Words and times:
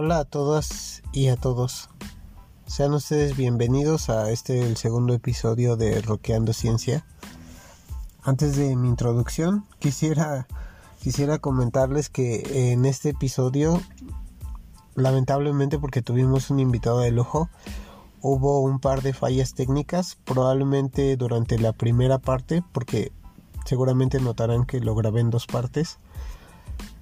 Hola 0.00 0.20
a 0.20 0.24
todas 0.24 1.02
y 1.10 1.26
a 1.26 1.34
todos. 1.34 1.90
Sean 2.66 2.94
ustedes 2.94 3.36
bienvenidos 3.36 4.10
a 4.10 4.30
este 4.30 4.60
el 4.60 4.76
segundo 4.76 5.12
episodio 5.12 5.74
de 5.74 6.00
Roqueando 6.00 6.52
Ciencia. 6.52 7.04
Antes 8.22 8.54
de 8.54 8.76
mi 8.76 8.86
introducción, 8.86 9.64
quisiera 9.80 10.46
quisiera 11.02 11.40
comentarles 11.40 12.10
que 12.10 12.70
en 12.72 12.84
este 12.84 13.08
episodio 13.08 13.82
lamentablemente 14.94 15.80
porque 15.80 16.00
tuvimos 16.00 16.50
un 16.50 16.60
invitado 16.60 17.00
de 17.00 17.10
lujo, 17.10 17.50
hubo 18.22 18.60
un 18.60 18.78
par 18.78 19.02
de 19.02 19.12
fallas 19.12 19.54
técnicas, 19.54 20.16
probablemente 20.24 21.16
durante 21.16 21.58
la 21.58 21.72
primera 21.72 22.18
parte 22.18 22.62
porque 22.70 23.10
seguramente 23.64 24.20
notarán 24.20 24.64
que 24.64 24.78
lo 24.78 24.94
grabé 24.94 25.22
en 25.22 25.30
dos 25.30 25.48
partes 25.48 25.98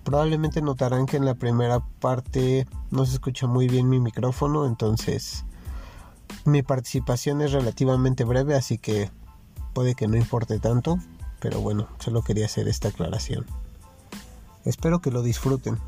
Probablemente 0.07 0.63
notarán 0.63 1.07
que 1.07 1.17
en 1.17 1.25
la 1.25 1.35
primera 1.35 1.81
parte 1.81 2.69
no 2.93 3.05
se 3.05 3.15
escucha 3.15 3.49
muy 3.49 3.67
bien 3.67 3.89
mi 3.89 3.99
micrófono, 3.99 4.65
entonces 4.65 5.45
mi 6.45 6.63
participación 6.63 7.43
es 7.43 7.51
relativamente 7.51 8.23
breve, 8.23 8.55
así 8.55 8.79
que 8.79 9.11
puede 9.75 9.97
que 9.97 10.07
no 10.07 10.17
importe 10.17 10.61
tanto, 10.61 11.01
pero 11.41 11.61
bueno, 11.61 11.89
solo 11.99 12.23
quería 12.23 12.47
hacer 12.47 12.69
esta 12.69 12.87
aclaración. 12.87 13.47
Espero 14.65 15.01
que 15.01 15.11
lo 15.11 15.23
disfruten. 15.23 15.81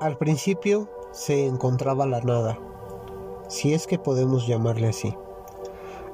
Al 0.00 0.16
principio 0.16 0.88
se 1.12 1.46
encontraba 1.46 2.06
la 2.06 2.22
nada 2.22 2.58
si 3.48 3.74
es 3.74 3.86
que 3.86 3.98
podemos 3.98 4.46
llamarle 4.46 4.88
así. 4.88 5.16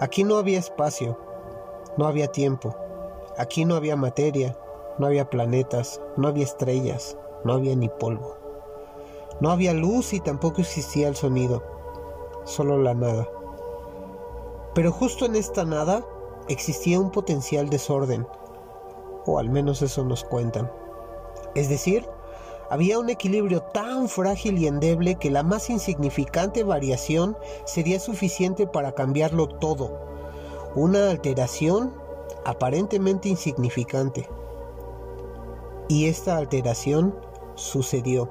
Aquí 0.00 0.24
no 0.24 0.36
había 0.36 0.58
espacio, 0.58 1.18
no 1.96 2.06
había 2.06 2.28
tiempo, 2.28 2.74
aquí 3.38 3.64
no 3.64 3.74
había 3.74 3.96
materia, 3.96 4.56
no 4.98 5.06
había 5.06 5.28
planetas, 5.28 6.00
no 6.16 6.28
había 6.28 6.44
estrellas, 6.44 7.16
no 7.44 7.52
había 7.52 7.76
ni 7.76 7.88
polvo. 7.88 8.36
No 9.40 9.50
había 9.50 9.74
luz 9.74 10.12
y 10.12 10.20
tampoco 10.20 10.60
existía 10.60 11.08
el 11.08 11.16
sonido, 11.16 11.62
solo 12.44 12.78
la 12.78 12.94
nada. 12.94 13.28
Pero 14.74 14.92
justo 14.92 15.26
en 15.26 15.36
esta 15.36 15.64
nada 15.64 16.04
existía 16.48 17.00
un 17.00 17.10
potencial 17.10 17.68
desorden, 17.68 18.26
o 19.26 19.38
al 19.38 19.50
menos 19.50 19.82
eso 19.82 20.04
nos 20.04 20.24
cuentan. 20.24 20.70
Es 21.54 21.68
decir, 21.68 22.08
había 22.74 22.98
un 22.98 23.08
equilibrio 23.08 23.60
tan 23.60 24.08
frágil 24.08 24.58
y 24.58 24.66
endeble 24.66 25.14
que 25.14 25.30
la 25.30 25.44
más 25.44 25.70
insignificante 25.70 26.64
variación 26.64 27.36
sería 27.64 28.00
suficiente 28.00 28.66
para 28.66 28.96
cambiarlo 28.96 29.46
todo. 29.46 29.96
Una 30.74 31.08
alteración 31.08 31.94
aparentemente 32.44 33.28
insignificante. 33.28 34.28
Y 35.88 36.06
esta 36.06 36.36
alteración 36.36 37.14
sucedió. 37.54 38.28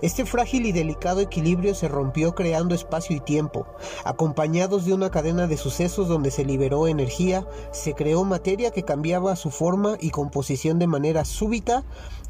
Este 0.00 0.24
frágil 0.24 0.66
y 0.66 0.72
delicado 0.72 1.20
equilibrio 1.20 1.74
se 1.74 1.88
rompió 1.88 2.34
creando 2.34 2.74
espacio 2.74 3.16
y 3.16 3.20
tiempo. 3.20 3.66
Acompañados 4.04 4.84
de 4.86 4.94
una 4.94 5.10
cadena 5.10 5.46
de 5.46 5.56
sucesos 5.56 6.08
donde 6.08 6.30
se 6.30 6.44
liberó 6.44 6.88
energía, 6.88 7.46
se 7.70 7.94
creó 7.94 8.24
materia 8.24 8.70
que 8.70 8.84
cambiaba 8.84 9.36
su 9.36 9.50
forma 9.50 9.96
y 10.00 10.10
composición 10.10 10.78
de 10.78 10.86
manera 10.86 11.24
súbita 11.24 11.84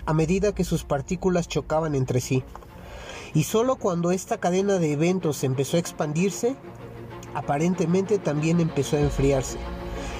a 0.06 0.12
medida 0.12 0.54
que 0.54 0.64
sus 0.64 0.84
partículas 0.84 1.48
chocaban 1.48 1.94
entre 1.94 2.20
sí. 2.20 2.44
Y 3.34 3.44
solo 3.44 3.76
cuando 3.76 4.10
esta 4.12 4.38
cadena 4.38 4.78
de 4.78 4.92
eventos 4.92 5.44
empezó 5.44 5.76
a 5.76 5.80
expandirse, 5.80 6.56
aparentemente 7.34 8.18
también 8.18 8.60
empezó 8.60 8.96
a 8.96 9.00
enfriarse. 9.00 9.58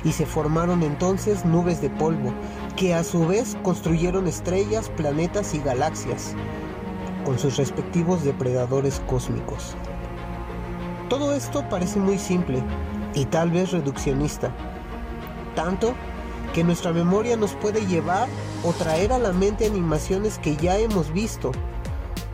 Y 0.05 0.13
se 0.13 0.27
formaron 0.27 0.83
entonces 0.83 1.45
nubes 1.45 1.81
de 1.81 1.91
polvo, 1.91 2.33
que 2.77 2.95
a 2.95 3.05
su 3.05 3.27
vez 3.27 3.57
construyeron 3.63 4.27
estrellas, 4.27 4.91
planetas 4.97 5.55
y 5.55 5.59
galaxias, 5.59 6.35
con 7.25 7.39
sus 7.39 7.57
respectivos 7.57 8.25
depredadores 8.25 9.01
cósmicos. 9.07 9.77
Todo 11.09 11.35
esto 11.35 11.69
parece 11.69 12.01
muy 12.01 12.19
simple 12.19 12.63
y 13.15 13.27
tal 13.27 13.51
vez 13.51 13.71
reduccionista, 13.71 14.51
tanto 15.55 15.95
que 16.53 16.65
nuestra 16.65 16.93
memoria 16.93 17.37
nos 17.37 17.53
puede 17.55 17.87
llevar 17.87 18.29
o 18.63 18.73
traer 18.73 19.13
a 19.13 19.19
la 19.19 19.33
mente 19.33 19.67
animaciones 19.67 20.39
que 20.39 20.57
ya 20.57 20.77
hemos 20.79 21.13
visto, 21.13 21.53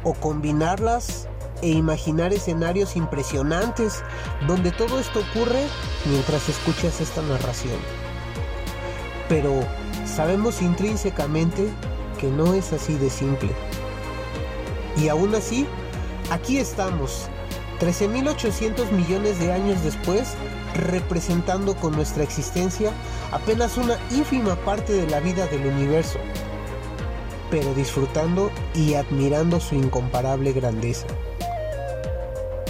o 0.03 0.15
combinarlas 0.15 1.29
e 1.63 1.69
imaginar 1.69 2.33
escenarios 2.33 2.97
impresionantes 2.97 4.03
donde 4.47 4.71
todo 4.71 5.01
esto 5.01 5.21
ocurre 5.21 5.67
mientras 6.07 6.49
escuchas 6.49 7.01
esta 7.01 7.23
narración. 7.23 7.79
Pero 9.29 9.61
sabemos 10.07 10.63
intrínsecamente 10.63 11.69
que 12.19 12.29
no 12.29 12.55
es 12.55 12.73
así 12.73 12.95
de 12.95 13.11
simple. 13.11 13.51
Y 14.97 15.09
aún 15.09 15.35
así, 15.35 15.67
aquí 16.31 16.59
estamos, 16.59 17.29
13.800 17.81 18.91
millones 18.91 19.39
de 19.39 19.53
años 19.53 19.83
después, 19.85 20.35
representando 20.75 21.75
con 21.77 21.93
nuestra 21.95 22.23
existencia 22.23 22.93
apenas 23.33 23.77
una 23.77 23.97
ínfima 24.11 24.57
parte 24.57 24.93
de 24.93 25.09
la 25.09 25.21
vida 25.21 25.47
del 25.47 25.67
universo, 25.67 26.19
pero 27.51 27.75
disfrutando 27.75 28.51
y 28.75 28.95
admirando 28.95 29.61
su 29.61 29.75
incomparable 29.75 30.53
grandeza. 30.53 31.07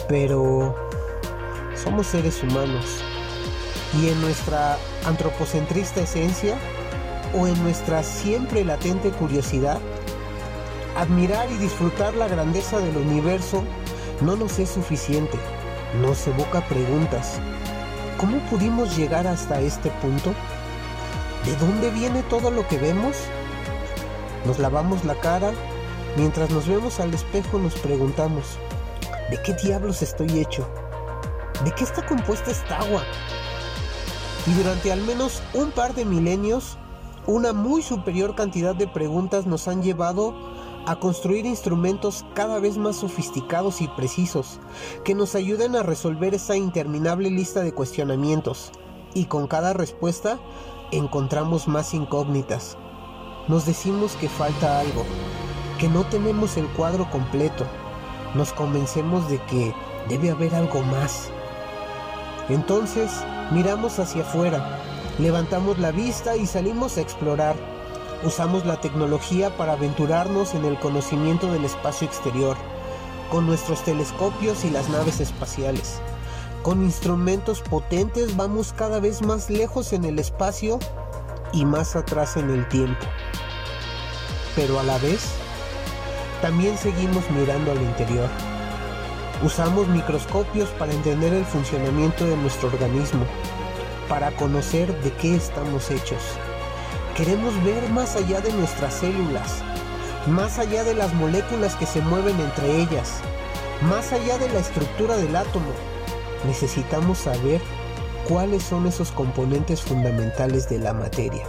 Pero 0.09 0.75
somos 1.75 2.07
seres 2.07 2.43
humanos 2.43 3.03
y 4.01 4.09
en 4.09 4.21
nuestra 4.21 4.79
antropocentrista 5.07 6.01
esencia 6.01 6.57
o 7.39 7.47
en 7.47 7.63
nuestra 7.63 8.03
siempre 8.03 8.65
latente 8.65 9.11
curiosidad, 9.11 9.79
admirar 10.97 11.51
y 11.51 11.59
disfrutar 11.59 12.15
la 12.15 12.29
grandeza 12.29 12.79
del 12.79 12.97
universo 12.97 13.63
no 14.21 14.37
nos 14.37 14.59
es 14.59 14.71
suficiente, 14.71 15.39
nos 16.01 16.27
evoca 16.27 16.67
preguntas 16.67 17.41
¿Cómo 18.19 18.41
pudimos 18.51 18.97
llegar 18.97 19.29
hasta 19.29 19.61
este 19.61 19.91
punto? 20.03 20.35
¿De 21.45 21.55
dónde 21.55 21.93
viene 21.93 22.25
todo 22.25 22.51
lo 22.51 22.67
que 22.67 22.77
vemos? 22.77 23.17
Nos 24.45 24.59
lavamos 24.59 25.05
la 25.05 25.15
cara, 25.21 25.53
mientras 26.17 26.51
nos 26.51 26.67
vemos 26.67 26.99
al 26.99 27.15
espejo 27.15 27.61
nos 27.61 27.77
preguntamos, 27.77 28.59
¿de 29.31 29.41
qué 29.41 29.53
diablos 29.55 30.03
estoy 30.03 30.41
hecho? 30.41 30.69
¿De 31.65 31.71
qué 31.71 31.85
está 31.85 32.05
compuesta 32.05 32.51
esta 32.51 32.81
agua? 32.81 33.05
Y 34.49 34.53
durante 34.55 34.91
al 34.91 35.03
menos 35.03 35.41
un 35.55 35.71
par 35.71 35.95
de 35.95 36.05
milenios, 36.05 36.77
una 37.29 37.53
muy 37.53 37.83
superior 37.83 38.35
cantidad 38.35 38.75
de 38.75 38.89
preguntas 38.89 39.47
nos 39.47 39.69
han 39.69 39.81
llevado 39.81 40.35
a 40.89 40.97
construir 40.97 41.45
instrumentos 41.45 42.25
cada 42.33 42.59
vez 42.61 42.79
más 42.79 42.97
sofisticados 42.97 43.83
y 43.83 43.89
precisos 43.89 44.59
que 45.05 45.15
nos 45.15 45.35
ayuden 45.35 45.77
a 45.77 45.83
resolver 45.83 46.35
esa 46.35 46.57
interminable 46.57 47.29
lista 47.31 47.61
de 47.61 47.75
cuestionamientos 47.75 48.73
y 49.13 49.27
con 49.27 49.49
cada 49.49 49.75
respuesta 49.75 50.39
encontramos 50.91 51.69
más 51.69 51.93
incógnitas. 51.93 52.79
Nos 53.49 53.67
decimos 53.67 54.17
que 54.17 54.31
falta 54.31 54.81
algo, 54.81 55.05
que 55.79 55.91
no 55.91 56.07
tenemos 56.07 56.57
el 56.57 56.67
cuadro 56.69 57.11
completo, 57.11 57.67
nos 58.35 58.55
convencemos 58.55 59.29
de 59.29 59.43
que 59.43 59.75
debe 60.09 60.31
haber 60.31 60.55
algo 60.55 60.81
más. 60.85 61.29
Entonces 62.49 63.11
miramos 63.53 63.99
hacia 63.99 64.23
afuera, 64.23 64.81
levantamos 65.19 65.79
la 65.79 65.91
vista 65.91 66.35
y 66.35 66.47
salimos 66.47 66.97
a 66.97 67.03
explorar 67.03 67.78
Usamos 68.25 68.67
la 68.67 68.81
tecnología 68.81 69.57
para 69.57 69.75
aventurarnos 69.75 70.55
en 70.55 70.65
el 70.65 70.77
conocimiento 70.81 71.53
del 71.53 71.65
espacio 71.65 72.05
exterior, 72.05 72.57
con 73.31 73.47
nuestros 73.47 73.85
telescopios 73.85 74.65
y 74.65 74.71
las 74.71 74.89
naves 74.89 75.21
espaciales. 75.21 76.01
Con 76.65 76.83
instrumentos 76.83 77.61
potentes 77.61 78.37
vamos 78.37 78.73
cada 78.73 78.99
vez 78.99 79.23
más 79.23 79.51
lejos 79.51 79.93
en 79.93 80.05
el 80.05 80.19
espacio 80.19 80.81
y 81.53 81.65
más 81.65 81.95
atrás 81.95 82.37
en 82.37 82.51
el 82.51 82.67
tiempo. 82.67 83.07
Pero 84.57 84.81
a 84.81 84.83
la 84.83 84.99
vez, 84.99 85.25
también 86.43 86.77
seguimos 86.77 87.23
mirando 87.31 87.71
al 87.71 87.81
interior. 87.81 88.29
Usamos 89.45 89.87
microscopios 89.87 90.69
para 90.71 90.93
entender 90.93 91.33
el 91.33 91.45
funcionamiento 91.45 92.25
de 92.25 92.37
nuestro 92.37 92.69
organismo, 92.69 93.25
para 94.09 94.33
conocer 94.33 94.93
de 95.05 95.13
qué 95.13 95.37
estamos 95.37 95.89
hechos. 95.93 96.21
Queremos 97.19 97.53
ver 97.65 97.91
más 97.91 98.15
allá 98.15 98.41
de 98.41 98.53
nuestras 98.53 98.95
células, 98.95 99.61
más 100.29 100.61
allá 100.61 100.85
de 100.85 100.95
las 100.95 101.13
moléculas 101.15 101.75
que 101.75 101.85
se 101.85 102.01
mueven 102.01 102.39
entre 102.39 102.81
ellas, 102.81 103.21
más 103.83 104.13
allá 104.13 104.39
de 104.39 104.49
la 104.51 104.61
estructura 104.61 105.17
del 105.17 105.35
átomo. 105.35 105.73
Necesitamos 106.47 107.19
saber 107.19 107.61
cuáles 108.29 108.63
son 108.63 108.87
esos 108.87 109.11
componentes 109.11 109.83
fundamentales 109.83 110.69
de 110.69 110.79
la 110.79 110.95
materia. 110.95 111.45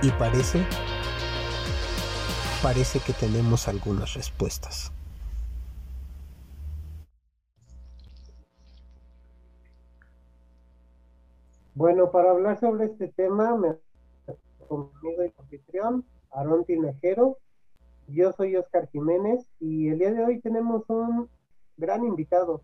Y 0.00 0.10
parece, 0.12 0.64
parece 2.62 3.00
que 3.00 3.12
tenemos 3.12 3.68
algunas 3.68 4.14
respuestas. 4.14 4.90
Bueno, 11.74 12.10
para 12.10 12.30
hablar 12.30 12.58
sobre 12.58 12.86
este 12.86 13.08
tema, 13.08 13.54
me 13.56 13.74
conmigo 14.66 15.22
el 15.22 15.32
anfitrión, 15.38 16.04
Aarón 16.30 16.64
Tinajero. 16.64 17.38
Yo 18.08 18.32
soy 18.32 18.56
Oscar 18.56 18.88
Jiménez 18.90 19.48
y 19.60 19.88
el 19.88 19.98
día 19.98 20.12
de 20.12 20.24
hoy 20.24 20.40
tenemos 20.40 20.88
un 20.88 21.28
gran 21.76 22.04
invitado. 22.04 22.62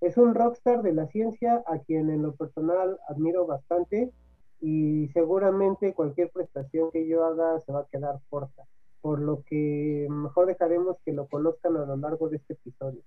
Es 0.00 0.16
un 0.16 0.34
rockstar 0.34 0.82
de 0.82 0.92
la 0.92 1.06
ciencia 1.06 1.62
a 1.66 1.78
quien 1.78 2.10
en 2.10 2.22
lo 2.22 2.34
personal 2.34 2.98
admiro 3.08 3.46
bastante 3.46 4.12
y 4.60 5.08
seguramente 5.08 5.94
cualquier 5.94 6.30
prestación 6.30 6.90
que 6.90 7.06
yo 7.06 7.24
haga 7.24 7.60
se 7.60 7.72
va 7.72 7.80
a 7.80 7.86
quedar 7.86 8.20
corta, 8.28 8.64
por 9.00 9.20
lo 9.20 9.42
que 9.42 10.06
mejor 10.10 10.46
dejaremos 10.46 10.96
que 11.04 11.12
lo 11.12 11.26
conozcan 11.26 11.76
a 11.76 11.84
lo 11.84 11.96
largo 11.96 12.28
de 12.28 12.36
este 12.36 12.54
episodio. 12.54 13.02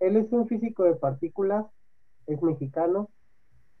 Él 0.00 0.16
es 0.16 0.32
un 0.32 0.46
físico 0.46 0.84
de 0.84 0.94
partículas, 0.94 1.66
es 2.26 2.42
mexicano 2.42 3.08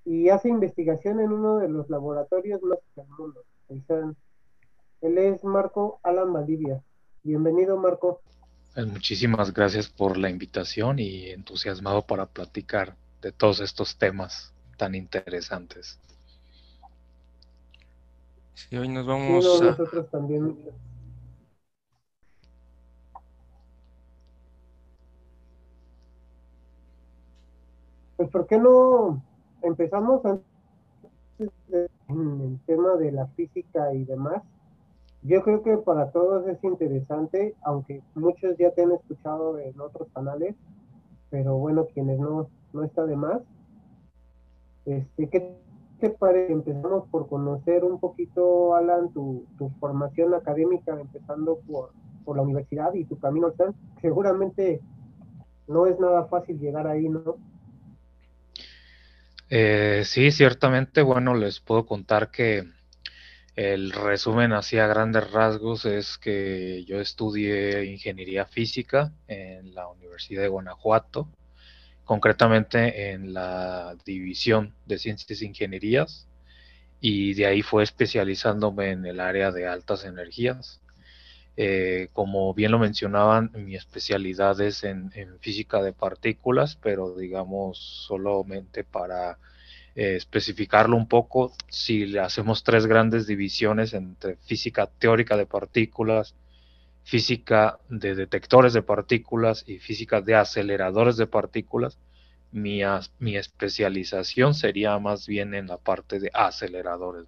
y 0.04 0.30
hace 0.30 0.48
investigación 0.48 1.20
en 1.20 1.32
uno 1.32 1.58
de 1.58 1.68
los 1.68 1.88
laboratorios 1.90 2.62
más 2.62 2.78
del 2.96 3.06
mundo, 3.18 3.42
Él 3.68 5.18
es 5.18 5.44
Marco 5.44 6.00
Alan 6.02 6.32
Valdivia. 6.32 6.82
Bienvenido, 7.22 7.76
Marco. 7.76 8.22
Eh, 8.76 8.84
muchísimas 8.84 9.52
gracias 9.52 9.88
por 9.88 10.16
la 10.16 10.30
invitación 10.30 10.98
y 10.98 11.28
entusiasmado 11.30 12.06
para 12.06 12.26
platicar 12.26 12.96
de 13.20 13.32
todos 13.32 13.60
estos 13.60 13.98
temas 13.98 14.54
tan 14.76 14.94
interesantes. 14.94 16.00
Sí, 18.54 18.76
hoy 18.76 18.88
nos 18.88 19.06
vamos 19.06 19.44
a... 19.60 19.64
Nosotros 19.64 20.10
también. 20.10 20.56
Pues, 28.16 28.30
¿por 28.30 28.46
qué 28.46 28.58
no 28.58 29.22
empezamos 29.62 30.24
antes 30.24 30.47
en 31.38 32.40
el 32.40 32.58
tema 32.66 32.96
de 32.96 33.12
la 33.12 33.26
física 33.28 33.92
y 33.94 34.04
demás? 34.04 34.42
Yo 35.22 35.42
creo 35.42 35.62
que 35.62 35.76
para 35.78 36.10
todos 36.10 36.46
es 36.46 36.62
interesante, 36.62 37.54
aunque 37.62 38.02
muchos 38.14 38.56
ya 38.56 38.70
te 38.70 38.82
han 38.82 38.92
escuchado 38.92 39.58
en 39.58 39.80
otros 39.80 40.08
canales, 40.14 40.54
pero 41.30 41.56
bueno, 41.58 41.86
quienes 41.92 42.18
no, 42.18 42.48
no 42.72 42.84
está 42.84 43.04
de 43.04 43.16
más. 43.16 43.42
Este, 44.86 45.28
¿Qué 45.28 45.56
te 45.98 46.10
parece? 46.10 46.52
Empezamos 46.52 47.08
por 47.08 47.28
conocer 47.28 47.84
un 47.84 47.98
poquito, 47.98 48.74
Alan, 48.74 49.12
tu, 49.12 49.44
tu 49.58 49.70
formación 49.80 50.34
académica, 50.34 50.98
empezando 50.98 51.58
por, 51.66 51.90
por 52.24 52.36
la 52.36 52.42
universidad 52.42 52.94
y 52.94 53.04
tu 53.04 53.18
camino 53.18 53.48
al. 53.48 53.74
Seguramente 54.00 54.80
no 55.66 55.86
es 55.86 55.98
nada 55.98 56.26
fácil 56.26 56.58
llegar 56.58 56.86
ahí, 56.86 57.08
¿no? 57.08 57.36
Eh, 59.50 60.02
sí, 60.04 60.30
ciertamente, 60.30 61.00
bueno, 61.02 61.34
les 61.34 61.60
puedo 61.60 61.86
contar 61.86 62.30
que 62.30 62.64
el 63.56 63.92
resumen 63.92 64.52
así 64.52 64.78
a 64.78 64.86
grandes 64.86 65.30
rasgos 65.30 65.84
es 65.86 66.18
que 66.18 66.84
yo 66.86 67.00
estudié 67.00 67.86
ingeniería 67.86 68.44
física 68.44 69.12
en 69.26 69.74
la 69.74 69.88
Universidad 69.88 70.42
de 70.42 70.48
Guanajuato, 70.48 71.28
concretamente 72.04 73.10
en 73.12 73.32
la 73.34 73.96
división 74.04 74.74
de 74.86 74.98
ciencias 74.98 75.40
e 75.42 75.46
ingenierías, 75.46 76.28
y 77.00 77.34
de 77.34 77.46
ahí 77.46 77.62
fue 77.62 77.82
especializándome 77.84 78.90
en 78.90 79.06
el 79.06 79.18
área 79.18 79.50
de 79.50 79.66
altas 79.66 80.04
energías. 80.04 80.80
Eh, 81.60 82.08
como 82.12 82.54
bien 82.54 82.70
lo 82.70 82.78
mencionaban, 82.78 83.50
mi 83.52 83.74
especialidad 83.74 84.60
es 84.60 84.84
en 84.84 85.10
física 85.40 85.82
de 85.82 85.92
partículas, 85.92 86.76
pero 86.76 87.16
digamos 87.16 87.78
solamente 88.06 88.84
para 88.84 89.38
eh, 89.96 90.14
especificarlo 90.14 90.96
un 90.96 91.08
poco, 91.08 91.52
si 91.68 92.06
le 92.06 92.20
hacemos 92.20 92.62
tres 92.62 92.86
grandes 92.86 93.26
divisiones 93.26 93.92
entre 93.92 94.36
física 94.36 94.86
teórica 94.86 95.36
de 95.36 95.46
partículas, 95.46 96.36
física 97.02 97.80
de 97.88 98.14
detectores 98.14 98.72
de 98.72 98.82
partículas 98.82 99.64
y 99.66 99.80
física 99.80 100.20
de 100.20 100.36
aceleradores 100.36 101.16
de 101.16 101.26
partículas, 101.26 101.98
mi, 102.52 102.82
mi 103.18 103.36
especialización 103.36 104.54
sería 104.54 104.96
más 105.00 105.26
bien 105.26 105.54
en 105.54 105.66
la 105.66 105.78
parte 105.78 106.20
de 106.20 106.30
aceleradores, 106.32 107.26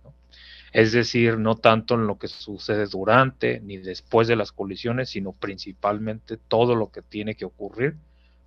Es 0.73 0.93
decir, 0.93 1.39
no 1.39 1.57
tanto 1.57 1.95
en 1.95 2.07
lo 2.07 2.19
que 2.19 2.29
sucede 2.29 2.87
durante 2.87 3.61
ni 3.61 3.77
después 3.79 4.29
de 4.29 4.37
las 4.37 4.53
colisiones, 4.53 5.11
sino 5.11 5.33
principalmente 5.33 6.37
todo 6.37 6.75
lo 6.75 6.91
que 6.91 7.03
tiene 7.03 7.35
que 7.35 7.45
ocurrir 7.45 7.97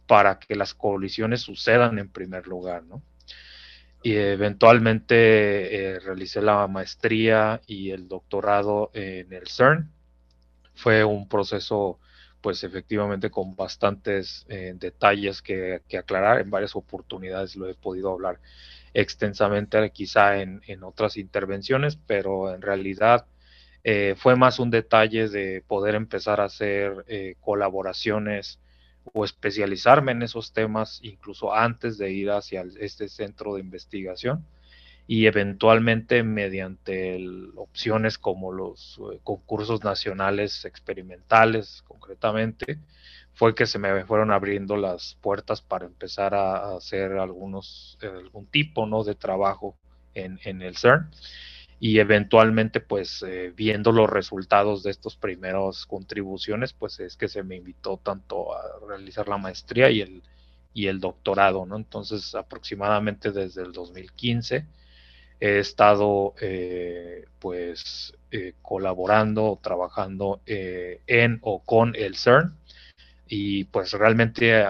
para 0.07 0.39
que 0.39 0.55
las 0.55 0.73
colisiones 0.73 1.41
sucedan 1.41 1.99
en 1.99 2.09
primer 2.09 2.47
lugar, 2.47 2.83
¿no? 2.83 3.01
y 4.03 4.17
eventualmente 4.17 5.15
eh, 5.95 5.99
realicé 5.99 6.41
la 6.41 6.67
maestría 6.67 7.61
y 7.65 7.91
el 7.91 8.09
doctorado 8.09 8.91
en 8.93 9.31
el 9.31 9.47
CERN. 9.47 9.89
Fue 10.75 11.05
un 11.05 11.29
proceso, 11.29 11.99
pues 12.41 12.63
efectivamente, 12.65 13.31
con 13.31 13.55
bastantes 13.55 14.45
eh, 14.49 14.73
detalles 14.75 15.41
que, 15.41 15.81
aclarar. 15.97 16.41
En 16.41 16.49
varias 16.49 16.75
oportunidades 16.75 17.55
lo 17.55 17.69
he 17.69 17.75
podido 17.75 18.11
hablar 18.11 18.39
extensamente, 18.93 19.91
quizá 19.91 20.41
en, 20.41 20.61
otras 20.83 21.17
intervenciones, 21.17 21.97
pero 22.07 22.53
en 22.53 22.61
realidad 22.61 23.25
eh, 23.83 24.15
fue 24.17 24.35
más 24.35 24.59
un 24.59 24.69
detalle 24.69 25.27
de 25.29 25.63
poder 25.67 25.95
empezar 25.95 26.39
a 26.41 26.45
hacer 26.45 27.05
colaboraciones 27.41 28.59
o 29.11 29.25
especializarme 29.25 30.13
en 30.13 30.21
esos 30.21 30.53
temas 30.53 30.99
incluso 31.03 31.53
antes 31.53 31.97
de 31.97 32.11
ir 32.11 32.31
hacia 32.31 32.65
este 32.79 33.09
centro 33.09 33.55
de 33.55 33.61
investigación 33.61 34.45
y 35.05 35.25
eventualmente 35.25 36.23
mediante 36.23 37.19
opciones 37.55 38.17
como 38.17 38.53
los 38.53 38.99
eh, 39.11 39.19
concursos 39.23 39.83
nacionales 39.83 40.63
experimentales 40.63 41.83
concretamente 41.85 42.79
fue 43.33 43.55
que 43.55 43.65
se 43.65 43.79
me 43.79 44.05
fueron 44.05 44.31
abriendo 44.31 44.77
las 44.77 45.17
puertas 45.21 45.61
para 45.61 45.85
empezar 45.85 46.35
a, 46.35 46.75
hacer 46.75 47.13
algunos 47.13 47.97
algún 48.01 48.45
tipo 48.45 48.85
no 48.85 49.03
de 49.03 49.15
trabajo 49.15 49.75
en, 50.13 50.39
en 50.43 50.61
el 50.61 50.77
CERN. 50.77 51.09
Y 51.79 51.99
eventualmente 51.99 52.79
pues 52.79 53.23
eh, 53.27 53.51
viendo 53.55 53.91
los 53.91 54.09
resultados 54.09 54.83
de 54.83 54.91
estos 54.91 55.17
primeros 55.17 55.85
contribuciones 55.85 56.73
pues 56.73 56.99
es 56.99 57.17
que 57.17 57.27
se 57.27 57.43
me 57.43 57.57
invitó 57.57 57.97
tanto 57.97 58.55
a 58.55 58.61
realizar 58.87 59.27
la 59.27 59.37
maestría 59.37 59.89
y 59.89 60.01
el, 60.01 60.23
y 60.73 60.87
el 60.87 60.99
doctorado, 60.99 61.65
¿no? 61.65 61.75
Entonces 61.75 62.35
aproximadamente 62.35 63.31
desde 63.31 63.63
el 63.63 63.73
2015 63.73 64.65
he 65.39 65.59
estado 65.59 66.35
eh, 66.39 67.25
pues 67.39 68.13
eh, 68.31 68.53
colaborando, 68.61 69.59
trabajando 69.61 70.41
en 70.45 71.39
o 71.41 71.63
con 71.63 71.95
el 71.95 72.15
CERN 72.15 72.55
y 73.27 73.63
pues 73.65 73.91
realmente 73.93 74.65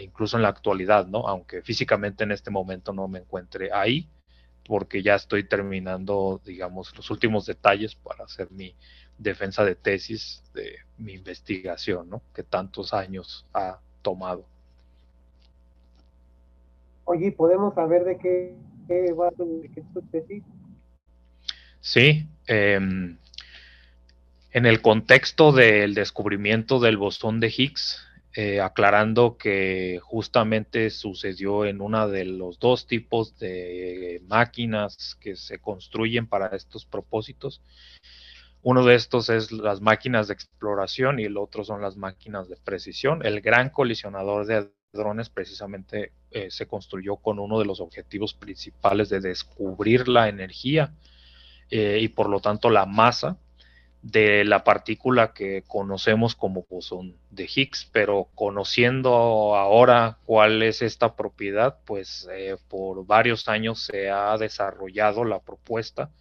incluso 0.00 0.36
en 0.36 0.42
la 0.42 0.48
actualidad, 0.48 1.06
¿no? 1.06 1.26
Aunque 1.28 1.62
físicamente 1.62 2.24
en 2.24 2.32
este 2.32 2.50
momento 2.50 2.92
no 2.92 3.08
me 3.08 3.20
encuentre 3.20 3.72
ahí, 3.72 4.08
porque 4.64 5.02
ya 5.02 5.14
estoy 5.14 5.44
terminando, 5.44 6.40
digamos, 6.44 6.94
los 6.96 7.10
últimos 7.10 7.46
detalles 7.46 7.94
para 7.94 8.24
hacer 8.24 8.50
mi 8.50 8.74
defensa 9.18 9.64
de 9.64 9.74
tesis 9.74 10.42
de 10.52 10.76
mi 10.98 11.14
investigación, 11.14 12.10
¿no? 12.10 12.22
Que 12.34 12.42
tantos 12.42 12.92
años 12.92 13.46
ha 13.54 13.78
tomado. 14.02 14.44
Oye, 17.04 17.32
¿podemos 17.32 17.74
saber 17.74 18.04
de 18.04 18.18
qué, 18.18 19.12
va 19.12 19.30
tu, 19.30 19.62
de 19.62 19.68
qué 19.70 19.80
es 19.80 19.92
tu 19.92 20.02
tesis? 20.02 20.42
Sí, 21.80 22.28
em, 22.46 23.16
en 24.56 24.64
el 24.64 24.80
contexto 24.80 25.52
del 25.52 25.92
descubrimiento 25.92 26.80
del 26.80 26.96
bosón 26.96 27.40
de 27.40 27.52
Higgs, 27.54 28.02
eh, 28.34 28.62
aclarando 28.62 29.36
que 29.36 30.00
justamente 30.02 30.88
sucedió 30.88 31.66
en 31.66 31.82
una 31.82 32.06
de 32.06 32.24
los 32.24 32.58
dos 32.58 32.86
tipos 32.86 33.38
de 33.38 34.22
máquinas 34.26 35.14
que 35.20 35.36
se 35.36 35.58
construyen 35.58 36.26
para 36.26 36.46
estos 36.56 36.86
propósitos. 36.86 37.60
Uno 38.62 38.82
de 38.82 38.94
estos 38.94 39.28
es 39.28 39.52
las 39.52 39.82
máquinas 39.82 40.26
de 40.28 40.32
exploración 40.32 41.20
y 41.20 41.24
el 41.24 41.36
otro 41.36 41.62
son 41.62 41.82
las 41.82 41.98
máquinas 41.98 42.48
de 42.48 42.56
precisión. 42.56 43.26
El 43.26 43.42
gran 43.42 43.68
colisionador 43.68 44.46
de 44.46 44.70
drones 44.90 45.28
precisamente 45.28 46.12
eh, 46.30 46.50
se 46.50 46.66
construyó 46.66 47.16
con 47.16 47.38
uno 47.40 47.58
de 47.58 47.66
los 47.66 47.80
objetivos 47.80 48.32
principales 48.32 49.10
de 49.10 49.20
descubrir 49.20 50.08
la 50.08 50.30
energía 50.30 50.94
eh, 51.68 51.98
y 52.00 52.08
por 52.08 52.30
lo 52.30 52.40
tanto 52.40 52.70
la 52.70 52.86
masa 52.86 53.36
de 54.10 54.44
la 54.44 54.62
partícula 54.62 55.32
que 55.32 55.64
conocemos 55.66 56.36
como 56.36 56.64
bosón 56.70 57.16
de 57.30 57.48
Higgs, 57.52 57.88
pero 57.90 58.28
conociendo 58.36 59.56
ahora 59.56 60.18
cuál 60.24 60.62
es 60.62 60.80
esta 60.80 61.16
propiedad, 61.16 61.78
pues 61.84 62.28
eh, 62.30 62.56
por 62.68 63.04
varios 63.04 63.48
años 63.48 63.80
se 63.80 64.08
ha 64.08 64.38
desarrollado 64.38 65.24
la 65.24 65.40
propuesta 65.40 66.12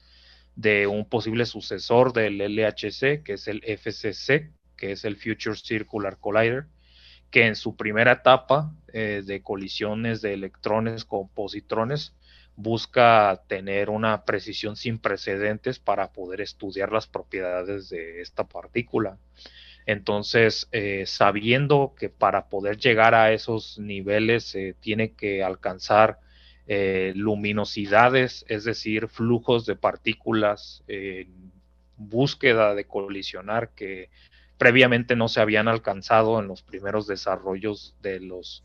de 0.56 0.88
un 0.88 1.08
posible 1.08 1.46
sucesor 1.46 2.12
del 2.12 2.40
LHC, 2.40 3.22
que 3.24 3.34
es 3.34 3.48
el 3.48 3.62
FCC, 3.62 4.52
que 4.76 4.94
es 4.94 5.06
el 5.06 5.16
Future 5.16 5.56
Circular 5.56 6.18
Collider, 6.20 6.66
que 7.30 7.46
en 7.46 7.56
su 7.56 7.76
primera 7.76 8.14
etapa 8.14 8.74
eh, 8.94 9.22
de 9.24 9.44
colisiones 9.44 10.24
de 10.24 10.34
electrones 10.34 11.06
con 11.06 11.30
positrones, 11.30 12.16
busca 12.56 13.44
tener 13.48 13.90
una 13.90 14.24
precisión 14.24 14.76
sin 14.76 15.00
precedentes 15.00 15.80
para 15.80 16.12
poder 16.12 16.42
estudiar 16.42 16.92
las 16.92 17.08
propiedades 17.08 17.90
de 17.90 18.22
esta 18.22 18.46
partícula. 18.46 19.18
Entonces, 19.86 20.68
eh, 20.72 21.04
sabiendo 21.06 21.94
que 21.98 22.10
para 22.10 22.48
poder 22.48 22.78
llegar 22.78 23.14
a 23.14 23.32
esos 23.34 23.78
niveles 23.78 24.46
se 24.46 24.74
tiene 24.74 25.12
que 25.14 25.44
alcanzar 25.44 26.20
eh, 26.68 27.14
luminosidades, 27.16 28.46
es 28.48 28.64
decir, 28.64 29.08
flujos 29.08 29.66
de 29.66 29.76
partículas 29.76 30.84
búsqueda 31.98 32.76
de 32.76 32.86
colisionar 32.86 33.70
que 33.70 34.10
previamente 34.58 35.16
no 35.16 35.28
se 35.28 35.42
habían 35.42 35.68
alcanzado 35.68 36.40
en 36.40 36.48
los 36.48 36.62
primeros 36.62 37.08
desarrollos 37.08 37.96
de 38.02 38.20
los 38.20 38.64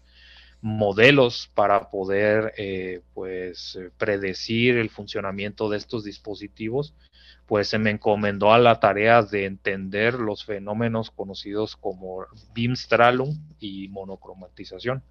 modelos 0.62 1.50
para 1.54 1.90
poder 1.90 2.52
eh, 2.56 3.00
pues 3.14 3.76
eh, 3.76 3.90
predecir 3.96 4.76
el 4.76 4.90
funcionamiento 4.90 5.68
de 5.68 5.78
estos 5.78 6.04
dispositivos 6.04 6.94
pues 7.50 7.66
se 7.66 7.78
me 7.78 7.90
encomendó 7.90 8.52
a 8.52 8.60
la 8.60 8.78
tarea 8.78 9.22
de 9.22 9.44
entender 9.44 10.14
los 10.14 10.44
fenómenos 10.44 11.10
conocidos 11.10 11.74
como 11.74 12.24
Beamstrahlung 12.54 13.36
y 13.58 13.88
monocromatización. 13.88 15.02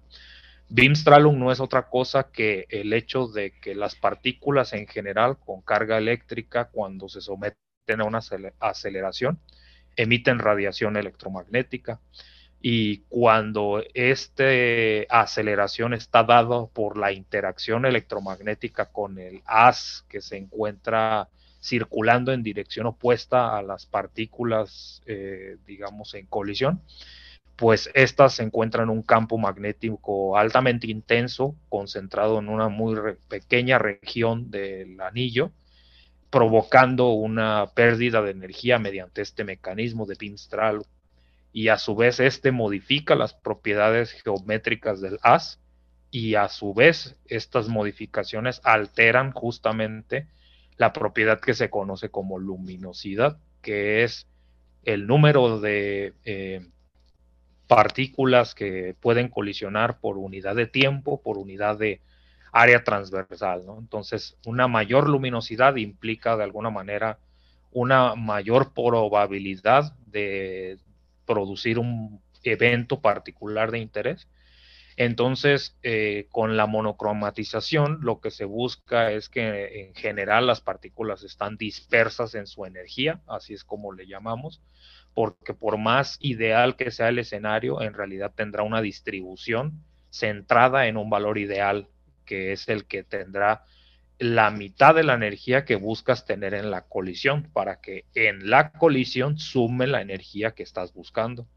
Beamstrahlung 0.70 1.38
no 1.38 1.52
es 1.52 1.60
otra 1.60 1.90
cosa 1.90 2.30
que 2.32 2.64
el 2.70 2.94
hecho 2.94 3.26
de 3.26 3.52
que 3.60 3.74
las 3.74 3.94
partículas 3.94 4.72
en 4.72 4.86
general 4.86 5.36
con 5.38 5.60
carga 5.60 5.98
eléctrica 5.98 6.70
cuando 6.72 7.10
se 7.10 7.20
someten 7.20 7.56
a 7.98 8.04
una 8.04 8.20
aceleración 8.58 9.38
emiten 9.94 10.38
radiación 10.38 10.96
electromagnética 10.96 12.00
y 12.62 12.98
cuando 13.08 13.82
esta 13.94 14.44
aceleración 15.08 15.94
está 15.94 16.24
dada 16.24 16.66
por 16.66 16.98
la 16.98 17.12
interacción 17.12 17.86
electromagnética 17.86 18.86
con 18.86 19.18
el 19.18 19.42
haz 19.46 20.04
que 20.08 20.20
se 20.20 20.36
encuentra 20.36 21.28
circulando 21.62 22.32
en 22.32 22.42
dirección 22.42 22.86
opuesta 22.86 23.56
a 23.56 23.62
las 23.62 23.86
partículas, 23.86 25.02
eh, 25.06 25.56
digamos, 25.66 26.14
en 26.14 26.26
colisión, 26.26 26.82
pues 27.56 27.90
estas 27.94 28.34
se 28.34 28.42
encuentran 28.42 28.84
en 28.84 28.90
un 28.90 29.02
campo 29.02 29.36
magnético 29.38 30.36
altamente 30.36 30.86
intenso, 30.86 31.54
concentrado 31.68 32.38
en 32.38 32.48
una 32.48 32.68
muy 32.68 32.96
pequeña 33.28 33.78
región 33.78 34.50
del 34.50 35.00
anillo, 35.00 35.50
provocando 36.30 37.08
una 37.10 37.70
pérdida 37.74 38.22
de 38.22 38.30
energía 38.30 38.78
mediante 38.78 39.20
este 39.20 39.44
mecanismo 39.44 40.06
de 40.06 40.16
Pinstral 40.16 40.82
y 41.52 41.68
a 41.68 41.78
su 41.78 41.96
vez 41.96 42.20
este 42.20 42.52
modifica 42.52 43.14
las 43.14 43.34
propiedades 43.34 44.12
geométricas 44.12 45.00
del 45.00 45.18
haz 45.22 45.60
y 46.10 46.34
a 46.34 46.48
su 46.48 46.74
vez 46.74 47.16
estas 47.26 47.68
modificaciones 47.68 48.60
alteran 48.64 49.32
justamente 49.32 50.28
la 50.76 50.92
propiedad 50.92 51.40
que 51.40 51.54
se 51.54 51.70
conoce 51.70 52.10
como 52.10 52.38
luminosidad, 52.38 53.38
que 53.62 54.02
es 54.02 54.26
el 54.84 55.06
número 55.06 55.60
de 55.60 56.14
eh, 56.24 56.66
partículas 57.66 58.54
que 58.54 58.96
pueden 58.98 59.28
colisionar 59.28 60.00
por 60.00 60.16
unidad 60.18 60.56
de 60.56 60.66
tiempo, 60.66 61.20
por 61.22 61.38
unidad 61.38 61.78
de 61.78 62.00
área 62.52 62.82
transversal. 62.82 63.64
Entonces, 63.78 64.36
una 64.46 64.68
mayor 64.68 65.08
luminosidad 65.08 65.76
implica 65.76 66.36
de 66.36 66.44
alguna 66.44 66.70
manera 66.70 67.18
una 67.72 68.16
mayor 68.16 68.72
probabilidad 68.72 69.94
de 70.06 70.78
producir 71.30 71.78
un 71.78 72.20
evento 72.42 73.00
particular 73.00 73.70
de 73.70 73.78
interés. 73.78 74.26
Entonces, 74.96 75.76
eh, 75.84 76.26
con 76.32 76.56
la 76.56 76.66
monocromatización, 76.66 78.00
lo 78.02 78.20
que 78.20 78.32
se 78.32 78.44
busca 78.44 79.12
es 79.12 79.28
que 79.28 79.86
en 79.86 79.94
general 79.94 80.48
las 80.48 80.60
partículas 80.60 81.22
están 81.22 81.56
dispersas 81.56 82.34
en 82.34 82.48
su 82.48 82.66
energía, 82.66 83.20
así 83.28 83.54
es 83.54 83.62
como 83.62 83.92
le 83.92 84.08
llamamos, 84.08 84.60
porque 85.14 85.54
por 85.54 85.78
más 85.78 86.18
ideal 86.20 86.74
que 86.74 86.90
sea 86.90 87.10
el 87.10 87.20
escenario, 87.20 87.80
en 87.80 87.94
realidad 87.94 88.32
tendrá 88.34 88.64
una 88.64 88.82
distribución 88.82 89.84
centrada 90.10 90.88
en 90.88 90.96
un 90.96 91.10
valor 91.10 91.38
ideal, 91.38 91.86
que 92.26 92.50
es 92.50 92.68
el 92.68 92.86
que 92.86 93.04
tendrá 93.04 93.64
la 94.20 94.50
mitad 94.50 94.94
de 94.94 95.02
la 95.02 95.14
energía 95.14 95.64
que 95.64 95.76
buscas 95.76 96.26
tener 96.26 96.52
en 96.52 96.70
la 96.70 96.82
colisión 96.82 97.48
para 97.54 97.80
que 97.80 98.04
en 98.14 98.50
la 98.50 98.70
colisión 98.70 99.38
sume 99.38 99.86
la 99.86 100.02
energía 100.02 100.52
que 100.52 100.62
estás 100.62 100.92
buscando. 100.92 101.48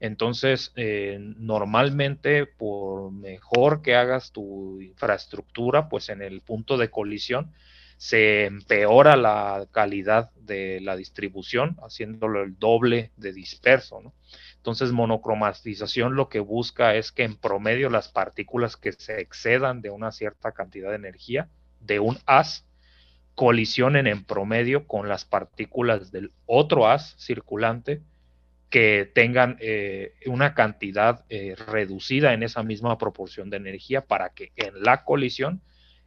Entonces, 0.00 0.72
eh, 0.74 1.18
normalmente, 1.20 2.46
por 2.46 3.12
mejor 3.12 3.82
que 3.82 3.94
hagas 3.94 4.32
tu 4.32 4.80
infraestructura, 4.80 5.90
pues 5.90 6.08
en 6.08 6.22
el 6.22 6.40
punto 6.40 6.78
de 6.78 6.90
colisión 6.90 7.52
se 7.98 8.46
empeora 8.46 9.14
la 9.14 9.68
calidad 9.70 10.32
de 10.34 10.80
la 10.80 10.96
distribución, 10.96 11.76
haciéndolo 11.82 12.42
el 12.42 12.58
doble 12.58 13.12
de 13.18 13.34
disperso. 13.34 14.14
Entonces, 14.56 14.92
monocromatización 14.92 16.16
lo 16.16 16.30
que 16.30 16.40
busca 16.40 16.96
es 16.96 17.12
que 17.12 17.24
en 17.24 17.36
promedio 17.36 17.90
las 17.90 18.08
partículas 18.08 18.76
que 18.78 18.92
se 18.92 19.20
excedan 19.20 19.82
de 19.82 19.90
una 19.90 20.10
cierta 20.10 20.52
cantidad 20.52 20.88
de 20.88 20.96
energía, 20.96 21.48
de 21.84 22.00
un 22.00 22.18
haz 22.26 22.64
colisionen 23.34 24.06
en 24.06 24.24
promedio 24.24 24.86
con 24.86 25.08
las 25.08 25.24
partículas 25.24 26.12
del 26.12 26.32
otro 26.46 26.86
haz 26.86 27.14
circulante 27.18 28.02
que 28.70 29.10
tengan 29.14 29.58
eh, 29.60 30.14
una 30.26 30.54
cantidad 30.54 31.24
eh, 31.28 31.54
reducida 31.56 32.32
en 32.32 32.42
esa 32.42 32.62
misma 32.62 32.96
proporción 32.96 33.50
de 33.50 33.58
energía 33.58 34.02
para 34.06 34.30
que 34.30 34.52
en 34.56 34.82
la 34.82 35.04
colisión 35.04 35.60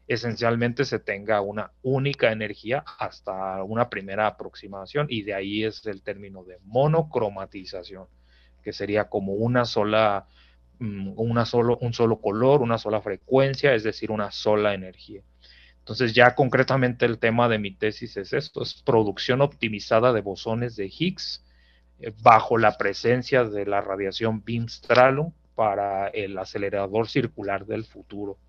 esencialmente 0.08 0.86
se 0.86 1.00
tenga 1.00 1.42
una 1.42 1.72
única 1.82 2.32
energía 2.32 2.84
hasta 3.00 3.64
una 3.64 3.90
primera 3.90 4.28
aproximación 4.28 5.08
y 5.10 5.24
de 5.24 5.34
ahí 5.34 5.64
es 5.64 5.86
el 5.86 6.02
término 6.02 6.44
de 6.44 6.58
monocromatización, 6.64 8.08
que 8.64 8.74
sería 8.74 9.10
como 9.10 9.34
una 9.34 9.66
sola, 9.66 10.28
mm, 10.80 11.14
una 11.18 11.46
solo, 11.46 11.78
un 11.82 11.94
solo 11.94 12.20
color, 12.22 12.62
una 12.62 12.78
sola 12.78 13.02
frecuencia, 13.02 13.74
es 13.74 13.84
decir, 13.84 14.12
una 14.12 14.32
sola 14.32 14.74
energía. 14.74 15.22
Entonces 15.86 16.14
ya 16.14 16.34
concretamente 16.34 17.06
el 17.06 17.20
tema 17.20 17.48
de 17.48 17.60
mi 17.60 17.70
tesis 17.70 18.18
es 18.18 18.34
esto, 18.34 18.64
es 18.64 18.74
producción 18.74 19.42
optimizada 19.42 20.14
de 20.14 20.22
bosones 20.22 20.76
de 20.76 20.88
Higgs 20.88 21.46
eh, 22.00 22.12
bajo 22.24 22.58
la 22.58 22.76
presencia 22.76 23.44
de 23.44 23.68
la 23.68 23.82
radiación 23.82 24.44
Beamstrahlung 24.44 25.32
para 25.54 26.08
el 26.08 26.36
acelerador 26.40 27.08
circular 27.08 27.68
del 27.68 27.86
futuro. 27.86 28.40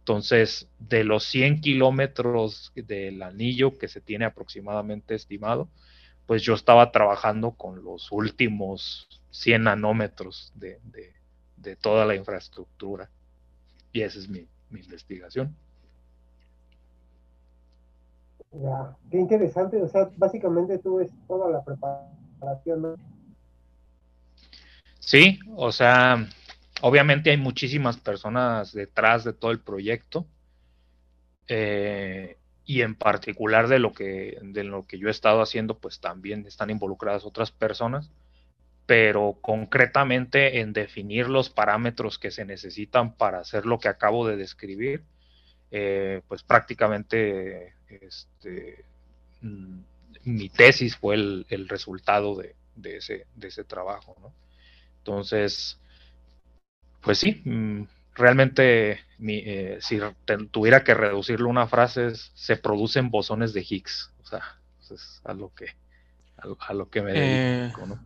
Entonces, 0.00 0.68
de 0.80 1.04
los 1.04 1.22
100 1.22 1.60
kilómetros 1.60 2.72
del 2.74 3.22
anillo 3.22 3.78
que 3.78 3.86
se 3.86 4.00
tiene 4.00 4.24
aproximadamente 4.24 5.14
estimado, 5.14 5.68
pues 6.26 6.42
yo 6.42 6.54
estaba 6.54 6.90
trabajando 6.90 7.52
con 7.52 7.84
los 7.84 8.10
últimos 8.10 9.22
100 9.30 9.62
nanómetros 9.62 10.52
de, 10.56 10.80
toda 11.80 12.04
la 12.04 12.16
infraestructura. 12.16 13.08
Y 13.92 14.00
esa 14.00 14.18
es 14.18 14.28
mi 14.28 14.48
investigación. 14.72 15.56
Qué 19.10 19.18
interesante. 19.18 19.82
O 19.82 19.88
sea, 19.88 20.10
básicamente 20.16 20.78
tú 20.78 20.96
ves 20.96 21.10
toda 21.26 21.50
la 21.50 21.64
preparación, 21.64 22.82
¿no? 22.82 22.94
Sí, 25.00 25.38
o 25.56 25.70
sea, 25.72 26.26
obviamente 26.80 27.30
hay 27.30 27.36
muchísimas 27.36 27.98
personas 27.98 28.72
detrás 28.72 29.24
de 29.24 29.32
todo 29.32 29.50
el 29.50 29.60
proyecto. 29.60 30.26
Eh, 31.48 32.38
y 32.64 32.80
en 32.80 32.94
particular 32.94 33.68
de 33.68 33.78
lo 33.78 33.92
que 33.92 34.38
de 34.42 34.64
lo 34.64 34.86
que 34.86 34.98
yo 34.98 35.08
he 35.08 35.10
estado 35.10 35.42
haciendo, 35.42 35.78
pues 35.78 36.00
también 36.00 36.46
están 36.46 36.70
involucradas 36.70 37.26
otras 37.26 37.50
personas, 37.50 38.10
pero 38.86 39.38
concretamente 39.42 40.60
en 40.60 40.72
definir 40.72 41.28
los 41.28 41.50
parámetros 41.50 42.18
que 42.18 42.30
se 42.30 42.46
necesitan 42.46 43.14
para 43.14 43.40
hacer 43.40 43.66
lo 43.66 43.78
que 43.78 43.88
acabo 43.88 44.26
de 44.26 44.36
describir, 44.36 45.04
eh, 45.70 46.22
pues 46.28 46.42
prácticamente 46.42 47.74
este, 48.02 48.84
mm, 49.40 49.78
mi 50.24 50.48
tesis 50.48 50.96
fue 50.96 51.14
el, 51.14 51.68
resultado 51.68 52.36
de, 52.36 52.54
ese, 52.96 53.26
de 53.34 53.48
ese 53.48 53.64
trabajo, 53.64 54.16
Entonces, 54.98 55.78
pues 57.00 57.18
sí, 57.18 57.42
mm, 57.44 57.84
realmente 58.14 59.00
eh, 59.20 59.78
si 59.80 59.98
tuviera 60.50 60.84
que 60.84 60.94
reducirlo 60.94 61.48
a 61.48 61.52
una 61.52 61.66
frase, 61.66 62.14
se 62.14 62.56
producen 62.56 63.10
bosones 63.10 63.52
de 63.52 63.66
Higgs, 63.68 64.12
o 64.22 64.26
sea, 64.26 64.42
es 64.90 65.20
a 65.24 65.34
lo 65.34 65.52
que, 65.54 65.66
a, 66.36 66.74
lo 66.74 66.88
que 66.88 67.02
me 67.02 67.12
dedico, 67.12 67.84
eh, 67.84 67.98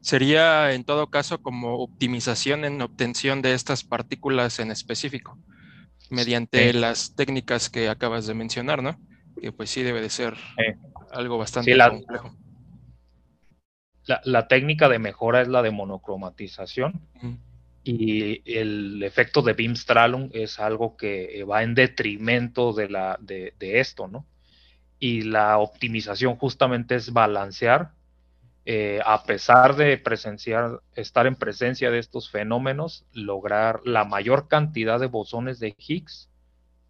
Sería 0.00 0.72
en 0.72 0.84
todo 0.84 1.08
caso 1.08 1.42
como 1.42 1.76
optimización 1.78 2.64
en 2.64 2.80
obtención 2.80 3.42
de 3.42 3.52
estas 3.52 3.84
partículas 3.84 4.58
en 4.58 4.70
específico, 4.70 5.38
mediante 6.08 6.72
las 6.72 7.14
técnicas 7.14 7.68
que 7.68 7.88
acabas 7.88 8.26
de 8.26 8.34
mencionar, 8.34 8.82
¿no? 8.82 8.98
Que 9.40 9.52
pues 9.52 9.70
sí 9.70 9.82
debe 9.82 10.00
de 10.00 10.10
ser 10.10 10.34
algo 11.10 11.38
bastante 11.38 11.76
complejo. 11.76 12.36
La, 14.24 14.48
técnica 14.48 14.88
de 14.88 14.98
mejora 14.98 15.40
es 15.40 15.48
la 15.48 15.62
de 15.62 15.70
monocromatización 15.70 17.00
y 17.84 18.42
el 18.58 19.02
efecto 19.02 19.40
de 19.42 19.52
Beamstrahlung 19.52 20.30
es 20.32 20.58
algo 20.58 20.96
que 20.96 21.44
va 21.44 21.62
en 21.62 21.74
detrimento 21.74 22.72
de, 22.72 22.88
la, 22.88 23.18
de, 23.20 23.54
esto, 23.60 24.08
¿no? 24.08 24.26
Y 24.98 25.22
la 25.22 25.58
optimización 25.58 26.36
justamente 26.36 26.96
es 26.96 27.12
balancear, 27.12 27.92
eh, 28.66 29.00
a 29.04 29.22
pesar 29.22 29.76
de 29.76 29.96
presenciar, 29.96 30.80
estar 30.94 31.26
en 31.26 31.36
presencia 31.36 31.90
de 31.90 31.98
estos 31.98 32.30
fenómenos, 32.30 33.06
lograr 33.12 33.80
la 33.84 34.04
mayor 34.04 34.48
cantidad 34.48 35.00
de 35.00 35.06
bosones 35.06 35.58
de 35.60 35.74
Higgs 35.78 36.28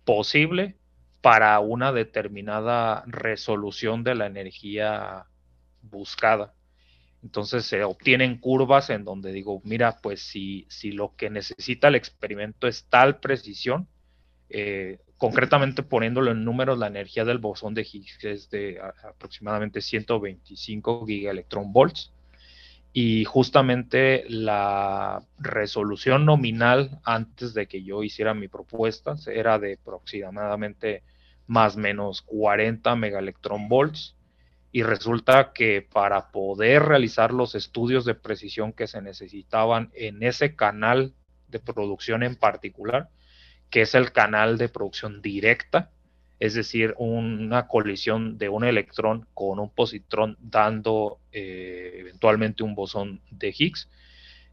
posible 0.05 0.80
para 1.21 1.59
una 1.61 1.93
determinada 1.93 3.05
resolución 3.07 4.05
de 4.05 4.15
la 4.15 4.27
energía 4.27 5.27
buscada. 5.83 6.55
Entonces 7.23 7.67
se 7.67 7.85
obtienen 7.85 8.39
curvas 8.39 8.89
en 8.91 9.05
donde 9.05 9.33
digo, 9.33 9.61
mira, 9.65 9.99
pues 10.03 10.23
si, 10.23 10.67
si 10.71 10.93
lo 10.93 11.15
que 11.17 11.29
necesita 11.29 11.89
el 11.89 11.95
experimento 11.95 12.67
es 12.67 12.85
tal 12.89 13.21
precisión, 13.21 13.89
eh, 14.49 14.99
concretamente 15.19 15.83
poniéndolo 15.83 16.31
en 16.31 16.45
números, 16.45 16.79
la 16.79 16.87
energía 16.87 17.27
del 17.27 17.39
bosón 17.39 17.75
de 17.75 17.83
Higgs 17.83 18.25
es 18.25 18.51
de 18.51 18.81
aproximadamente 18.81 19.83
125 19.83 21.07
volts 21.67 22.13
y 22.93 23.25
justamente 23.25 24.25
la 24.29 25.23
resolución 25.39 26.25
nominal 26.25 26.99
antes 27.05 27.55
de 27.55 27.67
que 27.67 27.83
yo 27.85 28.03
hiciera 28.03 28.35
mi 28.35 28.49
propuesta 28.49 29.15
era 29.33 29.59
de 29.59 29.79
aproximadamente 29.81 31.05
más 31.47 31.77
menos 31.77 32.23
40 32.23 32.97
volts 33.69 34.17
y 34.73 34.83
resulta 34.83 35.53
que 35.53 35.83
para 35.83 36.31
poder 36.31 36.85
realizar 36.85 37.33
los 37.33 37.55
estudios 37.55 38.05
de 38.05 38.15
precisión 38.15 38.73
que 38.73 38.87
se 38.87 39.03
necesitaban 39.03 39.91
en 39.95 40.23
ese 40.23 40.55
canal 40.55 41.15
de 41.49 41.59
producción 41.59 42.23
en 42.23 42.37
particular, 42.37 43.09
que 43.69 43.83
es 43.83 43.95
el 43.95 44.13
canal 44.13 44.59
de 44.59 44.69
producción 44.69 45.23
directa, 45.23 45.91
es 46.41 46.55
decir, 46.55 46.95
una 46.97 47.69
colisión 47.69 48.39
de 48.39 48.49
un 48.49 48.65
electrón 48.65 49.27
con 49.35 49.59
un 49.59 49.69
positrón 49.69 50.39
dando 50.41 51.19
eh, 51.33 51.97
eventualmente 51.99 52.63
un 52.63 52.75
bosón 52.75 53.21
de 53.31 53.55
Higgs, 53.57 53.91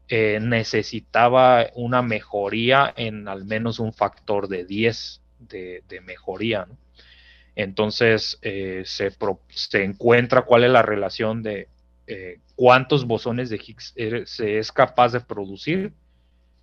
eh, 0.08 0.38
necesitaba 0.40 1.66
una 1.74 2.02
mejoría 2.02 2.92
en 2.94 3.26
al 3.26 3.46
menos 3.46 3.78
un 3.78 3.94
factor 3.94 4.48
de 4.48 4.66
10 4.66 5.22
de, 5.38 5.82
mejoría. 6.04 6.66
¿no? 6.66 6.76
Entonces 7.56 8.38
eh, 8.42 8.82
se, 8.84 9.10
encuentra 9.82 10.42
cuál 10.42 10.64
es 10.64 10.70
la 10.70 10.82
relación 10.82 11.42
de 11.42 11.68
cuántos 12.54 13.06
bosones 13.06 13.50
de 13.50 13.56
Higgs 13.56 13.94
se 14.26 14.58
es 14.58 14.72
capaz 14.72 15.12
de 15.12 15.20
producir 15.20 15.92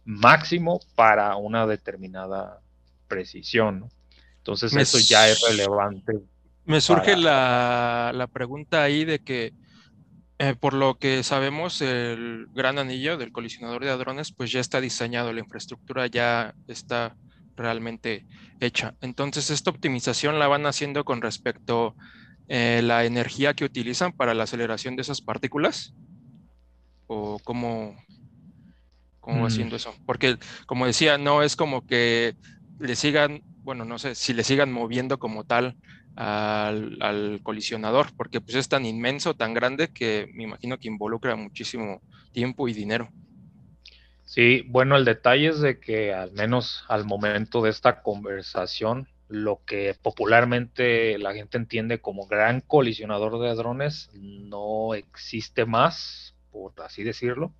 máximo 0.04 0.80
para 0.96 1.36
una 1.36 1.66
determinada 1.66 2.62
precisión. 3.08 3.90
Entonces 4.46 4.76
eso 4.76 5.00
ya 5.00 5.28
es 5.28 5.42
relevante. 5.42 6.20
Me 6.66 6.80
surge 6.80 7.18
la, 7.18 8.30
pregunta 8.32 8.84
ahí 8.84 9.04
de 9.04 9.18
que 9.18 9.54
eh, 10.38 10.54
por 10.54 10.76
lo 10.76 11.00
que 11.00 11.24
sabemos, 11.24 11.82
el 11.82 12.46
gran 12.54 12.78
anillo 12.78 13.18
del 13.18 13.32
colisionador 13.32 13.84
de 13.84 13.90
hadrones, 13.90 14.32
pues 14.32 14.52
ya 14.52 14.60
está 14.60 14.82
diseñado, 14.82 15.34
la 15.34 15.40
infraestructura 15.40 16.06
ya 16.06 16.54
está 16.68 17.16
realmente 17.56 18.28
hecha. 18.60 18.94
Entonces, 19.02 19.50
esta 19.50 19.72
optimización 19.72 20.38
la 20.38 20.48
van 20.48 20.68
haciendo 20.68 21.06
con 21.06 21.24
respecto 21.24 21.96
a 21.98 22.04
eh, 22.48 22.82
la 22.84 23.06
energía 23.06 23.56
que 23.56 23.66
utilizan 23.66 24.12
para 24.12 24.36
la 24.36 24.44
aceleración 24.44 24.96
de 24.96 25.02
esas 25.02 25.22
partículas. 25.22 25.96
¿O 27.08 27.40
cómo, 27.44 27.96
cómo 29.22 29.42
mm. 29.42 29.46
haciendo 29.48 29.76
eso? 29.76 29.96
Porque, 30.06 30.38
como 30.68 30.86
decía, 30.86 31.18
no 31.18 31.42
es 31.42 31.56
como 31.56 31.88
que 31.88 32.36
le 32.80 32.96
sigan, 32.96 33.42
bueno, 33.66 33.84
no 33.84 33.98
sé, 33.98 34.14
si 34.14 34.34
le 34.34 34.44
sigan 34.44 34.72
moviendo 34.72 35.18
como 35.18 35.44
tal 35.44 35.76
al, 36.16 36.98
al, 37.02 37.40
colisionador, 37.42 38.08
porque 38.16 38.40
pues 38.40 38.56
es 38.56 38.70
tan 38.70 38.86
inmenso, 38.86 39.34
tan 39.34 39.56
grande, 39.56 39.90
que 39.90 40.30
me 40.34 40.44
imagino 40.44 40.78
que 40.78 40.88
involucra 40.88 41.36
muchísimo 41.36 42.02
tiempo 42.32 42.68
y 42.68 42.74
dinero. 42.74 43.10
Sí, 44.24 44.64
bueno, 44.68 44.96
el 44.96 45.04
detalle 45.04 45.48
es 45.50 45.62
de 45.62 45.80
que 45.80 46.14
al 46.14 46.32
menos 46.32 46.86
al 46.88 47.06
momento 47.06 47.62
de 47.64 47.72
esta 47.72 48.02
conversación, 48.02 49.08
lo 49.28 49.62
que 49.66 49.96
popularmente 50.00 51.18
la 51.18 51.34
gente 51.34 51.58
entiende 51.58 52.00
como 52.00 52.28
gran 52.28 52.62
colisionador 52.62 53.40
de 53.40 53.50
hadrones 53.50 54.12
no 54.14 54.94
existe 54.94 55.66
más, 55.66 56.36
por 56.52 56.74
así 56.84 57.04
decirlo, 57.04 57.52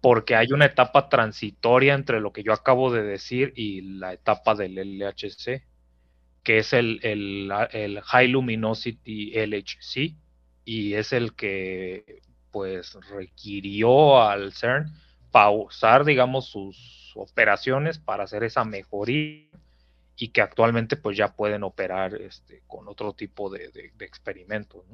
porque 0.00 0.34
hay 0.34 0.48
una 0.52 0.66
etapa 0.66 1.08
transitoria 1.08 1.94
entre 1.94 2.20
lo 2.20 2.32
que 2.32 2.42
yo 2.42 2.52
acabo 2.52 2.92
de 2.92 3.02
decir 3.02 3.52
y 3.56 3.80
la 3.98 4.12
etapa 4.12 4.54
del 4.54 4.74
LHC, 4.74 5.62
que 6.42 6.58
es 6.58 6.72
el, 6.72 7.00
el 7.02 8.00
High 8.02 8.28
Luminosity 8.28 9.32
LHC, 9.34 10.14
y 10.64 10.94
es 10.94 11.12
el 11.12 11.34
que 11.34 12.22
pues 12.50 12.96
requirió 13.10 14.22
al 14.22 14.52
CERN 14.52 14.86
pausar, 15.30 16.04
digamos, 16.04 16.46
sus 16.46 17.12
operaciones 17.16 17.98
para 17.98 18.24
hacer 18.24 18.44
esa 18.44 18.64
mejoría 18.64 19.48
y 20.16 20.28
que 20.28 20.40
actualmente 20.40 20.96
pues 20.96 21.16
ya 21.16 21.34
pueden 21.34 21.64
operar 21.64 22.14
este, 22.14 22.62
con 22.66 22.86
otro 22.88 23.14
tipo 23.14 23.50
de, 23.50 23.92
experimentos. 23.98 24.84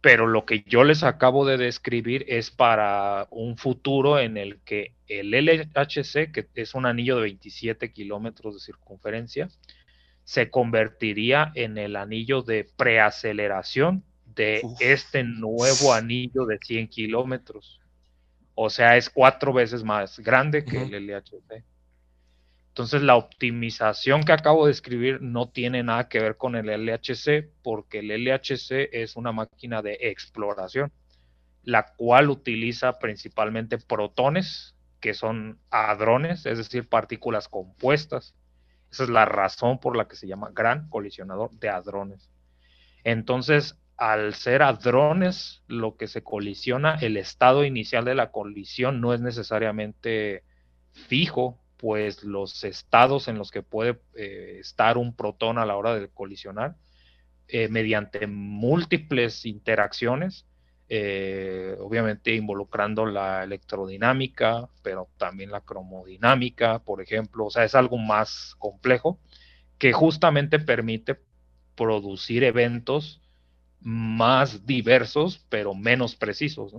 Pero 0.00 0.26
lo 0.26 0.44
que 0.44 0.62
yo 0.66 0.84
les 0.84 1.02
acabo 1.02 1.44
de 1.44 1.56
describir 1.56 2.24
es 2.28 2.50
para 2.50 3.26
un 3.30 3.56
futuro 3.56 4.18
en 4.20 4.36
el 4.36 4.60
que 4.60 4.94
el 5.08 5.30
LHC, 5.32 6.30
que 6.30 6.46
es 6.54 6.74
un 6.74 6.86
anillo 6.86 7.16
de 7.16 7.22
27 7.22 7.92
kilómetros 7.92 8.54
de 8.54 8.60
circunferencia, 8.60 9.48
se 10.24 10.50
convertiría 10.50 11.50
en 11.54 11.78
el 11.78 11.96
anillo 11.96 12.42
de 12.42 12.68
preaceleración 12.76 14.04
de 14.26 14.62
este 14.78 15.24
nuevo 15.24 15.92
anillo 15.92 16.44
de 16.44 16.58
100 16.58 16.88
kilómetros. 16.88 17.80
O 18.54 18.70
sea, 18.70 18.96
es 18.96 19.08
cuatro 19.08 19.52
veces 19.52 19.82
más 19.82 20.18
grande 20.20 20.64
que 20.64 20.82
el 20.82 21.06
LHC. 21.06 21.64
Entonces, 22.78 23.02
la 23.02 23.16
optimización 23.16 24.22
que 24.22 24.30
acabo 24.30 24.66
de 24.66 24.70
escribir 24.70 25.20
no 25.20 25.48
tiene 25.48 25.82
nada 25.82 26.08
que 26.08 26.20
ver 26.20 26.36
con 26.36 26.54
el 26.54 26.66
LHC, 26.66 27.50
porque 27.60 27.98
el 27.98 28.24
LHC 28.24 28.90
es 28.92 29.16
una 29.16 29.32
máquina 29.32 29.82
de 29.82 29.98
exploración, 30.00 30.92
la 31.64 31.92
cual 31.96 32.30
utiliza 32.30 33.00
principalmente 33.00 33.78
protones, 33.78 34.76
que 35.00 35.12
son 35.12 35.58
hadrones, 35.70 36.46
es 36.46 36.58
decir, 36.58 36.88
partículas 36.88 37.48
compuestas. 37.48 38.36
Esa 38.92 39.02
es 39.02 39.10
la 39.10 39.24
razón 39.24 39.80
por 39.80 39.96
la 39.96 40.06
que 40.06 40.14
se 40.14 40.28
llama 40.28 40.52
gran 40.54 40.88
colisionador 40.88 41.50
de 41.58 41.70
hadrones. 41.70 42.30
Entonces, 43.02 43.76
al 43.96 44.34
ser 44.34 44.62
hadrones 44.62 45.64
lo 45.66 45.96
que 45.96 46.06
se 46.06 46.22
colisiona, 46.22 46.94
el 47.00 47.16
estado 47.16 47.64
inicial 47.64 48.04
de 48.04 48.14
la 48.14 48.30
colisión 48.30 49.00
no 49.00 49.14
es 49.14 49.20
necesariamente 49.20 50.44
fijo, 50.92 51.58
pues 51.78 52.24
los 52.24 52.64
estados 52.64 53.28
en 53.28 53.38
los 53.38 53.50
que 53.50 53.62
puede 53.62 53.98
eh, 54.14 54.58
estar 54.60 54.98
un 54.98 55.14
protón 55.14 55.58
a 55.58 55.64
la 55.64 55.76
hora 55.76 55.94
de 55.98 56.08
colisionar, 56.08 56.76
eh, 57.46 57.68
mediante 57.68 58.26
múltiples 58.26 59.46
interacciones, 59.46 60.44
eh, 60.90 61.76
obviamente 61.80 62.34
involucrando 62.34 63.06
la 63.06 63.44
electrodinámica, 63.44 64.68
pero 64.82 65.08
también 65.18 65.50
la 65.50 65.60
cromodinámica, 65.60 66.80
por 66.80 67.00
ejemplo, 67.00 67.46
o 67.46 67.50
sea, 67.50 67.64
es 67.64 67.74
algo 67.74 67.96
más 67.96 68.54
complejo 68.58 69.18
que 69.78 69.92
justamente 69.92 70.58
permite 70.58 71.20
producir 71.76 72.42
eventos 72.42 73.22
más 73.80 74.66
diversos, 74.66 75.44
pero 75.48 75.74
menos 75.74 76.16
precisos. 76.16 76.74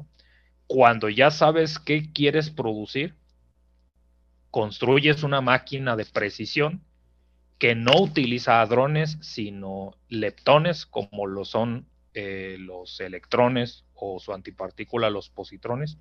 Cuando 0.68 1.10
ya 1.10 1.32
sabes 1.32 1.80
qué 1.80 2.12
quieres 2.12 2.50
producir, 2.50 3.16
construyes 4.52 5.24
una 5.24 5.42
máquina 5.42 5.96
de 5.96 6.06
precisión 6.06 6.84
que 7.58 7.76
no 7.76 8.02
utiliza 8.02 8.62
hadrones, 8.62 9.18
sino 9.22 9.98
leptones, 10.08 10.86
como 10.86 11.28
lo 11.28 11.44
son 11.46 11.88
eh, 12.14 12.56
los 12.58 13.00
electrones 13.02 13.86
o 13.94 14.20
su 14.20 14.34
antipartícula, 14.34 15.10
los 15.10 15.30
positrones, 15.30 15.98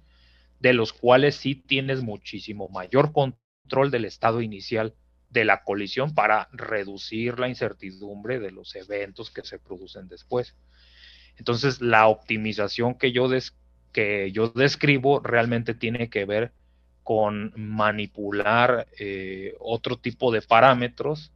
de 0.60 0.72
los 0.72 0.92
cuales 0.92 1.34
sí 1.36 1.54
tienes 1.56 2.02
muchísimo 2.02 2.68
mayor 2.68 3.12
control 3.12 3.90
del 3.90 4.04
estado 4.04 4.40
inicial 4.40 4.94
de 5.30 5.44
la 5.44 5.62
colisión 5.62 6.14
para 6.14 6.48
reducir 6.52 7.38
la 7.38 7.48
incertidumbre 7.48 8.38
de 8.38 8.52
los 8.52 8.74
eventos 8.76 9.30
que 9.30 9.42
se 9.42 9.58
producen 9.58 10.08
después. 10.08 10.56
Entonces, 11.36 11.80
la 11.80 12.08
optimización 12.08 12.94
que 12.94 13.12
yo, 13.12 13.28
que 13.92 14.32
yo 14.32 14.48
describo 14.48 15.20
realmente 15.20 15.74
tiene 15.74 16.08
que 16.08 16.24
ver 16.24 16.52
con 17.08 17.54
manipular 17.56 18.86
eh, 18.98 19.54
otro 19.60 19.96
tipo 19.96 20.30
de 20.30 20.42
parámetros 20.42 21.32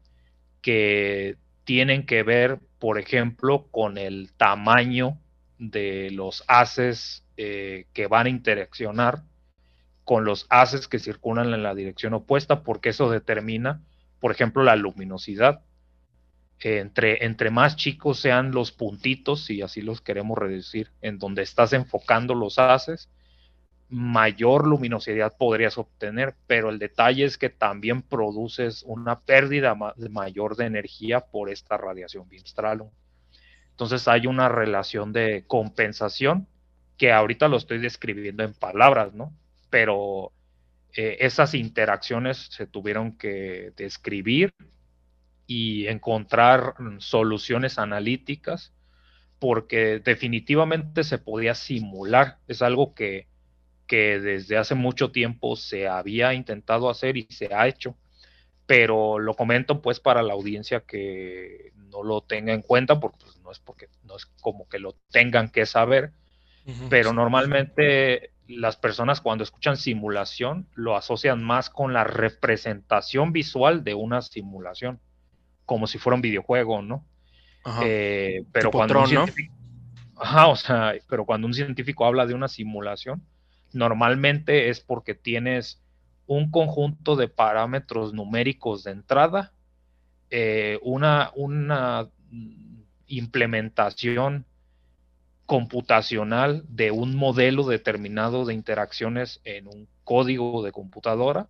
que 0.60 1.38
tienen 1.64 2.04
que 2.04 2.22
ver, 2.22 2.58
por 2.78 2.98
ejemplo, 2.98 3.68
con 3.70 3.96
el 3.96 4.34
tamaño 4.36 5.18
de 5.58 6.10
los 6.10 6.44
haces 6.46 7.24
eh, 7.38 7.86
que 7.94 8.06
van 8.06 8.26
a 8.26 8.28
interaccionar 8.28 9.22
con 10.04 10.26
los 10.26 10.46
haces 10.50 10.88
que 10.88 10.98
circulan 10.98 11.54
en 11.54 11.62
la 11.62 11.74
dirección 11.74 12.12
opuesta, 12.12 12.62
porque 12.64 12.90
eso 12.90 13.10
determina, 13.10 13.80
por 14.20 14.30
ejemplo, 14.30 14.62
la 14.64 14.76
luminosidad. 14.76 15.62
Entre, 16.60 17.24
entre 17.24 17.48
más 17.48 17.76
chicos 17.76 18.20
sean 18.20 18.50
los 18.50 18.72
puntitos, 18.72 19.46
si 19.46 19.62
así 19.62 19.80
los 19.80 20.02
queremos 20.02 20.36
reducir, 20.36 20.90
en 21.00 21.18
donde 21.18 21.40
estás 21.40 21.72
enfocando 21.72 22.34
los 22.34 22.58
haces, 22.58 23.08
mayor 23.92 24.66
luminosidad 24.66 25.36
podrías 25.36 25.76
obtener, 25.76 26.34
pero 26.46 26.70
el 26.70 26.78
detalle 26.78 27.24
es 27.24 27.36
que 27.36 27.50
también 27.50 28.00
produces 28.00 28.82
una 28.86 29.20
pérdida 29.20 29.74
mayor 29.74 30.56
de 30.56 30.64
energía 30.64 31.20
por 31.20 31.50
esta 31.50 31.76
radiación 31.76 32.26
Binstralum. 32.26 32.88
Entonces 33.70 34.08
hay 34.08 34.26
una 34.26 34.48
relación 34.48 35.12
de 35.12 35.44
compensación 35.46 36.48
que 36.96 37.12
ahorita 37.12 37.48
lo 37.48 37.58
estoy 37.58 37.78
describiendo 37.78 38.44
en 38.44 38.54
palabras, 38.54 39.12
¿no? 39.12 39.30
Pero 39.68 40.32
eh, 40.96 41.18
esas 41.20 41.52
interacciones 41.52 42.48
se 42.50 42.66
tuvieron 42.66 43.18
que 43.18 43.72
describir 43.76 44.54
y 45.46 45.86
encontrar 45.88 46.74
soluciones 46.98 47.78
analíticas 47.78 48.72
porque 49.38 49.98
definitivamente 49.98 51.04
se 51.04 51.18
podía 51.18 51.54
simular. 51.54 52.38
Es 52.48 52.62
algo 52.62 52.94
que 52.94 53.26
que 53.92 54.18
desde 54.20 54.56
hace 54.56 54.74
mucho 54.74 55.10
tiempo 55.10 55.54
se 55.54 55.86
había 55.86 56.32
intentado 56.32 56.88
hacer 56.88 57.18
y 57.18 57.26
se 57.28 57.54
ha 57.54 57.68
hecho, 57.68 57.94
pero 58.64 59.18
lo 59.18 59.34
comento 59.34 59.82
pues 59.82 60.00
para 60.00 60.22
la 60.22 60.32
audiencia 60.32 60.80
que 60.80 61.74
no 61.90 62.02
lo 62.02 62.22
tenga 62.22 62.54
en 62.54 62.62
cuenta, 62.62 62.98
porque 62.98 63.18
pues, 63.22 63.36
no 63.42 63.52
es 63.52 63.58
porque 63.58 63.90
no 64.04 64.16
es 64.16 64.24
como 64.40 64.66
que 64.66 64.78
lo 64.78 64.94
tengan 65.10 65.50
que 65.50 65.66
saber, 65.66 66.12
pero 66.88 67.12
normalmente 67.12 68.30
las 68.48 68.78
personas 68.78 69.20
cuando 69.20 69.44
escuchan 69.44 69.76
simulación 69.76 70.66
lo 70.72 70.96
asocian 70.96 71.44
más 71.44 71.68
con 71.68 71.92
la 71.92 72.04
representación 72.04 73.30
visual 73.30 73.84
de 73.84 73.92
una 73.92 74.22
simulación, 74.22 75.00
como 75.66 75.86
si 75.86 75.98
fuera 75.98 76.14
un 76.14 76.22
videojuego, 76.22 76.80
¿no? 76.80 77.04
Eh, 77.82 78.42
pero 78.52 78.70
cuando 78.70 79.00
un 79.00 79.06
científico, 79.06 79.52
o 80.16 80.56
sea, 80.56 80.94
pero 81.10 81.26
cuando 81.26 81.46
un 81.46 81.52
científico 81.52 82.06
habla 82.06 82.24
de 82.24 82.32
una 82.32 82.48
simulación, 82.48 83.22
normalmente 83.74 84.68
es 84.68 84.80
porque 84.80 85.14
tienes 85.14 85.82
un 86.26 86.50
conjunto 86.50 87.16
de 87.16 87.28
parámetros 87.28 88.12
numéricos 88.12 88.84
de 88.84 88.92
entrada, 88.92 89.52
eh, 90.30 90.78
una, 90.82 91.30
implementación 93.06 94.46
computacional 95.44 96.64
de 96.68 96.90
un 96.90 97.14
modelo 97.14 97.64
determinado 97.64 98.46
de 98.46 98.54
interacciones 98.54 99.42
en 99.44 99.66
un 99.66 99.86
código 100.04 100.62
de 100.62 100.72
computadora, 100.72 101.48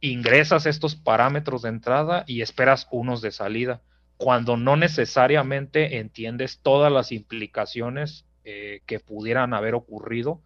ingresas 0.00 0.66
estos 0.66 0.94
parámetros 0.94 1.62
de 1.62 1.70
entrada 1.70 2.22
y 2.28 2.42
esperas 2.42 2.86
unos 2.92 3.20
de 3.20 3.32
salida, 3.32 3.82
cuando 4.16 4.56
no 4.56 4.76
necesariamente 4.76 5.98
entiendes 5.98 6.60
todas 6.62 6.92
las 6.92 7.10
implicaciones 7.10 8.24
eh, 8.44 8.82
que 8.86 9.00
pudieran 9.00 9.54
haber 9.54 9.74
ocurrido 9.74 10.40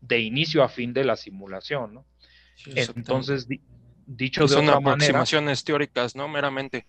de 0.00 0.20
inicio 0.20 0.62
a 0.62 0.68
fin 0.68 0.92
de 0.92 1.04
la 1.04 1.16
simulación, 1.16 1.94
¿no? 1.94 2.06
Entonces, 2.66 3.46
dicho 4.06 4.42
de 4.42 4.48
son 4.48 4.68
aproximaciones 4.68 5.64
teóricas, 5.64 6.14
¿no? 6.14 6.28
Meramente. 6.28 6.86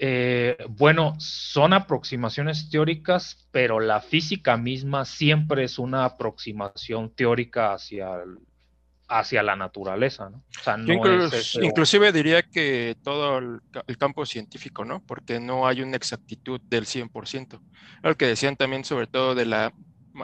Eh, 0.00 0.56
bueno, 0.68 1.16
son 1.18 1.72
aproximaciones 1.72 2.70
teóricas, 2.70 3.48
pero 3.50 3.80
la 3.80 4.00
física 4.00 4.56
misma 4.56 5.04
siempre 5.04 5.64
es 5.64 5.78
una 5.78 6.04
aproximación 6.04 7.10
teórica 7.10 7.72
hacia, 7.72 8.08
hacia 9.08 9.42
la 9.42 9.56
naturaleza, 9.56 10.30
¿no? 10.30 10.44
O 10.56 10.62
sea, 10.62 10.76
no 10.76 10.92
inclusive 11.62 12.12
diría 12.12 12.44
que 12.44 12.96
todo 13.02 13.38
el, 13.38 13.60
campo 13.98 14.24
científico, 14.24 14.84
¿no? 14.84 15.02
Porque 15.04 15.40
no 15.40 15.66
hay 15.66 15.82
una 15.82 15.96
exactitud 15.96 16.60
del 16.60 16.84
100%. 16.84 17.60
Lo 18.02 18.16
que 18.16 18.26
decían 18.26 18.54
también 18.54 18.84
sobre 18.84 19.08
todo 19.08 19.34
de 19.34 19.46
la 19.46 19.72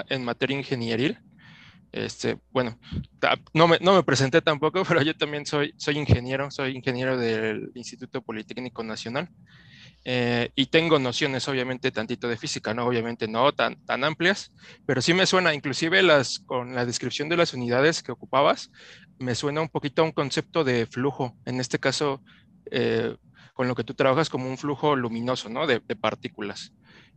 en 0.09 0.24
materia 0.24 0.57
ingenieril. 0.57 1.18
Este, 1.92 2.38
bueno, 2.50 2.76
no 3.52 3.68
me, 3.68 3.78
no 3.78 3.94
me, 3.94 4.02
presenté 4.02 4.42
tampoco, 4.42 4.83
pero 4.88 5.02
yo 5.02 5.16
también 5.16 5.46
soy, 5.46 5.74
soy 5.76 5.98
ingeniero, 5.98 6.50
soy 6.50 6.76
ingeniero 6.76 7.16
del 7.16 7.70
Instituto 7.74 8.20
Politécnico 8.20 8.83
Nacional 8.83 9.28
eh, 10.04 10.50
y 10.54 10.66
tengo 10.66 10.98
nociones 10.98 11.48
obviamente 11.48 11.90
tantito 11.90 12.28
de 12.28 12.37
física, 12.37 12.74
no 12.74 12.85
obviamente 12.85 13.26
no 13.26 13.52
tan, 13.52 13.76
tan 13.87 14.04
amplias, 14.04 14.52
pero 14.85 15.00
sí 15.00 15.14
me 15.14 15.24
suena, 15.24 15.54
inclusive 15.54 16.02
las, 16.02 16.40
con 16.40 16.74
la 16.74 16.85
descripción 16.85 17.30
de 17.30 17.38
las 17.38 17.54
unidades 17.54 18.02
que 18.02 18.12
ocupabas, 18.12 18.70
me 19.18 19.35
suena 19.35 19.62
un 19.62 19.70
poquito 19.70 20.02
a 20.02 20.04
un 20.04 20.12
concepto 20.12 20.62
de 20.62 20.87
flujo, 20.87 21.37
en 21.46 21.59
este 21.59 21.78
caso, 21.78 22.22
eh, 22.70 23.16
con 23.54 23.66
lo 23.66 23.74
que 23.74 23.85
tú 23.85 23.94
trabajas 23.94 24.28
como 24.28 24.48
un 24.48 24.59
flujo 24.59 24.94
luminoso, 24.94 25.48
¿no? 25.48 25.66
De, 25.66 25.80
de 25.87 25.96
partículas. 25.96 26.72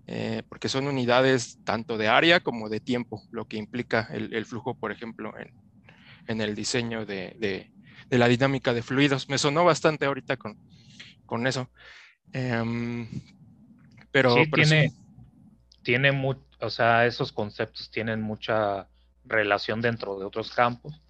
Eh, 0.10 0.41
porque 0.48 0.70
son 0.70 0.88
unidades 0.88 1.60
tanto 1.65 1.98
de 1.98 2.08
área 2.08 2.39
como 2.39 2.70
de 2.70 2.80
tiempo, 2.80 3.22
lo 3.30 3.46
que 3.46 3.58
implica 3.58 4.08
el, 4.10 4.46
flujo, 4.46 4.74
por 4.80 4.93
ejemplo, 4.93 5.34
en, 6.28 6.39
el 6.39 6.56
diseño 6.56 7.06
de, 7.06 7.70
la 8.10 8.30
dinámica 8.30 8.74
de 8.74 8.82
fluidos. 8.82 9.28
Me 9.28 9.38
sonó 9.38 9.65
bastante 9.65 10.06
ahorita 10.06 10.38
con, 10.38 10.58
con 11.26 11.46
eso. 11.46 11.70
Em, 12.32 13.06
pero, 14.10 14.34
sí, 14.34 14.50
tiene, 14.50 14.93
tiene 15.84 16.38
o 16.62 16.70
sea, 16.70 17.06
esos 17.06 17.34
conceptos 17.34 17.91
tienen 17.91 18.22
mucha 18.22 18.88
relación 19.26 19.82
dentro 19.82 20.17
de 20.17 20.26
otros 20.26 20.54
campos. 20.54 21.02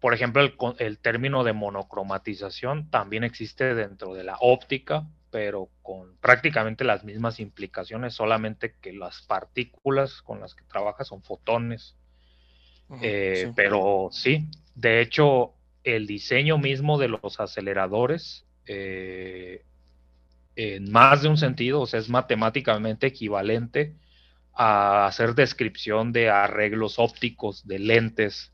Por 0.00 0.12
ejemplo, 0.12 0.42
el, 0.42 0.54
el 0.78 0.98
término 0.98 1.44
de 1.44 1.54
monocromatización 1.54 2.90
también 2.90 3.24
existe 3.24 3.74
dentro 3.74 4.12
de 4.12 4.24
la 4.24 4.36
óptica, 4.38 5.06
pero 5.30 5.68
con 5.82 6.16
prácticamente 6.18 6.84
las 6.84 7.04
mismas 7.04 7.40
implicaciones, 7.40 8.14
solamente 8.14 8.74
que 8.80 8.92
las 8.92 9.22
partículas 9.22 10.22
con 10.22 10.40
las 10.40 10.54
que 10.54 10.64
trabaja 10.64 11.04
son 11.04 11.22
fotones. 11.22 11.96
Eh, 13.02 13.52
pero 13.54 14.08
sí, 14.10 14.46
de 14.74 15.00
hecho, 15.00 15.54
el 15.84 16.06
diseño 16.06 16.58
mismo 16.58 16.98
de 16.98 17.08
los 17.08 17.38
aceleradores, 17.40 18.46
eh, 18.66 19.64
en 20.56 20.90
más 20.90 21.22
de 21.22 21.28
un 21.28 21.36
sentido, 21.36 21.82
o 21.82 21.86
sea, 21.86 22.00
es 22.00 22.08
matemáticamente 22.08 23.06
equivalente 23.06 23.94
a 24.54 25.06
hacer 25.06 25.34
descripción 25.34 26.12
de 26.12 26.30
arreglos 26.30 26.98
ópticos 26.98 27.66
de 27.66 27.78
lentes 27.78 28.52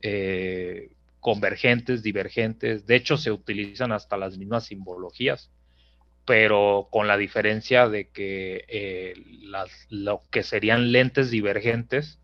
eh, 0.00 0.90
convergentes, 1.20 2.02
divergentes. 2.02 2.86
De 2.86 2.96
hecho, 2.96 3.16
se 3.16 3.30
utilizan 3.30 3.92
hasta 3.92 4.16
las 4.16 4.36
mismas 4.36 4.64
simbologías 4.64 5.50
pero 6.24 6.88
con 6.90 7.06
la 7.06 7.16
diferencia 7.16 7.88
de 7.88 8.08
que 8.08 8.64
eh, 8.68 9.14
lo 9.90 10.22
que 10.30 10.42
serían 10.42 10.92
lentes 10.92 11.30
divergentes 11.30 12.18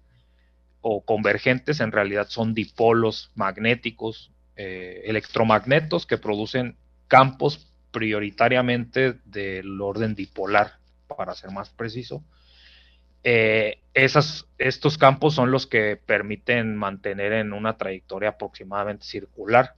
o 0.81 1.05
convergentes 1.05 1.81
en 1.81 1.93
realidad 1.93 2.29
son 2.29 2.55
dipolos 2.55 3.31
magnéticos, 3.35 4.33
eh, 4.57 5.03
electromagnetos 5.05 6.07
que 6.07 6.19
producen 6.19 6.77
campos 7.09 7.71
prioritariamente 7.91 9.15
del 9.25 9.81
orden 9.81 10.15
dipolar, 10.15 10.79
para 11.09 11.35
ser 11.35 11.51
más 11.51 11.71
preciso. 11.71 12.25
Eh, 13.23 13.81
estos 13.93 14.97
campos 14.99 15.35
son 15.35 15.51
los 15.51 15.67
que 15.67 15.97
permiten 15.97 16.77
mantener 16.77 17.33
en 17.33 17.53
una 17.53 17.77
trayectoria 17.77 18.31
aproximadamente 18.31 19.05
circular, 19.05 19.75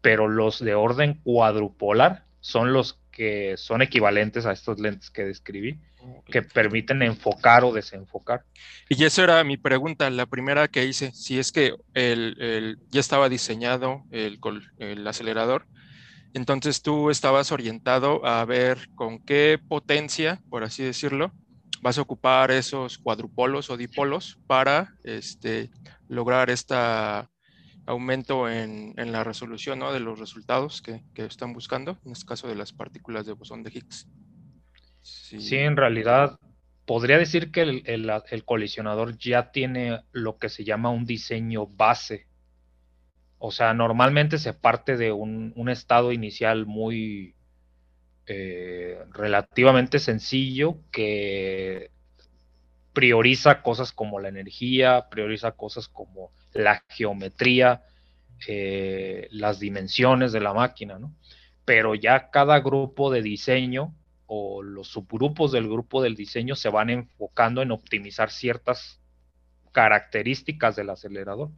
pero 0.00 0.28
los 0.28 0.60
de 0.60 0.74
orden 0.74 1.14
cuadrupolar 1.24 2.26
son 2.40 2.72
los 2.72 3.00
que 3.18 3.56
son 3.56 3.82
equivalentes 3.82 4.46
a 4.46 4.52
estos 4.52 4.78
lentes 4.78 5.10
que 5.10 5.24
describí, 5.24 5.80
que 6.26 6.40
permiten 6.40 7.02
enfocar 7.02 7.64
o 7.64 7.72
desenfocar. 7.72 8.44
Y 8.88 9.02
esa 9.02 9.24
era 9.24 9.42
mi 9.42 9.56
pregunta, 9.56 10.08
la 10.08 10.26
primera 10.26 10.68
que 10.68 10.86
hice, 10.86 11.10
si 11.10 11.40
es 11.40 11.50
que 11.50 11.74
el, 11.94 12.78
ya 12.90 13.00
estaba 13.00 13.28
diseñado 13.28 14.04
el, 14.12 14.38
el 14.78 15.04
acelerador, 15.04 15.66
entonces 16.32 16.80
tú 16.80 17.10
estabas 17.10 17.50
orientado 17.50 18.24
a 18.24 18.44
ver 18.44 18.88
con 18.94 19.18
qué 19.18 19.58
potencia, 19.68 20.40
por 20.48 20.62
así 20.62 20.84
decirlo, 20.84 21.32
vas 21.82 21.98
a 21.98 22.02
ocupar 22.02 22.52
esos 22.52 22.98
cuadrupolos 22.98 23.68
o 23.68 23.76
dipolos 23.76 24.38
para 24.46 24.94
este, 25.02 25.70
lograr 26.06 26.50
esta 26.50 27.28
aumento 27.88 28.50
en, 28.50 28.94
la 28.96 29.24
resolución 29.24 29.80
de 29.80 30.00
los 30.00 30.18
resultados 30.18 30.82
que, 30.82 31.00
están 31.16 31.54
buscando, 31.54 31.98
en 32.04 32.12
este 32.12 32.26
caso 32.26 32.46
de 32.46 32.54
las 32.54 32.72
partículas 32.72 33.24
de 33.24 33.32
bosón 33.32 33.62
de 33.62 33.70
Higgs. 33.70 34.06
Sí, 35.00 35.56
en 35.56 35.76
realidad 35.76 36.38
podría 36.84 37.16
decir 37.16 37.50
que 37.50 37.62
el, 37.62 38.44
colisionador 38.44 39.16
ya 39.16 39.50
tiene 39.52 40.02
lo 40.12 40.36
que 40.36 40.50
se 40.50 40.64
llama 40.64 40.90
un 40.90 41.06
diseño 41.06 41.66
base. 41.66 42.26
O 43.38 43.50
sea, 43.50 43.72
normalmente 43.72 44.36
se 44.38 44.52
parte 44.52 44.98
de 44.98 45.10
un, 45.10 45.68
estado 45.70 46.12
inicial 46.12 46.66
muy 46.66 47.34
eh, 48.26 48.98
relativamente 49.12 49.98
sencillo 49.98 50.76
que 50.92 51.90
prioriza 52.92 53.62
cosas 53.62 53.92
como 53.92 54.20
la 54.20 54.28
energía, 54.28 55.08
prioriza 55.08 55.52
cosas 55.52 55.88
como 55.88 56.32
la 56.58 56.82
geometría, 56.88 57.82
eh, 58.46 59.28
las 59.30 59.60
dimensiones 59.60 60.32
de 60.32 60.40
la 60.40 60.52
máquina, 60.52 60.98
¿no? 60.98 61.14
Pero 61.64 61.94
ya 61.94 62.30
cada 62.30 62.60
grupo 62.60 63.10
de 63.10 63.22
diseño 63.22 63.94
o 64.26 64.62
los 64.62 64.88
subgrupos 64.88 65.52
del 65.52 65.68
grupo 65.68 66.02
del 66.02 66.16
diseño 66.16 66.56
se 66.56 66.68
van 66.68 66.90
enfocando 66.90 67.62
en 67.62 67.70
optimizar 67.70 68.30
ciertas 68.30 69.00
características 69.72 70.76
del 70.76 70.90
acelerador. 70.90 71.50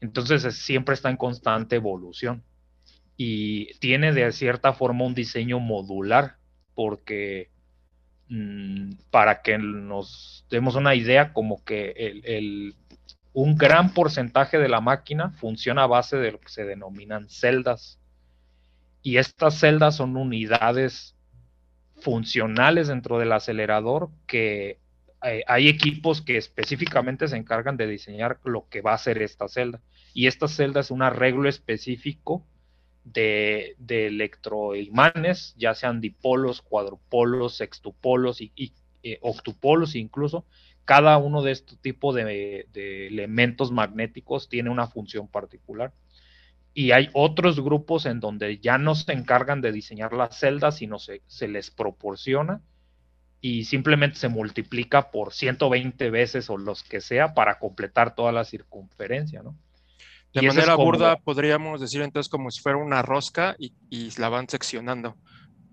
Entonces 0.00 0.42
siempre 0.56 0.94
está 0.94 1.10
en 1.10 1.16
constante 1.16 1.76
evolución 1.76 2.42
y 3.16 3.74
tiene 3.74 4.12
de 4.12 4.32
cierta 4.32 4.72
forma 4.72 5.04
un 5.04 5.14
diseño 5.14 5.60
modular 5.60 6.36
porque 6.74 7.50
mm, 8.28 8.92
para 9.10 9.42
que 9.42 9.58
nos 9.58 10.46
demos 10.50 10.74
una 10.74 10.94
idea 10.94 11.32
como 11.32 11.62
que 11.64 11.90
el, 12.24 12.74
un 13.34 13.56
gran 13.56 13.92
porcentaje 13.92 14.58
de 14.58 14.68
la 14.68 14.80
máquina 14.80 15.30
funciona 15.32 15.82
a 15.82 15.88
base 15.88 16.16
de 16.16 16.32
lo 16.32 16.40
que 16.40 16.48
se 16.48 16.64
denominan 16.64 17.28
celdas 17.28 17.98
y 19.04 19.18
estas 19.18 19.58
celdas 19.58 19.96
son 19.96 20.16
unidades 20.16 21.14
funcionales 21.96 22.88
dentro 22.88 23.18
del 23.18 23.32
acelerador 23.32 24.08
que 24.26 24.78
eh, 25.22 25.42
hay 25.46 25.68
equipos 25.68 26.22
que 26.22 26.38
específicamente 26.38 27.28
se 27.28 27.36
encargan 27.36 27.76
de 27.76 27.86
diseñar 27.86 28.40
lo 28.44 28.66
que 28.70 28.80
va 28.80 28.94
a 28.94 28.98
ser 28.98 29.20
esta 29.20 29.46
celda. 29.46 29.80
Y 30.14 30.26
esta 30.26 30.48
celda 30.48 30.80
es 30.80 30.90
un 30.90 31.02
arreglo 31.02 31.50
específico 31.50 32.46
de, 33.04 33.76
electroimanes, 33.88 35.54
ya 35.58 35.74
sean 35.74 36.00
dipolos, 36.00 36.62
cuadrupolos, 36.62 37.56
sextupolos 37.58 38.40
y, 38.40 38.72
eh, 39.02 39.18
octupolos 39.20 39.96
incluso. 39.96 40.46
Cada 40.84 41.16
uno 41.18 41.42
de 41.42 41.52
este 41.52 41.76
tipo 41.76 42.12
de, 42.12 42.66
elementos 42.74 43.72
magnéticos 43.72 44.48
tiene 44.48 44.70
una 44.70 44.86
función 44.86 45.28
particular. 45.28 45.92
Y 46.74 46.90
hay 46.90 47.08
otros 47.12 47.60
grupos 47.60 48.04
en 48.06 48.20
donde 48.20 48.58
ya 48.58 48.78
no 48.78 48.94
se 48.94 49.12
encargan 49.12 49.60
de 49.60 49.72
diseñar 49.72 50.12
las 50.12 50.38
celdas, 50.38 50.78
sino 50.78 50.98
se, 50.98 51.22
se 51.26 51.46
les 51.46 51.70
proporciona 51.70 52.60
y 53.40 53.66
simplemente 53.66 54.18
se 54.18 54.28
multiplica 54.28 55.10
por 55.10 55.34
120 55.34 56.10
veces 56.10 56.48
o 56.48 56.56
los 56.56 56.82
que 56.82 57.02
sea 57.02 57.34
para 57.34 57.58
completar 57.58 58.14
toda 58.14 58.32
la 58.32 58.44
circunferencia, 58.44 59.42
¿no? 59.42 59.54
De 60.32 60.42
manera 60.42 60.74
burda 60.74 61.16
podríamos 61.16 61.80
decir 61.80 62.02
entonces 62.02 62.28
como 62.30 62.50
si 62.50 62.60
fuera 62.60 62.78
una 62.78 63.02
rosca 63.02 63.54
y, 63.58 63.72
la 64.18 64.30
van 64.30 64.48
seccionando. 64.48 65.16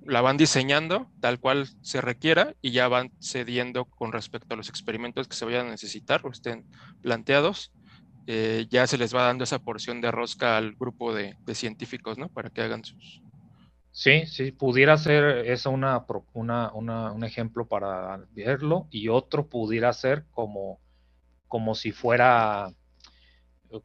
La 0.05 0.21
van 0.21 0.37
diseñando 0.37 1.09
tal 1.19 1.39
cual 1.39 1.67
se 1.81 2.01
requiera 2.01 2.55
y 2.61 2.71
ya 2.71 2.87
van 2.87 3.11
cediendo 3.19 3.85
con 3.85 4.11
respecto 4.11 4.53
a 4.53 4.57
los 4.57 4.69
experimentos 4.69 5.27
que 5.27 5.35
se 5.35 5.45
vayan 5.45 5.67
a 5.67 5.71
necesitar 5.71 6.21
o 6.23 6.31
estén 6.31 6.65
planteados. 7.01 7.71
Eh, 8.27 8.67
ya 8.69 8.87
se 8.87 8.97
les 8.97 9.15
va 9.15 9.23
dando 9.23 9.43
esa 9.43 9.59
porción 9.59 10.01
de 10.01 10.11
rosca 10.11 10.57
al 10.57 10.73
grupo 10.73 11.13
de, 11.13 11.35
científicos, 11.53 12.17
¿no? 12.17 12.29
Para 12.29 12.49
que 12.49 12.61
hagan 12.61 12.83
sus... 12.83 13.21
Sí, 13.91 14.25
sí, 14.25 14.51
pudiera 14.51 14.97
ser 14.97 15.49
eso 15.49 15.69
una, 15.69 16.05
una, 16.33 17.11
un 17.11 17.23
ejemplo 17.23 17.67
para 17.67 18.25
verlo 18.31 18.87
y 18.89 19.09
otro 19.09 19.49
pudiera 19.49 19.91
ser 19.91 20.25
como, 20.31 20.79
como 21.47 21.75
si 21.75 21.91
fuera 21.91 22.71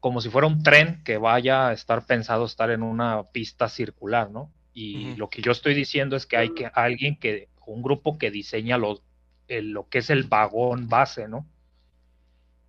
como 0.01 0.21
si 0.21 0.29
fuera 0.31 0.49
un 0.49 0.63
tren 0.63 1.03
que 1.05 1.17
vaya 1.17 1.69
a 1.69 1.73
estar 1.73 2.05
pensado 2.07 2.45
estar 2.45 2.71
en 2.71 2.83
una 2.83 3.23
pista 3.31 3.69
circular, 3.69 4.31
¿no? 4.31 4.53
Y 4.79 5.17
lo 5.17 5.31
que 5.31 5.41
yo 5.41 5.53
estoy 5.53 5.73
diciendo 5.73 6.17
es 6.17 6.27
que 6.27 6.37
hay 6.37 6.51
que 6.51 6.67
alguien 6.67 7.17
que, 7.17 7.49
un 7.65 7.83
grupo 7.83 8.19
que 8.19 8.31
diseña 8.31 8.77
lo, 8.77 9.01
lo 9.49 9.89
que 9.89 9.99
es 9.99 10.11
el 10.11 10.25
vagón 10.25 10.87
base, 10.91 11.29
¿no? 11.29 11.47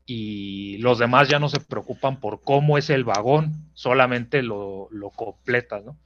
Y 0.06 0.78
los 0.78 1.00
demás 1.00 1.28
ya 1.28 1.38
no 1.38 1.50
se 1.50 1.60
preocupan 1.60 2.22
por 2.22 2.41
cómo 2.43 2.78
es 2.78 2.89
el 2.89 3.04
vagón, 3.04 3.70
solamente 3.74 4.41
lo, 4.41 4.88
lo 4.89 5.10
completan, 5.10 5.84
¿no? 5.84 5.98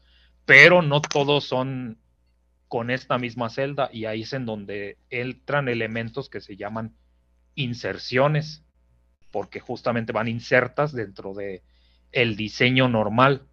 Pero 0.45 0.81
no 0.81 1.03
todos 1.03 1.43
son 1.43 1.99
con 2.67 2.89
esta 2.89 3.19
misma 3.19 3.51
celda 3.51 3.91
y 3.93 4.05
ahí 4.05 4.23
es 4.23 4.33
en 4.33 4.47
donde 4.47 4.97
entran 5.11 5.69
elementos 5.69 6.31
que 6.31 6.41
se 6.41 6.55
llaman 6.55 6.95
inserciones 7.53 8.63
porque 9.29 9.59
justamente 9.59 10.13
van 10.13 10.27
insertas 10.27 10.93
dentro 10.93 11.35
de 11.35 11.61
el 12.11 12.35
diseño 12.35 12.89
normal 12.89 13.45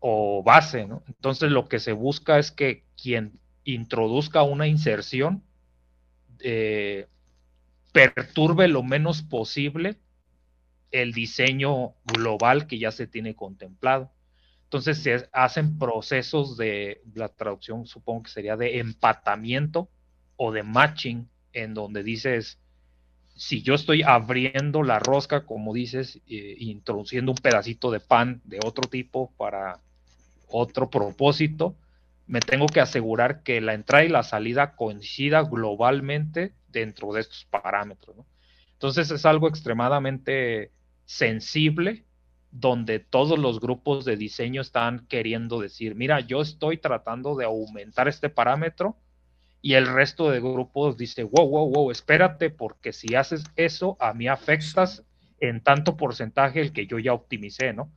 o 0.00 0.42
base, 0.42 0.86
¿no? 0.86 1.02
Entonces 1.06 1.50
lo 1.52 1.68
que 1.68 1.78
se 1.78 1.92
busca 1.92 2.38
es 2.38 2.50
que 2.50 2.84
quien 3.00 3.38
introduzca 3.64 4.42
una 4.42 4.66
inserción 4.66 5.42
eh, 6.40 7.06
perturbe 7.92 8.66
lo 8.68 8.82
menos 8.82 9.22
posible 9.22 9.98
el 10.90 11.12
diseño 11.12 11.94
global 12.04 12.66
que 12.66 12.78
ya 12.78 12.90
se 12.90 13.06
tiene 13.06 13.36
contemplado. 13.36 14.10
Entonces 14.64 15.02
se 15.02 15.28
hacen 15.32 15.78
procesos 15.78 16.56
de, 16.56 17.02
la 17.14 17.28
traducción 17.28 17.86
supongo 17.86 18.24
que 18.24 18.30
sería 18.30 18.56
de 18.56 18.78
empatamiento 18.78 19.88
o 20.36 20.52
de 20.52 20.62
matching, 20.62 21.28
en 21.52 21.74
donde 21.74 22.02
dices, 22.02 22.58
si 23.34 23.62
yo 23.62 23.74
estoy 23.74 24.02
abriendo 24.02 24.82
la 24.82 24.98
rosca, 24.98 25.44
como 25.44 25.74
dices, 25.74 26.20
eh, 26.26 26.54
introduciendo 26.58 27.32
un 27.32 27.38
pedacito 27.38 27.90
de 27.90 28.00
pan 28.00 28.40
de 28.44 28.60
otro 28.64 28.88
tipo 28.88 29.32
para 29.36 29.80
otro 30.50 30.90
propósito, 30.90 31.74
me 32.26 32.40
tengo 32.40 32.66
que 32.66 32.80
asegurar 32.80 33.42
que 33.42 33.60
la 33.60 33.74
entrada 33.74 34.04
y 34.04 34.08
la 34.08 34.22
salida 34.22 34.76
coincida 34.76 35.42
globalmente 35.42 36.52
dentro 36.68 37.12
de 37.12 37.22
estos 37.22 37.44
parámetros. 37.50 38.16
Entonces 38.72 39.10
es 39.10 39.26
algo 39.26 39.48
extremadamente 39.48 40.70
sensible 41.04 42.04
donde 42.52 42.98
todos 42.98 43.38
los 43.38 43.60
grupos 43.60 44.04
de 44.04 44.16
diseño 44.16 44.60
están 44.60 45.06
queriendo 45.06 45.60
decir, 45.60 45.94
mira, 45.94 46.20
yo 46.20 46.40
estoy 46.40 46.78
tratando 46.78 47.36
de 47.36 47.44
aumentar 47.44 48.08
este 48.08 48.28
parámetro, 48.28 48.96
y 49.62 49.74
el 49.74 49.86
resto 49.86 50.30
de 50.30 50.40
grupos 50.40 50.96
dice, 50.96 51.22
wow, 51.24 51.46
wow, 51.48 51.70
wow, 51.70 51.90
espérate, 51.90 52.50
porque 52.50 52.92
si 52.92 53.14
haces 53.14 53.44
eso, 53.56 53.96
a 54.00 54.14
mí 54.14 54.26
afectas 54.26 55.04
en 55.38 55.60
tanto 55.60 55.96
porcentaje 55.96 56.60
el 56.60 56.72
que 56.72 56.86
yo 56.86 56.98
ya 56.98 57.12
optimicé, 57.12 57.72
¿no? 57.72 57.90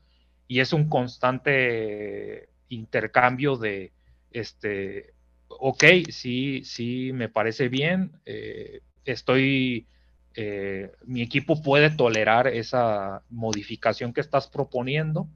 Y 0.48 0.60
es 0.60 0.74
un 0.74 0.90
constante 0.90 2.50
intercambio 2.70 3.58
de, 3.58 3.92
este, 4.32 5.14
ok, 5.48 5.84
sí, 6.10 6.64
sí, 6.64 7.12
me 7.14 7.30
parece 7.30 7.70
bien, 7.70 8.12
eh, 8.26 8.82
estoy, 9.06 9.88
eh, 10.36 10.92
mi 11.06 11.22
equipo 11.22 11.62
puede 11.62 11.90
tolerar 11.90 12.48
esa 12.48 13.24
modificación 13.30 14.14
que 14.14 14.22
estás 14.22 14.48
proponiendo 14.48 15.28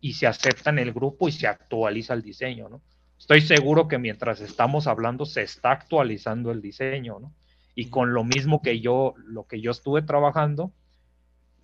y 0.00 0.14
se 0.14 0.26
acepta 0.26 0.70
en 0.70 0.78
el 0.78 0.92
grupo 0.92 1.28
y 1.28 1.32
se 1.32 1.46
actualiza 1.46 2.14
el 2.14 2.22
diseño, 2.22 2.68
¿no? 2.68 2.82
estoy 3.18 3.40
seguro 3.40 3.88
que 3.88 3.98
mientras 3.98 4.40
estamos 4.40 4.86
hablando 4.86 5.24
se 5.24 5.42
está 5.42 5.72
actualizando 5.72 6.50
el 6.50 6.60
diseño, 6.60 7.18
¿no? 7.18 7.32
Y 7.74 7.90
con 7.90 8.14
lo 8.14 8.24
mismo 8.24 8.62
que 8.62 8.80
yo, 8.80 9.14
lo 9.18 9.46
que 9.46 9.60
yo 9.60 9.70
estuve 9.70 10.02
trabajando, 10.02 10.72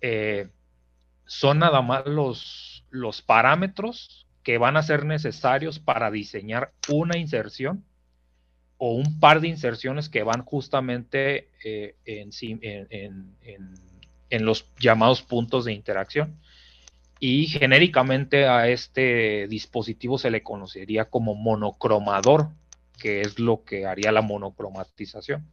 eh, 0.01 0.49
son 1.25 1.59
nada 1.59 1.81
más 1.81 2.05
los, 2.05 2.72
los 2.93 3.23
parámetros 3.23 4.27
que 4.43 4.59
van 4.59 4.77
a 4.77 4.83
ser 4.83 5.03
necesarios 5.03 5.79
para 5.79 6.11
diseñar 6.11 6.71
una 6.89 7.17
inserción 7.17 7.83
o 8.77 8.93
un 8.93 9.19
par 9.19 9.41
de 9.41 9.47
inserciones 9.47 10.09
que 10.09 10.21
van 10.21 10.43
justamente 10.43 11.49
eh, 11.63 11.95
en, 12.05 13.35
en, 14.29 14.45
los 14.45 14.67
llamados 14.79 15.23
puntos 15.23 15.65
de 15.65 15.73
interacción 15.73 16.39
y 17.19 17.47
genéricamente 17.47 18.45
a 18.45 18.67
este 18.67 19.47
dispositivo 19.47 20.19
se 20.19 20.29
le 20.29 20.43
conocería 20.43 21.05
como 21.05 21.33
monocromador, 21.33 22.49
que 22.99 23.21
es 23.21 23.39
lo 23.39 23.63
que 23.63 23.85
haría 23.87 24.11
la 24.11 24.21
monocromatización. 24.21 25.49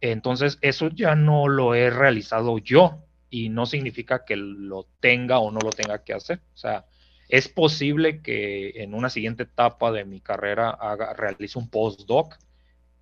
Entonces, 0.00 0.58
eso 0.60 0.90
ya 0.90 1.14
no 1.14 1.48
lo 1.48 1.74
he 1.74 1.90
realizado 1.90 2.58
yo 2.58 3.02
y 3.32 3.48
no 3.48 3.64
significa 3.64 4.26
que 4.26 4.36
lo 4.36 4.86
tenga 5.00 5.38
o 5.38 5.50
no 5.50 5.58
lo 5.60 5.70
tenga 5.70 6.04
que 6.04 6.12
hacer. 6.12 6.40
O 6.52 6.56
sea, 6.56 6.84
es 7.30 7.48
posible 7.48 8.20
que 8.20 8.82
en 8.82 8.92
una 8.92 9.08
siguiente 9.08 9.44
etapa 9.44 9.90
de 9.90 10.04
mi 10.04 10.20
carrera 10.20 10.68
haga, 10.68 11.14
realice 11.14 11.58
un 11.58 11.70
postdoc 11.70 12.36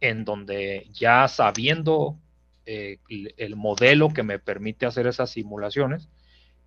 en 0.00 0.24
donde 0.24 0.86
ya 0.92 1.26
sabiendo 1.26 2.16
eh, 2.64 2.98
el 3.08 3.56
modelo 3.56 4.10
que 4.10 4.22
me 4.22 4.38
permite 4.38 4.86
hacer 4.86 5.08
esas 5.08 5.30
simulaciones, 5.30 6.08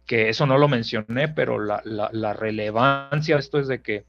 que 0.06 0.28
eso 0.28 0.45
no 0.45 0.58
lo 0.58 0.67
mencioné, 0.67 1.30
pero 1.30 1.58
la, 1.58 2.34
relevancia 2.34 3.36
de 3.36 3.39
esto 3.39 3.60
es 3.60 3.69
de 3.69 3.82
que 3.82 4.06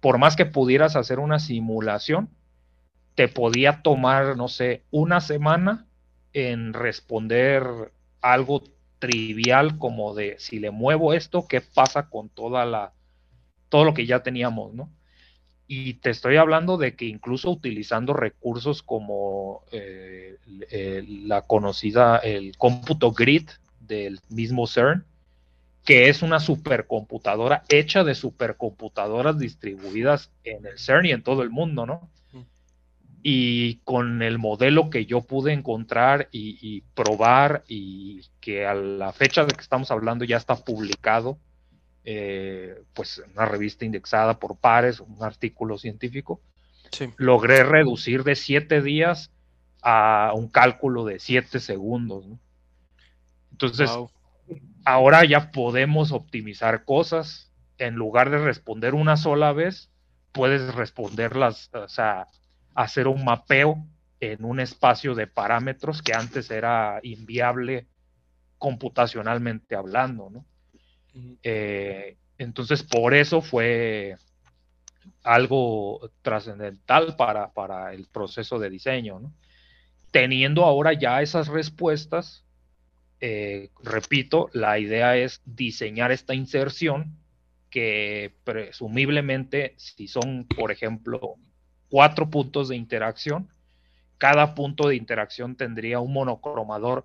por 0.00 0.18
más 0.18 0.36
que 0.36 0.44
pudieras 0.44 0.96
hacer 0.96 1.18
una 1.18 1.38
simulación, 1.38 2.28
te 3.14 3.28
podía 3.28 3.80
tomar, 3.80 4.36
no 4.36 4.48
sé, 4.48 4.82
una 4.90 5.22
semana 5.22 5.86
en 6.34 6.74
responder 6.74 7.64
algo 8.22 8.62
trivial 9.02 9.78
como 9.78 10.14
de 10.14 10.36
si 10.38 10.60
le 10.60 10.70
muevo 10.70 11.12
esto, 11.12 11.48
¿qué 11.48 11.60
pasa 11.60 12.08
con 12.08 12.28
toda 12.28 12.64
la 12.64 12.92
todo 13.68 13.84
lo 13.84 13.94
que 13.94 14.06
ya 14.06 14.22
teníamos, 14.22 14.74
¿no? 14.74 14.90
Y 15.66 15.94
te 15.94 16.10
estoy 16.10 16.36
hablando 16.36 16.76
de 16.76 16.94
que 16.94 17.06
incluso 17.06 17.50
utilizando 17.50 18.12
recursos 18.12 18.80
como 18.84 19.64
eh, 19.72 20.36
la 21.24 21.42
conocida, 21.42 22.18
el 22.18 22.56
cómputo 22.56 23.10
grid 23.10 23.50
del 23.80 24.20
mismo 24.28 24.68
CERN, 24.68 25.04
que 25.84 26.08
es 26.08 26.22
una 26.22 26.38
supercomputadora 26.38 27.64
hecha 27.70 28.04
de 28.04 28.14
supercomputadoras 28.14 29.36
distribuidas 29.36 30.30
en 30.44 30.64
el 30.64 30.78
CERN 30.78 31.06
y 31.06 31.10
en 31.10 31.24
todo 31.24 31.42
el 31.42 31.50
mundo, 31.50 31.86
¿no? 31.86 32.08
Y 33.22 33.76
con 33.84 34.22
el 34.22 34.38
modelo 34.38 34.90
que 34.90 35.06
yo 35.06 35.20
pude 35.20 35.52
encontrar 35.52 36.28
y, 36.32 36.80
probar 36.94 37.62
y 37.68 38.22
que 38.40 38.66
a 38.66 38.74
la 38.74 39.12
fecha 39.12 39.44
de 39.44 39.54
que 39.54 39.60
estamos 39.60 39.90
hablando 39.90 40.24
ya 40.24 40.36
está 40.36 40.56
publicado, 40.56 41.38
eh, 42.04 42.82
pues 42.94 43.22
una 43.32 43.44
revista 43.44 43.84
indexada 43.84 44.38
por 44.40 44.56
pares, 44.56 44.98
un 44.98 45.22
artículo 45.22 45.78
científico, 45.78 46.40
logré 47.16 47.62
reducir 47.62 48.24
de 48.24 48.34
siete 48.34 48.82
días 48.82 49.30
a 49.82 50.32
un 50.34 50.48
cálculo 50.48 51.04
de 51.04 51.18
siete 51.20 51.60
segundos. 51.60 52.26
¿no? 52.26 52.38
Entonces, 53.52 53.90
ahora 54.84 55.24
ya 55.24 55.50
podemos 55.50 56.12
optimizar 56.12 56.84
cosas. 56.84 57.50
En 57.78 57.94
lugar 57.94 58.30
de 58.30 58.38
responder 58.38 58.94
una 58.94 59.16
sola 59.16 59.52
vez, 59.52 59.90
puedes 60.32 60.74
responderlas, 60.74 61.70
o 61.74 61.88
sea, 61.88 62.28
hacer 62.74 63.08
un 63.08 63.24
mapeo 63.24 63.84
en 64.20 64.44
un 64.44 64.60
espacio 64.60 65.14
de 65.14 65.26
parámetros 65.26 66.02
que 66.02 66.14
antes 66.14 66.50
era 66.50 67.00
inviable 67.02 67.86
computacionalmente 68.58 69.74
hablando, 69.74 70.30
¿no? 70.30 70.44
Eh, 71.42 72.16
entonces, 72.38 72.82
por 72.82 73.14
eso 73.14 73.42
fue 73.42 74.16
algo 75.24 76.10
trascendental 76.22 77.16
para, 77.16 77.52
para, 77.52 77.92
el 77.92 78.06
proceso 78.06 78.58
de 78.58 78.70
diseño, 78.70 79.18
¿no? 79.18 79.32
Teniendo 80.10 80.64
ahora 80.64 80.92
ya 80.92 81.22
esas 81.22 81.48
respuestas, 81.48 82.44
eh, 83.20 83.70
repito, 83.82 84.50
la 84.52 84.78
idea 84.78 85.16
es 85.16 85.42
diseñar 85.44 86.12
esta 86.12 86.34
inserción 86.34 87.16
que 87.70 88.34
presumiblemente, 88.44 89.74
si 89.78 90.06
son, 90.06 90.44
por 90.44 90.70
ejemplo, 90.70 91.36
cuatro 91.92 92.30
puntos 92.30 92.70
de 92.70 92.76
interacción. 92.76 93.50
Cada 94.16 94.54
punto 94.54 94.88
de 94.88 94.96
interacción 94.96 95.56
tendría 95.56 96.00
un 96.00 96.14
monocromador 96.14 97.04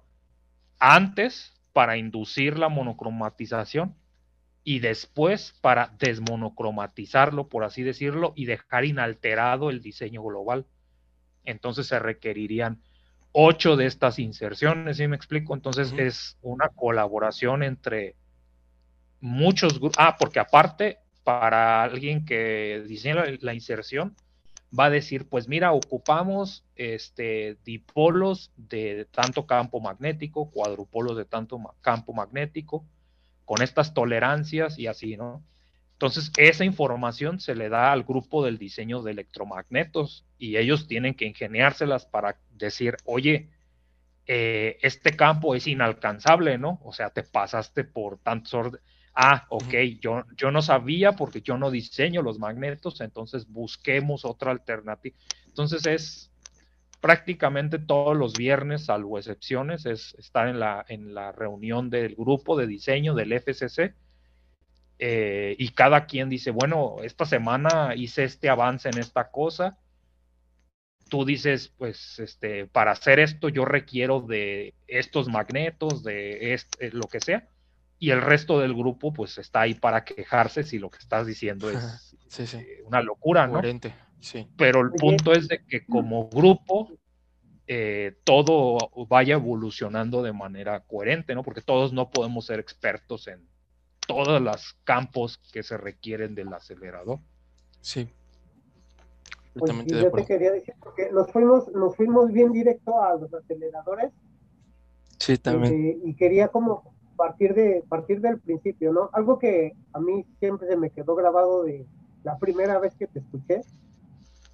antes 0.80 1.54
para 1.74 1.98
inducir 1.98 2.58
la 2.58 2.70
monocromatización 2.70 3.94
y 4.64 4.80
después 4.80 5.54
para 5.60 5.94
desmonocromatizarlo, 6.00 7.50
por 7.50 7.66
así 7.66 7.84
decirlo, 7.84 8.32
y 8.38 8.46
dejar 8.46 8.86
inalterado 8.86 9.72
el 9.72 9.82
diseño 9.82 10.24
global. 10.24 10.66
Entonces 11.44 11.88
se 11.88 12.00
requerirían 12.00 12.82
ocho 13.34 13.76
de 13.76 13.88
estas 13.88 14.20
inserciones, 14.20 14.96
¿sí 14.96 15.08
me 15.10 15.18
explico? 15.18 15.54
Entonces 15.54 15.94
es 15.98 16.38
una 16.42 16.70
colaboración 16.70 17.62
entre 17.62 18.16
muchos 19.20 19.82
grupos. 19.82 19.98
Ah, 20.00 20.16
porque 20.18 20.40
aparte, 20.40 21.00
para 21.26 21.84
alguien 21.84 22.24
que 22.24 22.86
diseña 22.88 23.26
la 23.42 23.54
inserción, 23.54 24.16
va 24.78 24.86
a 24.86 24.90
decir, 24.90 25.28
pues 25.30 25.48
mira, 25.48 25.72
ocupamos 25.72 26.64
este, 26.76 27.58
dipolos 27.64 28.52
de 28.58 29.06
tanto 29.12 29.46
campo 29.46 29.80
magnético, 29.80 30.52
cuadrupolos 30.52 31.18
de 31.18 31.26
tanto 31.26 31.60
campo 31.82 32.14
magnético, 32.14 32.86
con 33.46 33.62
estas 33.62 33.94
tolerancias 33.94 34.78
y 34.78 34.88
así, 34.88 35.16
¿no? 35.16 35.44
Entonces, 35.94 36.32
esa 36.38 36.64
información 36.64 37.40
se 37.40 37.56
le 37.56 37.70
da 37.70 37.92
al 37.92 38.04
grupo 38.04 38.46
del 38.46 38.60
diseño 38.60 39.02
de 39.02 39.12
electromagnetos 39.12 40.26
y 40.38 40.58
ellos 40.58 40.88
tienen 40.88 41.16
que 41.16 41.26
ingeniárselas 41.26 42.06
para 42.06 42.38
decir, 42.52 42.98
oye, 43.06 43.50
eh, 44.28 44.78
este 44.82 45.16
campo 45.16 45.56
es 45.56 45.66
inalcanzable, 45.66 46.58
¿no? 46.58 46.80
O 46.84 46.94
sea, 46.94 47.10
te 47.10 47.24
pasaste 47.24 47.84
por 47.84 48.20
tantos 48.20 48.74
ah, 49.20 49.48
ok, 49.50 49.74
yo, 50.00 50.24
yo 50.36 50.52
no 50.52 50.62
sabía 50.62 51.14
porque 51.14 51.42
yo 51.42 51.58
no 51.58 51.72
diseño 51.72 52.22
los 52.22 52.38
magnetos, 52.38 53.02
entonces 53.02 53.48
busquemos 53.48 54.24
otra 54.26 54.52
alternativa. 54.52 55.18
Entonces 55.48 55.88
es 55.88 56.32
prácticamente 57.02 57.80
todos 57.80 58.16
los 58.16 58.34
viernes, 58.34 58.86
salvo 58.86 59.18
excepciones, 59.18 59.88
es 59.88 60.14
estar 60.20 60.48
en 60.48 60.60
la, 60.60 60.86
en 60.88 61.16
la 61.16 61.32
reunión 61.32 61.90
del 61.90 62.14
grupo 62.14 62.56
de 62.58 62.68
diseño 62.68 63.16
del 63.16 63.34
FCC. 63.34 63.96
Eh, 65.00 65.56
y 65.58 65.70
cada 65.70 66.06
quien 66.06 66.30
dice, 66.30 66.52
bueno, 66.52 66.98
esta 67.02 67.26
semana 67.26 67.96
hice 67.96 68.24
este 68.24 68.50
avance 68.50 68.88
en 68.88 69.00
esta 69.00 69.32
cosa. 69.32 69.80
Tú 71.10 71.26
dices, 71.26 71.74
pues, 71.76 72.20
este, 72.20 72.68
para 72.68 72.92
hacer 72.92 73.20
esto 73.20 73.50
yo 73.50 73.66
requiero 73.66 74.22
de 74.22 74.76
estos 74.88 75.28
magnetos, 75.28 76.04
de 76.04 76.54
este, 76.54 76.92
lo 76.92 77.08
que 77.08 77.20
sea 77.20 77.48
y 78.00 78.12
el 78.12 78.22
resto 78.22 78.60
del 78.60 78.74
grupo 78.74 79.12
pues 79.12 79.38
está 79.38 79.62
ahí 79.62 79.74
para 79.74 80.04
quejarse 80.04 80.64
si 80.64 80.78
lo 80.80 80.90
que 80.90 81.00
estás 81.00 81.26
diciendo 81.26 81.70
es 81.70 82.16
eh, 82.54 82.84
una 82.86 83.02
locura, 83.02 83.48
¿no? 83.48 83.62
Sí. 84.20 84.48
Pero 84.58 84.82
el 84.82 84.92
punto 84.92 85.32
es 85.32 85.48
de 85.48 85.64
que 85.66 85.86
como 85.86 86.28
grupo 86.30 86.92
eh, 87.68 88.18
todo 88.24 88.78
vaya 89.08 89.36
evolucionando 89.36 90.24
de 90.24 90.34
manera 90.34 90.80
coherente, 90.82 91.36
¿no? 91.36 91.44
Porque 91.44 91.62
todos 91.62 91.94
no 91.94 92.10
podemos 92.10 92.46
ser 92.46 92.60
expertos 92.60 93.28
en 93.28 93.48
todos 94.08 94.42
los 94.42 94.78
campos 94.84 95.38
que 95.52 95.64
se 95.64 95.78
requieren 95.78 96.34
del 96.34 96.54
acelerador. 96.54 97.20
Sí. 97.82 98.10
Pues, 99.54 99.72
yo 99.88 100.12
te 100.12 100.26
quería 100.26 100.52
decir, 100.52 100.76
porque 100.80 101.10
nos 101.12 101.32
fuimos, 101.32 101.68
nos 101.70 101.96
fuimos 101.96 102.32
bien 102.32 102.52
directo 102.52 103.02
a 103.02 103.16
los 103.16 103.34
aceleradores. 103.34 104.12
Sí, 105.20 105.38
también. 105.38 105.74
Eh, 105.74 105.98
y 106.06 106.16
quería 106.16 106.48
como 106.50 106.97
partir, 107.18 107.54
de, 107.54 107.84
partir 107.90 108.22
del 108.22 108.40
principio, 108.40 108.94
¿no? 108.94 109.10
Algo 109.12 109.40
que 109.40 109.74
a 109.92 110.00
mí 110.00 110.26
siempre 110.40 110.68
se 110.68 110.78
me 110.78 110.92
quedó 110.92 111.16
grabado 111.16 111.64
de 111.64 111.86
la 112.24 112.38
primera 112.38 112.80
vez 112.80 112.96
que 112.96 113.08
te 113.08 113.20
escuché, 113.20 113.62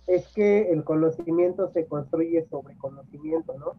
es 0.07 0.27
que 0.33 0.71
el 0.71 0.83
conocimiento 0.83 1.69
se 1.69 1.85
construye 1.85 2.45
sobre 2.49 2.75
conocimiento, 2.77 3.53
¿no? 3.57 3.73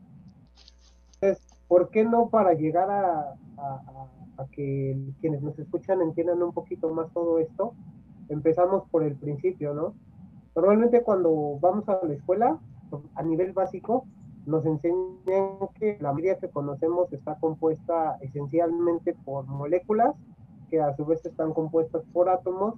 Entonces, 1.15 1.47
¿por 1.69 1.91
qué 1.91 2.05
no 2.05 2.29
para 2.29 2.55
llegar 2.55 2.91
a, 2.91 3.35
a, 3.57 4.47
que 4.53 4.97
quienes 5.21 5.43
nos 5.43 5.59
escuchan 5.59 6.01
entiendan 6.01 6.43
un 6.43 6.53
poquito 6.53 6.93
más 6.93 7.13
todo 7.13 7.39
esto, 7.39 7.73
empezamos 8.29 8.89
por 8.91 9.05
el 9.05 9.15
principio, 9.17 9.75
¿no? 9.75 9.95
Normalmente 10.55 11.03
cuando 11.03 11.59
vamos 11.61 11.89
a 11.89 12.01
la 12.05 12.15
escuela, 12.15 12.59
a 13.15 13.23
nivel 13.23 13.53
básico, 13.53 14.07
nos 14.47 14.67
enseñan 14.67 15.59
que 15.79 15.97
la 16.01 16.13
materia 16.13 16.39
que 16.39 16.49
conocemos 16.51 17.13
está 17.13 17.37
compuesta 17.37 18.19
esencialmente 18.21 19.15
por 19.25 19.47
moléculas, 19.47 20.15
que 20.71 20.81
a 20.81 20.95
su 20.97 21.05
vez 21.05 21.25
están 21.25 21.53
compuestas 21.53 22.03
por 22.13 22.29
átomos, 22.29 22.75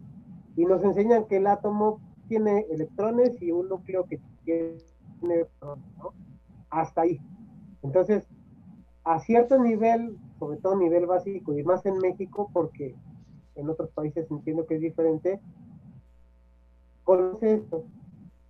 y 0.56 0.64
nos 0.64 0.82
enseñan 0.84 1.26
que 1.26 1.38
el 1.38 1.46
átomo 1.46 2.00
tiene 2.28 2.66
electrones 2.70 3.40
y 3.42 3.50
un 3.50 3.68
núcleo 3.68 4.04
que 4.04 4.20
tiene 4.44 4.76
electrones, 5.22 5.84
¿no? 5.98 6.12
Hasta 6.70 7.02
ahí. 7.02 7.20
Entonces, 7.82 8.26
a 9.04 9.18
cierto 9.20 9.58
nivel, 9.58 10.16
sobre 10.38 10.58
todo 10.58 10.76
nivel 10.76 11.06
básico, 11.06 11.56
y 11.56 11.62
más 11.62 11.84
en 11.86 11.98
México, 11.98 12.50
porque 12.52 12.94
en 13.54 13.70
otros 13.70 13.90
países 13.90 14.30
entiendo 14.30 14.66
que 14.66 14.76
es 14.76 14.80
diferente, 14.80 15.40
conoce 17.04 17.54
esto 17.54 17.84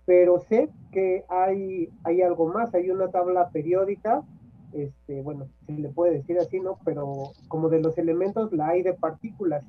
pero 0.07 0.39
sé 0.39 0.69
que 0.93 1.25
hay, 1.27 1.89
hay 2.05 2.21
algo 2.21 2.47
más, 2.47 2.73
hay 2.73 2.89
una 2.89 3.09
tabla 3.09 3.49
periódica, 3.49 4.23
este, 4.71 5.21
bueno, 5.21 5.49
se 5.65 5.73
le 5.73 5.89
puede 5.89 6.13
decir 6.13 6.39
así, 6.39 6.61
¿no? 6.61 6.79
Pero 6.85 7.33
como 7.49 7.67
de 7.67 7.81
los 7.81 7.97
elementos 7.97 8.53
la 8.53 8.69
hay 8.69 8.83
de 8.83 8.93
partículas, 8.93 9.65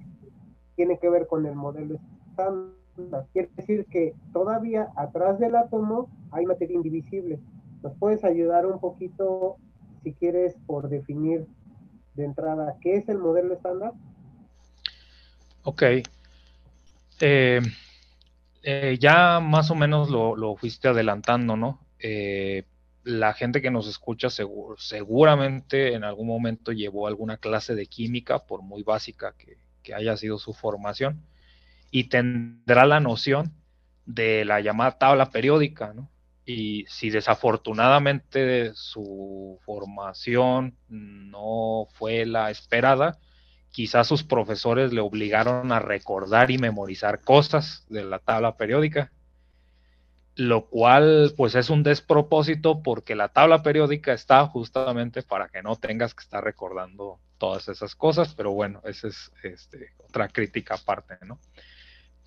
tiene 0.76 0.96
que 1.00 1.10
ver 1.10 1.26
con 1.26 1.44
el 1.44 1.56
modelo 1.56 1.98
estándar. 2.30 3.26
Quiere 3.32 3.50
decir 3.56 3.84
que 3.86 4.14
todavía 4.32 4.90
atrás 4.94 5.40
del 5.40 5.56
átomo 5.56 6.08
hay 6.30 6.46
materia 6.46 6.76
indivisible. 6.76 7.40
¿Nos 7.82 7.94
puedes 7.96 8.22
ayudar 8.22 8.64
un 8.64 8.78
poquito, 8.78 9.56
si 10.04 10.12
quieres, 10.12 10.54
por 10.68 10.88
definir 10.88 11.48
de 12.14 12.24
entrada 12.24 12.76
qué 12.80 12.94
es 12.94 13.08
el 13.08 13.18
modelo 13.18 13.54
estándar? 13.54 13.92
Ok. 15.64 15.82
Eh, 17.20 17.60
eh, 18.62 18.96
ya 19.00 19.40
más 19.40 19.70
o 19.70 19.74
menos 19.74 20.10
lo, 20.10 20.56
fuiste 20.56 20.88
adelantando, 20.88 21.56
¿no? 21.56 21.86
Eh, 21.98 22.64
la 23.04 23.32
gente 23.32 23.62
que 23.62 23.70
nos 23.70 23.88
escucha 23.88 24.28
seguramente 24.76 25.94
en 25.94 26.04
algún 26.04 26.26
momento 26.26 26.72
llevó 26.72 27.06
alguna 27.06 27.38
clase 27.38 27.74
de 27.74 27.86
química, 27.86 28.40
por 28.40 28.62
muy 28.62 28.82
básica 28.82 29.34
que, 29.38 29.56
haya 29.94 30.18
sido 30.18 30.38
su 30.38 30.52
formación, 30.52 31.22
y 31.90 32.04
tendrá 32.04 32.84
la 32.84 33.00
noción 33.00 33.54
de 34.04 34.44
la 34.44 34.60
llamada 34.60 34.98
tabla 34.98 35.30
periódica, 35.30 35.94
¿no? 35.94 36.10
Y 36.44 36.84
si 36.88 37.08
desafortunadamente 37.08 38.72
su 38.74 39.58
formación 39.64 40.76
no 40.88 41.88
fue 41.94 42.26
la 42.26 42.50
esperada, 42.50 43.18
quizás 43.78 44.08
sus 44.08 44.24
profesores 44.24 44.92
le 44.92 45.00
obligaron 45.00 45.70
a 45.70 45.78
recordar 45.78 46.50
y 46.50 46.58
memorizar 46.58 47.20
cosas 47.20 47.86
de 47.88 48.02
la 48.02 48.18
tabla 48.18 48.56
periódica. 48.56 49.12
lo 50.34 50.66
cual 50.66 51.32
pues 51.36 51.54
es 51.54 51.70
un 51.70 51.84
despropósito 51.84 52.82
porque 52.82 53.14
la 53.14 53.28
tabla 53.28 53.62
periódica 53.62 54.12
está 54.12 54.44
justamente 54.48 55.22
para 55.22 55.48
que 55.48 55.62
no 55.62 55.76
tengas 55.76 56.12
que 56.12 56.24
estar 56.24 56.42
recordando 56.42 57.20
todas 57.38 57.68
esas 57.68 57.94
cosas, 57.94 58.34
pero 58.34 58.50
bueno, 58.50 58.80
esa 58.84 59.06
es 59.06 59.30
este, 59.44 59.92
otra 60.08 60.26
crítica 60.26 60.74
aparte, 60.74 61.16
¿no? 61.24 61.38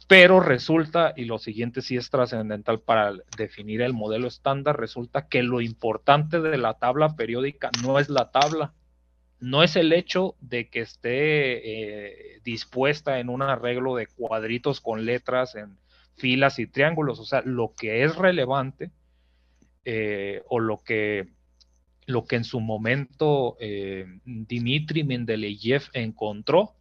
Pero 0.07 0.39
resulta, 0.39 1.13
y 1.17 1.25
lo 1.25 1.37
siguiente 1.37 1.81
sí 1.81 1.97
es 1.97 2.09
trascendental 2.09 2.79
para 2.79 3.13
definir 3.35 3.81
el 3.81 3.91
modelo 3.91 4.29
estándar, 4.29 4.79
resulta 4.79 5.27
que 5.27 5.43
lo 5.43 5.59
importante 5.59 6.39
de 6.39 6.57
la 6.57 6.75
tabla 6.75 7.17
periódica 7.17 7.71
no 7.83 7.99
es 7.99 8.07
la 8.07 8.31
tabla, 8.31 8.73
no 9.41 9.63
es 9.63 9.75
el 9.75 9.91
hecho 9.91 10.35
de 10.39 10.69
que 10.69 10.81
esté 10.81 12.35
eh, 12.35 12.41
dispuesta 12.43 13.19
en 13.19 13.27
un 13.27 13.41
arreglo 13.41 13.95
de 13.95 14.05
cuadritos 14.05 14.79
con 14.79 15.03
letras 15.05 15.55
en 15.55 15.77
filas 16.15 16.59
y 16.59 16.67
triángulos. 16.67 17.19
O 17.19 17.25
sea, 17.25 17.41
lo 17.41 17.73
que 17.75 18.03
es 18.03 18.15
relevante 18.15 18.91
eh, 19.83 20.43
o 20.47 20.59
lo 20.59 20.77
que, 20.83 21.27
lo 22.05 22.25
que 22.25 22.35
en 22.35 22.43
su 22.43 22.59
momento 22.59 23.57
eh, 23.59 24.05
Dimitri 24.25 25.03
Mendeleev 25.03 25.89
encontró, 25.93 26.75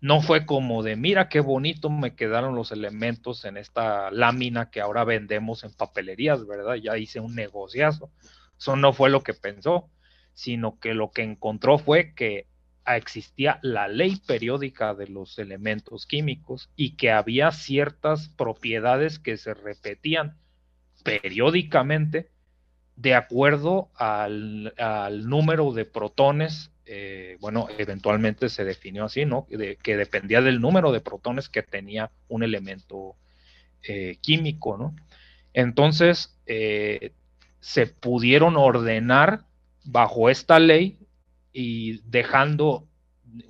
no 0.00 0.20
fue 0.20 0.46
como 0.46 0.84
de, 0.84 0.94
mira 0.94 1.28
qué 1.28 1.40
bonito 1.40 1.90
me 1.90 2.14
quedaron 2.14 2.54
los 2.54 2.70
elementos 2.70 3.44
en 3.44 3.56
esta 3.56 4.12
lámina 4.12 4.70
que 4.70 4.80
ahora 4.80 5.02
vendemos 5.02 5.64
en 5.64 5.72
papelerías, 5.72 6.46
¿verdad? 6.46 6.76
Ya 6.76 6.96
hice 6.96 7.18
un 7.18 7.34
negociazo. 7.34 8.10
Eso 8.56 8.76
no 8.76 8.92
fue 8.92 9.10
lo 9.10 9.22
que 9.22 9.34
pensó, 9.34 9.90
sino 10.34 10.78
que 10.78 10.94
lo 10.94 11.10
que 11.10 11.22
encontró 11.22 11.78
fue 11.78 12.14
que 12.14 12.46
existía 12.86 13.58
la 13.62 13.88
ley 13.88 14.16
periódica 14.26 14.94
de 14.94 15.08
los 15.08 15.38
elementos 15.38 16.06
químicos 16.06 16.70
y 16.76 16.96
que 16.96 17.10
había 17.10 17.50
ciertas 17.50 18.28
propiedades 18.28 19.18
que 19.18 19.36
se 19.36 19.54
repetían 19.54 20.36
periódicamente 21.02 22.28
de 22.96 23.14
acuerdo 23.14 23.90
al, 23.96 24.72
número 25.26 25.72
de 25.72 25.84
protones, 25.84 26.70
eh, 26.86 27.38
bueno, 27.40 27.66
eventualmente 27.78 28.48
se 28.48 28.64
definió 28.64 29.04
así, 29.04 29.24
¿no? 29.24 29.46
que 29.82 29.96
dependía 29.96 30.42
del 30.42 30.60
número 30.60 30.92
de 30.92 31.00
protones 31.00 31.48
que 31.48 31.62
tenía 31.62 32.10
un 32.28 32.42
elemento 32.42 33.16
eh, 33.82 34.16
químico, 34.20 34.78
¿no? 34.78 34.94
Entonces, 35.52 36.38
eh, 36.46 37.12
se 37.60 37.86
pudieron 37.86 38.56
ordenar 38.56 39.44
bajo 39.84 40.30
esta 40.30 40.58
ley 40.58 40.98
y 41.52 42.00
dejando 42.08 42.86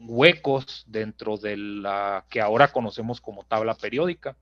huecos 0.01 0.85
dentro 0.87 1.37
de 1.37 1.57
la 1.57 2.27
que 2.31 2.41
ahora 2.41 2.73
conocemos 2.73 3.21
como 3.21 3.45
tabla 3.45 3.75
periódica, 3.75 4.37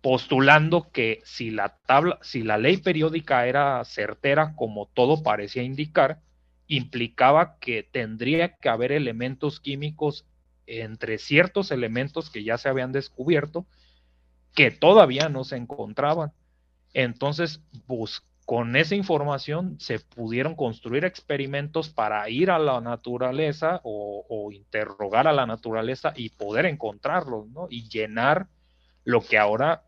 postulando 0.00 0.90
que 0.90 1.20
si 1.24 1.50
la 1.50 1.76
tabla, 1.86 2.18
si 2.22 2.42
la 2.42 2.58
ley 2.58 2.78
periódica 2.78 3.46
era 3.46 3.84
certera 3.84 4.54
como 4.54 4.86
todo 4.86 5.22
parecía 5.22 5.62
indicar, 5.62 6.20
implicaba 6.68 7.58
que 7.58 7.82
tendría 7.82 8.56
que 8.56 8.68
haber 8.68 8.92
elementos 8.92 9.60
químicos 9.60 10.24
entre 10.66 11.18
ciertos 11.18 11.70
elementos 11.70 12.30
que 12.30 12.42
ya 12.42 12.58
se 12.58 12.68
habían 12.68 12.92
descubierto 12.92 13.66
que 14.54 14.70
todavía 14.70 15.28
no 15.28 15.44
se 15.44 15.56
encontraban. 15.56 16.32
Entonces, 16.92 17.60
bus 17.86 18.24
con 18.46 18.76
esa 18.76 18.94
información 18.94 19.76
se 19.80 19.98
pudieron 19.98 20.54
construir 20.54 21.04
experimentos 21.04 21.90
para 21.90 22.30
ir 22.30 22.52
a 22.52 22.60
la 22.60 22.80
naturaleza 22.80 23.80
o, 23.82 24.52
interrogar 24.52 25.26
a 25.26 25.32
la 25.32 25.46
naturaleza 25.46 26.12
y 26.14 26.28
poder 26.30 26.64
encontrarlos, 26.66 27.48
¿no? 27.48 27.66
Y 27.68 27.88
llenar 27.88 28.46
lo 29.04 29.20
que 29.20 29.36
ahora 29.36 29.82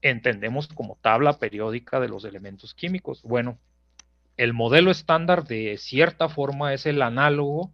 entendemos 0.00 0.68
como 0.68 0.96
tabla 1.02 1.38
periódica 1.40 1.98
de 1.98 2.08
los 2.08 2.24
elementos 2.24 2.72
químicos. 2.72 3.20
Bueno, 3.22 3.58
el 4.36 4.52
modelo 4.52 4.92
estándar 4.92 5.44
de 5.44 5.76
cierta 5.76 6.28
forma 6.28 6.74
es 6.74 6.86
el 6.86 7.02
análogo, 7.02 7.72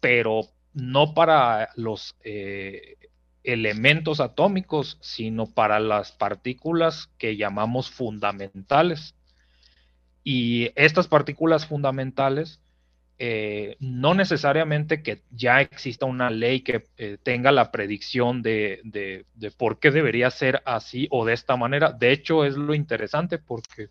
pero 0.00 0.40
no 0.72 1.12
para 1.12 1.68
los 1.76 2.16
eh, 2.24 2.96
elementos 3.44 4.20
atómicos, 4.20 4.96
sino 5.02 5.46
para 5.46 5.80
las 5.80 6.12
partículas 6.12 7.10
que 7.18 7.36
llamamos 7.36 7.90
fundamentales. 7.90 9.14
Y 10.30 10.72
estas 10.74 11.08
partículas 11.08 11.64
fundamentales, 11.64 12.60
eh, 13.18 13.78
no 13.80 14.12
necesariamente 14.12 15.02
que 15.02 15.22
ya 15.30 15.62
exista 15.62 16.04
una 16.04 16.28
ley 16.28 16.60
que 16.60 16.84
eh, 16.98 17.16
tenga 17.22 17.50
la 17.50 17.70
predicción 17.72 18.42
de, 18.42 18.82
de, 18.84 19.50
por 19.52 19.78
qué 19.78 19.90
debería 19.90 20.30
ser 20.30 20.62
así 20.66 21.08
o 21.10 21.24
de 21.24 21.32
esta 21.32 21.56
manera. 21.56 21.92
De 21.92 22.12
hecho, 22.12 22.44
es 22.44 22.58
lo 22.58 22.74
interesante 22.74 23.38
porque 23.38 23.88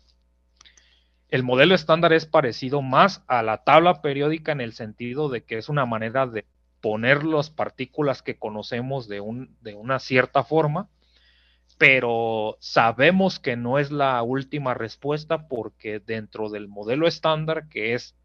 el 1.28 1.42
modelo 1.42 1.74
estándar 1.74 2.12
es 2.12 2.24
parecido 2.24 2.82
más 2.82 3.24
a 3.26 3.42
la 3.42 3.64
tabla 3.64 4.00
periódica 4.00 4.52
en 4.52 4.60
el 4.60 4.74
sentido 4.74 5.28
de 5.30 5.42
que 5.42 5.58
es 5.58 5.68
una 5.68 5.86
manera 5.86 6.28
de 6.28 6.44
poner 6.80 7.24
las 7.24 7.50
partículas 7.50 8.22
que 8.22 8.36
conocemos 8.36 9.08
de, 9.08 9.18
un, 9.18 9.56
de 9.60 9.74
una 9.74 9.98
cierta 9.98 10.44
forma 10.44 10.88
pero 11.78 12.56
sabemos 12.60 13.38
que 13.38 13.56
no 13.56 13.78
es 13.78 13.92
la 13.92 14.20
última 14.22 14.74
respuesta 14.74 15.46
porque 15.46 16.00
dentro 16.00 16.50
del 16.50 16.66
modelo 16.66 17.06
estándar, 17.06 17.68
que 17.68 17.94
es 17.94 18.16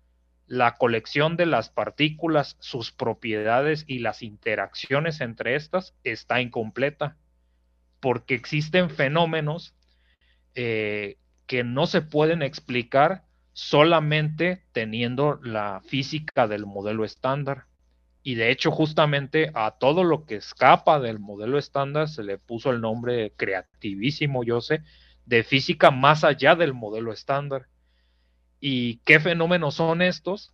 la 0.48 0.76
colección 0.76 1.38
de 1.38 1.46
las 1.46 1.70
partículas, 1.70 2.58
sus 2.60 2.92
propiedades 2.92 3.86
y 3.88 4.00
las 4.00 4.24
interacciones 4.24 5.22
entre 5.22 5.56
estas, 5.56 5.96
está 6.04 6.42
incompleta, 6.42 7.16
porque 8.00 8.34
existen 8.34 8.90
fenómenos 8.90 9.76
eh, 10.56 11.18
que 11.46 11.64
no 11.64 11.86
se 11.86 12.02
pueden 12.02 12.42
explicar 12.42 13.24
solamente 13.54 14.64
teniendo 14.72 15.40
la 15.44 15.82
física 15.86 16.48
del 16.48 16.66
modelo 16.66 17.06
estándar. 17.06 17.66
Y 18.24 18.36
de 18.36 18.52
hecho, 18.52 18.72
justamente 18.72 19.52
a 19.54 19.72
todo 19.72 20.06
lo 20.06 20.26
que 20.26 20.36
escapa 20.36 21.00
del 21.00 21.20
modelo 21.20 21.58
estándar 21.58 22.08
se 22.08 22.24
le 22.24 22.38
puso 22.38 22.72
el 22.72 22.80
nombre 22.80 23.34
creativísimo, 23.36 24.46
yo 24.46 24.62
sé, 24.62 24.82
de 25.26 25.44
física 25.44 25.92
más 25.92 26.24
allá 26.24 26.56
del 26.56 26.74
modelo 26.74 27.12
estándar. 27.12 27.68
¿Y 28.62 28.98
qué 29.00 29.20
fenómenos 29.20 29.76
son 29.76 30.02
estos? 30.02 30.54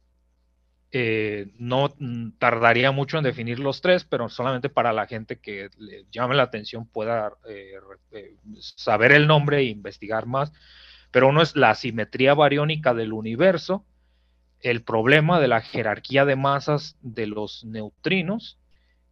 Eh, 0.91 1.53
no 1.59 1.93
tardaría 2.39 2.91
mucho 2.91 3.19
en 3.19 3.23
definir 3.23 3.59
los 3.59 3.81
tres, 3.81 4.03
pero 4.05 4.27
solamente 4.29 4.69
para 4.69 4.91
la 4.91 5.05
gente 5.05 5.37
que 5.39 5.69
le 5.77 6.05
llame 6.09 6.33
la 6.35 6.43
atención 6.43 6.87
pueda 6.87 7.33
eh, 7.47 7.73
eh, 8.11 8.35
saber 8.59 9.11
el 9.11 9.27
nombre 9.27 9.59
e 9.59 9.65
investigar 9.65 10.25
más. 10.25 10.51
Pero 11.11 11.27
uno 11.27 11.43
es 11.43 11.55
la 11.55 11.75
simetría 11.75 12.33
bariónica 12.33 12.95
del 12.95 13.13
universo, 13.13 13.85
el 14.61 14.83
problema 14.83 15.39
de 15.39 15.47
la 15.47 15.61
jerarquía 15.61 16.25
de 16.25 16.35
masas 16.35 16.97
de 17.01 17.27
los 17.27 17.63
neutrinos 17.63 18.57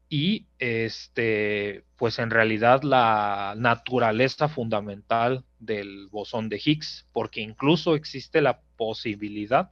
y 0.09 0.45
este 0.59 1.83
pues 1.97 2.19
en 2.19 2.29
realidad 2.29 2.83
la 2.83 3.55
naturaleza 3.57 4.47
fundamental 4.47 5.43
del 5.59 6.07
bosón 6.07 6.47
de 6.49 6.61
Higgs, 6.63 7.07
porque 7.11 7.41
incluso 7.41 7.95
existe 7.95 8.41
la 8.41 8.61
posibilidad 8.77 9.71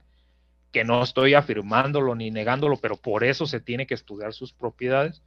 que 0.72 0.84
no 0.84 1.02
estoy 1.02 1.34
afirmándolo 1.34 2.14
ni 2.14 2.30
negándolo, 2.30 2.76
pero 2.76 2.96
por 2.96 3.24
eso 3.24 3.46
se 3.46 3.60
tiene 3.60 3.86
que 3.86 3.94
estudiar 3.94 4.34
sus 4.34 4.52
propiedades, 4.52 5.22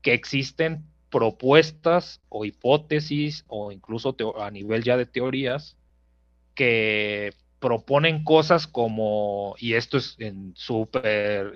que 0.00 0.14
existen 0.14 0.84
propuestas 1.10 2.22
o 2.28 2.44
hipótesis 2.44 3.44
o 3.48 3.72
incluso 3.72 4.16
a 4.40 4.50
nivel 4.50 4.82
ya 4.82 4.96
de 4.96 5.06
teorías 5.06 5.76
que 6.54 7.34
proponen 7.60 8.24
cosas 8.24 8.66
como, 8.66 9.54
y 9.58 9.74
esto 9.74 9.98
es 9.98 10.16
en 10.18 10.52
súper 10.56 11.52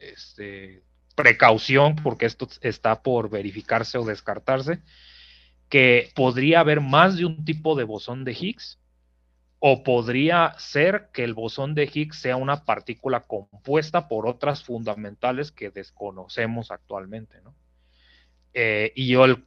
este, 0.00 0.82
precaución, 1.14 1.96
porque 1.96 2.26
esto 2.26 2.48
está 2.60 3.02
por 3.02 3.30
verificarse 3.30 3.96
o 3.96 4.04
descartarse, 4.04 4.80
que 5.68 6.10
podría 6.14 6.60
haber 6.60 6.80
más 6.80 7.16
de 7.16 7.24
un 7.24 7.44
tipo 7.44 7.76
de 7.76 7.84
bosón 7.84 8.24
de 8.24 8.32
Higgs, 8.32 8.80
o 9.60 9.82
podría 9.82 10.54
ser 10.58 11.08
que 11.12 11.24
el 11.24 11.32
bosón 11.32 11.74
de 11.74 11.90
Higgs 11.92 12.18
sea 12.18 12.36
una 12.36 12.64
partícula 12.64 13.20
compuesta 13.20 14.08
por 14.08 14.26
otras 14.26 14.62
fundamentales 14.62 15.52
que 15.52 15.70
desconocemos 15.70 16.70
actualmente, 16.70 17.40
¿no? 17.42 17.54
Eh, 18.56 18.92
y 18.94 19.14
el, 19.14 19.42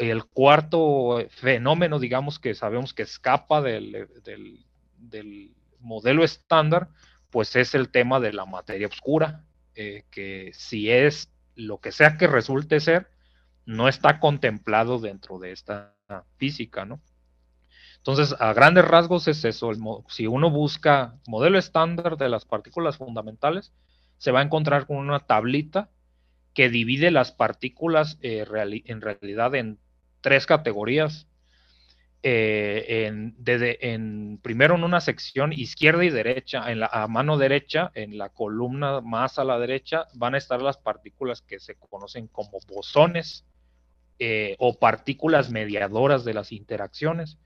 el, 0.00 0.24
cuarto 0.24 1.24
fenómeno, 1.30 1.98
digamos, 1.98 2.38
que 2.38 2.54
sabemos 2.54 2.92
que 2.92 3.02
escapa 3.02 3.62
del 3.62 4.06
modelo 5.80 6.24
estándar, 6.24 6.88
pues 7.30 7.56
es 7.56 7.74
el 7.74 7.90
tema 7.90 8.20
de 8.20 8.32
la 8.32 8.44
materia 8.44 8.86
oscura, 8.86 9.44
eh, 9.74 10.04
que 10.10 10.50
si 10.54 10.90
es 10.90 11.32
lo 11.54 11.78
que 11.78 11.92
sea 11.92 12.16
que 12.16 12.26
resulte 12.26 12.80
ser, 12.80 13.08
no 13.66 13.88
está 13.88 14.18
contemplado 14.18 14.98
dentro 14.98 15.38
de 15.38 15.52
esta 15.52 15.94
física, 16.36 16.84
¿no? 16.84 17.00
Entonces, 17.98 18.34
a 18.40 18.54
grandes 18.54 18.86
rasgos 18.86 19.28
es 19.28 19.44
eso. 19.44 19.70
si 20.08 20.26
uno 20.26 20.50
busca 20.50 21.14
modelo 21.26 21.58
estándar 21.58 22.16
de 22.16 22.30
las 22.30 22.46
partículas 22.46 22.96
fundamentales, 22.96 23.72
se 24.16 24.32
va 24.32 24.40
a 24.40 24.42
encontrar 24.42 24.86
con 24.86 24.96
una 24.96 25.20
tablita 25.20 25.90
que 26.54 26.70
divide 26.70 27.10
las 27.10 27.32
partículas 27.32 28.18
eh, 28.22 28.44
en 28.86 29.00
realidad 29.00 29.54
en 29.54 29.78
tres 30.20 30.46
categorías 30.46 31.26
eh, 32.22 33.06
en, 33.06 34.38
primero 34.42 34.74
en 34.74 34.84
una 34.84 35.00
sección 35.00 35.52
izquierda 35.54 36.04
y 36.04 36.10
derecha, 36.10 36.70
en 36.70 36.80
la 36.80 36.90
a 36.92 37.06
mano 37.06 37.38
derecha, 37.38 37.90
en 37.94 38.18
la 38.18 38.28
columna 38.28 39.00
más 39.00 39.38
a 39.38 39.44
la 39.44 39.58
derecha, 39.58 40.06
van 40.14 40.34
a 40.34 40.38
estar 40.38 40.60
las 40.60 40.76
partículas 40.76 41.40
que 41.40 41.58
se 41.60 41.76
conocen 41.76 42.26
como 42.26 42.58
bosones 42.68 43.46
eh, 44.18 44.54
o 44.58 44.78
partículas 44.78 45.50
mediadoras 45.50 46.24
de 46.24 46.34
las 46.34 46.52
interacciones. 46.52 47.38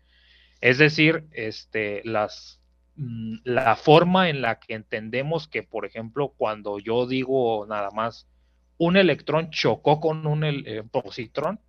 Es 0.61 0.79
decir, 0.79 1.25
este, 1.31 2.03
las, 2.05 2.61
mm, 2.97 3.37
la 3.45 3.77
forma 3.77 4.29
en 4.29 4.43
la 4.43 4.59
que 4.59 4.75
entendemos 4.75 5.47
que, 5.47 5.63
por 5.63 5.87
ejemplo, 5.87 6.35
cuando 6.37 6.81
yo 6.81 7.07
digo 7.07 7.65
nada 7.69 7.91
más 7.93 8.27
un 8.77 8.97
electrón 8.97 9.51
chocó 9.51 10.01
con 10.01 10.27
un 10.27 10.43
eh, 10.45 10.83
positrón, 10.91 11.61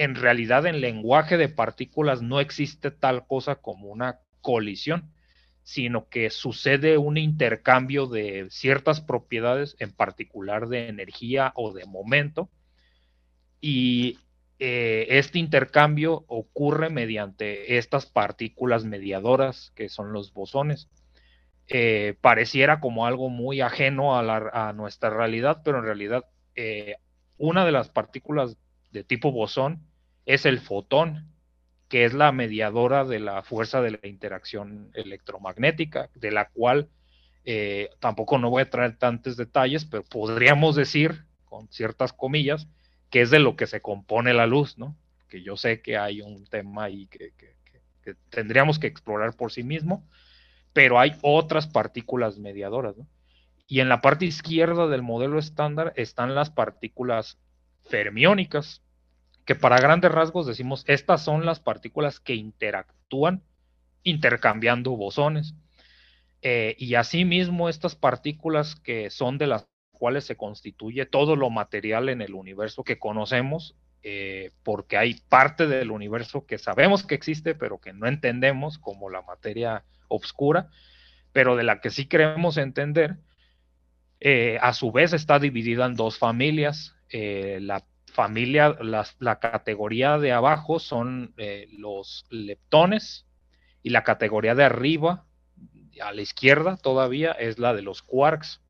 en 0.00 0.14
realidad 0.14 0.64
en 0.64 0.80
lenguaje 0.80 1.36
de 1.36 1.50
partículas 1.50 2.22
no 2.22 2.40
existe 2.40 2.90
tal 2.90 3.26
cosa 3.26 3.56
como 3.56 3.88
una 3.88 4.20
colisión, 4.40 5.12
sino 5.62 6.08
que 6.08 6.30
sucede 6.30 6.96
un 6.96 7.18
intercambio 7.18 8.06
de 8.06 8.46
ciertas 8.48 9.02
propiedades, 9.02 9.76
en 9.78 9.92
particular 9.92 10.68
de 10.68 10.88
energía 10.88 11.52
o 11.54 11.74
de 11.74 11.84
momento, 11.84 12.48
y 13.60 14.18
eh, 14.58 15.06
este 15.10 15.38
intercambio 15.38 16.24
ocurre 16.28 16.88
mediante 16.88 17.76
estas 17.76 18.06
partículas 18.06 18.86
mediadoras 18.86 19.70
que 19.76 19.90
son 19.90 20.14
los 20.14 20.32
bosones. 20.32 20.88
Eh, 21.68 22.16
pareciera 22.22 22.80
como 22.80 23.04
algo 23.04 23.28
muy 23.28 23.60
ajeno 23.60 24.18
a, 24.18 24.72
nuestra 24.72 25.10
realidad, 25.10 25.60
pero 25.62 25.76
en 25.76 25.84
realidad 25.84 26.24
eh, 26.54 26.94
una 27.36 27.66
de 27.66 27.72
las 27.72 27.90
partículas 27.90 28.56
de 28.92 29.04
tipo 29.04 29.30
bosón 29.30 29.89
es 30.34 30.46
el 30.46 30.60
fotón, 30.60 31.26
que 31.88 32.04
es 32.04 32.14
la 32.14 32.30
mediadora 32.30 33.04
de 33.04 33.18
la 33.18 33.42
fuerza 33.42 33.82
de 33.82 33.92
la 33.92 34.08
interacción 34.08 34.90
electromagnética, 34.94 36.08
de 36.14 36.30
la 36.30 36.48
cual 36.48 36.88
eh, 37.44 37.90
tampoco 37.98 38.38
no 38.38 38.50
voy 38.50 38.62
a 38.62 38.70
traer 38.70 38.96
tantos 38.96 39.36
detalles, 39.36 39.84
pero 39.84 40.04
podríamos 40.04 40.76
decir, 40.76 41.24
con 41.44 41.68
ciertas 41.68 42.12
comillas, 42.12 42.68
que 43.10 43.22
es 43.22 43.30
de 43.30 43.40
lo 43.40 43.56
que 43.56 43.66
se 43.66 43.80
compone 43.80 44.32
la 44.32 44.46
luz, 44.46 44.78
¿no? 44.78 44.96
Que 45.28 45.42
yo 45.42 45.56
sé 45.56 45.82
que 45.82 45.96
hay 45.96 46.20
un 46.20 46.46
tema 46.46 46.84
ahí 46.84 47.08
que, 47.08 47.32
tendríamos 48.28 48.78
que 48.78 48.86
explorar 48.86 49.36
por 49.36 49.52
sí 49.52 49.62
mismo, 49.62 50.08
pero 50.72 50.98
hay 50.98 51.16
otras 51.22 51.66
partículas 51.66 52.38
mediadoras, 52.38 52.96
¿no? 52.96 53.06
Y 53.66 53.80
en 53.80 53.88
la 53.88 54.00
parte 54.00 54.24
izquierda 54.26 54.88
del 54.88 55.02
modelo 55.02 55.38
estándar 55.38 55.92
están 55.96 56.34
las 56.34 56.50
partículas 56.50 57.38
fermiónicas, 57.88 58.82
que 59.50 59.56
para 59.56 59.80
grandes 59.80 60.12
rasgos 60.12 60.46
decimos, 60.46 60.84
estas 60.86 61.24
son 61.24 61.44
las 61.44 61.58
partículas 61.58 62.20
que 62.20 62.36
interactúan 62.36 63.42
intercambiando 64.04 64.92
bosones. 64.92 65.56
Eh, 66.40 66.76
y 66.78 66.94
asimismo, 66.94 67.68
estas 67.68 67.96
partículas 67.96 68.76
que 68.76 69.10
son 69.10 69.38
de 69.38 69.48
las 69.48 69.66
cuales 69.90 70.22
se 70.22 70.36
constituye 70.36 71.04
todo 71.04 71.34
lo 71.34 71.50
material 71.50 72.10
en 72.10 72.22
el 72.22 72.34
universo 72.34 72.84
que 72.84 73.00
conocemos, 73.00 73.74
eh, 74.04 74.52
porque 74.62 74.96
hay 74.96 75.14
parte 75.28 75.66
del 75.66 75.90
universo 75.90 76.46
que 76.46 76.56
sabemos 76.56 77.04
que 77.04 77.16
existe, 77.16 77.56
pero 77.56 77.80
que 77.80 77.92
no 77.92 78.06
entendemos, 78.06 78.78
como 78.78 79.10
la 79.10 79.22
materia 79.22 79.82
oscura, 80.06 80.68
pero 81.32 81.56
de 81.56 81.64
la 81.64 81.80
que 81.80 81.90
sí 81.90 82.06
queremos 82.06 82.56
entender, 82.56 83.16
eh, 84.20 84.60
a 84.62 84.74
su 84.74 84.92
vez 84.92 85.12
está 85.12 85.40
dividida 85.40 85.86
en 85.86 85.96
dos 85.96 86.18
familias. 86.18 86.94
la 87.12 87.84
familia, 88.10 88.76
la 89.18 89.38
categoría 89.40 90.18
de 90.18 90.32
abajo 90.32 90.78
son 90.78 91.32
eh, 91.36 91.68
los 91.72 92.26
leptones 92.30 93.26
y 93.82 93.90
la 93.90 94.04
categoría 94.04 94.54
de 94.54 94.64
arriba, 94.64 95.24
a 96.02 96.12
la 96.12 96.22
izquierda 96.22 96.76
todavía, 96.76 97.32
es 97.32 97.58
la 97.58 97.74
de 97.74 97.82
los 97.82 98.02
quarks. 98.02 98.60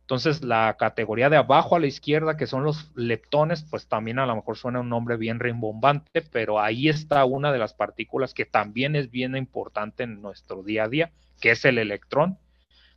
Entonces, 0.00 0.42
la 0.42 0.76
categoría 0.78 1.30
de 1.30 1.38
abajo 1.38 1.76
a 1.76 1.80
la 1.80 1.86
izquierda, 1.86 2.36
que 2.36 2.46
son 2.46 2.62
los 2.62 2.90
leptones, 2.94 3.62
pues 3.70 3.88
también 3.88 4.18
a 4.18 4.26
lo 4.26 4.36
mejor 4.36 4.58
suena 4.58 4.80
un 4.80 4.90
nombre 4.90 5.16
bien 5.16 5.40
rimbombante, 5.40 6.20
pero 6.30 6.60
ahí 6.60 6.88
está 6.88 7.24
una 7.24 7.52
de 7.52 7.58
las 7.58 7.72
partículas 7.72 8.34
que 8.34 8.44
también 8.44 8.96
es 8.96 9.10
bien 9.10 9.34
importante 9.34 10.02
en 10.02 10.20
nuestro 10.20 10.62
día 10.62 10.84
a 10.84 10.88
día, 10.88 11.12
que 11.40 11.52
es 11.52 11.64
el 11.64 11.78
electrón 11.78 12.38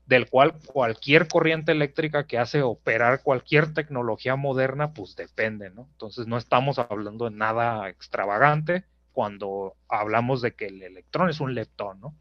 del 0.08 0.30
cual 0.30 0.54
cualquier 0.66 1.28
corriente 1.28 1.74
eléctrica 1.74 2.26
que 2.26 2.38
hace 2.38 2.62
operar 2.62 3.22
cualquier 3.22 3.74
tecnología 3.74 4.38
moderna, 4.38 4.94
pues 4.94 5.16
depende, 5.18 5.70
¿no? 5.70 5.88
Entonces 5.92 6.28
no 6.28 6.38
estamos 6.38 6.80
hablando 6.80 7.30
de 7.30 7.36
nada 7.36 7.90
extravagante 7.90 8.86
cuando 9.12 9.76
hablamos 9.90 10.42
de 10.42 10.56
que 10.56 10.68
el 10.68 10.82
electrón 10.82 11.30
es 11.30 11.42
un 11.42 11.54
leptón, 11.54 12.00
¿no? 12.00 12.16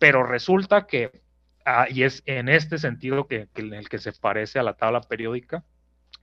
Pero 0.00 0.24
resulta 0.24 0.88
que, 0.88 1.22
ah, 1.64 1.86
y 1.88 2.02
es 2.02 2.24
en 2.26 2.48
este 2.48 2.78
sentido 2.78 3.28
que, 3.28 3.48
en 3.54 3.74
el 3.74 3.88
que 3.88 3.98
se 3.98 4.12
parece 4.12 4.58
a 4.58 4.64
la 4.64 4.74
tabla 4.74 5.00
periódica, 5.00 5.64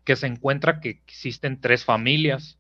que 0.04 0.18
se 0.18 0.28
encuentra 0.28 0.82
que 0.82 0.90
existen 0.90 1.62
tres 1.62 1.86
familias. 1.86 2.60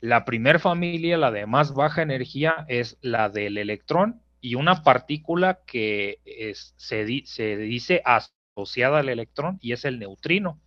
La 0.00 0.24
primera 0.24 0.58
familia, 0.58 1.18
la 1.18 1.30
de 1.30 1.44
más 1.44 1.74
baja 1.74 2.00
energía, 2.00 2.64
es 2.68 2.96
la 3.02 3.28
del 3.28 3.58
electrón, 3.58 4.21
y 4.42 4.56
una 4.56 4.82
partícula 4.82 5.60
que 5.64 6.18
se, 6.76 7.04
dice 7.04 8.02
asociada 8.04 8.98
al 8.98 9.08
electrón 9.08 9.58
y 9.62 9.72
es 9.72 9.84
el 9.84 10.00
neutrino. 10.00 10.60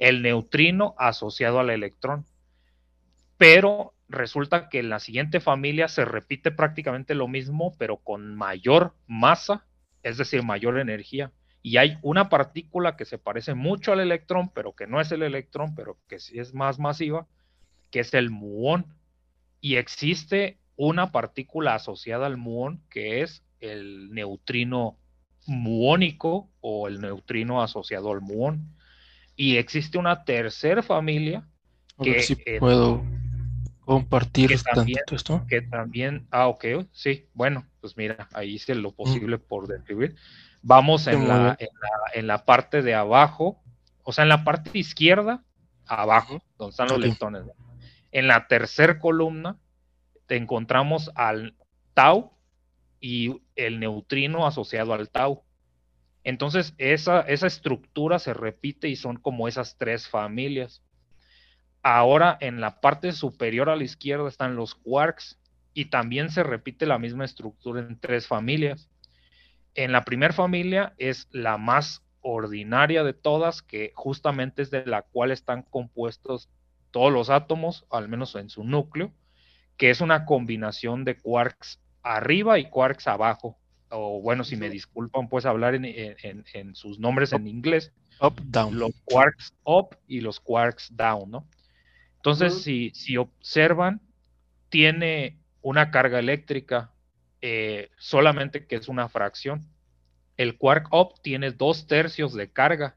El 0.00 0.20
neutrino 0.20 0.96
asociado 0.98 1.60
al 1.60 1.70
electrón. 1.70 2.26
Pero 3.38 3.94
resulta 4.08 4.68
que 4.68 4.80
en 4.80 4.90
la 4.90 4.98
siguiente 4.98 5.38
familia 5.38 5.86
se 5.86 6.04
repite 6.04 6.50
prácticamente 6.50 7.14
lo 7.14 7.28
mismo, 7.28 7.76
pero 7.78 7.98
con 7.98 8.34
mayor 8.34 8.94
masa, 9.06 9.64
es 10.02 10.18
decir, 10.18 10.42
mayor 10.42 10.80
energía. 10.80 11.30
Y 11.62 11.76
hay 11.76 11.98
una 12.02 12.28
partícula 12.28 12.96
que 12.96 13.04
se 13.04 13.18
parece 13.18 13.54
mucho 13.54 13.92
al 13.92 14.00
electrón, 14.00 14.50
pero 14.52 14.74
que 14.74 14.88
no 14.88 15.00
es 15.00 15.12
el 15.12 15.22
electrón, 15.22 15.76
pero 15.76 15.98
que 16.08 16.18
sí 16.18 16.40
es 16.40 16.52
más 16.52 16.80
masiva, 16.80 17.28
que 17.92 18.00
es 18.00 18.12
el 18.12 18.30
muón. 18.30 18.86
Y 19.60 19.76
existe 19.76 20.58
una 20.76 21.12
partícula 21.12 21.74
asociada 21.74 22.26
al 22.26 22.36
muón 22.36 22.82
que 22.90 23.22
es 23.22 23.42
el 23.60 24.12
neutrino 24.12 24.98
muónico 25.46 26.50
o 26.60 26.88
el 26.88 27.00
neutrino 27.00 27.62
asociado 27.62 28.12
al 28.12 28.20
muón. 28.20 28.74
Y 29.36 29.56
existe 29.56 29.98
una 29.98 30.24
tercera 30.24 30.82
familia 30.82 31.46
que 32.02 32.22
si 32.22 32.36
puedo 32.58 33.02
compartir 33.84 34.52
esto. 34.52 35.44
Que 35.48 35.62
también, 35.62 36.26
ah, 36.30 36.48
ok, 36.48 36.64
sí, 36.92 37.28
bueno, 37.34 37.66
pues 37.80 37.96
mira, 37.96 38.28
ahí 38.32 38.54
hice 38.54 38.74
lo 38.74 38.92
posible 38.92 39.38
por 39.38 39.66
describir. 39.66 40.16
Vamos 40.62 41.06
en 41.06 41.28
la, 41.28 41.58
en 42.14 42.26
la, 42.26 42.44
parte 42.44 42.80
de 42.82 42.94
abajo, 42.94 43.62
o 44.02 44.12
sea, 44.12 44.22
en 44.22 44.30
la 44.30 44.44
parte 44.44 44.70
izquierda, 44.78 45.42
abajo, 45.86 46.42
donde 46.58 46.70
están 46.70 46.88
los 46.88 46.98
leptones. 46.98 47.42
En 48.12 48.28
la 48.28 48.46
tercera 48.46 48.98
columna 48.98 49.58
encontramos 50.28 51.10
al 51.14 51.54
tau 51.94 52.32
y 53.00 53.42
el 53.56 53.80
neutrino 53.80 54.46
asociado 54.46 54.94
al 54.94 55.10
tau. 55.10 55.44
Entonces, 56.22 56.74
esa, 56.78 57.20
esa 57.20 57.46
estructura 57.46 58.18
se 58.18 58.32
repite 58.32 58.88
y 58.88 58.96
son 58.96 59.18
como 59.18 59.46
esas 59.46 59.76
tres 59.76 60.08
familias. 60.08 60.82
Ahora, 61.82 62.38
en 62.40 62.60
la 62.62 62.80
parte 62.80 63.12
superior 63.12 63.68
a 63.68 63.76
la 63.76 63.84
izquierda 63.84 64.26
están 64.28 64.56
los 64.56 64.74
quarks 64.74 65.38
y 65.74 65.86
también 65.86 66.30
se 66.30 66.42
repite 66.42 66.86
la 66.86 66.98
misma 66.98 67.26
estructura 67.26 67.80
en 67.80 68.00
tres 68.00 68.26
familias. 68.26 68.88
En 69.74 69.92
la 69.92 70.04
primera 70.04 70.32
familia 70.32 70.94
es 70.96 71.28
la 71.30 71.58
más 71.58 72.02
ordinaria 72.22 73.04
de 73.04 73.12
todas, 73.12 73.60
que 73.60 73.92
justamente 73.94 74.62
es 74.62 74.70
de 74.70 74.86
la 74.86 75.02
cual 75.02 75.30
están 75.30 75.62
compuestos 75.62 76.48
todos 76.90 77.12
los 77.12 77.28
átomos, 77.28 77.84
al 77.90 78.08
menos 78.08 78.34
en 78.36 78.48
su 78.48 78.64
núcleo 78.64 79.12
que 79.76 79.90
es 79.90 80.00
una 80.00 80.24
combinación 80.24 81.04
de 81.04 81.16
quarks 81.16 81.80
arriba 82.02 82.58
y 82.58 82.68
quarks 82.68 83.06
abajo. 83.08 83.58
O 83.90 84.20
bueno, 84.20 84.44
si 84.44 84.56
me 84.56 84.70
disculpan, 84.70 85.28
pues 85.28 85.46
hablar 85.46 85.74
en, 85.74 86.74
sus 86.74 86.98
nombres 86.98 87.32
en 87.32 87.46
inglés. 87.46 87.92
Up, 88.20 88.40
down. 88.44 88.78
Los 88.78 88.92
quarks 89.04 89.52
up 89.64 89.96
y 90.06 90.20
los 90.20 90.40
quarks 90.40 90.94
down, 90.96 91.30
¿no? 91.30 91.48
Entonces, 92.16 92.62
si, 92.62 92.90
si, 92.94 93.16
observan, 93.16 94.00
tiene 94.70 95.38
una 95.60 95.90
carga 95.90 96.18
eléctrica 96.18 96.92
eh, 97.40 97.90
solamente 97.98 98.66
que 98.66 98.76
es 98.76 98.88
una 98.88 99.08
fracción. 99.08 99.68
El 100.36 100.56
quark 100.56 100.92
up 100.92 101.20
tiene 101.22 101.52
dos 101.52 101.86
tercios 101.86 102.32
de 102.34 102.50
carga 102.50 102.96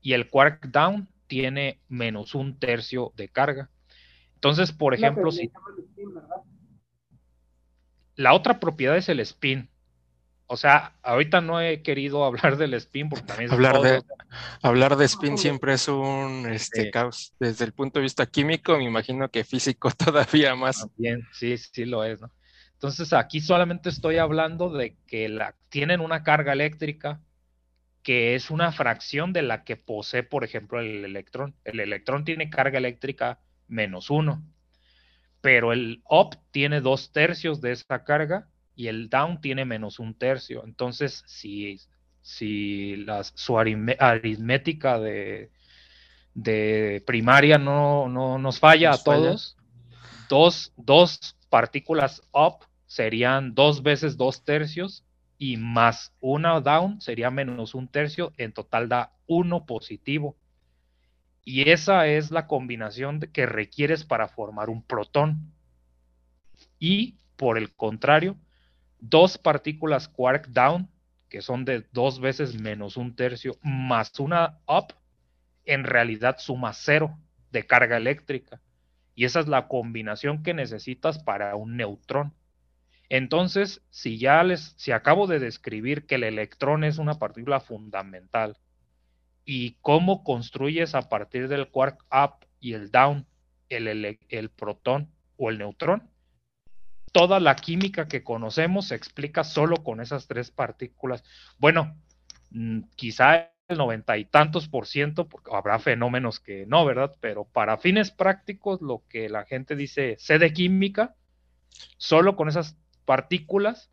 y 0.00 0.12
el 0.12 0.28
quark 0.28 0.66
down 0.66 1.08
tiene 1.26 1.80
menos 1.88 2.34
un 2.34 2.58
tercio 2.58 3.12
de 3.16 3.28
carga. 3.28 3.70
Entonces, 4.42 4.72
por 4.72 4.92
ejemplo, 4.92 5.30
si... 5.30 5.52
La 8.16 8.34
otra 8.34 8.58
propiedad 8.58 8.96
es 8.96 9.08
el 9.08 9.20
spin. 9.20 9.70
O 10.48 10.56
sea, 10.56 10.96
ahorita 11.04 11.40
no 11.40 11.60
he 11.60 11.80
querido 11.82 12.24
hablar 12.26 12.56
del 12.56 12.74
spin 12.74 13.08
porque 13.08 13.24
también... 13.24 13.52
hablar, 13.52 13.80
de, 13.80 14.02
hablar 14.60 14.96
de 14.96 15.04
spin 15.04 15.38
siempre 15.38 15.74
es 15.74 15.86
un 15.86 16.48
este, 16.50 16.90
caos. 16.90 17.32
Desde 17.38 17.64
el 17.64 17.72
punto 17.72 18.00
de 18.00 18.02
vista 18.02 18.26
químico, 18.26 18.76
me 18.76 18.82
imagino 18.82 19.28
que 19.28 19.44
físico 19.44 19.90
todavía 19.96 20.56
más. 20.56 20.88
Bien, 20.96 21.24
sí, 21.32 21.56
sí 21.56 21.84
lo 21.84 22.02
es, 22.02 22.20
¿no? 22.20 22.28
Entonces 22.72 23.12
aquí 23.12 23.40
solamente 23.40 23.90
estoy 23.90 24.18
hablando 24.18 24.70
de 24.70 24.96
que 25.06 25.28
la, 25.28 25.54
tienen 25.68 26.00
una 26.00 26.24
carga 26.24 26.52
eléctrica 26.52 27.20
que 28.02 28.34
es 28.34 28.50
una 28.50 28.72
fracción 28.72 29.32
de 29.32 29.42
la 29.42 29.62
que 29.62 29.76
posee, 29.76 30.24
por 30.24 30.42
ejemplo, 30.42 30.80
el 30.80 31.04
electrón. 31.04 31.54
El 31.62 31.78
electrón 31.78 32.24
tiene 32.24 32.50
carga 32.50 32.78
eléctrica 32.78 33.38
menos 33.72 34.10
uno, 34.10 34.42
pero 35.40 35.72
el 35.72 36.02
up 36.08 36.36
tiene 36.50 36.80
dos 36.80 37.10
tercios 37.12 37.60
de 37.60 37.72
esa 37.72 38.04
carga 38.04 38.48
y 38.76 38.86
el 38.86 39.08
down 39.08 39.40
tiene 39.40 39.64
menos 39.64 39.98
un 39.98 40.14
tercio. 40.14 40.62
Entonces, 40.64 41.24
si, 41.26 41.80
si 42.20 42.96
las, 42.96 43.32
su 43.34 43.58
aritmética 43.58 45.00
de, 45.00 45.50
de 46.34 47.02
primaria 47.06 47.58
no, 47.58 48.08
no 48.08 48.38
nos 48.38 48.58
falla 48.60 48.92
a 48.92 48.98
todos, 48.98 49.56
dos, 50.28 50.72
dos 50.76 51.36
partículas 51.48 52.22
up 52.32 52.64
serían 52.86 53.54
dos 53.54 53.82
veces 53.82 54.16
dos 54.16 54.44
tercios 54.44 55.04
y 55.38 55.56
más 55.56 56.12
una 56.20 56.60
down 56.60 57.00
sería 57.00 57.30
menos 57.30 57.74
un 57.74 57.88
tercio, 57.88 58.32
en 58.36 58.52
total 58.52 58.88
da 58.88 59.12
uno 59.26 59.66
positivo. 59.66 60.36
Y 61.44 61.70
esa 61.70 62.06
es 62.06 62.30
la 62.30 62.46
combinación 62.46 63.20
que 63.20 63.46
requieres 63.46 64.04
para 64.04 64.28
formar 64.28 64.70
un 64.70 64.82
protón. 64.82 65.52
Y 66.78 67.18
por 67.36 67.58
el 67.58 67.74
contrario, 67.74 68.36
dos 69.00 69.38
partículas 69.38 70.08
quark 70.08 70.48
down, 70.48 70.88
que 71.28 71.42
son 71.42 71.64
de 71.64 71.84
dos 71.92 72.20
veces 72.20 72.60
menos 72.60 72.96
un 72.96 73.16
tercio, 73.16 73.56
más 73.62 74.18
una 74.20 74.60
up, 74.68 74.94
en 75.64 75.84
realidad 75.84 76.36
suma 76.38 76.72
cero 76.72 77.18
de 77.50 77.66
carga 77.66 77.96
eléctrica. 77.96 78.60
Y 79.14 79.24
esa 79.24 79.40
es 79.40 79.48
la 79.48 79.66
combinación 79.66 80.42
que 80.42 80.54
necesitas 80.54 81.18
para 81.18 81.56
un 81.56 81.76
neutrón. 81.76 82.34
Entonces, 83.08 83.82
si 83.90 84.18
ya 84.18 84.42
les, 84.42 84.74
si 84.78 84.92
acabo 84.92 85.26
de 85.26 85.38
describir 85.38 86.06
que 86.06 86.14
el 86.14 86.24
electrón 86.24 86.84
es 86.84 86.98
una 86.98 87.18
partícula 87.18 87.60
fundamental 87.60 88.56
y 89.44 89.76
cómo 89.80 90.24
construyes 90.24 90.94
a 90.94 91.08
partir 91.08 91.48
del 91.48 91.68
quark 91.68 92.04
up 92.10 92.46
y 92.60 92.74
el 92.74 92.90
down 92.90 93.26
el, 93.68 94.18
el 94.28 94.50
protón 94.50 95.10
o 95.36 95.50
el 95.50 95.58
neutrón, 95.58 96.10
toda 97.12 97.40
la 97.40 97.56
química 97.56 98.08
que 98.08 98.24
conocemos 98.24 98.88
se 98.88 98.94
explica 98.94 99.44
solo 99.44 99.76
con 99.82 100.00
esas 100.00 100.26
tres 100.26 100.50
partículas. 100.50 101.24
Bueno, 101.58 101.96
mm, 102.50 102.80
quizá 102.96 103.52
el 103.68 103.78
noventa 103.78 104.18
y 104.18 104.24
tantos 104.24 104.68
por 104.68 104.86
ciento, 104.86 105.28
porque 105.28 105.50
habrá 105.54 105.78
fenómenos 105.78 106.40
que 106.40 106.66
no, 106.66 106.84
¿verdad? 106.84 107.14
Pero 107.20 107.44
para 107.44 107.78
fines 107.78 108.10
prácticos, 108.10 108.80
lo 108.82 109.02
que 109.08 109.28
la 109.28 109.44
gente 109.44 109.76
dice, 109.76 110.16
sé 110.18 110.38
de 110.38 110.52
química, 110.52 111.14
solo 111.96 112.36
con 112.36 112.48
esas 112.48 112.76
partículas 113.04 113.90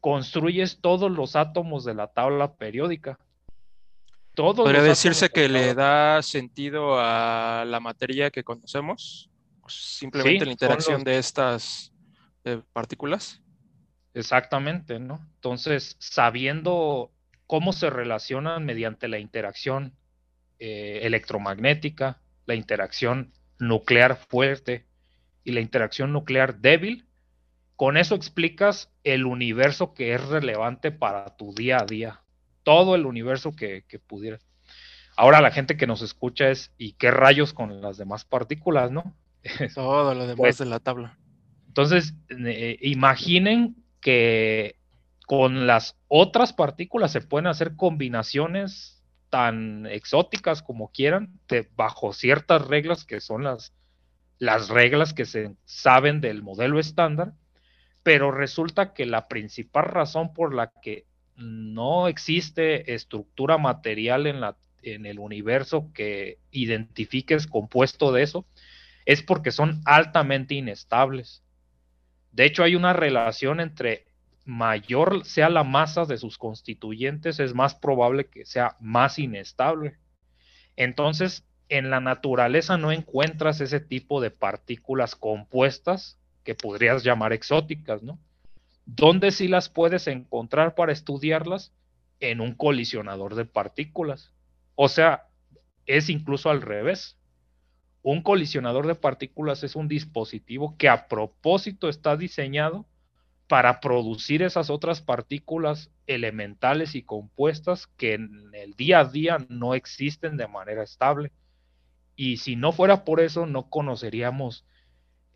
construyes 0.00 0.80
todos 0.80 1.10
los 1.10 1.36
átomos 1.36 1.84
de 1.84 1.94
la 1.94 2.08
tabla 2.08 2.54
periódica. 2.54 3.18
Todos 4.36 4.66
Podría 4.66 4.82
decirse 4.82 5.30
que 5.30 5.48
le 5.48 5.72
da 5.72 6.20
sentido 6.22 7.00
a 7.00 7.64
la 7.66 7.80
materia 7.80 8.30
que 8.30 8.44
conocemos, 8.44 9.30
simplemente 9.66 10.44
la 10.44 10.52
interacción 10.52 11.04
de 11.04 11.16
estas 11.16 11.90
partículas. 12.74 13.40
Exactamente, 14.12 14.98
¿no? 14.98 15.26
Entonces, 15.36 15.96
sabiendo 16.00 17.10
cómo 17.46 17.72
se 17.72 17.88
relacionan 17.88 18.66
mediante 18.66 19.08
la 19.08 19.18
interacción 19.18 19.94
eh, 20.58 21.00
electromagnética, 21.04 22.20
la 22.44 22.56
interacción 22.56 23.32
nuclear 23.58 24.16
fuerte 24.16 24.84
y 25.44 25.52
la 25.52 25.62
interacción 25.62 26.12
nuclear 26.12 26.58
débil, 26.58 27.08
con 27.74 27.96
eso 27.96 28.14
explicas 28.14 28.92
el 29.02 29.24
universo 29.24 29.94
que 29.94 30.12
es 30.12 30.22
relevante 30.26 30.92
para 30.92 31.38
tu 31.38 31.54
día 31.54 31.78
a 31.78 31.86
día, 31.86 32.20
todo 32.66 32.96
el 32.96 33.06
universo 33.06 33.54
que, 33.54 33.84
pudiera. 34.08 34.40
Ahora 35.16 35.40
la 35.40 35.52
gente 35.52 35.76
que 35.76 35.86
nos 35.86 36.02
escucha 36.02 36.50
es, 36.50 36.72
¿y 36.76 36.94
qué 36.94 37.12
rayos 37.12 37.54
con 37.54 37.80
las 37.80 37.96
demás 37.96 38.24
partículas, 38.24 38.90
no? 38.90 39.14
Todo 39.74 40.12
lo 40.14 40.22
demás 40.22 40.36
pues 40.36 40.58
de 40.58 40.66
la 40.66 40.80
tabla. 40.80 41.16
Entonces, 41.68 42.14
eh, 42.28 42.76
imaginen 42.82 43.76
que 44.00 44.80
con 45.26 45.68
las 45.68 45.96
otras 46.08 46.52
partículas 46.52 47.12
se 47.12 47.20
pueden 47.20 47.46
hacer 47.46 47.76
combinaciones 47.76 49.00
tan 49.30 49.86
exóticas 49.86 50.60
como 50.60 50.90
quieran, 50.90 51.38
bajo 51.76 52.12
ciertas 52.12 52.66
reglas 52.66 53.04
que 53.04 53.20
son 53.20 53.44
las, 53.44 53.74
las 54.40 54.70
reglas 54.70 55.14
que 55.14 55.24
se 55.24 55.54
saben 55.66 56.20
del 56.20 56.42
modelo 56.42 56.80
estándar, 56.80 57.32
pero 58.02 58.32
resulta 58.32 58.92
que 58.92 59.06
la 59.06 59.28
principal 59.28 59.84
razón 59.84 60.34
por 60.34 60.52
la 60.52 60.72
que 60.82 61.06
no 61.36 62.08
existe 62.08 62.94
estructura 62.94 63.58
material 63.58 64.26
en, 64.26 64.40
la, 64.40 64.56
en 64.82 65.06
el 65.06 65.18
universo 65.18 65.90
que 65.94 66.38
identifiques 66.50 67.46
compuesto 67.46 68.12
de 68.12 68.22
eso 68.22 68.46
es 69.04 69.22
porque 69.22 69.52
son 69.52 69.80
altamente 69.84 70.54
inestables. 70.54 71.42
De 72.32 72.44
hecho, 72.44 72.64
hay 72.64 72.74
una 72.74 72.92
relación 72.92 73.60
entre 73.60 74.04
mayor 74.44 75.24
sea 75.24 75.48
la 75.48 75.64
masa 75.64 76.04
de 76.04 76.18
sus 76.18 76.38
constituyentes, 76.38 77.40
es 77.40 77.54
más 77.54 77.74
probable 77.74 78.26
que 78.26 78.44
sea 78.44 78.76
más 78.80 79.18
inestable. 79.18 79.96
Entonces, 80.76 81.44
en 81.68 81.90
la 81.90 82.00
naturaleza 82.00 82.76
no 82.76 82.92
encuentras 82.92 83.60
ese 83.60 83.80
tipo 83.80 84.20
de 84.20 84.30
partículas 84.30 85.16
compuestas 85.16 86.18
que 86.44 86.54
podrías 86.54 87.02
llamar 87.02 87.32
exóticas, 87.32 88.02
¿no? 88.02 88.18
¿Dónde 88.86 89.32
sí 89.32 89.48
las 89.48 89.68
puedes 89.68 90.06
encontrar 90.06 90.74
para 90.74 90.92
estudiarlas? 90.92 91.72
En 92.20 92.40
un 92.40 92.54
colisionador 92.54 93.34
de 93.34 93.44
partículas. 93.44 94.32
O 94.74 94.88
sea, 94.88 95.26
es 95.84 96.08
incluso 96.08 96.48
al 96.50 96.62
revés. 96.62 97.18
Un 98.02 98.22
colisionador 98.22 98.86
de 98.86 98.94
partículas 98.94 99.64
es 99.64 99.74
un 99.74 99.88
dispositivo 99.88 100.76
que 100.78 100.88
a 100.88 101.08
propósito 101.08 101.88
está 101.88 102.16
diseñado 102.16 102.86
para 103.48 103.80
producir 103.80 104.42
esas 104.42 104.70
otras 104.70 105.00
partículas 105.00 105.90
elementales 106.06 106.94
y 106.94 107.02
compuestas 107.02 107.88
que 107.96 108.14
en 108.14 108.50
el 108.54 108.74
día 108.74 109.00
a 109.00 109.04
día 109.04 109.38
no 109.48 109.74
existen 109.74 110.36
de 110.36 110.48
manera 110.48 110.84
estable. 110.84 111.32
Y 112.14 112.38
si 112.38 112.56
no 112.56 112.72
fuera 112.72 113.04
por 113.04 113.20
eso, 113.20 113.46
no 113.46 113.68
conoceríamos 113.68 114.64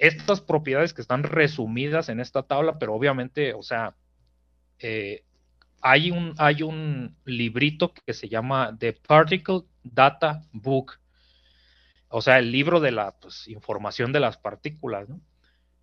estas 0.01 0.41
propiedades 0.41 0.93
que 0.93 1.03
están 1.03 1.23
resumidas 1.23 2.09
en 2.09 2.19
esta 2.19 2.43
tabla, 2.43 2.79
pero 2.79 2.95
obviamente, 2.95 3.55
o 3.55 3.63
sea, 3.63 3.95
eh, 4.81 5.25
hay, 5.81 6.11
un, 6.11 6.35
hay 6.39 6.63
un 6.63 7.17
librito 7.25 7.93
que 7.95 8.15
se 8.15 8.29
llama 8.29 8.77
The 8.79 8.95
Particle 8.95 9.63
Data 9.85 10.43
Book 10.53 11.01
o 12.11 12.21
sea, 12.23 12.39
el 12.41 12.51
libro 12.51 12.81
de 12.81 12.91
la 12.91 13.13
pues, 13.13 13.47
información 13.49 14.13
de 14.13 14.21
las 14.21 14.37
partículas, 14.37 15.09
¿no? 15.09 15.21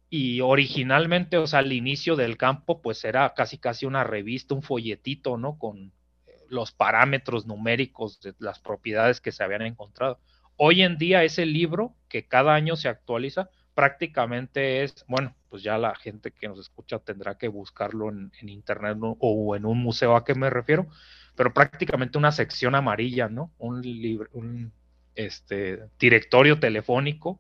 Y 0.10 0.42
originalmente, 0.42 1.38
o 1.38 1.48
sea, 1.48 1.60
al 1.60 1.72
inicio 1.72 2.16
del 2.16 2.38
campo, 2.38 2.82
pues 2.82 3.04
era 3.06 3.34
casi 3.34 3.58
casi 3.58 3.86
una 3.86 4.04
revista, 4.04 4.54
un 4.54 4.62
folletito, 4.62 5.38
¿no? 5.38 5.58
Con 5.58 5.94
eh, 6.26 6.32
los 6.50 6.74
parámetros 6.74 7.46
numéricos 7.46 8.20
de 8.20 8.34
las 8.40 8.60
propiedades 8.60 9.22
que 9.22 9.32
se 9.32 9.44
habían 9.44 9.62
encontrado. 9.62 10.20
Hoy 10.58 10.82
en 10.82 10.98
día 10.98 11.24
ese 11.24 11.46
libro, 11.46 11.96
que 12.10 12.28
cada 12.28 12.54
año 12.54 12.76
se 12.76 12.90
actualiza, 12.90 13.50
prácticamente 13.78 14.84
es, 14.84 15.06
bueno, 15.08 15.36
pues 15.50 15.62
ya 15.62 15.78
la 15.78 15.94
gente 15.94 16.32
que 16.32 16.48
nos 16.48 16.58
escucha 16.58 16.98
tendrá 16.98 17.38
que 17.38 17.48
buscarlo 17.48 18.10
en, 18.10 18.32
internet 18.42 18.98
o 19.20 19.56
en 19.56 19.66
un 19.68 19.78
museo 19.78 20.16
a 20.16 20.26
qué 20.26 20.34
me 20.34 20.50
refiero, 20.50 20.88
pero 21.36 21.54
prácticamente 21.54 22.18
una 22.18 22.32
sección 22.32 22.74
amarilla, 22.74 23.30
¿no? 23.30 23.52
Un 23.60 23.86
un 24.32 24.72
este, 25.14 25.84
directorio 26.00 26.60
telefónico 26.60 27.40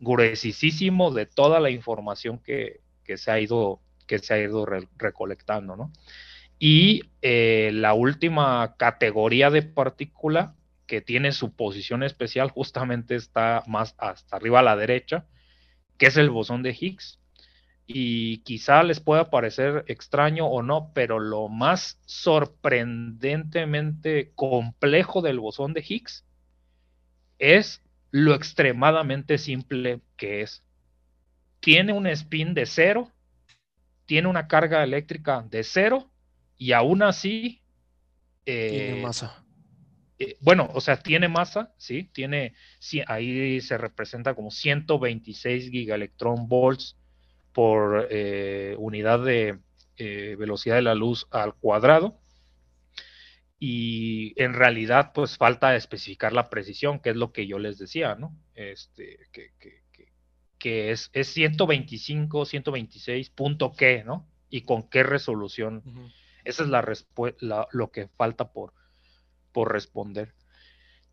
gruesísimo 0.00 1.12
de 1.12 1.26
toda 1.26 1.60
la 1.60 1.70
información 1.70 2.40
que, 2.40 2.80
se 3.14 3.30
ha 3.30 3.38
ido, 3.38 3.80
que 4.08 4.18
se 4.18 4.34
ha 4.34 4.38
ido 4.40 4.66
recolectando, 4.98 5.76
¿no? 5.76 5.92
Y 6.58 7.02
eh, 7.22 7.70
la 7.72 7.94
última 7.94 8.74
categoría 8.78 9.48
de 9.50 9.62
partícula 9.62 10.56
que 10.88 11.02
tiene 11.02 11.30
su 11.30 11.54
posición 11.54 12.02
especial 12.02 12.50
justamente 12.50 13.14
está 13.14 13.62
más 13.68 13.94
hasta 13.98 14.34
arriba 14.34 14.58
a 14.58 14.64
la 14.64 14.74
derecha, 14.74 15.24
que 16.02 16.08
es 16.08 16.16
el 16.16 16.30
bosón 16.30 16.64
de 16.64 16.76
Higgs. 16.80 17.20
Y 17.86 18.38
quizá 18.38 18.82
les 18.82 18.98
pueda 18.98 19.30
parecer 19.30 19.84
extraño 19.86 20.48
o 20.48 20.60
no, 20.60 20.90
pero 20.92 21.20
lo 21.20 21.48
más 21.48 22.00
sorprendentemente 22.06 24.32
complejo 24.34 25.22
del 25.22 25.38
bosón 25.38 25.74
de 25.74 25.84
Higgs 25.88 26.24
es 27.38 27.84
lo 28.10 28.34
extremadamente 28.34 29.38
simple 29.38 30.00
que 30.16 30.42
es. 30.42 30.64
Tiene 31.60 31.92
un 31.92 32.08
spin 32.08 32.52
de 32.52 32.66
cero, 32.66 33.08
tiene 34.04 34.26
una 34.26 34.48
carga 34.48 34.82
eléctrica 34.82 35.46
de 35.48 35.62
cero 35.62 36.10
y 36.58 36.72
aún 36.72 37.04
así... 37.04 37.62
tiene 38.44 38.98
eh, 38.98 39.02
masa. 39.02 39.41
Eh, 40.22 40.36
bueno, 40.40 40.70
o 40.72 40.80
sea, 40.80 40.98
tiene 40.98 41.28
masa, 41.28 41.74
sí, 41.78 42.04
tiene, 42.04 42.54
ahí 43.08 43.60
se 43.60 43.76
representa 43.76 44.36
como 44.36 44.52
126 44.52 45.68
gigaelectron 45.72 46.46
volts 46.46 46.96
por 47.52 48.06
eh, 48.08 48.76
unidad 48.78 49.24
de 49.24 49.58
eh, 49.96 50.36
velocidad 50.38 50.76
de 50.76 50.82
la 50.82 50.94
luz 50.94 51.26
al 51.32 51.56
cuadrado. 51.56 52.20
Y 53.58 54.32
en 54.40 54.54
realidad, 54.54 55.10
pues 55.12 55.36
falta 55.36 55.74
especificar 55.74 56.32
la 56.32 56.48
precisión, 56.50 57.00
que 57.00 57.10
es 57.10 57.16
lo 57.16 57.32
que 57.32 57.48
yo 57.48 57.58
les 57.58 57.78
decía, 57.78 58.14
¿no? 58.14 58.36
Este, 58.54 59.28
que, 59.32 59.50
que, 60.56 60.92
es, 60.92 61.10
es 61.12 61.28
125, 61.28 62.44
126, 62.44 63.30
punto 63.30 63.72
qué, 63.72 64.04
¿no? 64.04 64.28
Y 64.50 64.60
con 64.60 64.88
qué 64.88 65.02
resolución. 65.02 65.82
Esa 66.44 66.62
es 66.62 66.68
la, 66.68 66.84
la, 67.40 67.66
lo 67.72 67.90
que 67.90 68.06
falta 68.06 68.52
por, 68.52 68.72
por 69.52 69.72
responder. 69.72 70.34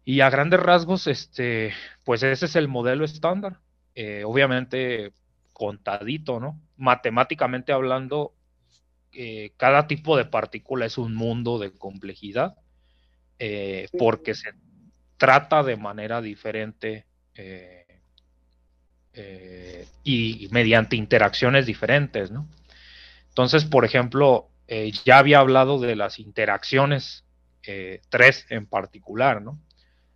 Y 0.06 0.22
a 0.22 0.30
grandes 0.30 0.60
rasgos, 0.60 1.08
este, 1.08 1.74
pues 2.04 2.24
ese 2.24 2.46
es 2.46 2.56
el 2.56 2.68
modelo 2.68 3.06
estándar. 3.06 3.60
Eh, 3.96 4.24
obviamente 4.24 5.12
contadito, 5.52 6.40
¿no? 6.40 6.60
Matemáticamente 6.78 7.74
hablando, 7.74 8.34
eh, 9.12 9.52
cada 9.58 9.88
tipo 9.88 10.16
de 10.16 10.26
partícula 10.26 10.86
es 10.86 10.98
un 10.98 11.14
mundo 11.14 11.60
de 11.60 11.72
complejidad, 11.72 12.56
eh, 13.40 13.88
porque 13.98 14.36
se 14.36 14.54
trata 15.18 15.64
de 15.64 15.76
manera 15.76 16.22
diferente 16.22 17.06
y 20.04 20.48
mediante 20.52 20.96
interacciones 20.96 21.66
diferentes, 21.66 22.32
¿no? 22.32 22.48
Entonces, 23.28 23.66
por 23.66 23.84
ejemplo, 23.84 24.50
ya 25.06 25.18
había 25.18 25.40
hablado 25.40 25.78
de 25.80 25.96
las 25.96 26.20
interacciones, 26.20 27.26
tres 28.10 28.46
en 28.50 28.66
particular, 28.66 29.42
¿no? 29.42 29.60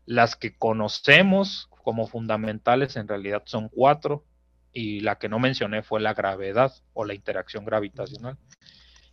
Las 0.05 0.35
que 0.35 0.57
conocemos 0.57 1.69
como 1.83 2.07
fundamentales 2.07 2.95
en 2.95 3.07
realidad 3.07 3.43
son 3.45 3.69
cuatro 3.69 4.25
y 4.71 5.01
la 5.01 5.17
que 5.19 5.29
no 5.29 5.39
mencioné 5.39 5.83
fue 5.83 6.01
la 6.01 6.13
gravedad 6.13 6.73
o 6.93 7.05
la 7.05 7.13
interacción 7.13 7.65
gravitacional. 7.65 8.37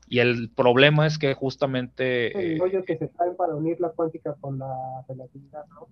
Y 0.09 0.19
el 0.19 0.51
problema 0.51 1.07
es 1.07 1.19
que 1.19 1.35
justamente... 1.35 2.37
El 2.37 2.57
eh, 2.57 2.59
rollo 2.59 2.85
que 2.85 2.97
se 2.97 3.07
traen 3.09 3.37
para 3.37 3.55
unir 3.55 3.79
la 3.81 3.91
cuántica 3.91 4.35
con 4.41 4.59
la 4.59 4.75
relatividad, 5.09 5.65
¿no? 5.69 5.89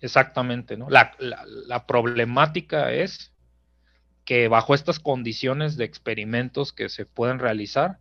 Exactamente, 0.00 0.76
¿no? 0.76 0.90
La, 0.90 1.12
la, 1.18 1.86
problemática 1.86 2.92
es 2.92 3.32
que 4.26 4.48
bajo 4.48 4.74
estas 4.74 5.00
condiciones 5.00 5.78
de 5.78 5.84
experimentos 5.84 6.74
que 6.74 6.90
se 6.90 7.06
pueden 7.06 7.38
realizar, 7.38 7.98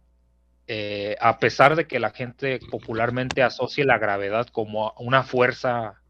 eh, 0.67 1.15
a 1.19 1.39
pesar 1.39 1.75
de 1.75 1.87
que 1.87 1.99
la 1.99 2.11
gente 2.11 2.59
popularmente 2.71 3.43
asocie 3.43 3.85
la 3.85 3.97
gravedad 3.97 4.47
como 4.47 4.93
una 4.97 5.23
fuerza 5.23 6.01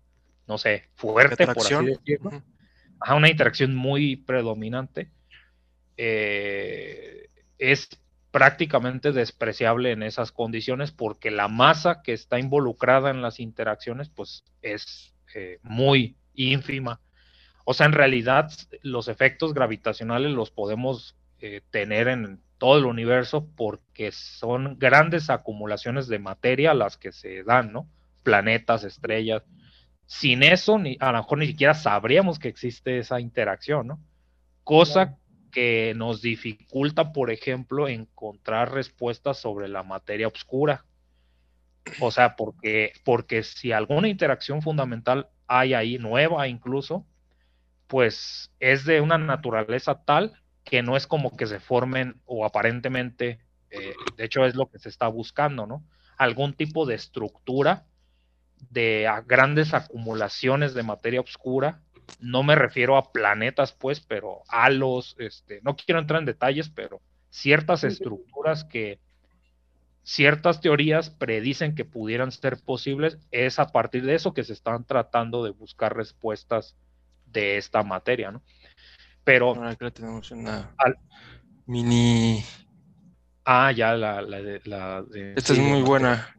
no 0.48 0.58
sé, 0.58 0.84
fuerte, 0.96 1.46
por 1.46 1.60
así 1.60 1.74
decirlo. 1.86 2.44
una 3.16 3.30
interacción 3.30 3.76
muy 3.76 4.16
predominante. 4.16 5.10
Eh, 5.98 7.30
es 7.58 7.90
prácticamente 8.32 9.12
despreciable 9.12 9.92
en 9.92 10.04
esas 10.04 10.32
condiciones 10.32 10.92
porque 10.92 11.32
la 11.32 11.48
masa 11.48 12.02
que 12.02 12.12
está 12.12 12.38
involucrada 12.38 13.10
en 13.10 13.22
las 13.22 13.40
interacciones 13.40 14.10
pues 14.10 14.44
es 14.62 15.16
eh, 15.34 15.60
muy 15.64 16.18
ínfima. 16.34 17.00
O 17.64 17.74
sea, 17.74 17.86
en 17.88 17.94
realidad 17.94 18.52
los 18.82 19.08
efectos 19.08 19.54
gravitacionales 19.54 20.32
los 20.32 20.52
podemos 20.52 21.16
eh, 21.40 21.62
tener 21.72 22.08
en 22.08 22.42
todo 22.66 22.80
el 22.80 22.86
universo 22.86 23.48
porque 23.56 24.12
son 24.12 24.80
grandes 24.80 25.30
acumulaciones 25.30 26.08
de 26.08 26.18
materia 26.18 26.74
las 26.74 26.98
que 26.98 27.12
se 27.12 27.44
dan, 27.44 27.72
¿no? 27.72 27.88
Planetas, 28.24 28.84
estrellas, 28.84 29.44
sin 30.08 30.42
eso, 30.42 30.80
ni, 30.80 30.98
a 31.00 31.12
lo 31.12 31.20
mejor 31.20 31.38
ni 31.38 31.46
siquiera 31.46 31.76
sabríamos 31.76 32.40
que 32.40 32.48
existe 32.48 32.98
esa 32.98 33.20
interacción, 33.20 33.86
¿no? 33.86 34.00
Cosa 34.64 35.20
que 35.52 35.94
nos 35.96 36.24
dificulta, 36.24 37.14
por 37.14 37.30
ejemplo, 37.30 37.88
encontrar 37.88 38.74
respuestas 38.74 39.38
sobre 39.38 39.68
la 39.68 39.84
materia 39.84 40.28
oscura. 40.28 40.86
O 42.00 42.10
sea, 42.10 42.36
porque, 42.36 42.94
porque 43.04 43.44
si 43.44 43.74
alguna 43.74 44.08
interacción 44.08 44.64
fundamental 44.64 45.30
hay 45.46 45.76
ahí, 45.76 46.00
nueva 46.00 46.48
incluso, 46.48 47.06
pues 47.86 48.52
es 48.60 48.86
de 48.86 49.02
una 49.02 49.20
naturaleza 49.20 50.04
tal 50.04 50.42
que 50.66 50.82
no 50.82 50.98
es 50.98 51.08
como 51.08 51.38
que 51.38 51.46
se 51.46 51.60
formen 51.60 52.20
o 52.26 52.44
aparentemente, 52.44 53.40
eh, 53.70 53.94
de 54.18 54.26
hecho 54.26 54.46
es 54.46 54.56
lo 54.56 54.70
que 54.70 54.80
se 54.80 54.90
está 54.90 55.08
buscando, 55.08 55.68
¿no? 55.68 55.86
Algún 56.18 56.54
tipo 56.54 56.86
de 56.86 56.96
estructura 56.96 57.86
de 58.72 59.08
grandes 59.28 59.74
acumulaciones 59.74 60.74
de 60.74 60.84
materia 60.84 61.22
oscura. 61.22 61.82
No 62.20 62.44
me 62.44 62.56
refiero 62.56 62.98
a 62.98 63.12
planetas, 63.12 63.74
pues, 63.74 64.00
pero 64.00 64.42
halos, 64.48 65.16
este, 65.20 65.62
no 65.64 65.76
quiero 65.76 66.00
entrar 66.00 66.20
en 66.20 66.26
detalles, 66.26 66.70
pero 66.70 67.00
ciertas 67.30 67.84
estructuras 67.84 68.64
que 68.64 69.00
ciertas 70.04 70.62
teorías 70.62 71.10
predicen 71.10 71.76
que 71.76 71.86
pudieran 71.86 72.32
ser 72.32 72.58
posibles, 72.64 73.18
es 73.32 73.60
a 73.60 73.68
partir 73.68 74.06
de 74.06 74.16
eso 74.16 74.34
que 74.34 74.44
se 74.44 74.54
están 74.54 74.86
tratando 74.86 75.44
de 75.44 75.50
buscar 75.50 75.96
respuestas 75.96 76.76
de 77.26 77.58
esta 77.58 77.84
materia, 77.84 78.32
¿no? 78.32 78.42
Pero... 79.26 79.54
Ahora 79.56 79.92
tenemos 79.92 80.32
una 80.32 80.74
mini... 81.66 82.42
Ah, 83.44 83.72
ya, 83.72 83.94
la, 83.94 84.22
la, 84.22 85.04
de... 85.04 85.34
Esta 85.36 85.54
es 85.54 85.60
muy 85.60 85.82
buena 85.82 86.36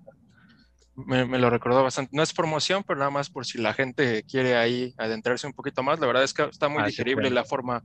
me, 0.97 1.39
lo 1.39 1.51
recordó 1.51 1.83
bastante. 1.83 2.17
No 2.17 2.23
es 2.23 2.33
promoción, 2.33 2.83
pero 2.83 2.99
nada 2.99 3.11
más 3.11 3.31
por 3.31 3.45
si 3.45 3.59
la 3.59 3.75
gente 3.75 4.25
quiere 4.25 4.57
ahí 4.57 4.95
adentrarse 4.97 5.47
un 5.47 5.53
poquito 5.53 5.83
más. 5.83 6.01
La 6.01 6.07
verdad 6.07 6.25
es 6.25 6.33
que 6.33 6.45
está 6.45 6.69
muy 6.69 6.83
ah, 6.83 6.87
digerible 6.87 7.31
la 7.31 7.45
forma 7.45 7.85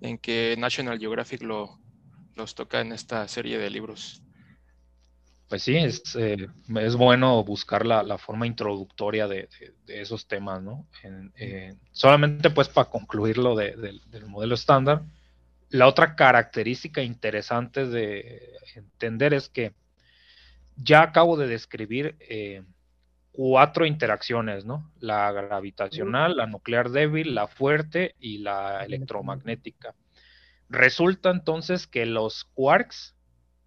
en 0.00 0.18
que 0.18 0.56
National 0.58 0.98
Geographic 0.98 1.42
lo, 1.42 1.78
los 2.34 2.54
toca 2.54 2.80
en 2.80 2.92
esta 2.92 3.26
serie 3.28 3.58
de 3.58 3.70
libros. 3.70 4.22
Pues 5.50 5.64
sí, 5.64 5.76
es, 5.76 6.16
eh, 6.16 6.48
es 6.76 6.96
bueno 6.96 7.44
buscar 7.44 7.84
la, 7.84 8.04
la 8.04 8.18
forma 8.18 8.46
introductoria 8.46 9.26
de, 9.26 9.48
de, 9.84 10.00
esos 10.00 10.26
temas, 10.28 10.62
¿no? 10.62 10.86
solamente 11.90 12.50
pues 12.50 12.68
para 12.68 12.88
concluir 12.88 13.36
lo 13.36 13.56
del 13.56 14.00
modelo 14.28 14.54
estándar, 14.54 15.02
la 15.70 15.88
otra 15.88 16.14
característica 16.14 17.02
interesante 17.02 17.86
de 17.86 18.54
entender 18.76 19.34
es 19.34 19.48
que 19.48 19.72
ya 20.76 21.02
acabo 21.02 21.36
de 21.36 21.46
describir 21.46 22.16
eh, 22.20 22.62
cuatro 23.32 23.86
interacciones, 23.86 24.64
¿no? 24.64 24.90
La 24.98 25.30
gravitacional, 25.32 26.36
la 26.36 26.46
nuclear 26.46 26.90
débil, 26.90 27.34
la 27.34 27.46
fuerte 27.46 28.14
y 28.18 28.38
la 28.38 28.84
electromagnética. 28.84 29.94
Resulta 30.68 31.30
entonces 31.30 31.86
que 31.86 32.06
los 32.06 32.44
quarks, 32.54 33.14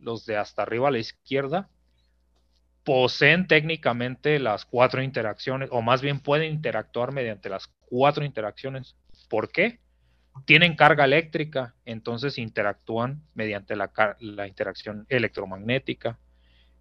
los 0.03 0.25
de 0.25 0.37
hasta 0.37 0.61
arriba 0.61 0.89
a 0.89 0.91
la 0.91 0.99
izquierda, 0.99 1.69
poseen 2.83 3.47
técnicamente 3.47 4.39
las 4.39 4.65
cuatro 4.65 5.01
interacciones, 5.01 5.69
o 5.71 5.81
más 5.81 6.01
bien 6.01 6.19
pueden 6.19 6.51
interactuar 6.51 7.11
mediante 7.11 7.49
las 7.49 7.67
cuatro 7.85 8.25
interacciones. 8.25 8.95
¿Por 9.29 9.51
qué? 9.51 9.79
Tienen 10.45 10.75
carga 10.75 11.05
eléctrica, 11.05 11.75
entonces 11.85 12.37
interactúan 12.37 13.21
mediante 13.33 13.75
la, 13.75 13.91
la 14.19 14.47
interacción 14.47 15.05
electromagnética. 15.09 16.19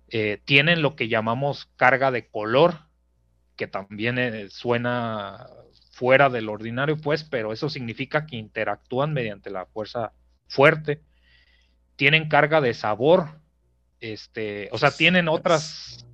Eh, 0.09 0.41
tienen 0.45 0.83
lo 0.83 0.97
que 0.97 1.09
llamamos 1.09 1.71
carga 1.77 2.11
de 2.11 2.27
color, 2.29 2.81
que 3.57 3.67
también 3.67 4.19
eh, 4.19 4.49
suena 4.51 5.47
fuera 5.93 6.31
del 6.31 6.49
ordinario, 6.49 6.97
pues, 6.97 7.23
pero 7.25 7.53
eso 7.53 7.69
significa 7.69 8.27
que 8.27 8.37
interactúan 8.37 9.13
mediante 9.13 9.51
la 9.51 9.67
fuerza 9.67 10.13
fuerte. 10.49 11.01
Tienen 11.97 12.29
carga 12.29 12.61
de 12.61 12.75
sabor, 12.75 13.41
este, 14.01 14.69
o 14.73 14.79
sea, 14.79 14.91
tienen 14.91 15.29
otras. 15.29 16.07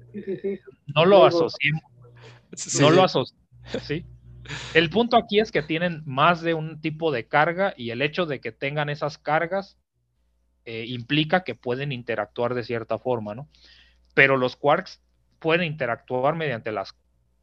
No 0.94 1.04
lo 1.04 1.24
asociemos. 1.24 1.82
No 2.80 2.90
lo 2.90 3.04
asociemos. 3.04 3.44
¿sí? 3.82 4.04
El 4.74 4.90
punto 4.90 5.16
aquí 5.16 5.40
es 5.40 5.52
que 5.52 5.62
tienen 5.62 6.02
más 6.06 6.40
de 6.40 6.54
un 6.54 6.80
tipo 6.80 7.12
de 7.12 7.26
carga 7.26 7.74
y 7.76 7.90
el 7.90 8.02
hecho 8.02 8.26
de 8.26 8.40
que 8.40 8.52
tengan 8.52 8.88
esas 8.88 9.18
cargas 9.18 9.78
eh, 10.64 10.84
implica 10.86 11.44
que 11.44 11.54
pueden 11.54 11.92
interactuar 11.92 12.54
de 12.54 12.64
cierta 12.64 12.98
forma, 12.98 13.34
¿no? 13.34 13.48
pero 14.14 14.36
los 14.36 14.56
quarks 14.56 15.00
pueden 15.38 15.64
interactuar 15.64 16.34
mediante 16.34 16.72
las 16.72 16.94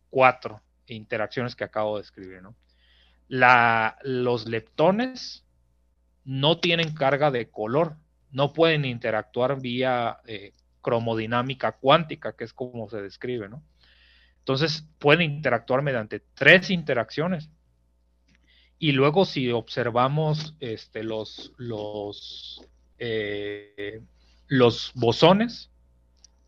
cuatro 0.10 0.62
interacciones 0.88 1.56
que 1.56 1.64
acabo 1.64 1.96
de 1.96 2.04
escribir, 2.04 2.42
¿no? 2.42 2.56
los 3.28 4.46
leptones 4.46 5.46
no 6.24 6.60
tienen 6.60 6.94
carga 6.94 7.32
de 7.32 7.50
color, 7.50 7.98
no 8.36 8.52
pueden 8.52 8.84
interactuar 8.84 9.62
vía 9.62 10.18
eh, 10.28 10.52
cromodinámica 10.82 11.72
cuántica, 11.72 12.36
que 12.36 12.44
es 12.44 12.52
como 12.52 12.90
se 12.90 13.02
describe, 13.02 13.48
¿no? 13.48 13.64
Entonces 14.40 14.86
pueden 15.00 15.32
interactuar 15.32 15.82
mediante 15.82 16.22
tres 16.34 16.70
interacciones. 16.70 17.50
Y 18.78 18.92
luego 18.92 19.24
si 19.24 19.50
observamos 19.52 20.54
este, 20.60 21.02
los, 21.02 21.54
los, 21.56 22.62
eh, 23.00 24.02
los 24.48 24.92
bosones, 24.96 25.72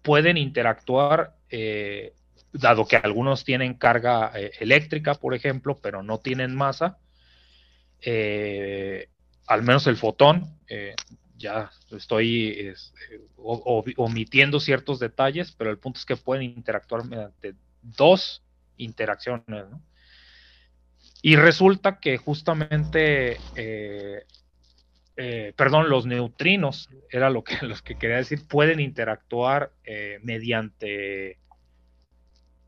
pueden 0.01 0.35
interactuar, 0.35 1.37
eh, 1.49 2.13
dado 2.51 2.85
que 2.85 2.97
algunos 2.97 3.45
tienen 3.45 3.75
carga 3.75 4.33
eléctrica, 4.59 5.15
por 5.15 5.33
ejemplo, 5.33 5.79
pero 5.81 6.03
no 6.03 6.19
tienen 6.19 6.53
masa, 6.53 6.97
al 9.47 9.63
menos 9.63 9.87
el 9.87 9.95
fotón, 9.95 10.57
ya 11.37 11.71
estoy 11.91 12.73
omitiendo 13.37 14.59
ciertos 14.59 14.99
detalles, 14.99 15.51
pero 15.51 15.69
el 15.69 15.77
punto 15.77 15.99
es 15.99 16.05
que 16.05 16.15
pueden 16.15 16.43
interactuar 16.43 17.05
mediante 17.05 17.55
dos 17.81 18.43
interacciones. 18.77 19.65
Y 21.21 21.35
resulta 21.35 21.99
que 21.99 22.17
justamente, 22.17 23.37
eh, 23.55 24.23
eh, 25.15 25.53
perdón, 25.55 25.89
los 25.89 26.05
neutrinos, 26.05 26.89
era 27.09 27.29
lo 27.29 27.43
que, 27.43 27.57
los 27.65 27.81
que 27.81 27.95
quería 27.95 28.17
decir, 28.17 28.47
pueden 28.47 28.79
interactuar 28.79 29.71
eh, 29.83 30.19
mediante 30.23 31.39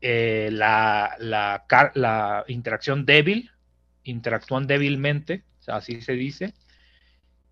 la, 0.02 1.16
la, 1.18 2.44
interacción 2.48 3.04
débil, 3.04 3.50
interactúan 4.02 4.66
débilmente, 4.66 5.44
así 5.66 6.00
se 6.00 6.12
dice, 6.14 6.54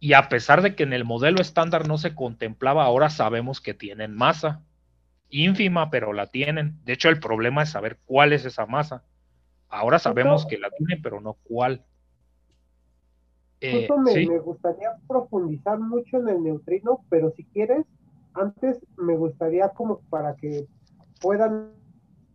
y 0.00 0.12
a 0.12 0.28
pesar 0.28 0.62
de 0.62 0.74
que 0.74 0.84
en 0.84 0.92
el 0.92 1.04
modelo 1.04 1.40
estándar 1.40 1.88
no 1.88 1.98
se 1.98 2.14
contemplaba, 2.14 2.84
ahora 2.84 3.10
sabemos 3.10 3.60
que 3.60 3.74
tienen 3.74 4.14
masa 4.14 4.62
ínfima, 5.30 5.90
pero 5.90 6.12
la 6.12 6.26
tienen. 6.26 6.78
De 6.84 6.94
hecho, 6.94 7.08
el 7.08 7.20
problema 7.20 7.62
es 7.62 7.70
saber 7.70 7.98
cuál 8.04 8.32
es 8.32 8.44
esa 8.44 8.66
masa. 8.66 9.04
Ahora 9.68 9.98
sabemos 9.98 10.46
que 10.46 10.58
la 10.58 10.70
tiene, 10.70 10.98
pero 11.02 11.20
no 11.20 11.34
cuál. 11.44 11.84
Eh, 13.60 13.88
me, 14.04 14.38
gustaría 14.38 14.94
profundizar 15.06 15.78
mucho 15.78 16.18
en 16.18 16.28
el 16.28 16.42
neutrino, 16.42 17.04
pero 17.10 17.32
si 17.32 17.44
quieres, 17.44 17.84
antes 18.34 18.78
me 18.96 19.16
gustaría 19.16 19.68
como 19.70 20.00
para 20.08 20.36
que 20.36 20.66
puedan 21.20 21.72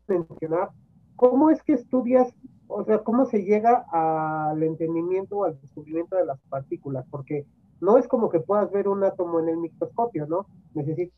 mencionar 0.07 0.69
cómo 1.15 1.49
es 1.49 1.63
que 1.63 1.73
estudias, 1.73 2.35
o 2.73 2.83
sea, 2.85 2.99
cómo 2.99 3.25
se 3.25 3.43
llega 3.43 3.85
al 3.91 4.61
entendimiento 4.63 5.37
o 5.37 5.43
al 5.45 5.59
descubrimiento 5.61 6.15
de 6.15 6.25
las 6.25 6.39
partículas, 6.49 7.05
porque 7.09 7.45
no 7.79 7.97
es 7.97 8.07
como 8.07 8.29
que 8.29 8.39
puedas 8.39 8.71
ver 8.71 8.87
un 8.87 9.03
átomo 9.03 9.39
en 9.39 9.49
el 9.49 9.57
microscopio, 9.57 10.25
¿no? 10.27 10.47
Necesitas 10.73 11.13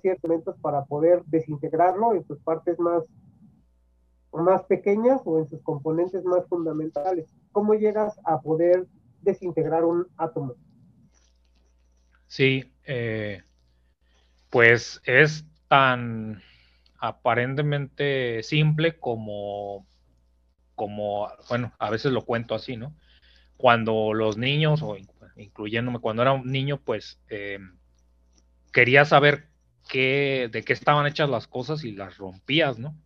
ciertos 0.00 0.24
elementos 0.24 0.56
para 0.60 0.84
poder 0.84 1.22
desintegrarlo 1.26 2.14
en 2.14 2.24
sus 2.24 2.38
partes 2.40 2.78
más 2.78 3.04
más 4.42 4.64
pequeñas 4.64 5.20
o 5.24 5.38
en 5.38 5.46
sus 5.46 5.62
componentes 5.62 6.24
más 6.24 6.46
fundamentales. 6.48 7.32
¿Cómo 7.52 7.74
llegas 7.74 8.18
a 8.24 8.40
poder 8.40 8.86
desintegrar 9.22 9.84
un 9.84 10.06
átomo? 10.16 10.54
Sí, 12.26 12.72
eh, 12.84 13.42
pues 14.50 15.00
es 15.04 15.44
tan 15.68 16.42
aparentemente 16.98 18.42
simple 18.42 18.98
como, 18.98 19.86
como, 20.74 21.28
bueno, 21.48 21.72
a 21.78 21.90
veces 21.90 22.12
lo 22.12 22.24
cuento 22.24 22.54
así, 22.54 22.76
¿no? 22.76 22.94
Cuando 23.56 24.12
los 24.14 24.36
niños, 24.36 24.82
o 24.82 24.96
incluyéndome, 25.36 26.00
cuando 26.00 26.22
era 26.22 26.32
un 26.32 26.50
niño, 26.50 26.80
pues 26.80 27.20
eh, 27.28 27.58
quería 28.72 29.04
saber 29.04 29.48
qué, 29.88 30.48
de 30.50 30.62
qué 30.62 30.72
estaban 30.72 31.06
hechas 31.06 31.28
las 31.28 31.46
cosas 31.46 31.84
y 31.84 31.92
las 31.92 32.18
rompías, 32.18 32.78
¿no? 32.78 32.96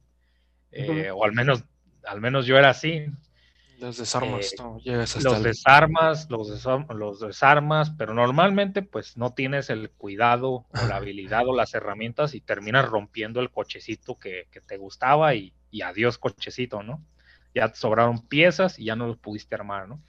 Eh, 0.72 1.10
o 1.10 1.24
al 1.24 1.32
menos, 1.32 1.64
al 2.04 2.20
menos 2.20 2.46
yo 2.46 2.58
era 2.58 2.70
así. 2.70 3.06
Los 3.78 3.96
desarmas, 3.96 4.52
eh, 4.84 4.96
los 5.22 5.42
desarmas, 5.42 6.28
los, 6.28 6.64
los 6.88 7.20
desarmas, 7.20 7.90
pero 7.90 8.12
normalmente 8.12 8.82
pues 8.82 9.16
no 9.16 9.34
tienes 9.34 9.70
el 9.70 9.90
cuidado 9.90 10.50
o 10.50 10.66
la 10.88 10.96
habilidad 10.96 11.46
o 11.46 11.54
las 11.54 11.74
herramientas 11.74 12.34
y 12.34 12.40
terminas 12.40 12.88
rompiendo 12.88 13.40
el 13.40 13.50
cochecito 13.50 14.18
que, 14.18 14.48
te 14.66 14.76
gustaba 14.78 15.36
y, 15.36 15.54
adiós 15.80 16.18
cochecito, 16.18 16.82
¿no? 16.82 17.04
Ya 17.58 17.68
te 17.68 17.76
sobraron 17.76 18.26
piezas 18.26 18.78
y 18.78 18.86
ya 18.86 18.96
no 18.96 19.06
los 19.06 19.18
pudiste 19.18 19.54
armar, 19.54 19.88
¿no? 19.88 20.00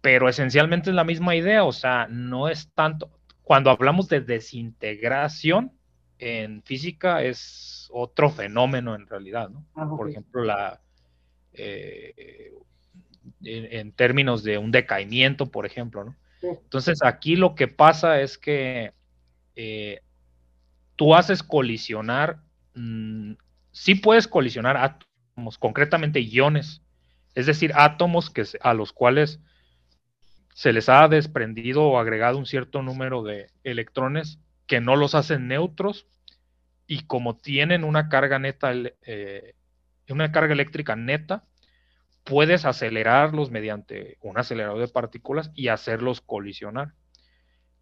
Pero 0.00 0.28
esencialmente 0.28 0.90
es 0.90 0.96
la 0.96 1.04
misma 1.04 1.36
idea, 1.36 1.64
o 1.64 1.72
sea, 1.72 2.06
no 2.08 2.48
es 2.48 2.72
tanto, 2.72 3.10
cuando 3.42 3.70
hablamos 3.70 4.08
de 4.08 4.20
desintegración 4.20 5.72
en 6.18 6.62
física 6.62 7.22
es 7.22 7.88
otro 7.92 8.30
fenómeno 8.30 8.94
en 8.94 9.06
realidad, 9.06 9.48
¿no? 9.48 9.66
Ah, 9.74 9.88
por 9.88 10.08
ejemplo, 10.08 10.44
la, 10.44 10.80
eh, 11.52 12.52
en, 13.42 13.92
términos 13.92 14.42
de 14.42 14.58
un 14.58 14.70
decaimiento, 14.70 15.50
por 15.50 15.66
ejemplo, 15.66 16.04
¿no? 16.04 16.16
Entonces, 16.42 17.02
aquí 17.02 17.36
lo 17.36 17.54
que 17.54 17.68
pasa 17.68 18.20
es 18.20 18.38
que 18.38 18.92
eh, 19.56 20.00
tú 20.96 21.14
haces 21.14 21.42
colisionar, 21.42 22.38
mm, 22.74 23.32
sí 23.72 23.94
puedes 23.94 24.26
colisionar 24.26 24.76
concretamente 25.58 26.20
iones, 26.20 26.82
es 27.34 27.46
decir, 27.46 27.72
átomos 27.74 28.30
que, 28.30 28.44
a 28.60 28.74
los 28.74 28.92
cuales 28.92 29.40
se 30.54 30.72
les 30.72 30.88
ha 30.88 31.08
desprendido 31.08 31.84
o 31.84 31.98
agregado 31.98 32.38
un 32.38 32.46
cierto 32.46 32.82
número 32.82 33.22
de 33.22 33.50
electrones 33.64 34.38
que 34.66 34.80
no 34.80 34.96
los 34.96 35.14
hacen 35.14 35.48
neutros, 35.48 36.06
y 36.86 37.02
como 37.06 37.36
tienen 37.36 37.84
una 37.84 38.08
carga 38.08 38.40
neta, 38.40 38.72
eh, 39.02 39.54
una 40.08 40.32
carga 40.32 40.52
eléctrica 40.52 40.96
neta, 40.96 41.44
puedes 42.24 42.64
acelerarlos 42.64 43.52
mediante 43.52 44.18
un 44.20 44.38
acelerador 44.38 44.80
de 44.80 44.88
partículas 44.88 45.52
y 45.54 45.68
hacerlos 45.68 46.20
colisionar. 46.20 46.94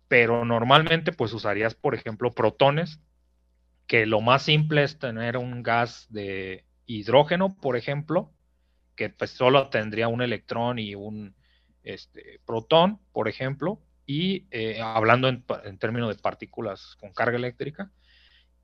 Pero 0.09 0.45
normalmente 0.45 1.13
pues 1.13 1.33
usarías, 1.33 1.75
por 1.75 1.95
ejemplo, 1.95 2.33
protones, 2.33 3.01
que 3.87 4.05
lo 4.05 4.21
más 4.21 4.43
simple 4.43 4.83
es 4.83 4.99
tener 4.99 5.39
un 5.39 5.63
gas 5.63 6.07
de 6.11 6.67
hidrógeno, 6.89 7.55
por 7.61 7.77
ejemplo, 7.77 8.33
que 8.97 9.11
pues 9.11 9.31
solo 9.31 9.69
tendría 9.69 10.09
un 10.09 10.23
electrón 10.23 10.81
y 10.81 10.97
un 10.97 11.37
este, 11.85 12.41
protón, 12.45 12.99
por 13.13 13.29
ejemplo, 13.29 13.81
y 14.07 14.47
eh, 14.51 14.81
hablando 14.81 15.29
en, 15.29 15.45
términos 15.79 16.17
de 16.17 16.21
partículas 16.21 16.97
con 16.99 17.13
carga 17.13 17.37
eléctrica, 17.37 17.93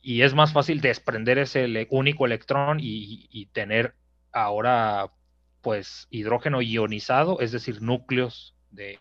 y 0.01 0.23
es 0.23 0.35
más 0.35 0.53
fácil 0.53 0.81
desprender 0.81 1.39
ese 1.39 1.87
único 1.91 2.27
electrón 2.27 2.79
y, 2.81 3.47
tener 3.53 3.95
ahora 4.33 5.13
pues 5.61 6.09
hidrógeno 6.11 6.61
ionizado, 6.61 7.41
es 7.41 7.53
decir, 7.53 7.81
núcleos 7.81 8.55
de, 8.71 8.99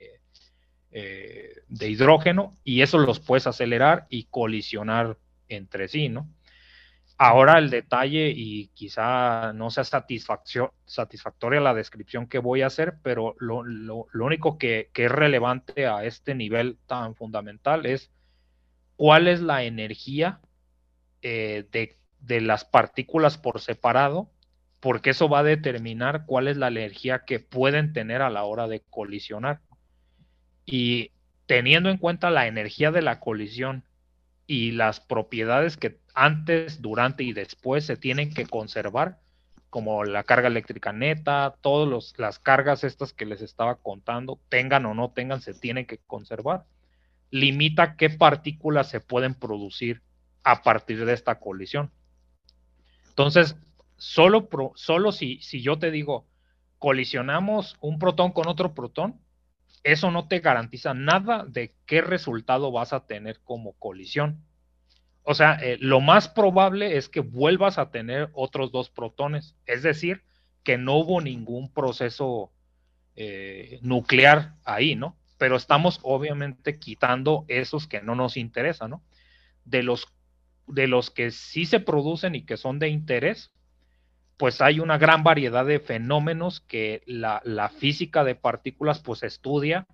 eh, 0.92 1.62
de 1.68 1.90
hidrógeno, 1.90 2.56
y 2.64 2.82
eso 2.82 3.00
los 3.00 3.20
puedes 3.20 3.48
acelerar 3.48 4.06
y 4.10 4.26
colisionar 4.26 5.18
entre 5.50 5.88
sí, 5.88 6.08
¿no? 6.10 6.30
Ahora 7.18 7.60
el 7.60 7.70
detalle, 7.70 8.34
y 8.36 8.68
quizá 8.70 9.54
no 9.54 9.70
sea 9.70 9.84
satisfactoria 9.84 11.62
la 11.62 11.74
descripción 11.74 12.28
que 12.28 12.40
voy 12.40 12.64
a 12.64 12.68
hacer, 12.68 12.96
pero 13.04 13.36
lo, 13.40 13.64
único 14.14 14.58
que, 14.58 14.90
que, 14.94 15.06
es 15.06 15.12
relevante 15.12 15.88
a 15.88 16.04
este 16.04 16.36
nivel 16.36 16.78
tan 16.88 17.16
fundamental 17.16 17.86
es 17.86 18.12
cuál 18.96 19.28
es 19.28 19.42
la 19.42 19.64
energía 19.64 20.40
eh, 21.22 21.66
de, 21.72 22.42
las 22.42 22.66
partículas 22.66 23.38
por 23.38 23.60
separado, 23.62 24.30
porque 24.80 25.12
eso 25.12 25.30
va 25.30 25.40
a 25.40 25.44
determinar 25.44 26.26
cuál 26.26 26.48
es 26.48 26.58
la 26.58 26.68
energía 26.68 27.26
que 27.26 27.40
pueden 27.40 27.94
tener 27.94 28.22
a 28.22 28.30
la 28.30 28.44
hora 28.44 28.68
de 28.68 28.82
colisionar. 28.90 29.62
Y 30.66 31.12
teniendo 31.46 31.90
en 31.90 31.98
cuenta 31.98 32.30
la 32.30 32.48
energía 32.48 32.92
de 32.92 33.02
la 33.02 33.20
colisión 33.20 33.84
y 34.48 34.72
las 34.72 35.00
propiedades 35.00 35.78
que 35.78 35.98
antes, 36.14 36.82
durante 36.82 37.24
y 37.24 37.34
después 37.34 37.86
se 37.86 37.98
tienen 37.98 38.34
que 38.34 38.46
conservar, 38.46 39.20
como 39.70 40.04
la 40.04 40.24
carga 40.24 40.48
eléctrica 40.48 40.94
neta, 40.94 41.56
todas 41.62 42.14
las 42.18 42.38
cargas 42.38 42.84
estas 42.84 43.12
que 43.12 43.26
les 43.26 43.42
estaba 43.42 43.76
contando, 43.76 44.40
tengan 44.50 44.86
o 44.86 44.94
no 44.94 45.12
tengan, 45.12 45.42
se 45.42 45.54
tienen 45.54 45.88
que 45.88 45.98
conservar. 45.98 46.66
Limita 47.32 47.96
qué 47.96 48.12
partículas 48.12 48.90
se 48.90 49.00
pueden 49.00 49.34
producir 49.34 50.04
a 50.44 50.62
partir 50.62 51.04
de 51.06 51.14
esta 51.14 51.40
colisión. 51.40 51.92
Entonces, 53.10 53.56
solo, 53.98 54.48
solo 54.76 55.12
si, 55.12 55.42
si 55.42 55.62
yo 55.62 55.80
te 55.80 55.90
digo, 55.90 56.28
colisionamos 56.78 57.78
un 57.80 57.98
protón 57.98 58.32
con 58.32 58.48
otro 58.48 58.76
protón, 58.76 59.20
eso 59.84 60.12
no 60.12 60.28
te 60.28 60.40
garantiza 60.40 60.94
nada 60.94 61.46
de 61.48 61.76
qué 61.86 62.02
resultado 62.02 62.72
vas 62.72 62.94
a 62.94 63.06
tener 63.06 63.40
como 63.44 63.74
colisión. 63.74 64.44
O 65.24 65.34
sea, 65.34 65.54
eh, 65.62 65.78
lo 65.80 66.02
más 66.02 66.28
probable 66.28 66.98
es 66.98 67.10
que 67.10 67.22
vuelvas 67.22 67.78
a 67.78 67.92
tener 67.92 68.30
otros 68.34 68.72
dos 68.72 68.90
protones, 68.90 69.56
es 69.66 69.82
decir, 69.82 70.24
que 70.64 70.78
no 70.78 70.96
hubo 70.98 71.22
ningún 71.22 71.72
proceso 71.72 72.52
eh, 73.16 73.80
nuclear 73.82 74.56
ahí, 74.66 74.96
¿no? 74.96 75.18
Pero 75.38 75.56
estamos 75.56 76.00
obviamente 76.04 76.80
quitando 76.80 77.46
esos 77.48 77.88
que 77.88 78.02
no 78.02 78.16
nos 78.16 78.38
interesan, 78.38 78.92
¿no? 78.92 79.04
De 79.66 79.84
los 79.84 80.08
de 80.68 80.88
los 80.88 81.12
que 81.12 81.32
sí 81.32 81.66
se 81.66 81.80
producen 81.80 82.36
y 82.36 82.46
que 82.46 82.58
son 82.58 82.80
de 82.80 82.88
interés, 82.88 83.52
pues 84.38 84.62
hay 84.62 84.80
una 84.80 84.98
gran 84.98 85.24
variedad 85.24 85.66
de 85.66 85.80
fenómenos 85.80 86.62
que 86.62 87.04
la, 87.06 87.42
física 87.78 88.24
de 88.24 88.36
partículas 88.36 89.00
pues 89.00 89.24
estudia 89.24 89.88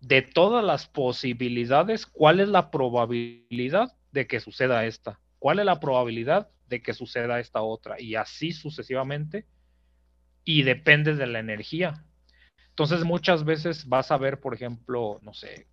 de 0.00 0.22
todas 0.22 0.64
las 0.64 0.86
posibilidades, 0.86 2.06
cuál 2.06 2.40
es 2.40 2.48
la 2.48 2.70
probabilidad 2.70 3.94
de 4.16 4.26
que 4.26 4.40
suceda 4.40 4.86
esta, 4.86 5.20
cuál 5.38 5.58
es 5.58 5.66
la 5.66 5.78
probabilidad 5.78 6.48
de 6.68 6.80
que 6.80 6.94
suceda 6.94 7.38
esta 7.38 7.60
otra, 7.60 8.00
y 8.00 8.14
así 8.14 8.52
sucesivamente, 8.52 9.46
y 10.42 10.62
depende 10.62 11.14
de 11.14 11.26
la 11.26 11.38
energía. 11.38 12.02
Entonces 12.70 13.04
muchas 13.04 13.44
veces 13.44 13.86
vas 13.86 14.10
a 14.10 14.16
ver, 14.16 14.40
por 14.40 14.54
ejemplo, 14.54 15.20
no 15.22 15.34
sé, 15.34 15.66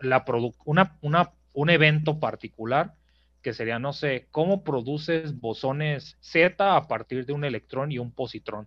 la 0.00 0.24
una, 0.64 0.98
una, 1.02 1.32
un 1.52 1.70
evento 1.70 2.18
particular 2.18 2.94
que 3.42 3.52
sería, 3.52 3.78
no 3.78 3.92
sé, 3.92 4.26
cómo 4.32 4.64
produces 4.64 5.38
bosones 5.38 6.16
Z 6.20 6.76
a 6.76 6.88
partir 6.88 7.26
de 7.26 7.32
un 7.32 7.44
electrón 7.44 7.92
y 7.92 7.98
un 7.98 8.10
positrón. 8.10 8.66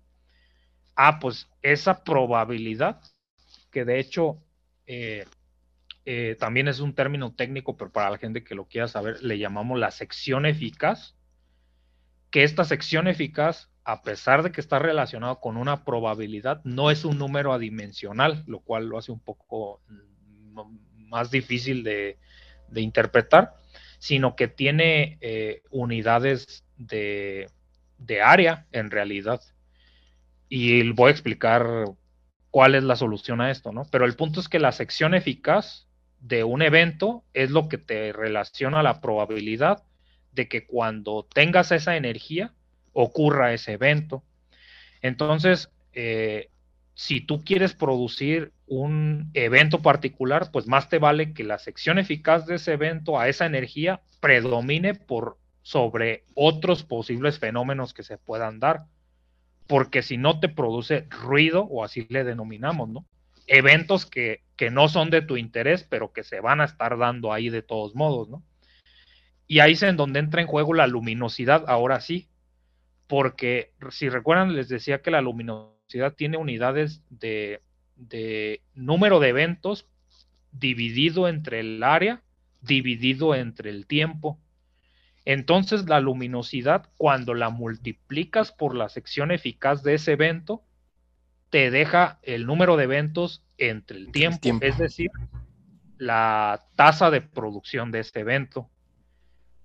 Ah, 0.96 1.20
pues 1.20 1.50
esa 1.62 2.04
probabilidad, 2.04 3.02
que 3.72 3.84
de 3.84 4.00
hecho 4.00 4.38
eh, 4.88 5.26
eh, 6.06 6.38
también 6.40 6.68
es 6.68 6.80
un 6.80 6.94
término 6.94 7.34
técnico, 7.34 7.78
pero 7.78 7.92
para 7.92 8.12
la 8.12 8.20
gente 8.20 8.44
que 8.44 8.54
lo 8.54 8.68
quiera 8.68 8.88
saber, 8.88 9.24
le 9.24 9.40
llamamos 9.40 9.80
la 9.80 9.90
sección 9.90 10.46
eficaz, 10.46 11.16
que 12.30 12.44
esta 12.44 12.64
sección 12.64 13.08
eficaz, 13.08 13.72
a 13.84 14.04
pesar 14.04 14.44
de 14.44 14.52
que 14.52 14.62
está 14.62 14.78
relacionado 14.78 15.40
con 15.40 15.58
una 15.58 15.84
probabilidad, 15.84 16.62
no 16.64 16.92
es 16.92 17.06
un 17.06 17.18
número 17.18 17.54
adimensional, 17.54 18.44
lo 18.46 18.60
cual 18.60 18.88
lo 18.88 19.00
hace 19.00 19.12
un 19.12 19.20
poco 19.20 19.82
mm, 19.88 21.10
más 21.10 21.32
difícil 21.32 21.84
de, 21.84 22.20
interpretar, 22.76 23.56
sino 24.00 24.36
que 24.36 24.48
tiene 24.48 25.18
eh, 25.22 25.64
unidades 25.72 26.66
de, 26.78 27.50
de 27.98 28.22
área 28.22 28.68
en 28.74 28.92
realidad. 28.92 29.42
Y 30.50 30.92
voy 30.92 31.08
a 31.08 31.12
explicar 31.12 31.86
cuál 32.52 32.76
es 32.76 32.84
la 32.84 32.96
solución 32.96 33.42
a 33.42 33.50
esto, 33.50 33.72
¿no? 33.72 33.88
Pero 33.92 34.06
el 34.06 34.16
punto 34.16 34.40
es 34.40 34.50
que 34.50 34.60
la 34.60 34.72
sección 34.72 35.14
eficaz 35.14 35.85
de 36.28 36.44
un 36.44 36.64
evento 36.64 37.24
es 37.34 37.52
lo 37.52 37.70
que 37.70 37.78
te 37.78 38.12
relaciona 38.12 38.82
la 38.82 39.00
probabilidad 39.00 39.84
de 40.32 40.48
que 40.48 40.66
cuando 40.66 41.28
tengas 41.32 41.72
esa 41.72 41.98
energía 41.98 42.52
ocurra 42.94 43.54
ese 43.54 43.74
evento. 43.74 44.24
Entonces, 45.02 45.70
eh, 45.94 46.50
si 46.96 47.22
tú 47.22 47.44
quieres 47.44 47.76
producir 47.76 48.54
un 48.66 49.30
evento 49.36 49.84
particular, 49.84 50.50
pues 50.52 50.66
más 50.66 50.90
te 50.90 50.98
vale 50.98 51.34
que 51.34 51.44
la 51.44 51.60
sección 51.60 52.00
eficaz 52.00 52.48
de 52.48 52.56
ese 52.56 52.74
evento 52.74 53.20
a 53.20 53.28
esa 53.30 53.46
energía 53.46 54.02
predomine 54.20 54.96
por 54.96 55.38
sobre 55.62 56.24
otros 56.34 56.84
posibles 56.84 57.38
fenómenos 57.38 57.94
que 57.94 58.04
se 58.04 58.18
puedan 58.18 58.60
dar, 58.60 58.86
porque 59.68 60.02
si 60.02 60.18
no 60.18 60.40
te 60.40 60.50
produce 60.50 61.06
ruido, 61.10 61.66
o 61.66 61.84
así 61.84 62.08
le 62.10 62.24
denominamos, 62.24 62.90
¿no? 62.90 63.06
Eventos 63.48 64.06
que, 64.06 64.44
que 64.56 64.72
no 64.72 64.88
son 64.88 65.10
de 65.10 65.22
tu 65.22 65.38
interés, 65.38 65.84
pero 65.84 66.14
que 66.14 66.24
se 66.24 66.40
van 66.40 66.62
a 66.62 66.66
estar 66.66 66.98
dando 66.98 67.34
ahí 67.34 67.50
de 67.50 67.62
todos 67.62 67.96
modos, 67.96 68.30
¿no? 68.30 68.44
Y 69.48 69.60
ahí 69.60 69.74
es 69.74 69.84
en 69.84 69.98
donde 69.98 70.20
entra 70.20 70.42
en 70.42 70.48
juego 70.48 70.74
la 70.74 70.88
luminosidad, 70.88 71.66
ahora 71.68 72.02
sí, 72.02 72.28
porque 73.08 73.72
si 73.92 74.10
recuerdan, 74.10 74.56
les 74.56 74.68
decía 74.70 75.02
que 75.02 75.12
la 75.12 75.22
luminosidad 75.22 76.14
tiene 76.16 76.38
unidades 76.38 77.04
de, 77.10 77.62
número 78.74 79.20
de 79.20 79.30
eventos 79.30 79.88
dividido 80.52 81.28
entre 81.28 81.60
el 81.60 81.84
área, 81.84 82.24
dividido 82.62 83.36
entre 83.36 83.70
el 83.70 83.86
tiempo. 83.86 84.40
Entonces 85.26 85.88
la 85.88 86.00
luminosidad, 86.00 86.90
cuando 86.98 87.34
la 87.34 87.50
multiplicas 87.50 88.52
por 88.52 88.76
la 88.76 88.90
sección 88.90 89.32
eficaz 89.32 89.84
de 89.84 89.96
ese 89.96 90.14
evento, 90.14 90.64
te 91.56 91.72
deja 91.72 92.20
el 92.24 92.46
número 92.46 92.76
de 92.76 92.84
eventos 92.84 93.42
entre 93.58 93.96
el 93.96 94.12
tiempo, 94.12 94.36
el 94.36 94.42
tiempo. 94.42 94.66
es 94.66 94.78
decir, 94.78 95.10
la 95.98 96.66
tasa 96.76 97.10
de 97.10 97.22
producción 97.22 97.92
de 97.92 98.02
ese 98.02 98.20
evento. 98.20 98.70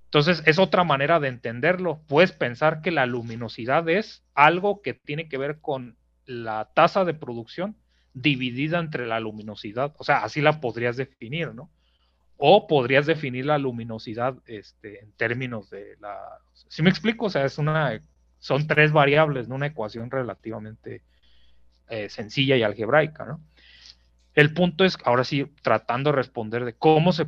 Entonces, 0.04 0.40
es 0.46 0.60
otra 0.60 0.84
manera 0.84 1.18
de 1.18 1.26
entenderlo. 1.26 2.00
Puedes 2.06 2.30
pensar 2.30 2.80
que 2.80 2.92
la 2.92 3.06
luminosidad 3.06 3.88
es 3.88 4.22
algo 4.34 4.82
que 4.82 4.94
tiene 4.94 5.28
que 5.28 5.36
ver 5.36 5.58
con 5.60 5.96
la 6.26 6.70
tasa 6.74 7.04
de 7.04 7.12
producción 7.12 7.76
dividida 8.14 8.78
entre 8.78 9.08
la 9.08 9.18
luminosidad. 9.18 9.92
O 9.98 10.04
sea, 10.04 10.18
así 10.18 10.40
la 10.40 10.60
podrías 10.60 10.96
definir, 10.96 11.56
¿no? 11.56 11.72
O 12.36 12.68
podrías 12.68 13.04
definir 13.04 13.46
la 13.46 13.58
luminosidad 13.58 14.36
este, 14.46 15.02
en 15.02 15.10
términos 15.16 15.70
de 15.70 15.96
la... 15.98 16.38
¿Sí 16.52 16.84
me 16.84 16.90
explico? 16.90 17.24
O 17.24 17.30
sea, 17.30 17.44
es 17.44 17.58
una... 17.58 18.00
Son 18.38 18.68
tres 18.68 18.92
variables, 18.92 19.48
¿no? 19.48 19.56
Una 19.56 19.66
ecuación 19.66 20.08
relativamente 20.08 21.02
eh, 21.90 22.08
sencilla 22.08 22.56
y 22.56 22.62
algebraica, 22.62 23.24
¿no? 23.24 23.40
El 24.34 24.54
punto 24.54 24.84
es, 24.84 24.96
ahora 25.04 25.24
sí, 25.24 25.46
tratando 25.62 26.10
de 26.10 26.16
responder 26.16 26.64
de 26.64 26.74
cómo 26.74 27.12
se 27.12 27.26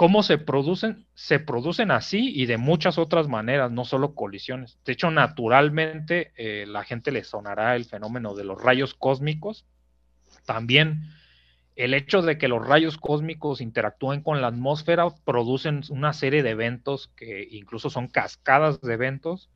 ¿Cómo 0.00 0.22
se 0.22 0.38
producen? 0.38 1.04
Se 1.12 1.40
producen 1.40 1.90
así 1.90 2.32
y 2.34 2.46
de 2.46 2.56
muchas 2.56 2.96
otras 2.96 3.28
maneras, 3.28 3.70
no 3.70 3.84
solo 3.84 4.14
colisiones. 4.14 4.78
De 4.86 4.94
hecho, 4.94 5.10
naturalmente, 5.10 6.32
eh, 6.38 6.64
la 6.66 6.84
gente 6.84 7.12
le 7.12 7.22
sonará 7.22 7.76
el 7.76 7.84
fenómeno 7.84 8.34
de 8.34 8.44
los 8.44 8.58
rayos 8.62 8.94
cósmicos. 8.94 9.66
También 10.46 11.02
el 11.76 11.92
hecho 11.92 12.22
de 12.22 12.38
que 12.38 12.48
los 12.48 12.66
rayos 12.66 12.96
cósmicos 12.96 13.60
interactúen 13.60 14.22
con 14.22 14.40
la 14.40 14.46
atmósfera 14.46 15.06
producen 15.26 15.82
una 15.90 16.14
serie 16.14 16.42
de 16.42 16.48
eventos 16.48 17.08
que 17.14 17.46
incluso 17.50 17.90
son 17.90 18.08
cascadas 18.08 18.80
de 18.80 18.94
eventos 18.94 19.50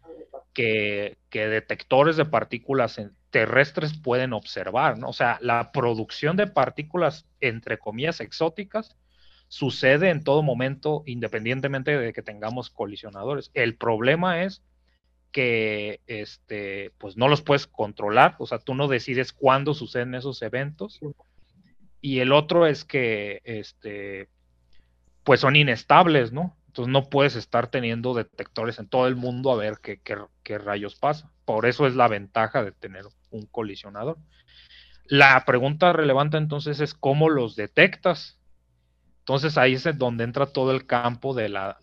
que, 0.52 1.16
que 1.30 1.48
detectores 1.48 2.18
de 2.18 2.26
partículas 2.26 3.00
terrestres 3.34 3.98
pueden 3.98 4.32
observar, 4.32 4.96
¿no? 4.96 5.08
O 5.08 5.12
sea, 5.12 5.38
la 5.40 5.72
producción 5.72 6.36
de 6.36 6.46
partículas, 6.46 7.26
entre 7.40 7.78
comillas, 7.78 8.20
exóticas, 8.20 8.96
sucede 9.48 10.10
en 10.10 10.22
todo 10.22 10.44
momento, 10.44 11.02
independientemente 11.04 11.98
de 11.98 12.12
que 12.12 12.22
tengamos 12.22 12.70
colisionadores. 12.70 13.50
El 13.52 13.74
problema 13.74 14.44
es 14.44 14.62
que 15.32 16.00
este, 16.06 16.92
pues 16.98 17.16
no 17.16 17.26
los 17.26 17.42
puedes 17.42 17.66
controlar, 17.66 18.36
o 18.38 18.46
sea, 18.46 18.60
tú 18.60 18.76
no 18.76 18.86
decides 18.86 19.32
cuándo 19.32 19.74
suceden 19.74 20.14
esos 20.14 20.40
eventos. 20.40 21.00
Y 22.00 22.20
el 22.20 22.30
otro 22.30 22.68
es 22.68 22.84
que 22.84 23.40
este, 23.42 24.28
pues 25.24 25.40
son 25.40 25.56
inestables, 25.56 26.30
¿no? 26.30 26.56
Entonces 26.74 26.90
no 26.90 27.08
puedes 27.08 27.36
estar 27.36 27.68
teniendo 27.68 28.14
detectores 28.14 28.80
en 28.80 28.88
todo 28.88 29.06
el 29.06 29.14
mundo 29.14 29.52
a 29.52 29.56
ver 29.56 29.74
qué, 29.80 30.58
rayos 30.58 30.96
pasa. 30.96 31.30
Por 31.44 31.66
eso 31.66 31.86
es 31.86 31.94
la 31.94 32.08
ventaja 32.08 32.64
de 32.64 32.72
tener 32.72 33.04
un 33.30 33.46
colisionador. 33.46 34.18
La 35.04 35.44
pregunta 35.44 35.92
relevante 35.92 36.36
entonces 36.36 36.80
es 36.80 36.92
cómo 36.92 37.28
los 37.28 37.54
detectas. 37.54 38.40
Entonces 39.20 39.56
ahí 39.56 39.74
es 39.74 39.84
donde 39.96 40.24
entra 40.24 40.46
todo 40.46 40.72
el 40.72 40.84
campo 40.84 41.32
de 41.32 41.48
la, 41.48 41.78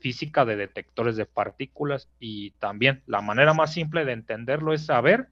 física 0.00 0.44
de 0.44 0.56
detectores 0.56 1.14
de 1.14 1.26
partículas 1.26 2.08
y 2.18 2.50
también 2.58 3.04
la 3.06 3.20
manera 3.20 3.54
más 3.54 3.72
simple 3.72 4.04
de 4.04 4.14
entenderlo 4.14 4.74
es 4.74 4.84
saber 4.84 5.28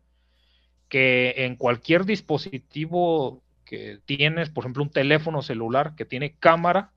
que 0.88 1.34
en 1.38 1.57
cualquier 1.57 2.05
dispositivo 2.05 3.42
que 3.64 3.98
tienes, 4.07 4.48
por 4.48 4.62
ejemplo 4.62 4.84
un 4.84 4.90
teléfono 4.90 5.42
celular 5.42 5.96
que 5.96 6.05
tiene 6.05 6.36
cámara, 6.36 6.92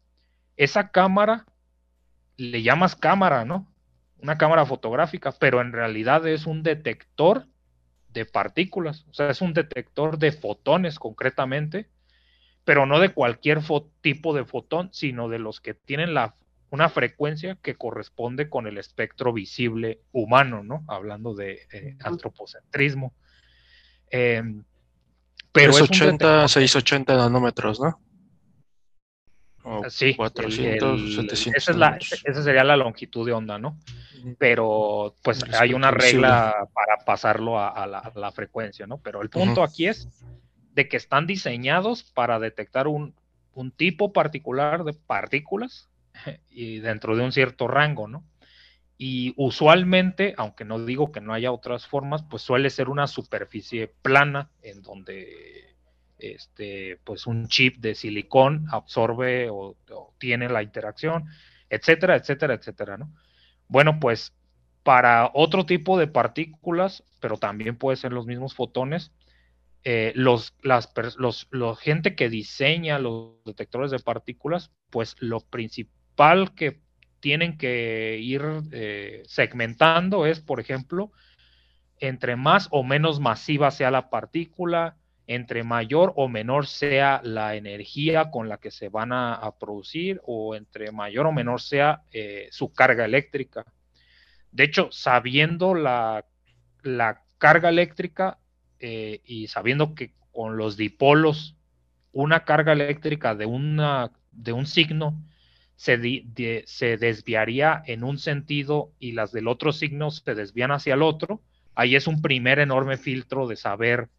esa 0.56 0.92
cámara 0.92 1.48
le 2.38 2.62
llamas 2.62 2.96
cámara, 2.96 3.46
¿no? 3.46 3.68
Una 4.22 4.38
cámara 4.38 4.66
fotográfica, 4.66 5.32
pero 5.32 5.62
en 5.62 5.72
realidad 5.72 6.28
es 6.28 6.46
un 6.46 6.64
detector 6.64 7.48
de 8.10 8.26
partículas, 8.26 9.06
o 9.10 9.14
sea, 9.14 9.30
es 9.30 9.42
un 9.42 9.54
detector 9.54 10.18
de 10.18 10.32
fotones 10.32 11.00
concretamente 11.00 11.90
pero 12.66 12.88
no 12.88 13.00
de 13.00 13.14
cualquier 13.14 13.60
tipo 14.02 14.34
de 14.34 14.44
fotón, 14.44 14.90
sino 14.92 15.30
de 15.30 15.40
los 15.40 15.62
que 15.62 15.76
tienen 15.76 16.14
la, 16.14 16.36
una 16.72 16.90
frecuencia 16.90 17.58
que 17.62 17.76
corresponde 17.76 18.50
con 18.50 18.68
el 18.68 18.80
espectro 18.80 19.32
visible 19.32 20.02
humano, 20.12 20.64
¿no? 20.64 20.84
Hablando 20.88 21.36
de 21.36 21.62
eh, 21.72 21.96
antropocentrismo. 22.02 23.14
Em, 24.10 24.64
pero 25.52 25.72
680, 25.72 26.48
680 26.48 27.16
nanómetros, 27.16 27.80
¿no? 27.80 28.00
Sí, 29.90 30.16
400, 30.16 31.16
700 31.16 31.68
esa, 31.68 31.98
esa, 32.24 32.44
sería 32.44 32.64
la 32.64 32.78
longitud 32.78 33.26
de 33.26 33.34
onda, 33.34 33.58
¿no? 33.58 33.78
Pero 34.38 35.16
pues 35.24 35.44
hay 35.54 35.74
una 35.74 35.92
regla 35.92 36.68
para 36.74 37.06
pasarlo 37.06 37.60
a, 37.60 37.86
la, 37.88 38.32
frecuencia, 38.32 38.88
¿no? 38.88 38.98
Pero 38.98 39.22
el 39.22 39.30
punto 39.30 39.64
aquí 39.64 39.88
es 39.88 40.08
de 40.74 40.88
que 40.88 40.98
están 40.98 41.28
diseñados 41.28 42.04
para 42.04 42.40
detectar 42.40 42.88
un, 42.88 43.14
tipo 43.78 44.12
particular 44.12 44.84
de 44.84 44.94
partículas 44.94 45.90
y 46.50 46.80
dentro 46.80 47.16
de 47.16 47.24
un 47.24 47.32
cierto 47.32 47.68
rango, 47.68 48.08
¿no? 48.08 48.24
Y 48.98 49.34
usualmente, 49.36 50.34
aunque 50.38 50.64
no 50.64 50.84
digo 50.84 51.12
que 51.12 51.22
no 51.22 51.34
haya 51.34 51.52
otras 51.52 51.86
formas, 51.86 52.24
pues 52.24 52.44
suele 52.44 52.70
ser 52.70 52.88
una 52.88 53.08
superficie 53.08 53.94
plana 54.02 54.50
en 54.62 54.82
donde 54.82 55.75
este, 56.18 57.00
pues 57.04 57.28
un 57.28 57.48
chip 57.48 57.78
de 57.78 57.96
silicón 57.96 58.68
absorbe 58.72 59.50
o, 59.50 59.76
tiene 60.18 60.50
la 60.50 60.64
interacción, 60.64 61.26
etcétera, 61.70 62.16
etcétera, 62.16 62.54
etcétera, 62.54 62.98
¿no? 62.98 63.12
Bueno, 63.68 64.00
pues 64.00 64.34
para 64.84 65.32
otro 65.34 65.66
tipo 65.66 65.98
de 65.98 66.08
partículas, 66.08 67.04
pero 67.20 67.38
también 67.38 67.76
puede 67.76 67.98
ser 67.98 68.14
los 68.14 68.28
mismos 68.28 68.54
fotones, 68.54 69.12
eh, 69.84 70.14
los, 70.16 70.54
las, 70.62 70.92
los, 71.18 71.48
gente 71.80 72.16
que 72.16 72.30
diseña 72.30 73.00
los 73.00 73.44
detectores 73.46 73.92
de 73.92 74.00
partículas, 74.00 74.72
pues 74.90 75.16
lo 75.20 75.42
principal 75.42 76.54
que 76.56 76.82
tienen 77.20 77.58
que 77.58 78.20
ir 78.22 78.44
eh, 78.72 79.24
segmentando 79.26 80.26
es, 80.26 80.40
por 80.40 80.60
ejemplo, 80.60 81.12
entre 82.00 82.36
más 82.36 82.68
o 82.72 82.84
menos 82.84 83.20
masiva 83.20 83.72
sea 83.72 83.92
la 83.92 84.10
partícula, 84.10 84.98
entre 85.28 85.64
mayor 85.64 86.14
o 86.16 86.28
menor 86.28 86.68
sea 86.68 87.22
la 87.24 87.56
energía 87.56 88.30
con 88.32 88.48
la 88.48 88.58
que 88.58 88.72
se 88.72 88.90
van 88.90 89.12
a, 89.12 89.52
producir 89.60 90.22
o 90.24 90.56
entre 90.56 90.92
mayor 90.92 91.26
o 91.28 91.32
menor 91.32 91.62
sea 91.62 92.04
eh, 92.12 92.48
su 92.52 92.72
carga 92.72 93.06
eléctrica. 93.06 93.66
De 94.52 94.64
hecho, 94.64 94.90
sabiendo 94.92 95.74
la, 95.74 96.26
carga 97.38 97.70
eléctrica 97.70 98.40
eh, 98.80 99.22
y 99.26 99.48
sabiendo 99.48 99.94
que 99.94 100.14
con 100.32 100.56
los 100.58 100.78
dipolos 100.78 101.58
una 102.12 102.46
carga 102.46 102.72
eléctrica 102.72 103.36
de, 103.36 103.46
una, 103.46 104.12
de 104.32 104.54
un 104.54 104.66
signo 104.66 105.22
se, 105.76 106.24
se 106.66 106.98
desviaría 106.98 107.84
en 107.86 108.04
un 108.04 108.18
sentido 108.20 108.94
y 109.00 109.12
las 109.12 109.32
del 109.34 109.50
otro 109.50 109.74
signo 109.74 110.12
se 110.12 110.34
desvían 110.34 110.72
hacia 110.72 110.94
el 110.94 111.02
otro, 111.02 111.42
ahí 111.76 111.96
es 111.96 112.08
un 112.08 112.22
primer 112.22 112.60
enorme 112.60 112.98
filtro 112.98 113.48
de 113.48 113.58
saber 113.58 114.10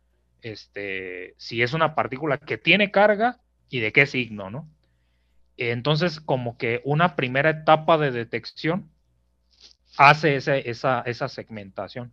este, 0.46 1.34
si 1.38 1.62
es 1.62 1.72
una 1.72 1.94
partícula 1.94 2.38
que 2.38 2.56
tiene 2.56 2.90
carga 2.90 3.40
y 3.68 3.80
de 3.80 3.92
qué 3.92 4.06
signo, 4.06 4.50
¿no? 4.50 4.68
Entonces, 5.56 6.20
como 6.20 6.56
que 6.56 6.82
una 6.84 7.16
primera 7.16 7.50
etapa 7.50 7.98
de 7.98 8.12
detección 8.12 8.88
hace 9.96 10.36
esa, 10.36 11.00
esa 11.00 11.28
segmentación. 11.28 12.12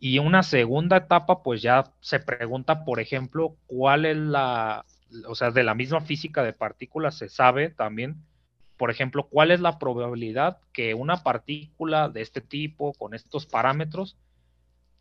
Y 0.00 0.18
una 0.18 0.42
segunda 0.42 0.96
etapa, 0.96 1.42
pues 1.42 1.62
ya 1.62 1.92
se 2.00 2.18
pregunta, 2.18 2.84
por 2.84 3.00
ejemplo, 3.00 3.56
cuál 3.66 4.04
es 4.06 4.16
la, 4.16 4.84
o 5.28 5.34
sea, 5.34 5.50
de 5.50 5.62
la 5.62 5.74
misma 5.74 6.00
física 6.00 6.42
de 6.42 6.52
partículas 6.52 7.16
se 7.16 7.28
sabe 7.28 7.70
también, 7.70 8.16
por 8.76 8.90
ejemplo, 8.90 9.28
cuál 9.28 9.52
es 9.52 9.60
la 9.60 9.78
probabilidad 9.78 10.58
que 10.72 10.94
una 10.94 11.22
partícula 11.22 12.08
de 12.08 12.22
este 12.22 12.40
tipo, 12.40 12.92
con 12.94 13.14
estos 13.14 13.46
parámetros, 13.46 14.16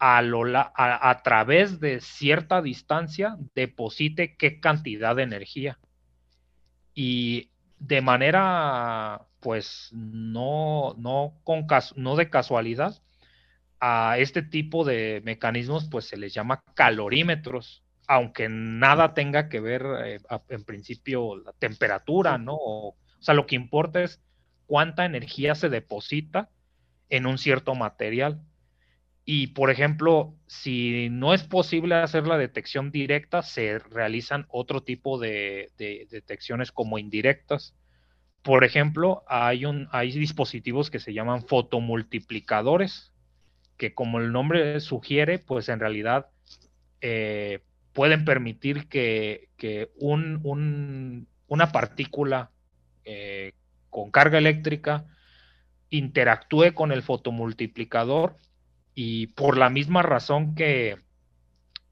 a, 0.06 1.10
a, 1.10 1.24
través 1.24 1.80
de 1.80 2.01
cierta 2.01 2.62
distancia 2.62 3.38
deposite 3.56 4.36
qué 4.36 4.60
cantidad 4.60 5.16
de 5.16 5.24
energía. 5.24 5.80
Y 6.93 7.51
de 7.80 8.01
manera, 8.01 9.22
pues, 9.39 9.89
no, 9.93 10.93
no, 10.97 11.39
con, 11.45 11.66
no 11.95 12.16
de 12.18 12.30
casualidad, 12.30 13.01
a 13.80 14.18
este 14.18 14.41
tipo 14.41 14.84
de 14.84 15.22
mecanismos, 15.24 15.88
pues, 15.89 16.06
se 16.06 16.18
les 16.18 16.34
llama 16.34 16.64
calorímetros, 16.74 17.84
aunque 18.06 18.49
nada 18.49 19.14
tenga 19.14 19.47
que 19.47 19.62
ver, 19.62 19.86
eh, 20.04 20.20
en 20.49 20.64
principio, 20.66 21.38
la 21.38 21.54
temperatura, 21.54 22.38
¿no? 22.38 22.56
o 22.56 22.95
sea, 23.20 23.34
lo 23.34 23.45
que 23.45 23.56
importa 23.56 24.04
es 24.04 24.22
cuánta 24.66 25.06
energía 25.06 25.56
se 25.56 25.70
deposita 25.70 26.49
en 27.10 27.26
un 27.26 27.38
cierto 27.38 27.74
material. 27.74 28.41
Y, 29.26 29.47
por 29.47 29.69
ejemplo, 29.69 30.36
si 30.47 31.07
no 31.09 31.34
es 31.34 31.43
posible 31.43 31.95
hacer 31.95 32.28
la 32.28 32.38
detección 32.38 32.91
directa, 32.91 33.41
se 33.41 33.80
realizan 33.80 34.45
otro 34.49 34.84
tipo 34.84 35.17
de, 35.17 35.71
detecciones 35.78 36.74
como 36.74 36.97
indirectas. 36.97 37.74
Por 38.41 38.65
ejemplo, 38.65 39.24
hay, 39.28 39.63
un, 39.63 39.88
hay 39.91 40.11
dispositivos 40.11 40.91
que 40.91 40.99
se 40.99 41.13
llaman 41.13 41.47
fotomultiplicadores, 41.47 43.13
que 43.78 43.93
como 43.93 44.19
el 44.19 44.34
nombre 44.34 44.82
sugiere, 44.82 45.39
pues 45.39 45.69
en 45.69 45.80
realidad 45.80 46.28
eh, 46.99 47.61
pueden 47.93 48.26
permitir 48.26 48.89
que, 48.89 49.47
una 51.47 51.71
partícula 51.71 52.51
eh, 53.05 53.53
con 53.89 54.11
carga 54.11 54.38
eléctrica 54.38 55.05
interactúe 55.89 56.74
con 56.74 56.91
el 56.91 57.03
fotomultiplicador 57.03 58.38
y 58.96 59.28
por 59.28 59.58
la 59.58 59.70
misma 59.70 60.02
razón 60.02 60.56
que, 60.56 60.98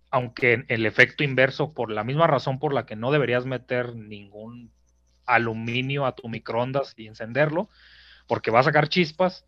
aunque 0.10 0.66
el 0.68 0.86
efecto 0.86 1.24
inverso, 1.24 1.74
por 1.74 1.92
la 1.92 2.04
misma 2.04 2.28
razón 2.28 2.60
por 2.60 2.74
la 2.74 2.86
que 2.86 2.96
no 2.96 3.12
deberías 3.12 3.46
meter 3.46 3.96
ningún 3.96 4.72
aluminio 5.26 6.06
a 6.06 6.16
tu 6.16 6.28
microondas 6.28 6.94
y 6.98 7.08
encenderlo, 7.08 7.70
porque 8.28 8.52
va 8.52 8.60
a 8.60 8.64
sacar 8.64 8.88
chispas, 8.90 9.46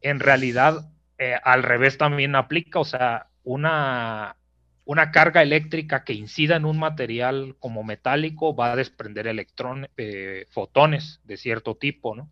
en 0.00 0.20
realidad 0.20 0.88
eh, 1.18 1.34
al 1.42 1.62
revés 1.62 1.98
también 1.98 2.34
aplica, 2.36 2.78
o 2.78 2.84
sea, 2.84 3.26
una, 3.44 4.36
una 4.84 5.10
carga 5.10 5.42
eléctrica 5.42 6.04
que 6.04 6.14
incida 6.14 6.56
en 6.56 6.64
un 6.64 6.78
material 6.78 7.56
como 7.58 7.84
metálico 7.84 8.54
va 8.54 8.72
a 8.72 8.76
desprender 8.76 9.26
electrones, 9.26 9.90
eh, 9.96 10.46
fotones 10.50 11.20
de 11.24 11.36
cierto 11.36 11.74
tipo, 11.74 12.14
¿no? 12.14 12.30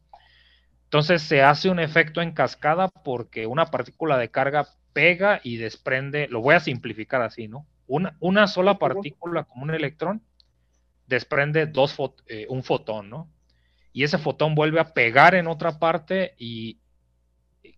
Entonces 0.86 1.22
se 1.22 1.42
hace 1.42 1.68
un 1.68 1.80
efecto 1.80 2.22
en 2.22 2.30
cascada 2.30 2.88
porque 2.88 3.46
una 3.46 3.66
partícula 3.66 4.18
de 4.18 4.30
carga 4.30 4.68
pega 4.92 5.40
y 5.42 5.56
desprende, 5.56 6.28
lo 6.28 6.40
voy 6.40 6.54
a 6.54 6.60
simplificar 6.60 7.22
así, 7.22 7.48
¿no? 7.48 7.66
Una, 7.88 8.16
una 8.20 8.46
sola 8.46 8.78
partícula 8.78 9.44
como 9.44 9.64
un 9.64 9.74
electrón 9.74 10.22
desprende 11.08 11.66
dos 11.66 11.96
eh, 12.28 12.46
un 12.48 12.62
fotón, 12.62 13.10
¿no? 13.10 13.28
Y 13.92 14.04
ese 14.04 14.18
fotón 14.18 14.54
vuelve 14.54 14.78
a 14.78 14.94
pegar 14.94 15.34
en 15.34 15.48
otra 15.48 15.78
parte 15.80 16.34
y 16.38 16.78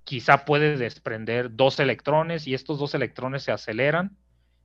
quizá 0.05 0.45
puede 0.45 0.77
desprender 0.77 1.55
dos 1.57 1.81
electrones 1.81 2.47
y 2.47 2.55
estos 2.55 2.79
dos 2.79 2.95
electrones 2.95 3.43
se 3.43 3.53
aceleran 3.53 4.17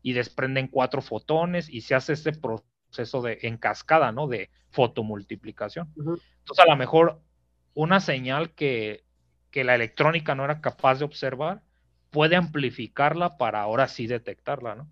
y 0.02 0.14
desprenden 0.14 0.68
cuatro 0.68 1.02
fotones 1.02 1.70
y 1.70 1.82
se 1.82 1.96
hace 1.96 2.14
este 2.14 2.34
proceso 2.34 3.22
de 3.22 3.40
en 3.44 3.58
cascada, 3.58 4.12
¿no? 4.12 4.28
De 4.28 4.50
fotomultiplicación. 4.70 5.94
Entonces 5.96 6.60
a 6.60 6.70
lo 6.70 6.76
mejor 6.76 7.22
una 7.74 8.00
señal 8.00 8.52
que, 8.52 9.04
la 9.54 9.76
electrónica 9.76 10.34
no 10.36 10.46
era 10.46 10.62
capaz 10.62 11.00
de 11.00 11.06
observar, 11.06 11.62
puede 12.10 12.36
amplificarla 12.36 13.38
para 13.38 13.62
ahora 13.62 13.88
sí 13.88 14.08
detectarla, 14.08 14.76
¿no? 14.76 14.90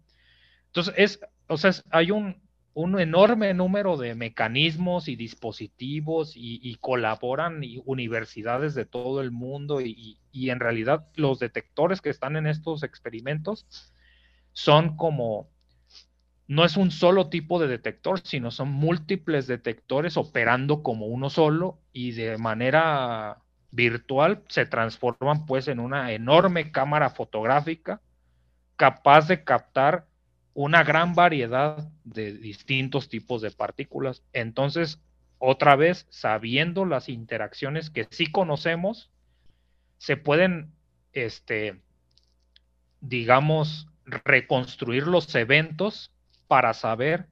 Entonces, 0.68 0.94
es, 0.98 1.20
o 1.48 1.58
sea, 1.58 1.72
hay 1.90 2.12
un, 2.12 2.42
enorme 2.76 3.54
número 3.54 3.98
de 3.98 4.16
mecanismos 4.16 5.08
y 5.08 5.16
dispositivos 5.16 6.34
y, 6.36 6.76
colaboran 6.80 7.62
universidades 7.86 8.74
de 8.76 8.86
todo 8.86 9.22
el 9.22 9.32
mundo 9.32 9.82
y, 9.82 10.20
en 10.34 10.60
realidad 10.60 11.08
los 11.16 11.40
detectores 11.40 12.02
que 12.02 12.10
están 12.10 12.36
en 12.38 12.48
estos 12.48 12.84
experimentos 12.84 13.68
son 14.54 14.96
como 14.96 15.50
no 16.52 16.66
es 16.66 16.76
un 16.76 16.92
solo 16.92 17.30
tipo 17.30 17.60
de 17.60 17.70
detector, 17.70 18.20
sino 18.26 18.52
son 18.52 18.74
múltiples 18.74 19.48
detectores 19.48 20.18
operando 20.18 20.84
como 20.84 21.06
uno 21.06 21.30
solo 21.30 21.80
y 21.94 22.12
de 22.12 22.38
manera 22.38 23.38
virtual 23.72 24.44
se 24.50 24.66
transforman 24.66 25.46
pues 25.46 25.70
en 25.70 25.80
una 25.80 26.12
enorme 26.12 26.74
cámara 26.74 27.12
fotográfica 27.12 28.02
capaz 28.76 29.30
de 29.30 29.46
captar 29.46 30.08
una 30.54 30.84
gran 30.84 31.16
variedad 31.16 31.90
de 32.04 32.34
distintos 32.34 33.08
tipos 33.08 33.42
de 33.42 33.52
partículas. 33.52 34.22
Entonces, 34.34 35.00
otra 35.38 35.78
vez, 35.78 36.06
sabiendo 36.10 36.84
las 36.84 37.08
interacciones 37.08 37.90
que 37.90 38.10
sí 38.12 38.30
conocemos, 38.30 39.10
se 40.00 40.18
pueden, 40.18 40.74
este, 41.14 41.80
digamos, 43.00 43.88
reconstruir 44.04 45.08
los 45.08 45.34
eventos 45.34 46.12
para 46.52 46.74
saber 46.74 47.28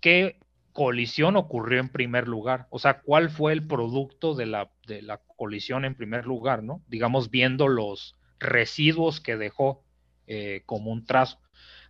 qué 0.00 0.38
colisión 0.72 1.34
ocurrió 1.34 1.80
en 1.80 1.88
primer 1.88 2.28
lugar, 2.28 2.68
o 2.70 2.78
sea, 2.78 3.00
cuál 3.00 3.30
fue 3.30 3.52
el 3.52 3.66
producto 3.66 4.36
de 4.36 4.46
la, 4.46 4.70
de 4.86 5.02
la 5.02 5.20
colisión 5.36 5.84
en 5.84 5.96
primer 5.96 6.24
lugar, 6.24 6.62
¿no? 6.62 6.84
Digamos, 6.86 7.30
viendo 7.32 7.66
los 7.66 8.14
residuos 8.38 9.20
que 9.20 9.36
dejó 9.36 9.82
eh, 10.28 10.62
como 10.66 10.92
un 10.92 11.04
trazo. 11.04 11.40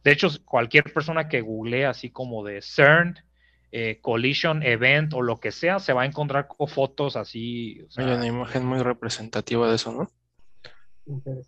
De 0.05 0.13
hecho, 0.13 0.29
cualquier 0.47 0.91
persona 0.95 1.29
que 1.29 1.43
googlee 1.43 1.85
así 1.85 2.09
como 2.09 2.43
de 2.43 2.63
CERN, 2.63 3.19
eh, 3.71 3.99
collision 4.01 4.63
event 4.63 5.13
o 5.13 5.21
lo 5.21 5.39
que 5.39 5.53
sea, 5.53 5.81
se 5.81 5.93
va 5.93 6.05
a 6.05 6.07
encontrar 6.07 6.49
con 6.49 6.67
fotos 6.67 7.15
así. 7.15 7.87
Hay 7.99 8.07
una 8.07 8.27
imagen 8.27 8.65
muy 8.65 8.79
representativa 8.79 9.69
de 9.69 9.75
eso, 9.75 9.93
¿no? 9.93 10.11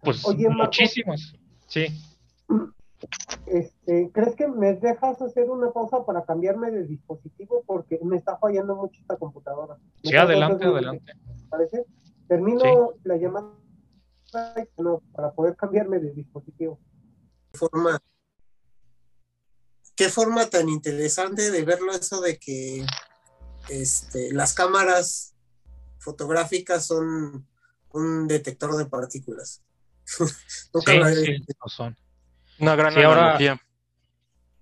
Pues 0.02 0.23
muchísimas, 0.51 1.35
sí. 1.69 1.86
Este, 3.47 4.10
¿Crees 4.12 4.35
que 4.36 4.48
me 4.48 4.74
dejas 4.74 5.20
hacer 5.20 5.51
una 5.51 5.70
pausa 5.70 6.05
para 6.05 6.24
cambiarme 6.24 6.70
de 6.70 6.85
dispositivo? 6.86 7.62
Porque 7.66 7.98
me 8.02 8.16
está 8.16 8.36
fallando 8.39 8.76
mucho 8.76 9.01
esta 9.01 9.16
computadora. 9.16 9.76
Sí, 10.02 10.16
adelante, 10.16 10.64
adelante. 10.64 11.12
¿Parece? 11.51 11.85
Termino 12.28 12.94
la 13.05 13.16
llamada 13.16 13.52
para 15.12 15.32
poder 15.32 15.56
cambiarme 15.56 15.98
de 15.98 16.12
dispositivo. 16.12 16.81
Forma. 17.52 18.01
Qué 19.94 20.09
forma 20.09 20.47
tan 20.51 20.68
interesante 20.68 21.51
de 21.51 21.64
verlo 21.64 21.93
eso 21.93 22.20
de 22.20 22.39
que 22.39 22.85
este, 23.68 24.32
las 24.32 24.55
cámaras 24.55 25.35
fotográficas 25.98 26.86
son 26.86 27.47
un 27.93 28.26
detector 28.26 28.76
de 28.76 28.86
partículas. 28.86 29.62
Nunca 30.74 31.14
sí, 31.14 31.24
sí, 31.24 31.52
son. 31.66 31.97
Una 32.59 32.76
gran 32.76 32.97
analogía. 32.97 33.60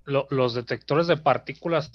los 0.05 0.55
detectores 0.55 1.06
de 1.06 1.16
partículas 1.16 1.90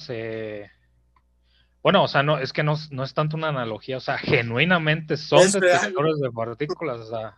Bueno, 1.81 2.03
o 2.03 2.07
sea, 2.07 2.23
no, 2.23 2.37
es 2.39 2.53
que 2.53 2.63
no, 2.63 2.75
es 2.75 3.13
tanto 3.13 3.37
una 3.37 3.49
analogía, 3.49 3.97
o 3.97 4.01
sea, 4.01 4.17
genuinamente 4.17 5.17
son 5.17 5.51
detectores 5.51 6.19
de 6.19 6.31
partículas, 6.31 6.99
o 6.99 7.05
sea, 7.07 7.37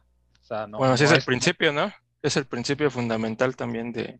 bueno, 0.72 0.98
sí 0.98 1.04
es, 1.04 1.12
el 1.12 1.22
principio, 1.22 1.72
¿no? 1.72 1.94
Es 2.24 2.36
el 2.36 2.46
principio 2.46 2.90
fundamental 2.90 3.56
también 3.56 3.92
de, 3.92 4.20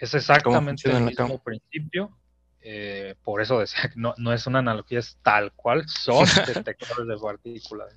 es 0.00 0.14
exactamente 0.14 0.90
el 0.90 1.02
mismo 1.02 1.42
principio. 1.42 2.16
Eh, 2.60 3.14
por 3.22 3.40
eso 3.40 3.60
decía 3.60 3.82
que 3.82 4.00
no, 4.00 4.14
no, 4.18 4.32
es 4.32 4.46
una 4.46 4.58
analogía, 4.58 4.98
es 4.98 5.16
tal 5.22 5.52
cual, 5.52 5.88
son 5.88 6.24
detectores 6.46 7.06
de 7.06 7.16
partículas. 7.16 7.94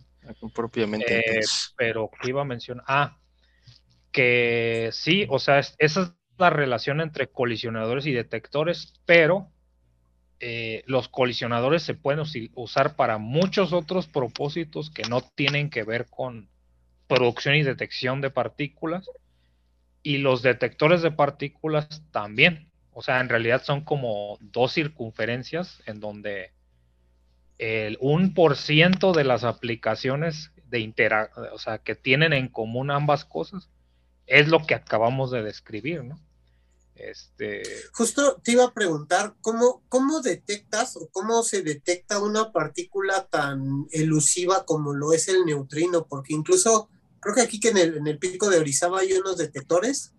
Propiamente. 0.53 1.39
Eh, 1.39 1.41
pero 1.75 2.09
¿qué 2.21 2.29
iba 2.29 2.41
a 2.41 2.45
mencionar? 2.45 2.85
Ah, 2.87 3.17
que 4.11 4.89
sí, 4.91 5.25
o 5.29 5.39
sea, 5.39 5.59
esa 5.59 5.77
es 5.79 6.11
la 6.37 6.49
relación 6.49 7.01
entre 7.01 7.27
colisionadores 7.27 8.05
y 8.05 8.11
detectores, 8.11 8.93
pero 9.05 9.49
eh, 10.39 10.83
los 10.87 11.07
colisionadores 11.07 11.83
se 11.83 11.93
pueden 11.93 12.25
usar 12.55 12.95
para 12.95 13.19
muchos 13.19 13.73
otros 13.73 14.07
propósitos 14.07 14.89
que 14.89 15.03
no 15.03 15.21
tienen 15.21 15.69
que 15.69 15.83
ver 15.83 16.07
con 16.09 16.49
producción 17.07 17.55
y 17.55 17.63
detección 17.63 18.21
de 18.21 18.31
partículas. 18.31 19.09
Y 20.03 20.17
los 20.17 20.41
detectores 20.41 21.03
de 21.03 21.11
partículas 21.11 22.03
también. 22.11 22.71
O 22.91 23.03
sea, 23.03 23.19
en 23.19 23.29
realidad 23.29 23.61
son 23.63 23.81
como 23.81 24.39
dos 24.41 24.73
circunferencias 24.73 25.83
en 25.85 25.99
donde 25.99 26.53
el 27.59 27.97
un 28.01 28.33
por 28.33 28.57
ciento 28.57 29.13
de 29.13 29.23
las 29.23 29.43
aplicaciones 29.43 30.51
de 30.65 30.91
o 31.53 31.59
sea, 31.59 31.77
que 31.77 31.93
tienen 31.93 32.33
en 32.33 32.47
común 32.47 32.89
ambas 32.89 33.25
cosas 33.25 33.69
es 34.31 34.47
lo 34.47 34.65
que 34.65 34.75
acabamos 34.75 35.29
de 35.29 35.43
describir, 35.43 36.05
¿no? 36.05 36.17
Este... 36.95 37.63
Justo 37.91 38.39
te 38.41 38.53
iba 38.53 38.63
a 38.63 38.73
preguntar, 38.73 39.35
¿cómo, 39.41 39.83
¿cómo 39.89 40.21
detectas 40.21 40.95
o 40.95 41.09
cómo 41.11 41.43
se 41.43 41.63
detecta 41.63 42.21
una 42.21 42.53
partícula 42.53 43.25
tan 43.25 43.87
elusiva 43.91 44.65
como 44.65 44.93
lo 44.93 45.11
es 45.11 45.27
el 45.27 45.45
neutrino? 45.45 46.05
Porque 46.07 46.33
incluso 46.33 46.89
creo 47.19 47.35
que 47.35 47.41
aquí 47.41 47.59
que 47.59 47.69
en 47.69 48.07
el, 48.07 48.17
pico 48.19 48.49
de 48.49 48.59
Orizaba 48.59 49.01
hay 49.01 49.11
unos 49.13 49.37
detectores. 49.37 50.13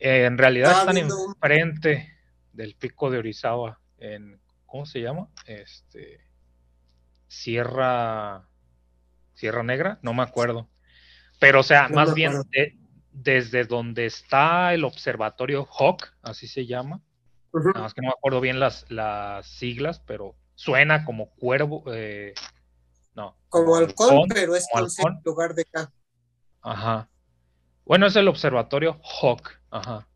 Eh, 0.00 0.24
en 0.24 0.36
realidad 0.36 0.80
están 0.80 0.96
enfrente 0.96 2.12
del 2.52 2.74
pico 2.74 3.08
de 3.08 3.18
Orizaba, 3.18 3.80
en, 3.98 4.40
¿cómo 4.66 4.84
se 4.84 5.00
llama? 5.00 5.28
Este, 5.46 6.24
Sierra, 7.28 8.48
Sierra 9.34 9.62
Negra, 9.62 10.00
no 10.02 10.12
me 10.12 10.22
acuerdo. 10.22 10.68
Pero, 11.38 11.60
o 11.60 11.62
sea, 11.62 11.88
más 11.88 12.14
bien, 12.14 12.34
desde 13.12 13.64
donde 13.64 14.06
está 14.06 14.74
el 14.74 14.84
observatorio 14.84 15.66
Hawk, 15.66 16.12
así 16.22 16.46
se 16.46 16.66
llama. 16.66 17.00
Nada 17.52 17.80
más 17.80 17.94
que 17.94 18.02
no 18.02 18.08
me 18.08 18.14
acuerdo 18.16 18.40
bien 18.40 18.60
las, 18.60 18.90
las 18.90 19.46
siglas, 19.46 20.00
pero 20.00 20.36
suena 20.54 21.04
como 21.04 21.30
cuervo. 21.30 21.84
Eh, 21.92 22.34
no. 23.14 23.36
Como 23.48 23.76
halcón, 23.76 24.28
pero 24.28 24.54
es 24.54 24.66
en 24.74 25.20
lugar 25.24 25.54
de 25.54 25.62
acá. 25.62 25.92
Ajá. 26.62 27.08
Bueno, 27.84 28.06
es 28.06 28.16
el 28.16 28.28
observatorio 28.28 29.00
Hawk. 29.02 29.50
Ajá. 29.70 30.06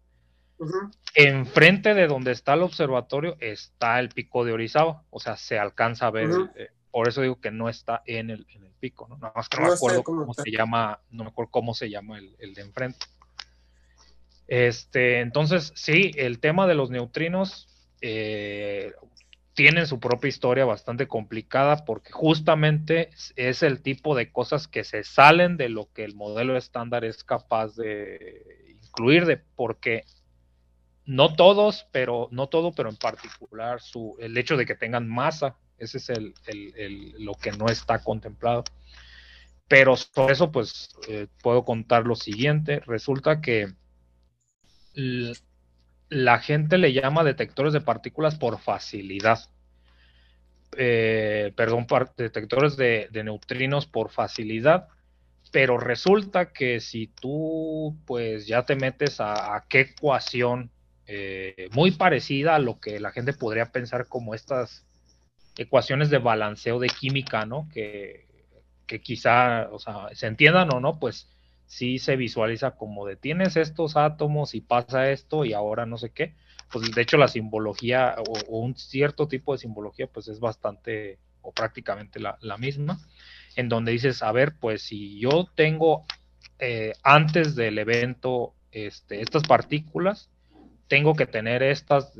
Enfrente 1.14 1.94
de 1.94 2.06
donde 2.06 2.32
está 2.32 2.54
el 2.54 2.62
observatorio 2.62 3.36
está 3.40 3.98
el 3.98 4.10
pico 4.10 4.44
de 4.44 4.52
Orizaba. 4.52 5.02
O 5.10 5.18
sea, 5.18 5.36
se 5.36 5.58
alcanza 5.58 6.06
a 6.06 6.10
ver. 6.10 6.30
Eh, 6.54 6.70
por 6.94 7.08
eso 7.08 7.22
digo 7.22 7.40
que 7.40 7.50
no 7.50 7.68
está 7.68 8.04
en 8.06 8.30
el, 8.30 8.46
en 8.54 8.62
el 8.66 8.70
pico, 8.78 9.08
¿no? 9.08 9.16
Nada 9.16 9.32
más 9.34 9.48
que 9.48 9.60
no, 9.60 9.66
me 9.66 9.72
acuerdo 9.72 10.04
cómo, 10.04 10.32
se 10.32 10.48
llama, 10.48 11.00
no 11.10 11.24
me 11.24 11.30
acuerdo 11.30 11.50
cómo 11.50 11.74
se 11.74 11.90
llama 11.90 12.18
el, 12.18 12.36
el, 12.38 12.54
de 12.54 12.62
enfrente. 12.62 13.06
Este, 14.46 15.18
entonces, 15.18 15.72
sí, 15.74 16.12
el 16.14 16.38
tema 16.38 16.68
de 16.68 16.76
los 16.76 16.90
neutrinos 16.90 17.68
eh, 18.00 18.92
tienen 19.54 19.88
su 19.88 19.98
propia 19.98 20.28
historia 20.28 20.64
bastante 20.66 21.08
complicada 21.08 21.84
porque 21.84 22.12
justamente 22.12 23.10
es 23.34 23.64
el 23.64 23.82
tipo 23.82 24.14
de 24.14 24.30
cosas 24.30 24.68
que 24.68 24.84
se 24.84 25.02
salen 25.02 25.56
de 25.56 25.70
lo 25.70 25.92
que 25.92 26.04
el 26.04 26.14
modelo 26.14 26.56
estándar 26.56 27.04
es 27.04 27.24
capaz 27.24 27.74
de 27.74 28.76
incluir, 28.84 29.26
de 29.26 29.38
porque 29.56 30.04
no 31.06 31.34
todos, 31.34 31.88
pero 31.90 32.28
no 32.30 32.48
todo, 32.48 32.70
pero 32.70 32.88
en 32.88 32.96
particular 32.96 33.80
su, 33.80 34.14
el 34.20 34.38
hecho 34.38 34.56
de 34.56 34.64
que 34.64 34.76
tengan 34.76 35.08
masa 35.08 35.56
ese 35.78 35.98
es 35.98 36.08
el, 36.08 37.14
lo 37.18 37.34
que 37.34 37.52
no 37.52 37.66
está 37.66 38.02
contemplado. 38.02 38.64
Pero 39.68 39.94
por 40.14 40.30
eso, 40.30 40.52
pues, 40.52 40.90
eh, 41.08 41.26
puedo 41.42 41.64
contar 41.64 42.06
lo 42.06 42.14
siguiente. 42.14 42.80
Resulta 42.86 43.40
que 43.40 43.72
la 46.08 46.38
gente 46.38 46.78
le 46.78 46.92
llama 46.92 47.24
detectores 47.24 47.72
de 47.72 47.80
partículas 47.80 48.36
por 48.36 48.58
facilidad. 48.60 49.40
Eh, 50.76 51.52
perdón, 51.56 51.86
detectores 52.16 52.76
de, 52.76 53.08
neutrinos 53.24 53.86
por 53.86 54.10
facilidad. 54.10 54.88
Pero 55.50 55.78
resulta 55.78 56.52
que 56.52 56.80
si 56.80 57.06
tú, 57.06 57.96
pues, 58.06 58.46
ya 58.46 58.64
te 58.64 58.76
metes 58.76 59.20
a, 59.20 59.64
qué 59.68 59.80
ecuación 59.80 60.70
eh, 61.06 61.68
muy 61.72 61.90
parecida 61.92 62.54
a 62.54 62.58
lo 62.58 62.80
que 62.80 62.98
la 63.00 63.12
gente 63.12 63.32
podría 63.32 63.66
pensar 63.66 64.08
como 64.08 64.34
estas 64.34 64.86
ecuaciones 65.56 66.10
de 66.10 66.18
balanceo 66.18 66.78
de 66.78 66.88
química, 66.88 67.46
¿no? 67.46 67.68
Que, 67.72 68.26
quizá, 69.02 69.68
o 69.72 69.78
sea, 69.78 70.08
se 70.12 70.26
entiendan 70.26 70.72
o 70.72 70.78
no, 70.78 71.00
pues 71.00 71.28
sí 71.66 71.98
se 71.98 72.16
visualiza 72.16 72.72
como 72.72 73.06
de 73.06 73.16
tienes 73.16 73.56
estos 73.56 73.96
átomos 73.96 74.54
y 74.54 74.60
pasa 74.60 75.10
esto 75.10 75.44
y 75.44 75.52
ahora 75.52 75.86
no 75.86 75.98
sé 75.98 76.10
qué. 76.10 76.34
Pues 76.70 76.92
de 76.92 77.02
hecho 77.02 77.16
la 77.16 77.28
simbología 77.28 78.14
o, 78.18 78.58
un 78.58 78.76
cierto 78.76 79.26
tipo 79.26 79.52
de 79.52 79.58
simbología 79.58 80.06
pues 80.06 80.28
es 80.28 80.38
bastante 80.38 81.18
o 81.42 81.52
prácticamente 81.52 82.20
la, 82.20 82.56
misma, 82.58 82.98
en 83.56 83.68
donde 83.68 83.92
dices, 83.92 84.22
a 84.22 84.32
ver, 84.32 84.54
pues 84.58 84.82
si 84.82 85.18
yo 85.18 85.46
tengo 85.54 86.06
eh, 86.58 86.92
antes 87.02 87.54
del 87.54 87.78
evento 87.78 88.54
este, 88.70 89.20
estas 89.20 89.42
partículas, 89.42 90.30
tengo 90.88 91.14
que 91.14 91.26
tener 91.26 91.62
estas 91.62 92.12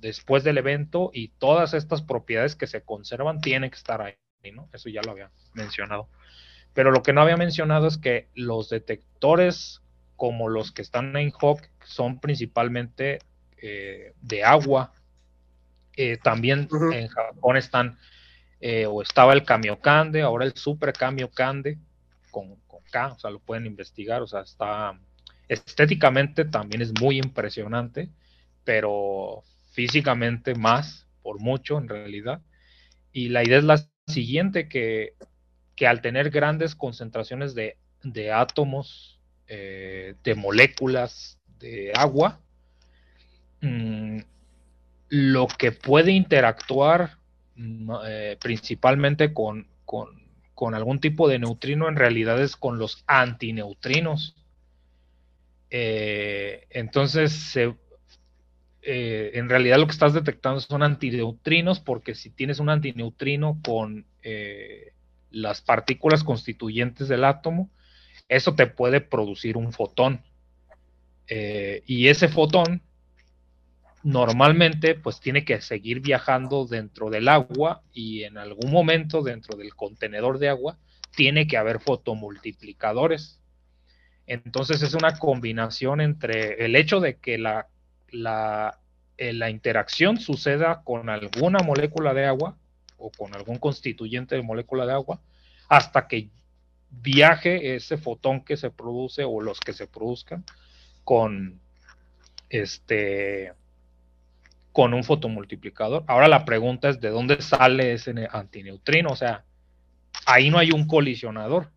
después 0.00 0.44
del 0.44 0.58
evento 0.58 1.10
y 1.12 1.28
todas 1.28 1.74
estas 1.74 2.02
propiedades 2.02 2.56
que 2.56 2.66
se 2.66 2.82
conservan 2.82 3.40
tienen 3.40 3.70
que 3.70 3.76
estar 3.76 4.02
ahí, 4.02 4.14
¿no? 4.52 4.68
Eso 4.72 4.88
ya 4.88 5.02
lo 5.02 5.12
había 5.12 5.30
mencionado. 5.54 6.08
Pero 6.72 6.90
lo 6.90 7.02
que 7.02 7.12
no 7.12 7.22
había 7.22 7.36
mencionado 7.36 7.86
es 7.88 7.98
que 7.98 8.28
los 8.34 8.68
detectores 8.68 9.82
como 10.20 10.50
los 10.50 10.70
que 10.70 10.82
están 10.82 11.16
en 11.16 11.32
Hawk 11.32 11.62
son 11.82 12.20
principalmente 12.20 13.20
eh, 13.56 14.12
de 14.20 14.44
agua. 14.44 14.92
Eh, 15.96 16.18
también 16.22 16.68
en 16.92 17.08
Japón 17.08 17.56
están, 17.56 17.98
eh, 18.60 18.84
o 18.84 19.00
estaba 19.00 19.32
el 19.32 19.44
Kamiokande, 19.44 20.20
ahora 20.20 20.44
el 20.44 20.54
Super 20.54 20.92
Kamiokande 20.92 21.78
con, 22.30 22.56
con 22.66 22.82
K, 22.90 23.14
o 23.14 23.18
sea, 23.18 23.30
lo 23.30 23.38
pueden 23.38 23.64
investigar, 23.64 24.20
o 24.20 24.26
sea, 24.26 24.42
está 24.42 24.98
Estéticamente 25.50 26.44
también 26.44 26.80
es 26.80 26.92
muy 27.00 27.18
impresionante, 27.18 28.08
pero 28.62 29.42
físicamente 29.72 30.54
más, 30.54 31.08
por 31.22 31.40
mucho 31.40 31.76
en 31.76 31.88
realidad. 31.88 32.40
Y 33.12 33.30
la 33.30 33.42
idea 33.42 33.58
es 33.58 33.64
la 33.64 33.84
siguiente, 34.06 34.68
que, 34.68 35.14
al 35.84 36.02
tener 36.02 36.30
grandes 36.30 36.76
concentraciones 36.76 37.56
de, 37.56 37.76
átomos, 38.32 39.18
eh, 39.48 40.14
de 40.22 40.36
moléculas 40.36 41.40
de 41.58 41.90
agua, 41.96 42.38
mm, 43.60 44.20
lo 45.08 45.48
que 45.48 45.72
puede 45.72 46.12
interactuar 46.12 47.18
mm, 47.56 47.90
eh, 48.06 48.36
principalmente 48.40 49.34
con, 49.34 49.66
con, 49.84 50.74
algún 50.76 51.00
tipo 51.00 51.28
de 51.28 51.40
neutrino 51.40 51.88
en 51.88 51.96
realidad 51.96 52.40
es 52.40 52.54
con 52.54 52.78
los 52.78 53.02
antineutrinos. 53.08 54.36
Eh, 55.70 56.66
entonces, 56.70 57.56
eh, 57.56 59.30
en 59.34 59.48
realidad 59.48 59.78
lo 59.78 59.86
que 59.86 59.92
estás 59.92 60.14
detectando 60.14 60.60
son 60.60 60.82
antineutrinos, 60.82 61.80
porque 61.80 62.14
si 62.14 62.30
tienes 62.30 62.58
un 62.58 62.68
antineutrino 62.68 63.60
con 63.64 64.06
eh, 64.22 64.92
las 65.30 65.62
partículas 65.62 66.24
constituyentes 66.24 67.08
del 67.08 67.24
átomo, 67.24 67.70
eso 68.28 68.54
te 68.54 68.66
puede 68.66 69.00
producir 69.00 69.56
un 69.56 69.72
fotón. 69.72 70.22
y 71.86 72.08
ese 72.08 72.28
fotón 72.28 72.82
normalmente 74.02 74.94
pues 74.94 75.20
tiene 75.20 75.44
que 75.44 75.60
seguir 75.60 76.00
viajando 76.00 76.66
dentro 76.66 77.10
del 77.10 77.28
agua 77.28 77.82
y 77.92 78.24
en 78.24 78.38
algún 78.38 78.70
momento 78.72 79.22
dentro 79.22 79.56
del 79.56 79.74
contenedor 79.74 80.38
de 80.38 80.48
agua 80.48 80.78
tiene 81.14 81.46
que 81.46 81.56
haber 81.56 81.80
fotomultiplicadores 81.80 83.39
entonces 84.32 84.80
es 84.82 84.94
una 84.94 85.18
combinación 85.18 86.00
entre 86.00 86.64
el 86.64 86.76
hecho 86.76 87.00
de 87.00 87.16
que 87.16 87.36
la, 87.36 87.66
eh, 89.18 89.32
la, 89.32 89.50
interacción 89.50 90.18
suceda 90.18 90.82
con 90.84 91.08
alguna 91.08 91.58
molécula 91.64 92.14
de 92.14 92.26
agua 92.26 92.56
o 92.96 93.10
con 93.10 93.34
algún 93.34 93.58
constituyente 93.58 94.36
de 94.36 94.42
molécula 94.42 94.86
de 94.86 94.92
agua 94.92 95.20
hasta 95.68 96.06
que 96.06 96.28
viaje 96.90 97.74
ese 97.74 97.98
fotón 97.98 98.44
que 98.44 98.56
se 98.56 98.70
produce 98.70 99.24
o 99.24 99.40
los 99.40 99.58
que 99.58 99.72
se 99.72 99.88
produzcan 99.88 100.44
con 101.02 101.58
este 102.50 103.52
con 104.70 104.94
un 104.94 105.02
fotomultiplicador. 105.02 106.04
Ahora 106.06 106.28
la 106.28 106.44
pregunta 106.44 106.88
es 106.88 107.00
de 107.00 107.10
dónde 107.10 107.42
sale 107.42 107.94
ese 107.94 108.14
antineutrino, 108.30 109.10
o 109.10 109.16
sea, 109.16 109.42
ahí 110.24 110.50
no 110.50 110.58
hay 110.58 110.70
un 110.70 110.86
colisionador. 110.86 111.72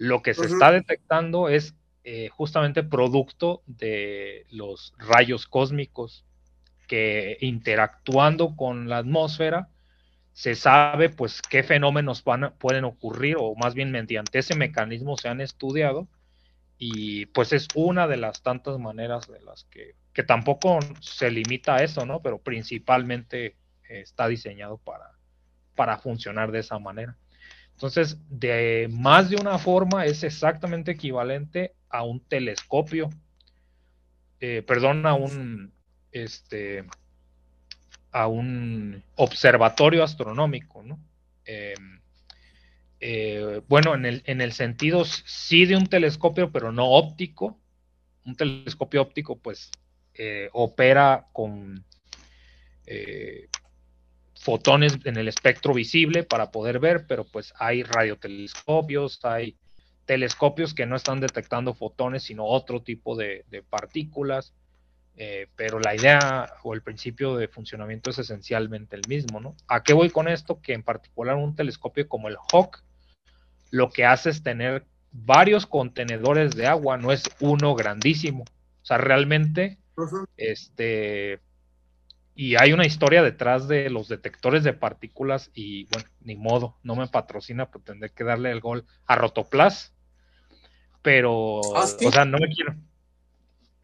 Lo 0.00 0.22
que 0.22 0.32
se 0.32 0.46
está 0.46 0.72
detectando 0.72 1.50
es 1.50 1.74
eh, 2.04 2.30
justamente 2.30 2.82
producto 2.82 3.62
de 3.66 4.46
los 4.48 4.94
rayos 4.96 5.46
cósmicos 5.46 6.24
que 6.88 7.36
interactuando 7.42 8.56
con 8.56 8.88
la 8.88 8.96
atmósfera 8.96 9.68
se 10.32 10.54
sabe 10.54 11.10
pues 11.10 11.42
qué 11.42 11.62
fenómenos 11.62 12.24
van, 12.24 12.54
pueden 12.56 12.84
ocurrir 12.84 13.36
o 13.38 13.54
más 13.56 13.74
bien 13.74 13.90
mediante 13.90 14.38
ese 14.38 14.56
mecanismo 14.56 15.18
se 15.18 15.28
han 15.28 15.42
estudiado 15.42 16.08
y 16.78 17.26
pues 17.26 17.52
es 17.52 17.68
una 17.74 18.08
de 18.08 18.16
las 18.16 18.42
tantas 18.42 18.78
maneras 18.78 19.28
de 19.28 19.42
las 19.42 19.64
que, 19.64 19.96
que 20.14 20.22
tampoco 20.22 20.78
se 21.00 21.30
limita 21.30 21.76
a 21.76 21.82
eso, 21.82 22.06
¿no? 22.06 22.22
Pero 22.22 22.38
principalmente 22.38 23.54
está 23.86 24.28
diseñado 24.28 24.78
para, 24.78 25.10
para 25.74 25.98
funcionar 25.98 26.52
de 26.52 26.60
esa 26.60 26.78
manera. 26.78 27.18
Entonces, 27.80 28.18
de 28.28 28.88
más 28.92 29.30
de 29.30 29.36
una 29.36 29.58
forma 29.58 30.04
es 30.04 30.22
exactamente 30.22 30.90
equivalente 30.90 31.72
a 31.88 32.02
un 32.02 32.20
telescopio, 32.20 33.08
eh, 34.38 34.62
perdón, 34.66 35.06
a 35.06 35.14
un, 35.14 35.72
este, 36.12 36.84
a 38.12 38.26
un 38.26 39.02
observatorio 39.16 40.04
astronómico, 40.04 40.82
¿no? 40.82 41.00
Em, 41.46 42.02
eh, 43.00 43.62
bueno, 43.66 43.94
en 43.94 44.04
el, 44.04 44.22
en 44.26 44.42
el 44.42 44.52
sentido 44.52 45.06
sí 45.06 45.64
de 45.64 45.76
un 45.76 45.86
telescopio, 45.86 46.52
pero 46.52 46.72
no 46.72 46.84
óptico. 46.86 47.58
Un 48.26 48.36
telescopio 48.36 49.00
óptico, 49.00 49.38
pues, 49.38 49.70
eh, 50.12 50.50
opera 50.52 51.28
con 51.32 51.82
fotones 54.40 54.98
en 55.04 55.16
el 55.16 55.28
espectro 55.28 55.74
visible 55.74 56.24
para 56.24 56.50
poder 56.50 56.80
ver, 56.80 57.06
pero 57.06 57.24
pues 57.24 57.52
hay 57.58 57.82
radiotelescopios, 57.82 59.22
hay 59.24 59.56
telescopios 60.06 60.72
que 60.74 60.86
no 60.86 60.96
están 60.96 61.20
detectando 61.20 61.74
fotones, 61.74 62.22
sino 62.24 62.46
otro 62.46 62.82
tipo 62.82 63.16
de, 63.16 63.44
de 63.50 63.62
partículas. 63.62 64.54
Eh, 65.16 65.48
pero 65.54 65.78
la 65.80 65.94
idea 65.94 66.54
o 66.62 66.72
el 66.72 66.82
principio 66.82 67.36
de 67.36 67.48
funcionamiento 67.48 68.08
es 68.08 68.18
esencialmente 68.18 68.96
el 68.96 69.02
mismo, 69.06 69.38
¿no? 69.38 69.54
¿A 69.68 69.82
qué 69.82 69.92
voy 69.92 70.08
con 70.08 70.28
esto? 70.28 70.62
Que 70.62 70.72
en 70.72 70.82
particular 70.82 71.36
un 71.36 71.54
telescopio 71.54 72.08
como 72.08 72.28
el 72.28 72.38
Hawk 72.50 72.82
lo 73.70 73.90
que 73.90 74.06
hace 74.06 74.30
es 74.30 74.42
tener 74.42 74.86
varios 75.12 75.66
contenedores 75.66 76.56
de 76.56 76.66
agua, 76.66 76.96
no 76.96 77.12
es 77.12 77.24
uno 77.40 77.74
grandísimo. 77.74 78.44
O 78.44 78.84
sea, 78.84 78.96
realmente, 78.96 79.78
este, 80.36 81.40
y 82.40 82.56
hay 82.56 82.72
una 82.72 82.86
historia 82.86 83.22
detrás 83.22 83.68
de 83.68 83.90
los 83.90 84.08
detectores 84.08 84.64
de 84.64 84.72
partículas 84.72 85.50
y 85.52 85.84
bueno, 85.92 86.08
ni 86.22 86.36
modo, 86.36 86.78
no 86.82 86.96
me 86.96 87.06
patrocina, 87.06 87.70
pero 87.70 87.84
tendré 87.84 88.08
que 88.08 88.24
darle 88.24 88.50
el 88.50 88.60
gol 88.60 88.86
a 89.04 89.14
Rotoplas. 89.14 89.92
Pero, 91.02 91.60
¿Ah, 91.76 91.84
o 91.84 92.10
sea, 92.10 92.24
no 92.24 92.38
me 92.38 92.48
quiero. 92.48 92.76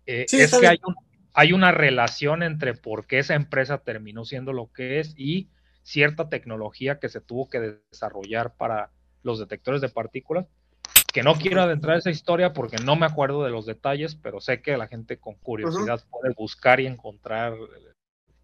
Eh, 0.06 0.24
es 0.32 0.56
que 0.56 0.66
hay 0.68 0.78
un, 0.86 0.94
hay 1.34 1.52
una 1.52 1.70
relación 1.70 2.42
entre 2.42 2.72
por 2.72 3.06
qué 3.06 3.18
esa 3.18 3.34
empresa 3.34 3.82
terminó 3.84 4.24
siendo 4.24 4.54
lo 4.54 4.72
que 4.72 5.00
es 5.00 5.12
y 5.18 5.50
cierta 5.82 6.30
tecnología 6.30 6.98
que 6.98 7.10
se 7.10 7.20
tuvo 7.20 7.50
que 7.50 7.60
desarrollar 7.90 8.54
para 8.54 8.90
los 9.22 9.38
detectores 9.38 9.82
de 9.82 9.90
partículas, 9.90 10.46
que 11.12 11.22
no 11.22 11.34
quiero 11.34 11.60
adentrar 11.60 11.98
esa 11.98 12.10
historia 12.10 12.54
porque 12.54 12.78
no 12.78 12.96
me 12.96 13.04
acuerdo 13.04 13.44
de 13.44 13.50
los 13.50 13.66
detalles, 13.66 14.14
pero 14.14 14.40
sé 14.40 14.62
que 14.62 14.78
la 14.78 14.88
gente 14.88 15.18
con 15.18 15.34
curiosidad 15.34 16.02
puede 16.10 16.32
buscar 16.32 16.80
y 16.80 16.86
encontrar 16.86 17.52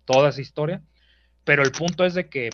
toda 0.04 0.30
esa 0.30 0.40
historia. 0.40 0.82
Pero 1.44 1.62
el 1.62 1.72
punto 1.72 2.04
es 2.04 2.14
de 2.14 2.28
que 2.28 2.50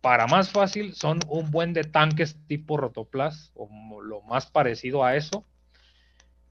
para 0.00 0.26
más 0.26 0.50
fácil 0.50 0.94
son 0.94 1.20
un 1.28 1.50
buen 1.50 1.72
de 1.72 1.84
tanques 1.84 2.36
tipo 2.46 2.76
Rotoplas 2.76 3.52
o 3.54 3.68
lo 4.02 4.22
más 4.22 4.46
parecido 4.46 5.04
a 5.04 5.16
eso, 5.16 5.44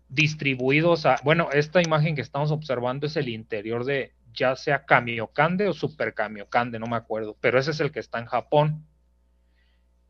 distribuidos 0.09 1.05
a, 1.05 1.17
bueno, 1.23 1.49
esta 1.51 1.81
imagen 1.81 2.15
que 2.15 2.21
estamos 2.21 2.51
observando 2.51 3.07
es 3.07 3.15
el 3.15 3.29
interior 3.29 3.85
de 3.85 4.13
ya 4.33 4.55
sea 4.55 4.85
Kamiokande 4.85 5.67
o 5.67 5.73
Super 5.73 6.13
Kamiokande, 6.13 6.79
no 6.79 6.87
me 6.87 6.95
acuerdo, 6.95 7.35
pero 7.41 7.59
ese 7.59 7.71
es 7.71 7.79
el 7.79 7.91
que 7.91 7.99
está 7.99 8.19
en 8.19 8.27
Japón. 8.27 8.85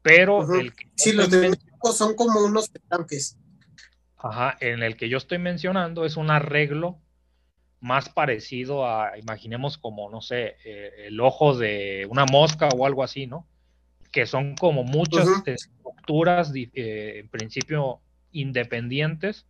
Pero 0.01 0.53
el 0.59 0.73
que 0.73 0.89
sí, 0.95 1.13
los 1.13 1.29
de 1.29 1.49
México 1.49 1.91
son 1.91 2.15
como 2.15 2.41
unos 2.41 2.71
tanques. 2.87 3.37
Ajá, 4.17 4.57
en 4.59 4.83
el 4.83 4.97
que 4.97 5.09
yo 5.09 5.17
estoy 5.17 5.37
mencionando 5.37 6.05
es 6.05 6.17
un 6.17 6.31
arreglo 6.31 6.99
más 7.79 8.09
parecido 8.09 8.87
a, 8.87 9.17
imaginemos 9.17 9.77
como, 9.77 10.09
no 10.09 10.21
sé, 10.21 10.57
eh, 10.65 11.05
el 11.07 11.19
ojo 11.19 11.55
de 11.55 12.07
una 12.09 12.25
mosca 12.25 12.69
o 12.69 12.85
algo 12.85 13.03
así, 13.03 13.27
¿no? 13.27 13.47
Que 14.11 14.25
son 14.25 14.55
como 14.55 14.83
muchas 14.83 15.27
estructuras, 15.45 16.51
eh, 16.55 17.19
en 17.19 17.29
principio, 17.29 18.01
independientes, 18.31 19.45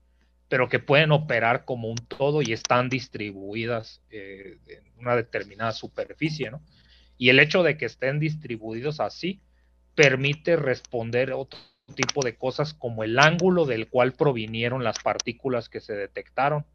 pero 0.50 0.70
que 0.70 0.80
pueden 0.80 1.12
operar 1.12 1.66
como 1.66 1.90
un 1.90 1.98
todo 1.98 2.42
y 2.42 2.54
están 2.54 2.90
distribuidas 2.90 4.02
eh, 4.10 4.58
en 4.68 4.84
una 5.00 5.16
determinada 5.16 5.72
superficie, 5.72 6.52
¿no? 6.52 6.62
Y 7.18 7.30
el 7.30 7.40
hecho 7.40 7.64
de 7.64 7.78
que 7.78 7.86
estén 7.86 8.20
distribuidos 8.20 9.00
así 9.00 9.42
permite 9.96 10.56
responder 10.56 11.34
otro 11.34 11.60
tipo 11.96 12.22
de 12.24 12.36
cosas 12.36 12.74
como 12.74 13.04
el 13.04 13.18
ángulo 13.18 13.66
del 13.66 13.90
cual 13.90 14.14
provinieron 14.14 14.84
las 14.84 15.00
partículas 15.00 15.70
que 15.70 15.80
se 15.82 15.94
detectaron. 15.94 16.66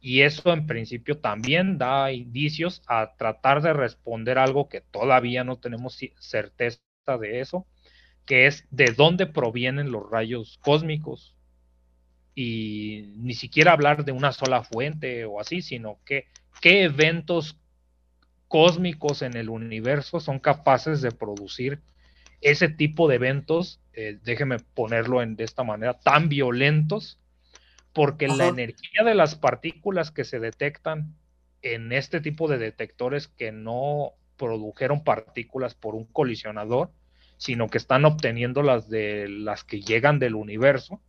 Y 0.00 0.22
eso 0.22 0.52
en 0.52 0.66
principio 0.66 1.18
también 1.18 1.78
da 1.78 2.12
indicios 2.12 2.82
a 2.86 3.16
tratar 3.16 3.62
de 3.62 3.72
responder 3.72 4.38
algo 4.38 4.68
que 4.68 4.80
todavía 4.80 5.42
no 5.42 5.58
tenemos 5.58 5.98
certeza 6.18 6.80
de 7.20 7.40
eso, 7.40 7.66
que 8.24 8.46
es 8.46 8.66
de 8.70 8.92
dónde 8.92 9.26
provienen 9.26 9.90
los 9.90 10.08
rayos 10.10 10.58
cósmicos, 10.62 11.36
y 12.36 13.14
ni 13.16 13.32
siquiera 13.32 13.72
hablar 13.72 14.04
de 14.04 14.12
una 14.12 14.30
sola 14.30 14.62
fuente 14.62 15.24
o 15.24 15.40
así, 15.40 15.62
sino 15.62 15.98
que 16.04 16.26
qué 16.60 16.84
eventos 16.84 17.58
cósmicos 18.46 19.22
en 19.22 19.36
el 19.36 19.48
universo 19.48 20.20
son 20.20 20.38
capaces 20.38 21.00
de 21.00 21.12
producir 21.12 21.80
ese 22.42 22.68
tipo 22.68 23.08
de 23.08 23.16
eventos, 23.16 23.80
eh, 23.94 24.18
déjeme 24.22 24.58
ponerlo 24.58 25.22
en, 25.22 25.34
de 25.34 25.44
esta 25.44 25.64
manera, 25.64 25.94
tan 25.94 26.28
violentos, 26.28 27.18
porque 27.96 28.28
la 28.28 28.48
energía 28.48 29.04
de 29.04 29.14
las 29.14 29.36
partículas 29.36 30.10
que 30.10 30.24
se 30.24 30.38
detectan 30.38 31.16
en 31.62 31.92
este 31.92 32.20
tipo 32.20 32.46
de 32.46 32.58
detectores 32.58 33.26
que 33.26 33.52
no 33.52 34.12
produjeron 34.36 35.02
partículas 35.02 35.74
por 35.74 35.94
un 35.94 36.04
colisionador, 36.04 36.90
sino 37.38 37.68
que 37.68 37.78
están 37.78 38.04
obteniendo 38.04 38.60
las 38.60 38.90
de 38.90 39.30
las 39.30 39.64
que 39.64 39.80
llegan 39.80 40.18
del 40.18 40.34
universo, 40.34 41.00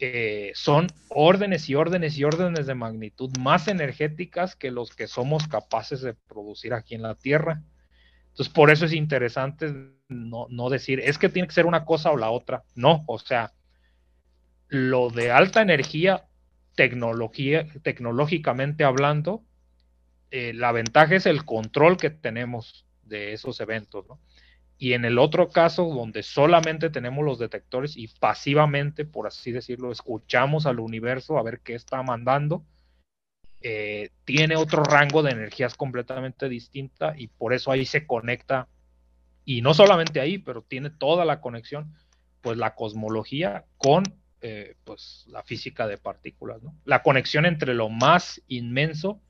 eh, 0.00 0.50
son 0.56 0.88
órdenes 1.08 1.68
y 1.70 1.76
órdenes 1.76 2.18
y 2.18 2.24
órdenes 2.24 2.66
de 2.66 2.74
magnitud 2.74 3.30
más 3.38 3.68
energéticas 3.68 4.56
que 4.56 4.72
los 4.72 4.90
que 4.90 5.06
somos 5.06 5.46
capaces 5.46 6.00
de 6.00 6.14
producir 6.14 6.74
aquí 6.74 6.96
en 6.96 7.02
la 7.02 7.14
Tierra. 7.14 7.62
Entonces, 8.30 8.52
por 8.52 8.72
eso 8.72 8.86
es 8.86 8.92
interesante 8.92 9.72
no, 10.08 10.48
no 10.50 10.68
decir, 10.68 10.98
es 10.98 11.16
que 11.16 11.28
tiene 11.28 11.46
que 11.46 11.54
ser 11.54 11.66
una 11.66 11.84
cosa 11.84 12.10
o 12.10 12.16
la 12.16 12.30
otra. 12.30 12.64
No, 12.74 13.04
o 13.06 13.20
sea, 13.20 13.52
lo 14.68 15.10
de 15.10 15.30
alta 15.30 15.62
energía, 15.62 16.26
tecnológicamente 16.74 18.84
hablando, 18.84 19.42
eh, 20.30 20.52
la 20.54 20.72
ventaja 20.72 21.14
es 21.14 21.26
el 21.26 21.44
control 21.44 21.96
que 21.96 22.10
tenemos 22.10 22.84
de 23.02 23.32
esos 23.32 23.60
eventos. 23.60 24.06
Y 24.78 24.92
en 24.92 25.04
el 25.04 25.18
otro 25.18 25.48
caso, 25.48 25.86
donde 25.86 26.22
solamente 26.22 26.90
tenemos 26.90 27.24
los 27.24 27.38
detectores 27.38 27.96
y 27.96 28.08
pasivamente, 28.08 29.06
por 29.06 29.26
así 29.26 29.52
decirlo, 29.52 29.90
escuchamos 29.90 30.66
al 30.66 30.80
universo 30.80 31.38
a 31.38 31.42
ver 31.42 31.60
qué 31.60 31.74
está 31.74 32.02
mandando, 32.02 32.62
eh, 33.62 34.10
tiene 34.24 34.56
otro 34.56 34.84
rango 34.84 35.22
de 35.22 35.30
energías 35.30 35.74
completamente 35.74 36.48
distinta 36.48 37.14
y 37.16 37.28
por 37.28 37.54
eso 37.54 37.70
ahí 37.70 37.86
se 37.86 38.06
conecta, 38.06 38.68
y 39.46 39.62
no 39.62 39.72
solamente 39.72 40.20
ahí, 40.20 40.38
pero 40.38 40.62
tiene 40.62 40.90
toda 40.90 41.24
la 41.24 41.40
conexión, 41.40 41.94
pues 42.42 42.58
la 42.58 42.74
cosmología 42.74 43.64
con 43.78 44.02
eh, 44.40 44.76
pues, 44.84 45.24
la 45.28 45.42
física 45.42 45.86
de 45.86 45.98
partículas, 45.98 46.62
¿no? 46.62 46.74
La 46.84 47.02
conexión 47.02 47.46
entre 47.46 47.74
lo 47.74 47.88
más 47.88 48.42
inmenso 48.48 49.20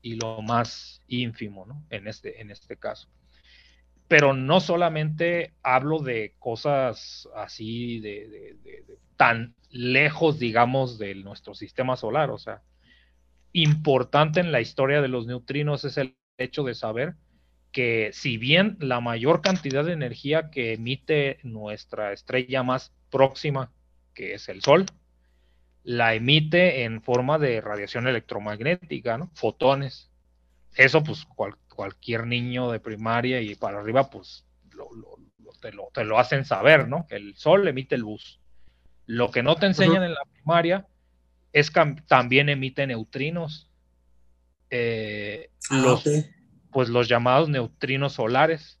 y 0.00 0.16
lo 0.16 0.42
más 0.42 1.02
ínfimo, 1.08 1.66
¿no? 1.66 1.84
En 1.90 2.08
este, 2.08 2.40
en 2.40 2.50
este 2.50 2.76
caso 2.76 3.08
pero 4.12 4.34
no 4.34 4.60
solamente 4.60 5.54
hablo 5.62 5.98
de 6.00 6.34
cosas 6.38 7.30
así 7.34 7.98
de, 8.00 8.58
tan 9.16 9.54
lejos, 9.70 10.38
digamos, 10.38 10.98
de 10.98 11.14
nuestro 11.14 11.54
sistema 11.54 11.96
solar. 11.96 12.28
O 12.28 12.36
sea, 12.36 12.60
importante 13.52 14.40
en 14.40 14.52
la 14.52 14.60
historia 14.60 15.00
de 15.00 15.08
los 15.08 15.26
neutrinos 15.26 15.86
es 15.86 15.96
el 15.96 16.14
hecho 16.36 16.62
de 16.62 16.74
saber 16.74 17.14
que 17.70 18.10
si 18.12 18.36
bien 18.36 18.76
la 18.80 19.00
mayor 19.00 19.40
cantidad 19.40 19.82
de 19.82 19.94
energía 19.94 20.50
que 20.50 20.74
emite 20.74 21.38
nuestra 21.42 22.12
estrella 22.12 22.62
más 22.62 22.92
próxima, 23.10 23.72
que 24.14 24.34
es 24.34 24.48
el 24.48 24.62
Sol, 24.62 24.86
la 25.84 26.14
emite 26.14 26.84
en 26.84 27.02
forma 27.02 27.38
de 27.38 27.60
radiación 27.60 28.06
electromagnética, 28.06 29.18
¿no? 29.18 29.30
Fotones. 29.34 30.10
Eso, 30.74 31.02
pues, 31.02 31.24
cual, 31.24 31.56
cualquier 31.74 32.26
niño 32.26 32.70
de 32.70 32.80
primaria 32.80 33.40
y 33.40 33.54
para 33.54 33.80
arriba, 33.80 34.08
pues 34.10 34.44
te, 35.92 36.04
lo, 36.04 36.18
hacen 36.18 36.44
saber, 36.44 36.88
¿no? 36.88 37.06
Que 37.06 37.16
el 37.16 37.36
sol 37.36 37.66
emite 37.68 37.96
luz. 37.96 38.40
Lo 39.06 39.30
que 39.30 39.42
no 39.42 39.56
te 39.56 39.66
enseñan 39.66 40.02
en 40.02 40.14
la 40.14 40.24
primaria 40.32 40.86
es 41.52 41.72
también 42.06 42.48
emite 42.48 42.86
neutrinos. 42.86 43.68
Eh, 44.70 45.50
ah, 45.70 45.76
los, 45.76 46.04
Pues 46.70 46.88
los 46.88 47.08
llamados 47.08 47.48
neutrinos 47.48 48.14
solares. 48.14 48.78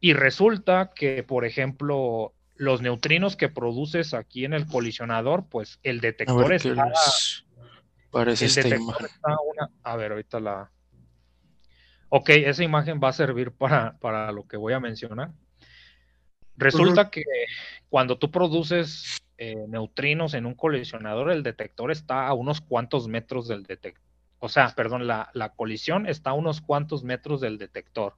Y 0.00 0.12
resulta 0.12 0.92
que, 0.94 1.22
por 1.22 1.46
ejemplo, 1.46 2.33
los 2.56 2.82
neutrinos 2.82 3.36
que 3.36 3.48
produces 3.48 4.14
aquí 4.14 4.44
en 4.44 4.52
el 4.52 4.66
colisionador, 4.66 5.46
pues 5.48 5.78
el 5.82 6.00
detector 6.00 6.52
está. 6.52 6.92
Parece 8.10 8.46
el 8.46 8.54
detector 8.54 9.04
está 9.04 9.36
una. 9.50 9.70
A 9.82 9.96
ver, 9.96 10.12
ahorita 10.12 10.40
la. 10.40 10.70
Ok, 12.08 12.30
esa 12.30 12.62
imagen 12.62 13.00
va 13.02 13.08
a 13.08 13.12
servir 13.12 13.50
para, 13.52 13.98
para 13.98 14.30
lo 14.30 14.46
que 14.46 14.56
voy 14.56 14.72
a 14.72 14.80
mencionar. 14.80 15.32
Resulta 16.56 17.10
que 17.10 17.22
cuando 17.88 18.18
tú 18.18 18.30
produces 18.30 19.20
eh, 19.36 19.66
neutrinos 19.68 20.34
en 20.34 20.46
un 20.46 20.54
colisionador, 20.54 21.32
el 21.32 21.42
detector 21.42 21.90
está 21.90 22.28
a 22.28 22.34
unos 22.34 22.60
cuantos 22.60 23.08
metros 23.08 23.48
del 23.48 23.64
detector. 23.64 24.04
O 24.38 24.48
sea, 24.48 24.72
perdón, 24.76 25.06
la, 25.06 25.52
colisión 25.56 26.06
está 26.06 26.30
a 26.30 26.34
unos 26.34 26.60
cuantos 26.60 27.02
metros 27.02 27.40
del 27.40 27.58
detector. 27.58 28.14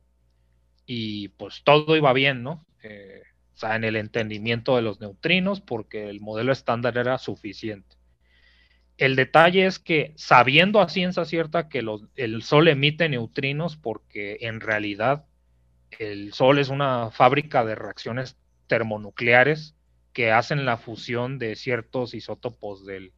Y 0.84 1.28
pues 1.28 1.62
todo 1.64 1.96
iba 1.96 2.12
bien, 2.12 2.42
¿no? 2.42 2.66
Eh, 2.82 3.22
o 3.56 3.58
sea, 3.58 3.74
en 3.74 3.84
el 3.84 3.96
entendimiento 3.96 4.76
de 4.76 4.82
los 4.82 5.00
neutrinos, 5.00 5.62
porque 5.62 6.10
el 6.10 6.20
modelo 6.20 6.52
estándar 6.52 6.98
era 6.98 7.16
suficiente. 7.16 7.96
El 8.98 9.16
detalle 9.16 9.64
es 9.64 9.78
que 9.78 10.12
sabiendo 10.16 10.80
a 10.80 10.90
ciencia 10.90 11.24
cierta 11.24 11.70
que 11.70 11.82
el 12.16 12.42
Sol 12.42 12.68
emite 12.68 13.08
neutrinos, 13.08 13.78
porque 13.78 14.36
en 14.42 14.60
realidad 14.60 15.24
el 15.98 16.34
Sol 16.34 16.58
es 16.58 16.68
una 16.68 17.10
fábrica 17.10 17.64
de 17.64 17.74
reacciones 17.74 18.36
termonucleares 18.66 19.74
que 20.12 20.32
hacen 20.32 20.66
la 20.66 20.76
fusión 20.76 21.38
de 21.38 21.56
ciertos 21.56 22.12
isótopos 22.12 22.84
del, 22.84 23.12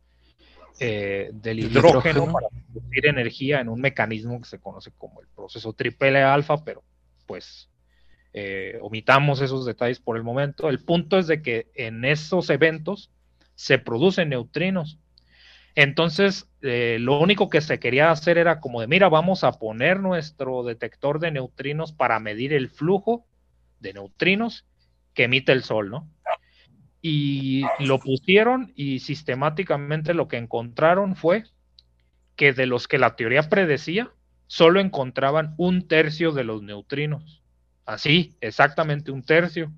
eh, 0.78 1.30
del 1.32 1.58
hidrógeno, 1.60 2.32
para 2.32 2.46
producir 2.48 3.06
energía 3.06 3.60
en 3.60 3.68
un 3.68 3.80
mecanismo 3.80 4.40
que 4.40 4.48
se 4.48 4.60
conoce 4.60 4.92
como 4.96 5.20
el 5.20 5.26
proceso 5.34 5.72
triple 5.72 6.22
alfa, 6.22 6.64
pero 6.64 6.84
pues 7.26 7.68
eh, 8.38 8.78
omitamos 8.82 9.40
esos 9.40 9.66
detalles 9.66 10.00
por 10.00 10.16
el 10.16 10.22
momento. 10.22 10.68
El 10.68 10.84
punto 10.84 11.18
es 11.18 11.26
de 11.26 11.42
que 11.42 11.68
en 11.74 12.04
esos 12.04 12.50
eventos 12.50 13.10
se 13.54 13.78
producen 13.78 14.30
neutrinos. 14.30 14.98
Entonces, 15.74 16.48
eh, 16.62 16.98
lo 17.00 17.20
único 17.20 17.48
que 17.48 17.60
se 17.60 17.78
quería 17.78 18.10
hacer 18.10 18.38
era 18.38 18.60
como 18.60 18.80
de, 18.80 18.86
mira, 18.86 19.08
vamos 19.08 19.44
a 19.44 19.52
poner 19.52 20.00
nuestro 20.00 20.62
detector 20.64 21.20
de 21.20 21.30
neutrinos 21.30 21.92
para 21.92 22.20
medir 22.20 22.52
el 22.52 22.68
flujo 22.68 23.26
de 23.80 23.92
neutrinos 23.92 24.66
que 25.14 25.24
emite 25.24 25.52
el 25.52 25.62
Sol, 25.62 25.90
¿no? 25.90 26.08
y 27.00 27.62
lo 27.78 28.00
pusieron 28.00 28.72
y 28.74 28.98
sistemáticamente 28.98 30.14
lo 30.14 30.28
que 30.28 30.36
encontraron 30.36 31.14
fue 31.14 31.44
que 32.36 32.52
de 32.52 32.66
los 32.66 32.88
que 32.88 32.98
la 32.98 33.16
teoría 33.16 33.48
predecía, 33.48 34.10
solo 34.46 34.80
encontraban 34.80 35.54
un 35.58 35.88
tercio 35.88 36.32
de 36.32 36.44
los 36.44 36.62
neutrinos. 36.62 37.37
Así, 37.88 38.34
exactamente 38.42 39.10
un 39.10 39.22
tercio. 39.22 39.72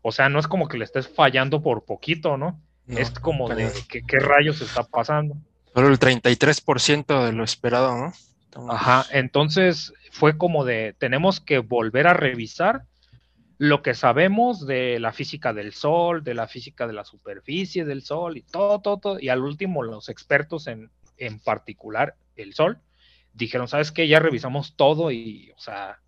O 0.00 0.12
sea, 0.12 0.30
no 0.30 0.38
es 0.38 0.48
como 0.48 0.66
que 0.66 0.78
le 0.78 0.84
estés 0.84 1.06
fallando 1.08 1.60
por 1.60 1.84
poquito, 1.84 2.38
¿no? 2.38 2.58
es 2.88 3.10
como 3.10 3.50
de 3.50 3.70
que, 3.86 4.02
qué 4.02 4.18
rayos 4.18 4.62
está 4.62 4.82
pasando. 4.82 5.36
Pero 5.74 5.88
el 5.88 5.98
33% 5.98 7.26
de 7.26 7.32
lo 7.32 7.44
esperado, 7.44 7.94
¿no? 7.94 8.12
Ajá, 8.72 9.04
entonces 9.12 9.92
fue 10.10 10.38
como 10.38 10.64
de, 10.64 10.96
tenemos 10.98 11.38
que 11.38 11.58
volver 11.58 12.06
a 12.06 12.14
revisar 12.14 12.84
lo 13.58 13.82
que 13.82 13.92
sabemos 13.92 14.66
de 14.66 14.98
la 14.98 15.12
física 15.12 15.52
del 15.52 15.74
Sol, 15.74 16.24
de 16.24 16.32
la 16.32 16.48
física 16.48 16.86
de 16.86 16.94
la 16.94 17.04
superficie 17.04 17.84
del 17.84 18.02
Sol 18.02 18.38
y 18.38 18.42
todo, 18.42 18.80
todo, 18.80 18.96
todo. 18.96 19.20
Y 19.20 19.28
al 19.28 19.42
último, 19.42 19.82
los 19.82 20.08
expertos 20.08 20.66
en, 20.66 20.90
en 21.18 21.38
particular 21.38 22.16
el 22.36 22.54
Sol, 22.54 22.78
dijeron, 23.34 23.68
¿sabes 23.68 23.92
qué? 23.92 24.08
Ya 24.08 24.18
revisamos 24.18 24.76
todo 24.76 25.12
y, 25.12 25.52
o 25.54 25.60
sea, 25.60 26.00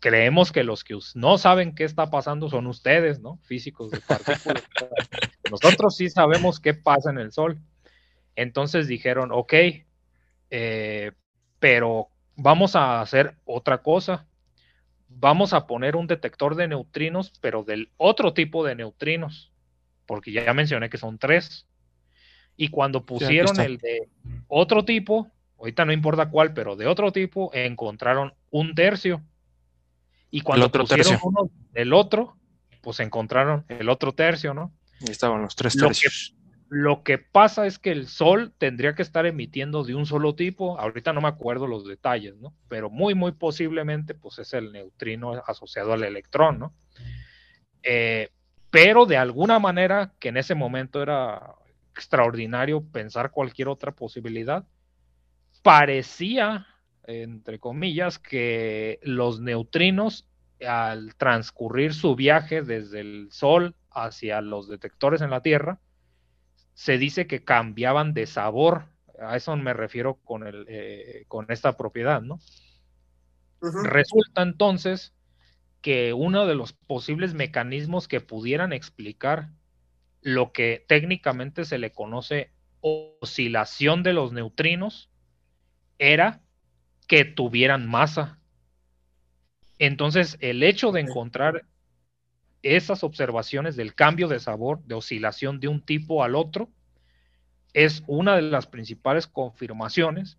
creemos 0.00 0.52
que 0.52 0.64
los 0.64 0.84
que 0.84 0.98
no 1.14 1.38
saben 1.38 1.74
qué 1.74 1.84
está 1.84 2.10
pasando 2.10 2.48
son 2.48 2.66
ustedes, 2.66 3.20
¿no? 3.20 3.38
Físicos 3.42 3.90
de 3.90 4.00
partículas. 4.00 4.64
Nosotros 5.50 5.96
sí 5.96 6.08
sabemos 6.08 6.60
qué 6.60 6.74
pasa 6.74 7.10
en 7.10 7.18
el 7.18 7.32
Sol. 7.32 7.58
Entonces 8.36 8.88
dijeron, 8.88 9.30
ok, 9.32 9.54
eh, 10.50 11.12
pero 11.58 12.08
vamos 12.36 12.76
a 12.76 13.00
hacer 13.00 13.36
otra 13.44 13.78
cosa 13.82 14.26
vamos 15.18 15.52
a 15.52 15.66
poner 15.66 15.96
un 15.96 16.06
detector 16.06 16.54
de 16.54 16.68
neutrinos, 16.68 17.32
pero 17.40 17.64
del 17.64 17.90
otro 17.96 18.32
tipo 18.32 18.64
de 18.64 18.74
neutrinos, 18.74 19.52
porque 20.06 20.32
ya 20.32 20.52
mencioné 20.54 20.90
que 20.90 20.98
son 20.98 21.18
tres. 21.18 21.66
Y 22.56 22.68
cuando 22.68 23.04
pusieron 23.04 23.58
el 23.60 23.78
de 23.78 24.08
otro 24.48 24.84
tipo, 24.84 25.30
ahorita 25.58 25.84
no 25.84 25.92
importa 25.92 26.28
cuál, 26.28 26.52
pero 26.52 26.76
de 26.76 26.86
otro 26.86 27.12
tipo, 27.12 27.50
encontraron 27.54 28.34
un 28.50 28.74
tercio. 28.74 29.22
Y 30.32 30.40
cuando 30.40 30.72
pusieron 30.72 31.18
uno 31.22 31.50
del 31.72 31.92
otro, 31.92 32.36
pues 32.80 32.98
encontraron 33.00 33.64
el 33.68 33.88
otro 33.88 34.12
tercio, 34.12 34.54
¿no? 34.54 34.72
Y 35.00 35.10
estaban 35.10 35.42
los 35.42 35.54
tres 35.54 35.76
tercios. 35.76 36.34
Lo 36.70 37.02
que 37.02 37.18
pasa 37.18 37.66
es 37.66 37.78
que 37.78 37.92
el 37.92 38.08
Sol 38.08 38.54
tendría 38.56 38.94
que 38.94 39.02
estar 39.02 39.26
emitiendo 39.26 39.84
de 39.84 39.94
un 39.94 40.06
solo 40.06 40.34
tipo, 40.34 40.80
ahorita 40.80 41.12
no 41.12 41.20
me 41.20 41.28
acuerdo 41.28 41.66
los 41.66 41.86
detalles, 41.86 42.38
¿no? 42.38 42.54
Pero 42.68 42.88
muy, 42.88 43.14
muy 43.14 43.32
posiblemente, 43.32 44.14
pues 44.14 44.38
es 44.38 44.54
el 44.54 44.72
neutrino 44.72 45.34
asociado 45.46 45.92
al 45.92 46.02
electrón, 46.02 46.58
¿no? 46.58 46.74
Eh, 47.82 48.30
pero 48.70 49.04
de 49.04 49.18
alguna 49.18 49.58
manera, 49.58 50.14
que 50.18 50.30
en 50.30 50.38
ese 50.38 50.54
momento 50.54 51.02
era 51.02 51.56
extraordinario 51.94 52.82
pensar 52.82 53.32
cualquier 53.32 53.68
otra 53.68 53.92
posibilidad, 53.92 54.64
parecía, 55.62 56.66
entre 57.04 57.58
comillas, 57.58 58.18
que 58.18 59.00
los 59.02 59.40
neutrinos, 59.40 60.28
al 60.66 61.14
transcurrir 61.16 61.94
su 61.94 62.14
viaje 62.14 62.62
desde 62.62 63.00
el 63.00 63.28
Sol 63.30 63.74
hacia 63.90 64.40
los 64.40 64.68
detectores 64.68 65.20
en 65.20 65.30
la 65.30 65.42
Tierra, 65.42 65.80
se 66.74 66.98
dice 66.98 67.26
que 67.26 67.44
cambiaban 67.44 68.14
de 68.14 68.26
sabor. 68.26 68.86
A 69.20 69.36
eso 69.36 69.56
me 69.56 69.72
refiero 69.72 70.16
con, 70.24 70.46
el, 70.46 70.64
eh, 70.68 71.24
con 71.28 71.46
esta 71.50 71.76
propiedad, 71.76 72.22
¿no? 72.22 72.38
Resulta 73.84 74.42
entonces 74.42 75.12
que 75.80 76.12
uno 76.12 76.46
de 76.46 76.54
los 76.54 76.72
posibles 76.72 77.34
mecanismos 77.34 78.08
que 78.08 78.20
pudieran 78.20 78.72
explicar 78.72 79.50
lo 80.20 80.52
que 80.52 80.84
técnicamente 80.88 81.64
se 81.64 81.78
le 81.78 81.92
conoce 81.92 82.50
oscilación 82.80 84.02
de 84.02 84.12
los 84.12 84.32
neutrinos 84.32 85.10
era 85.98 86.40
que 87.12 87.26
tuvieran 87.26 87.86
masa. 87.86 88.38
Entonces, 89.78 90.38
el 90.40 90.62
hecho 90.62 90.92
de 90.92 91.02
encontrar 91.02 91.66
esas 92.62 93.04
observaciones 93.04 93.76
del 93.76 93.94
cambio 93.94 94.28
de 94.28 94.40
sabor, 94.40 94.82
de 94.84 94.94
oscilación 94.94 95.60
de 95.60 95.68
un 95.68 95.82
tipo 95.82 96.24
al 96.24 96.34
otro, 96.34 96.70
es 97.74 98.02
una 98.06 98.36
de 98.36 98.40
las 98.40 98.66
principales 98.66 99.26
confirmaciones 99.26 100.38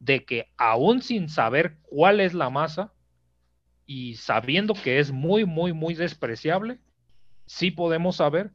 de 0.00 0.26
que 0.26 0.50
aún 0.58 1.00
sin 1.00 1.30
saber 1.30 1.78
cuál 1.80 2.20
es 2.20 2.34
la 2.34 2.50
masa 2.50 2.92
y 3.86 4.16
sabiendo 4.16 4.74
que 4.74 4.98
es 4.98 5.12
muy, 5.12 5.46
muy, 5.46 5.72
muy 5.72 5.94
despreciable, 5.94 6.78
sí 7.46 7.70
podemos 7.70 8.16
saber 8.16 8.50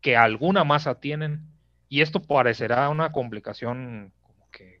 que 0.00 0.16
alguna 0.16 0.64
masa 0.64 1.00
tienen. 1.00 1.50
Y 1.90 2.00
esto 2.00 2.22
parecerá 2.22 2.88
una 2.88 3.12
complicación 3.12 4.10
como 4.22 4.50
que 4.50 4.80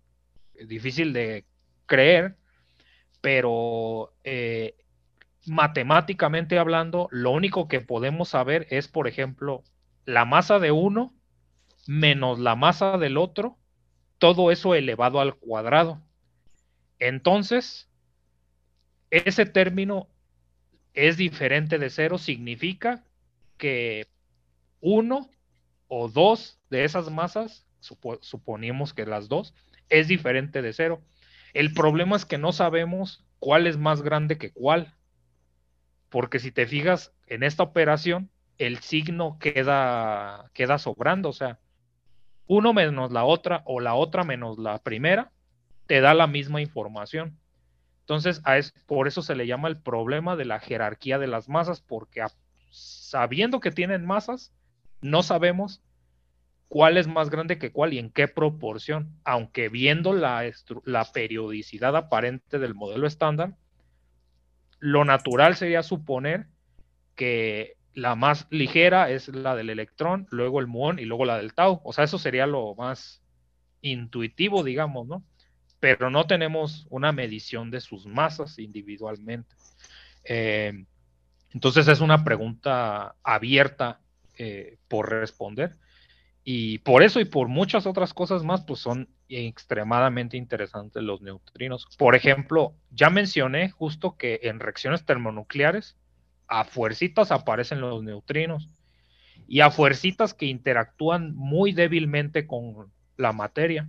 difícil 0.66 1.12
de 1.12 1.44
creer, 1.86 2.36
pero 3.20 4.12
eh, 4.24 4.76
matemáticamente 5.46 6.58
hablando, 6.58 7.08
lo 7.10 7.30
único 7.30 7.68
que 7.68 7.80
podemos 7.80 8.30
saber 8.30 8.66
es, 8.70 8.88
por 8.88 9.08
ejemplo, 9.08 9.62
la 10.04 10.24
masa 10.24 10.58
de 10.58 10.70
uno 10.70 11.14
menos 11.86 12.38
la 12.38 12.56
masa 12.56 12.98
del 12.98 13.16
otro, 13.16 13.58
todo 14.18 14.50
eso 14.50 14.74
elevado 14.74 15.20
al 15.20 15.34
cuadrado. 15.36 16.00
Entonces, 16.98 17.88
ese 19.10 19.46
término 19.46 20.08
es 20.94 21.16
diferente 21.16 21.78
de 21.78 21.90
cero, 21.90 22.18
significa 22.18 23.04
que 23.58 24.06
uno 24.80 25.30
o 25.88 26.08
dos 26.08 26.58
de 26.70 26.84
esas 26.84 27.10
masas, 27.10 27.66
suponemos 27.80 28.94
que 28.94 29.06
las 29.06 29.28
dos, 29.28 29.54
es 29.90 30.08
diferente 30.08 30.62
de 30.62 30.72
cero. 30.72 31.02
El 31.54 31.72
problema 31.72 32.16
es 32.16 32.26
que 32.26 32.38
no 32.38 32.52
sabemos 32.52 33.24
cuál 33.38 33.66
es 33.66 33.78
más 33.78 34.02
grande 34.02 34.36
que 34.36 34.52
cuál 34.52 34.94
porque 36.14 36.38
si 36.38 36.52
te 36.52 36.68
fijas 36.68 37.12
en 37.26 37.42
esta 37.42 37.64
operación, 37.64 38.30
el 38.58 38.78
signo 38.78 39.36
queda, 39.40 40.48
queda 40.52 40.78
sobrando, 40.78 41.30
o 41.30 41.32
sea, 41.32 41.58
uno 42.46 42.72
menos 42.72 43.10
la 43.10 43.24
otra 43.24 43.62
o 43.64 43.80
la 43.80 43.94
otra 43.94 44.22
menos 44.22 44.56
la 44.56 44.78
primera, 44.78 45.32
te 45.88 46.00
da 46.00 46.14
la 46.14 46.28
misma 46.28 46.60
información. 46.60 47.36
Entonces, 48.02 48.40
por 48.86 49.08
eso 49.08 49.22
se 49.22 49.34
le 49.34 49.48
llama 49.48 49.66
el 49.66 49.76
problema 49.76 50.36
de 50.36 50.44
la 50.44 50.60
jerarquía 50.60 51.18
de 51.18 51.26
las 51.26 51.48
masas, 51.48 51.80
porque 51.80 52.24
sabiendo 52.70 53.58
que 53.58 53.72
tienen 53.72 54.06
masas, 54.06 54.52
no 55.00 55.24
sabemos 55.24 55.82
cuál 56.74 56.96
es 56.96 57.06
más 57.06 57.30
grande 57.30 57.56
que 57.56 57.70
cuál 57.70 57.92
y 57.92 58.00
en 58.00 58.10
qué 58.10 58.26
proporción, 58.26 59.16
aunque 59.22 59.68
viendo 59.68 60.12
la, 60.12 60.42
periodicidad 61.12 61.94
aparente 61.94 62.58
del 62.58 62.74
modelo 62.74 63.06
estándar, 63.06 63.54
lo 64.80 65.04
natural 65.04 65.54
sería 65.54 65.84
suponer 65.84 66.48
que 67.14 67.76
la 67.92 68.16
más 68.16 68.48
ligera 68.50 69.08
es 69.08 69.28
la 69.28 69.54
del 69.54 69.70
electrón, 69.70 70.26
luego 70.32 70.58
el 70.58 70.66
muón 70.66 70.98
y 70.98 71.04
luego 71.04 71.24
la 71.24 71.36
del 71.36 71.54
tau. 71.54 71.80
O 71.84 71.92
sea, 71.92 72.02
eso 72.02 72.18
sería 72.18 72.44
lo 72.48 72.74
más 72.74 73.22
intuitivo, 73.80 74.64
digamos, 74.64 75.06
¿no? 75.06 75.22
Pero 75.78 76.10
no 76.10 76.26
tenemos 76.26 76.88
una 76.90 77.12
medición 77.12 77.70
de 77.70 77.80
sus 77.80 78.04
masas 78.04 78.58
individualmente. 78.58 79.54
Eh, 80.24 80.84
entonces 81.52 81.86
es 81.86 82.00
una 82.00 82.24
pregunta 82.24 83.14
abierta 83.22 84.00
eh, 84.36 84.78
por 84.88 85.08
responder. 85.08 85.76
Y 86.46 86.78
por 86.78 87.02
eso 87.02 87.20
y 87.20 87.24
por 87.24 87.48
muchas 87.48 87.86
otras 87.86 88.12
cosas 88.12 88.44
más, 88.44 88.62
pues 88.64 88.78
son 88.78 89.08
extremadamente 89.30 90.36
interesantes 90.36 91.02
los 91.02 91.22
neutrinos. 91.22 91.86
Por 91.96 92.14
ejemplo, 92.14 92.74
ya 92.90 93.08
mencioné 93.08 93.70
justo 93.70 94.16
que 94.18 94.40
en 94.42 94.60
reacciones 94.60 95.06
termonucleares, 95.06 95.96
a 96.46 96.64
fuercitas 96.64 97.32
aparecen 97.32 97.80
los 97.80 98.02
neutrinos 98.02 98.68
y 99.48 99.60
a 99.60 99.70
fuercitas 99.70 100.34
que 100.34 100.44
interactúan 100.44 101.34
muy 101.34 101.72
débilmente 101.72 102.46
con 102.46 102.92
la 103.16 103.32
materia. 103.32 103.88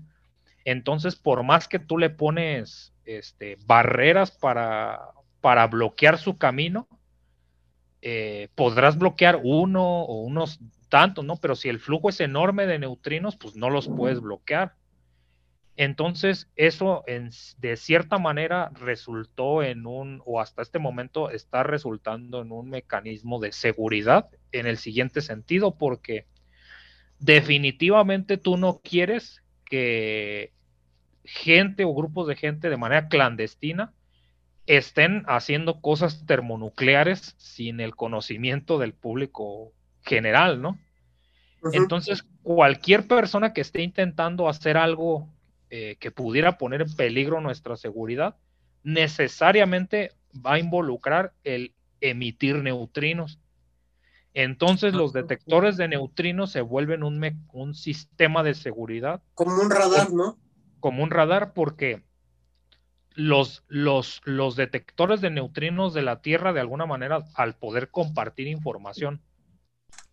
Entonces, 0.63 1.17
por 1.17 1.43
más 1.43 1.67
que 1.67 1.79
tú 1.79 1.97
le 1.97 2.09
pones 2.09 2.93
este, 3.03 3.57
barreras 3.65 4.31
para, 4.31 4.99
para 5.41 5.67
bloquear 5.67 6.17
su 6.17 6.37
camino, 6.37 6.87
eh, 8.01 8.49
podrás 8.55 8.97
bloquear 8.97 9.41
uno 9.43 10.03
o 10.03 10.21
unos 10.21 10.59
tantos, 10.95 11.25
¿no? 11.25 11.35
Pero 11.35 11.57
si 11.57 11.67
el 11.67 11.81
flujo 11.81 12.07
es 12.07 12.21
enorme 12.21 12.67
de 12.67 12.79
neutrinos, 12.79 13.35
pues 13.35 13.57
no 13.57 13.69
los 13.69 13.89
puedes 13.89 14.21
bloquear. 14.21 14.75
Entonces, 15.75 16.49
eso 16.55 17.03
de 17.57 17.75
cierta 17.75 18.17
manera 18.17 18.71
resultó 18.75 19.61
en 19.61 19.87
un, 19.87 20.21
o 20.25 20.39
hasta 20.39 20.61
este 20.61 20.79
momento 20.79 21.31
está 21.31 21.63
resultando 21.63 22.41
en 22.41 22.53
un 22.53 22.69
mecanismo 22.69 23.41
de 23.41 23.51
seguridad 23.51 24.29
en 24.53 24.67
el 24.67 24.77
siguiente 24.77 25.19
sentido, 25.19 25.75
porque 25.77 26.27
definitivamente 27.19 28.37
tú 28.37 28.55
no 28.55 28.79
quieres 28.81 29.43
que 29.65 30.53
gente 31.25 31.83
o 31.83 31.93
grupos 31.93 32.25
de 32.29 32.37
gente 32.37 32.69
de 32.69 32.77
manera 32.77 33.09
clandestina 33.09 33.91
estén 34.65 35.25
haciendo 35.27 35.81
cosas 35.81 36.25
termonucleares 36.25 37.35
sin 37.37 37.81
el 37.81 37.97
conocimiento 37.97 38.79
del 38.79 38.93
público 38.93 39.73
general, 40.03 40.61
¿no? 40.61 40.79
Entonces, 41.73 42.23
cualquier 42.43 43.07
persona 43.07 43.53
que 43.53 43.61
esté 43.61 43.81
intentando 43.81 44.47
hacer 44.47 44.77
algo 44.77 45.27
eh, 45.69 45.97
que 45.99 46.11
pudiera 46.11 46.57
poner 46.57 46.81
en 46.81 46.95
peligro 46.95 47.41
nuestra 47.41 47.75
seguridad, 47.75 48.35
necesariamente 48.83 50.11
va 50.33 50.53
a 50.53 50.59
involucrar 50.59 51.33
el 51.43 51.73
emitir 52.01 52.57
neutrinos. 52.57 53.39
Entonces 54.33 54.93
los 54.93 55.13
detectores 55.13 55.77
de 55.77 55.87
neutrinos 55.87 56.51
se 56.51 56.61
vuelven 56.61 57.03
un, 57.03 57.45
un 57.53 57.73
sistema 57.73 58.43
de 58.43 58.53
seguridad. 58.53 59.21
Como 59.33 59.61
un 59.61 59.69
radar, 59.69 60.11
¿no? 60.11 60.37
Como 60.79 61.03
un 61.03 61.09
radar 61.09 61.53
porque 61.53 62.03
los, 63.15 63.63
los, 63.67 64.21
los 64.25 64.55
detectores 64.55 65.21
de 65.21 65.29
neutrinos 65.29 65.93
de 65.93 66.01
la 66.01 66.21
Tierra, 66.21 66.53
de 66.53 66.59
alguna 66.59 66.85
manera, 66.85 67.23
al 67.33 67.55
poder 67.55 67.89
compartir 67.89 68.47
información, 68.47 69.21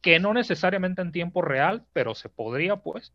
que 0.02 0.18
no 0.18 0.34
necesariamente 0.34 1.00
en 1.00 1.12
tiempo 1.12 1.40
real, 1.42 1.86
pero 1.92 2.14
se 2.14 2.28
podría, 2.28 2.76
pues, 2.76 3.14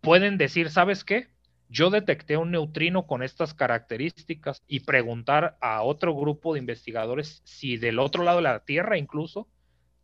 pueden 0.00 0.38
decir, 0.38 0.70
¿sabes 0.70 1.04
qué? 1.04 1.28
Yo 1.68 1.90
detecté 1.90 2.36
un 2.36 2.50
neutrino 2.50 3.06
con 3.06 3.22
estas 3.22 3.54
características 3.54 4.62
y 4.66 4.80
preguntar 4.80 5.56
a 5.60 5.82
otro 5.82 6.14
grupo 6.14 6.52
de 6.52 6.60
investigadores 6.60 7.40
si 7.44 7.76
del 7.76 7.98
otro 7.98 8.24
lado 8.24 8.38
de 8.38 8.42
la 8.42 8.64
Tierra 8.64 8.98
incluso 8.98 9.48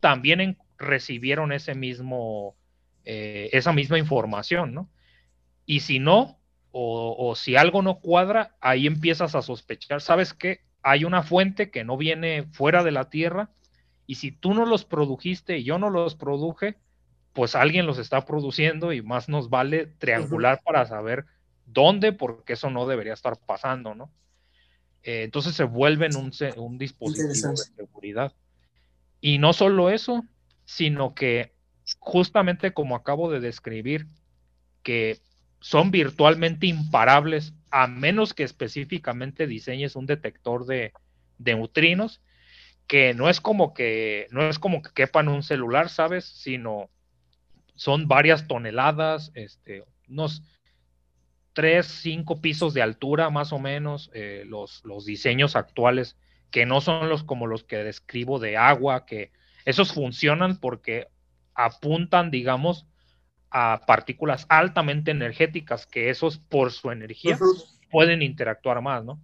también 0.01 0.57
recibieron 0.79 1.53
ese 1.53 1.75
mismo, 1.75 2.57
eh, 3.05 3.51
esa 3.53 3.73
misma 3.73 3.99
información, 3.99 4.73
¿no? 4.73 4.89
Y 5.67 5.81
si 5.81 5.99
no, 5.99 6.39
o, 6.71 7.35
si 7.35 7.57
algo 7.57 7.83
no 7.83 7.99
cuadra, 7.99 8.57
ahí 8.61 8.87
empiezas 8.87 9.35
a 9.35 9.43
sospechar, 9.43 10.01
¿sabes 10.01 10.33
qué? 10.33 10.61
Hay 10.83 11.05
una 11.05 11.23
fuente 11.23 11.71
que 11.71 11.83
no 11.83 11.97
viene 11.97 12.45
fuera 12.53 12.85
de 12.85 12.93
la 12.93 13.11
Tierra 13.11 13.51
y 14.09 14.17
si 14.17 14.33
tú 14.33 14.55
no 14.55 14.65
los 14.65 14.87
produjiste 14.87 15.59
y 15.59 15.65
yo 15.65 15.79
no 15.79 15.91
los 15.91 16.17
produje, 16.17 16.79
pues 17.35 17.55
alguien 17.55 17.87
los 17.87 17.99
está 17.99 18.25
produciendo 18.25 18.95
y 18.95 19.03
más 19.03 19.29
nos 19.29 19.51
vale 19.51 19.87
triangular 19.87 20.63
para 20.65 20.87
saber 20.87 21.27
dónde, 21.67 22.13
porque 22.13 22.55
eso 22.55 22.71
no 22.71 22.87
debería 22.87 23.13
estar 23.13 23.39
pasando, 23.39 23.95
¿no? 23.95 24.11
Eh, 25.03 25.25
entonces 25.25 25.55
se 25.55 25.65
vuelven 25.65 26.17
un, 26.17 26.33
un 26.57 26.79
dispositivo 26.79 27.29
de 27.29 27.57
seguridad. 27.57 28.33
Y 29.21 29.37
no 29.37 29.53
solo 29.53 29.91
eso, 29.91 30.25
sino 30.65 31.15
que 31.15 31.53
justamente 31.99 32.73
como 32.73 32.97
acabo 32.97 33.31
de 33.31 33.41
describir, 33.41 34.07
que 34.83 35.21
son 35.61 35.91
virtualmente 35.91 36.67
imparables 36.67 37.53
a 37.71 37.87
menos 37.89 38.33
que 38.33 38.45
específicamente 38.45 39.47
diseñes 39.47 39.97
un 39.97 40.07
detector 40.07 40.65
de, 40.65 40.95
neutrinos 41.39 42.23
que 42.89 43.15
no 43.15 43.29
es 43.29 43.41
como 43.41 43.75
que 43.75 44.27
no 44.31 44.49
es 44.49 44.59
como 44.59 44.83
que 44.83 44.91
quepan 44.93 45.29
un 45.29 45.43
celular, 45.43 45.91
¿sabes? 45.91 46.25
Sino 46.25 46.91
son 47.77 48.09
varias 48.09 48.49
toneladas, 48.49 49.31
este, 49.35 49.85
unos 50.09 50.43
tres, 51.53 51.87
cinco 51.87 52.41
pisos 52.41 52.73
de 52.75 52.83
altura 52.83 53.31
más 53.31 53.53
o 53.53 53.59
menos, 53.59 54.11
eh, 54.15 54.45
los, 54.47 54.85
los 54.85 55.05
diseños 55.05 55.55
actuales, 55.55 56.17
que 56.51 56.67
no 56.67 56.81
son 56.81 57.09
los 57.09 57.25
como 57.25 57.47
los 57.47 57.63
que 57.63 57.77
describo 57.77 58.39
de 58.39 58.57
agua, 58.57 59.05
que 59.05 59.33
esos 59.65 59.93
funcionan 59.93 60.57
porque 60.57 61.09
apuntan, 61.55 62.31
digamos, 62.31 62.87
a 63.51 63.83
partículas 63.87 64.47
altamente 64.49 65.11
energéticas, 65.11 65.87
que 65.87 66.09
esos 66.09 66.39
por 66.39 66.73
su 66.73 66.91
energía 66.91 67.39
pueden 67.91 68.23
interactuar 68.23 68.81
más, 68.81 69.05
¿no? 69.05 69.21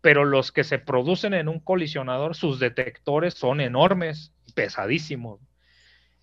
Pero 0.00 0.24
los 0.24 0.52
que 0.52 0.64
se 0.64 0.78
producen 0.78 1.34
en 1.34 1.48
un 1.48 1.60
colisionador, 1.60 2.36
sus 2.36 2.58
detectores 2.60 3.34
son 3.34 3.60
enormes, 3.60 4.32
pesadísimos. 4.54 5.40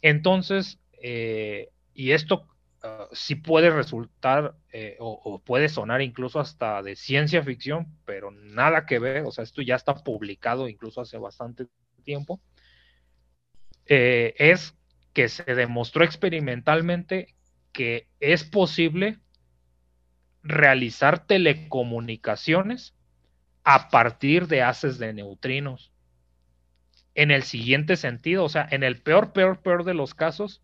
Entonces, 0.02 0.80
eh, 1.02 1.69
y 1.93 2.11
esto 2.11 2.47
uh, 2.84 3.07
sí 3.14 3.35
puede 3.35 3.69
resultar 3.69 4.56
eh, 4.72 4.97
o, 4.99 5.41
puede 5.43 5.69
sonar 5.69 6.02
incluso 6.02 6.39
hasta 6.39 6.84
de 6.84 6.95
ciencia 6.95 7.41
ficción, 7.43 7.88
pero 8.06 8.31
nada 8.31 8.85
que 8.85 8.99
ver, 8.99 9.23
o 9.26 9.31
sea, 9.31 9.43
esto 9.43 9.61
ya 9.61 9.76
está 9.76 9.95
publicado 9.95 10.68
incluso 10.68 11.02
hace 11.02 11.18
bastante 11.18 11.68
tiempo, 12.03 12.41
eh, 13.88 14.35
es 14.38 14.76
que 15.14 15.30
se 15.30 15.56
demostró 15.56 16.03
experimentalmente 16.03 17.35
que 17.72 18.07
es 18.19 18.43
posible 18.43 19.19
realizar 20.43 21.26
telecomunicaciones 21.26 22.93
a 23.65 23.89
partir 23.89 24.47
de 24.47 24.61
haces 24.61 24.99
de 24.99 25.11
neutrinos. 25.11 25.91
En 27.15 27.31
el 27.31 27.43
siguiente 27.43 27.97
sentido, 27.97 28.43
o 28.43 28.49
sea, 28.49 28.67
en 28.71 28.83
el 28.83 29.01
peor, 29.01 29.33
peor, 29.33 29.61
peor 29.61 29.83
de 29.83 29.95
los 29.95 30.13
casos, 30.13 30.61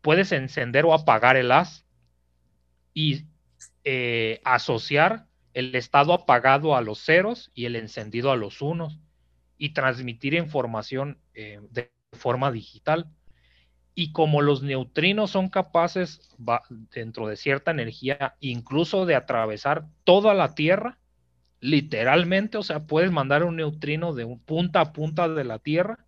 puedes 0.00 0.30
encender 0.32 0.84
o 0.84 0.94
apagar 0.94 1.36
el 1.36 1.50
haz 1.50 1.84
y 2.94 3.24
eh, 3.84 4.40
asociar 4.44 5.26
el 5.52 5.74
estado 5.74 6.12
apagado 6.12 6.76
a 6.76 6.80
los 6.80 7.04
ceros 7.04 7.50
y 7.54 7.64
el 7.64 7.74
encendido 7.74 8.30
a 8.30 8.36
los 8.36 8.62
unos 8.62 9.00
y 9.56 9.70
transmitir 9.70 10.34
información 10.34 11.18
eh, 11.34 11.58
de 11.70 11.90
forma 12.12 12.52
digital. 12.52 13.10
Y 13.96 14.12
como 14.12 14.42
los 14.42 14.62
neutrinos 14.62 15.32
son 15.32 15.48
capaces, 15.48 16.20
dentro 16.94 17.26
de 17.26 17.36
cierta 17.36 17.72
energía, 17.72 18.36
incluso 18.38 19.06
de 19.06 19.16
atravesar 19.16 19.86
toda 20.04 20.34
la 20.34 20.54
Tierra, 20.54 20.98
literalmente, 21.60 22.58
o 22.58 22.62
sea, 22.62 22.86
puedes 22.86 23.10
mandar 23.10 23.44
un 23.44 23.56
neutrino 23.56 24.14
de 24.14 24.24
un 24.24 24.38
punta 24.38 24.80
a 24.80 24.92
punta 24.92 25.28
de 25.28 25.44
la 25.44 25.58
Tierra, 25.58 26.06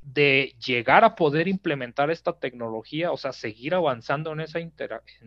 de 0.00 0.56
llegar 0.64 1.04
a 1.04 1.14
poder 1.14 1.46
implementar 1.46 2.10
esta 2.10 2.38
tecnología, 2.38 3.12
o 3.12 3.16
sea, 3.16 3.32
seguir 3.32 3.74
avanzando 3.74 4.32
en 4.32 4.40
esa, 4.40 4.58
en 4.58 4.72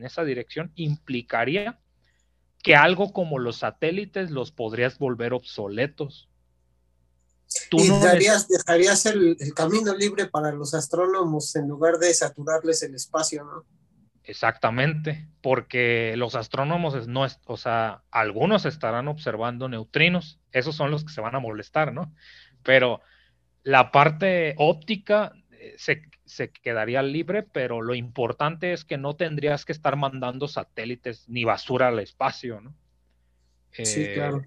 esa 0.04 0.24
dirección, 0.24 0.72
implicaría 0.76 1.80
que 2.62 2.76
algo 2.76 3.14
como 3.14 3.40
los 3.40 3.58
satélites 3.58 4.32
los 4.32 4.52
podrías 4.52 4.98
volver 4.98 5.34
obsoletos 5.34 6.28
y 7.72 7.90
dejarías 7.90 9.06
el, 9.06 9.38
camino 9.56 9.94
libre 9.96 10.28
para 10.28 10.52
los 10.52 10.74
astrónomos 10.74 11.56
en 11.56 11.68
lugar 11.68 11.98
de 11.98 12.14
saturarles 12.14 12.84
el 12.84 12.96
espacio, 12.96 13.44
¿no? 13.44 13.66
Exactamente, 14.28 15.28
porque 15.42 16.16
los 16.18 16.34
astrónomos 16.36 17.08
no, 17.08 17.28
o 17.46 17.58
sea, 17.58 18.02
algunos 18.10 18.66
estarán 18.66 19.08
observando 19.08 19.70
neutrinos, 19.70 20.40
esos 20.52 20.76
son 20.76 20.90
los 20.90 21.06
que 21.06 21.14
se 21.14 21.22
van 21.22 21.36
a 21.36 21.40
molestar, 21.40 21.94
¿no? 21.94 22.12
Pero 22.64 23.02
la 23.62 23.92
parte 23.92 24.56
óptica 24.58 25.34
eh, 25.52 25.76
se, 25.78 26.52
quedaría 26.52 27.04
libre, 27.04 27.44
pero 27.44 27.82
lo 27.82 27.94
importante 27.94 28.74
es 28.74 28.84
que 28.84 28.98
no 28.98 29.16
tendrías 29.16 29.64
que 29.64 29.74
estar 29.74 29.96
mandando 29.96 30.48
satélites 30.48 31.30
ni 31.30 31.44
basura 31.44 31.90
al 31.90 32.00
espacio, 32.00 32.62
¿no? 32.62 32.76
sí, 33.72 34.04
eh, 34.04 34.14
claro. 34.16 34.42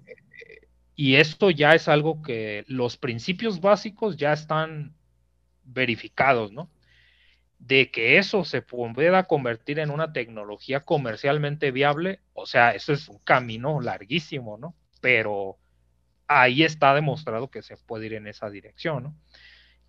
Y 0.95 1.15
esto 1.15 1.51
ya 1.51 1.75
es 1.75 1.87
algo 1.87 2.21
que 2.21 2.65
los 2.67 2.97
principios 2.97 3.61
básicos 3.61 4.17
ya 4.17 4.33
están 4.33 4.93
verificados, 5.63 6.51
¿no? 6.51 6.69
De 7.59 7.91
que 7.91 8.17
eso 8.17 8.43
se 8.45 8.61
pueda 8.61 9.23
convertir 9.25 9.79
en 9.79 9.91
una 9.91 10.13
tecnología 10.13 10.79
comercialmente 10.79 11.71
viable, 11.71 12.21
o 12.33 12.45
sea, 12.45 12.71
eso 12.71 12.93
es 12.93 13.07
un 13.09 13.19
camino 13.19 13.81
larguísimo, 13.81 14.57
¿no? 14.57 14.75
Pero 15.01 15.57
ahí 16.27 16.63
está 16.63 16.95
demostrado 16.95 17.51
que 17.51 17.61
se 17.61 17.77
puede 17.77 18.07
ir 18.07 18.13
en 18.13 18.27
esa 18.27 18.49
dirección, 18.49 19.03
¿no? 19.03 19.15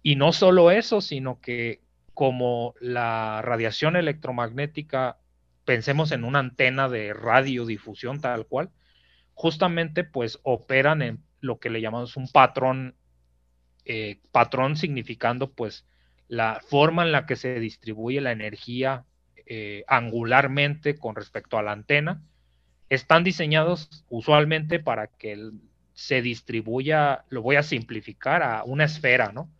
Y 0.02 0.16
no 0.16 0.32
solo 0.32 0.70
eso, 0.70 1.00
sino 1.00 1.40
que 1.40 1.80
como 2.14 2.74
la 2.80 3.40
radiación 3.42 3.96
electromagnética, 3.96 5.18
pensemos 5.64 6.12
en 6.12 6.24
una 6.24 6.40
antena 6.40 6.88
de 6.88 7.14
radiodifusión 7.14 8.20
tal 8.20 8.46
cual, 8.46 8.70
justamente 9.34 10.04
pues 10.04 10.38
operan 10.42 11.02
en 11.02 11.24
lo 11.40 11.58
que 11.58 11.70
le 11.70 11.80
llamamos 11.80 12.16
un 12.16 12.28
patrón, 12.28 12.94
eh, 13.84 14.20
patrón 14.32 14.76
significando 14.76 15.52
pues 15.52 15.86
la 16.30 16.60
forma 16.64 17.02
en 17.02 17.10
la 17.10 17.26
que 17.26 17.34
se 17.34 17.58
distribuye 17.58 18.20
la 18.20 18.30
energía 18.30 19.04
eh, 19.46 19.82
angularmente 19.88 20.96
con 20.96 21.16
respecto 21.16 21.58
a 21.58 21.62
la 21.62 21.72
antena, 21.72 22.22
están 22.88 23.24
diseñados 23.24 24.04
usualmente 24.08 24.78
para 24.78 25.08
que 25.08 25.50
se 25.92 26.22
distribuya, 26.22 27.24
lo 27.30 27.42
voy 27.42 27.56
a 27.56 27.64
simplificar, 27.64 28.44
a 28.44 28.62
una 28.62 28.84
esfera, 28.84 29.32
¿no? 29.32 29.50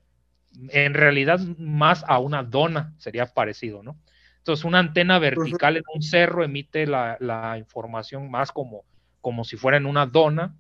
En 0.69 0.95
realidad 0.95 1.41
más 1.59 2.05
a 2.07 2.21
una 2.21 2.45
dona 2.45 2.95
sería 2.99 3.27
parecido, 3.27 3.83
¿no? 3.83 3.97
Entonces 4.39 4.65
una 4.65 4.79
antena 4.79 5.19
vertical 5.19 5.77
en 5.77 5.83
un 5.93 6.03
cerro 6.03 6.45
emite 6.45 6.87
la, 6.87 7.17
la 7.19 7.59
información 7.59 8.31
más 8.31 8.53
como 8.53 8.85
como 9.21 9.45
si 9.45 9.57
fuera 9.57 9.77
en 9.77 9.87
una 9.87 10.07
dona, 10.07 10.55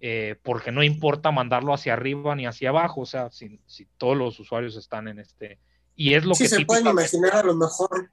eh, 0.00 0.36
porque 0.42 0.72
no 0.72 0.82
importa 0.82 1.30
mandarlo 1.30 1.72
hacia 1.72 1.94
arriba 1.94 2.34
ni 2.34 2.46
hacia 2.46 2.68
abajo, 2.68 3.02
o 3.02 3.06
sea, 3.06 3.30
si, 3.30 3.60
todos 3.96 4.16
los 4.16 4.38
usuarios 4.38 4.76
están 4.76 5.08
en 5.08 5.18
este... 5.18 5.58
Y 5.94 6.14
es 6.14 6.24
lo 6.24 6.34
sí, 6.34 6.44
que... 6.44 6.48
se 6.50 6.66
pueden 6.66 6.86
imaginar 6.86 7.36
a 7.36 7.42
lo 7.42 7.54
mejor 7.54 8.10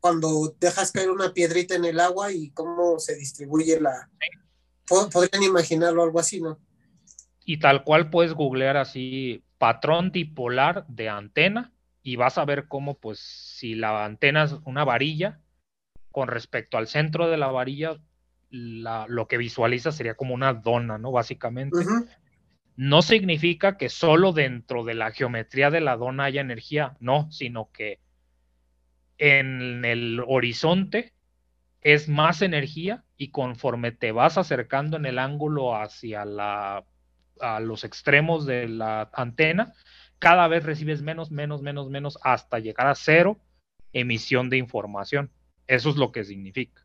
cuando 0.00 0.54
dejas 0.58 0.90
caer 0.90 1.10
una 1.10 1.32
piedrita 1.32 1.74
en 1.74 1.84
el 1.84 2.00
agua 2.00 2.32
y 2.32 2.50
cómo 2.50 2.98
se 2.98 3.14
distribuye 3.14 3.80
la... 3.80 4.10
Podrían 4.88 5.44
imaginarlo 5.44 6.02
algo 6.02 6.18
así, 6.18 6.40
¿no? 6.40 6.58
Y 7.44 7.58
tal 7.60 7.84
cual 7.84 8.10
puedes 8.10 8.32
googlear 8.32 8.76
así 8.76 9.44
patrón 9.58 10.10
dipolar 10.10 10.84
de 10.88 11.08
antena 11.08 11.72
y 12.02 12.16
vas 12.16 12.38
a 12.38 12.44
ver 12.44 12.66
cómo, 12.66 12.94
pues, 12.98 13.20
si 13.20 13.74
la 13.74 14.04
antena 14.04 14.44
es 14.44 14.56
una 14.64 14.84
varilla, 14.84 15.38
con 16.10 16.28
respecto 16.28 16.76
al 16.76 16.88
centro 16.88 17.28
de 17.28 17.36
la 17.36 17.48
varilla, 17.48 18.00
lo 18.50 19.28
que 19.28 19.38
visualiza 19.38 19.92
sería 19.92 20.14
como 20.14 20.34
una 20.34 20.52
dona, 20.54 20.98
¿no? 20.98 21.12
Básicamente. 21.12 21.78
No 22.76 23.02
significa 23.02 23.76
que 23.76 23.88
solo 23.88 24.32
dentro 24.32 24.84
de 24.84 24.94
la 24.94 25.12
geometría 25.12 25.70
de 25.70 25.80
la 25.80 25.96
dona 25.96 26.24
haya 26.24 26.40
energía, 26.40 26.96
no, 26.98 27.30
sino 27.30 27.70
que 27.72 28.00
en 29.18 29.84
el 29.84 30.22
horizonte 30.26 31.12
es 31.82 32.08
más 32.08 32.42
energía 32.42 33.04
y 33.16 33.30
conforme 33.30 33.92
te 33.92 34.12
vas 34.12 34.38
acercando 34.38 34.96
en 34.96 35.06
el 35.06 35.18
ángulo 35.18 35.76
hacia 35.76 36.24
la, 36.24 36.84
a 37.40 37.60
los 37.60 37.84
extremos 37.84 38.46
de 38.46 38.68
la 38.68 39.10
antena, 39.12 39.74
cada 40.18 40.48
vez 40.48 40.64
recibes 40.64 41.02
menos, 41.02 41.30
menos, 41.30 41.62
menos, 41.62 41.90
menos 41.90 42.18
hasta 42.22 42.58
llegar 42.58 42.86
a 42.86 42.94
cero 42.94 43.38
emisión 43.92 44.50
de 44.50 44.58
información. 44.58 45.30
Eso 45.66 45.90
es 45.90 45.96
lo 45.96 46.12
que 46.12 46.24
significa. 46.24 46.82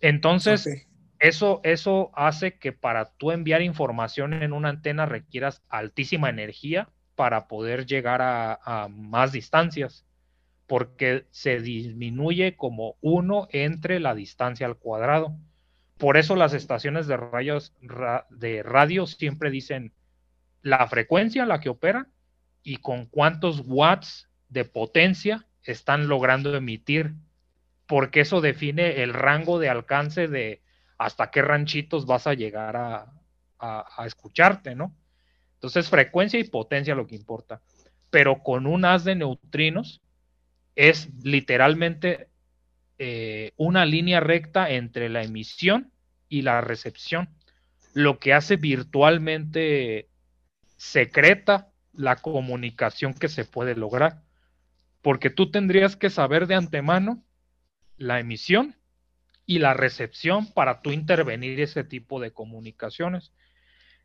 Entonces, 0.00 0.86
eso, 1.18 1.60
eso 1.64 2.10
hace 2.14 2.58
que 2.58 2.72
para 2.72 3.06
tú 3.16 3.32
enviar 3.32 3.62
información 3.62 4.32
en 4.34 4.52
una 4.52 4.68
antena 4.68 5.06
requieras 5.06 5.62
altísima 5.68 6.28
energía 6.28 6.88
para 7.16 7.48
poder 7.48 7.86
llegar 7.86 8.20
a, 8.22 8.88
más 8.88 9.32
distancias, 9.32 10.06
porque 10.68 11.26
se 11.30 11.58
disminuye 11.60 12.54
como 12.56 12.96
uno 13.00 13.48
entre 13.50 13.98
la 13.98 14.14
distancia 14.14 14.66
al 14.66 14.76
cuadrado. 14.76 15.36
Por 15.96 16.16
eso 16.16 16.36
las 16.36 16.52
estaciones 16.52 17.08
de, 17.08 17.16
rayos, 17.16 17.74
de 18.30 18.62
radio 18.62 19.06
siempre 19.06 19.50
dicen 19.50 19.92
la 20.62 20.86
frecuencia 20.86 21.42
a 21.42 21.46
la 21.46 21.58
que 21.58 21.70
operan 21.70 22.08
y 22.62 22.76
con 22.76 23.06
cuántos 23.06 23.62
watts 23.66 24.28
de 24.48 24.64
potencia 24.64 25.46
están 25.64 26.06
logrando 26.06 26.54
emitir 26.54 27.14
porque 27.88 28.20
eso 28.20 28.42
define 28.42 29.02
el 29.02 29.14
rango 29.14 29.58
de 29.58 29.70
alcance 29.70 30.28
de 30.28 30.62
hasta 30.98 31.30
qué 31.30 31.40
ranchitos 31.40 32.04
vas 32.04 32.26
a 32.26 32.34
llegar 32.34 32.76
a, 32.76 33.14
escucharte, 34.06 34.76
¿no? 34.76 34.94
Entonces, 35.54 35.88
frecuencia 35.88 36.38
y 36.38 36.44
potencia 36.44 36.94
lo 36.94 37.08
que 37.08 37.16
importa. 37.16 37.60
Pero 38.10 38.42
con 38.44 38.66
un 38.66 38.84
haz 38.84 39.02
de 39.02 39.16
neutrinos 39.16 40.00
es 40.76 41.08
literalmente 41.24 42.28
eh, 42.98 43.52
una 43.56 43.84
línea 43.84 44.20
recta 44.20 44.70
entre 44.70 45.08
la 45.08 45.22
emisión 45.22 45.90
y 46.28 46.42
la 46.42 46.60
recepción, 46.60 47.30
lo 47.94 48.20
que 48.20 48.34
hace 48.34 48.56
virtualmente 48.56 50.08
secreta 50.76 51.72
la 51.92 52.16
comunicación 52.16 53.14
que 53.14 53.28
se 53.28 53.44
puede 53.44 53.74
lograr. 53.74 54.22
Porque 55.00 55.30
tú 55.30 55.50
tendrías 55.50 55.96
que 55.96 56.10
saber 56.10 56.46
de 56.46 56.54
antemano 56.54 57.24
la 57.98 58.20
emisión 58.20 58.76
y 59.44 59.58
la 59.58 59.74
recepción 59.74 60.52
para 60.52 60.82
tú 60.82 60.90
intervenir 60.90 61.60
ese 61.60 61.84
tipo 61.84 62.20
de 62.20 62.32
comunicaciones. 62.32 63.32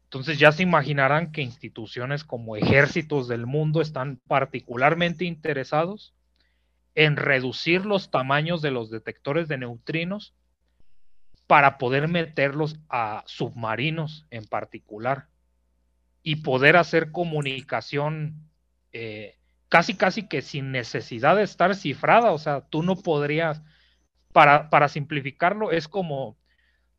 Entonces 0.03 0.37
ya 0.37 0.51
se 0.51 0.63
imaginarán 0.63 1.31
que 1.31 1.41
instituciones 1.41 2.23
como 2.23 2.55
ejércitos 2.55 3.27
del 3.27 3.45
mundo 3.45 3.81
están 3.81 4.21
particularmente 4.27 5.25
interesados 5.25 6.13
en 6.95 7.17
reducir 7.17 7.85
los 7.85 8.11
tamaños 8.11 8.61
de 8.61 8.71
los 8.71 8.91
detectores 8.91 9.47
de 9.47 9.57
neutrinos 9.57 10.35
para 11.47 11.77
poder 11.77 12.07
meterlos 12.07 12.79
a 12.89 13.23
submarinos 13.25 14.25
en 14.29 14.45
particular 14.45 15.27
y 16.21 16.37
poder 16.37 16.77
hacer 16.77 17.11
comunicación 17.11 18.49
eh, 18.93 19.37
casi 19.73 19.95
casi 19.95 20.27
que 20.27 20.43
sin 20.43 20.71
necesidad 20.71 21.35
de 21.35 21.41
estar 21.41 21.73
cifrada, 21.75 22.31
o 22.31 22.37
sea, 22.37 22.61
tú 22.61 22.83
no 22.83 22.95
podrías, 22.95 23.63
para, 24.33 24.89
simplificarlo, 24.89 25.71
es 25.71 25.87
como, 25.87 26.37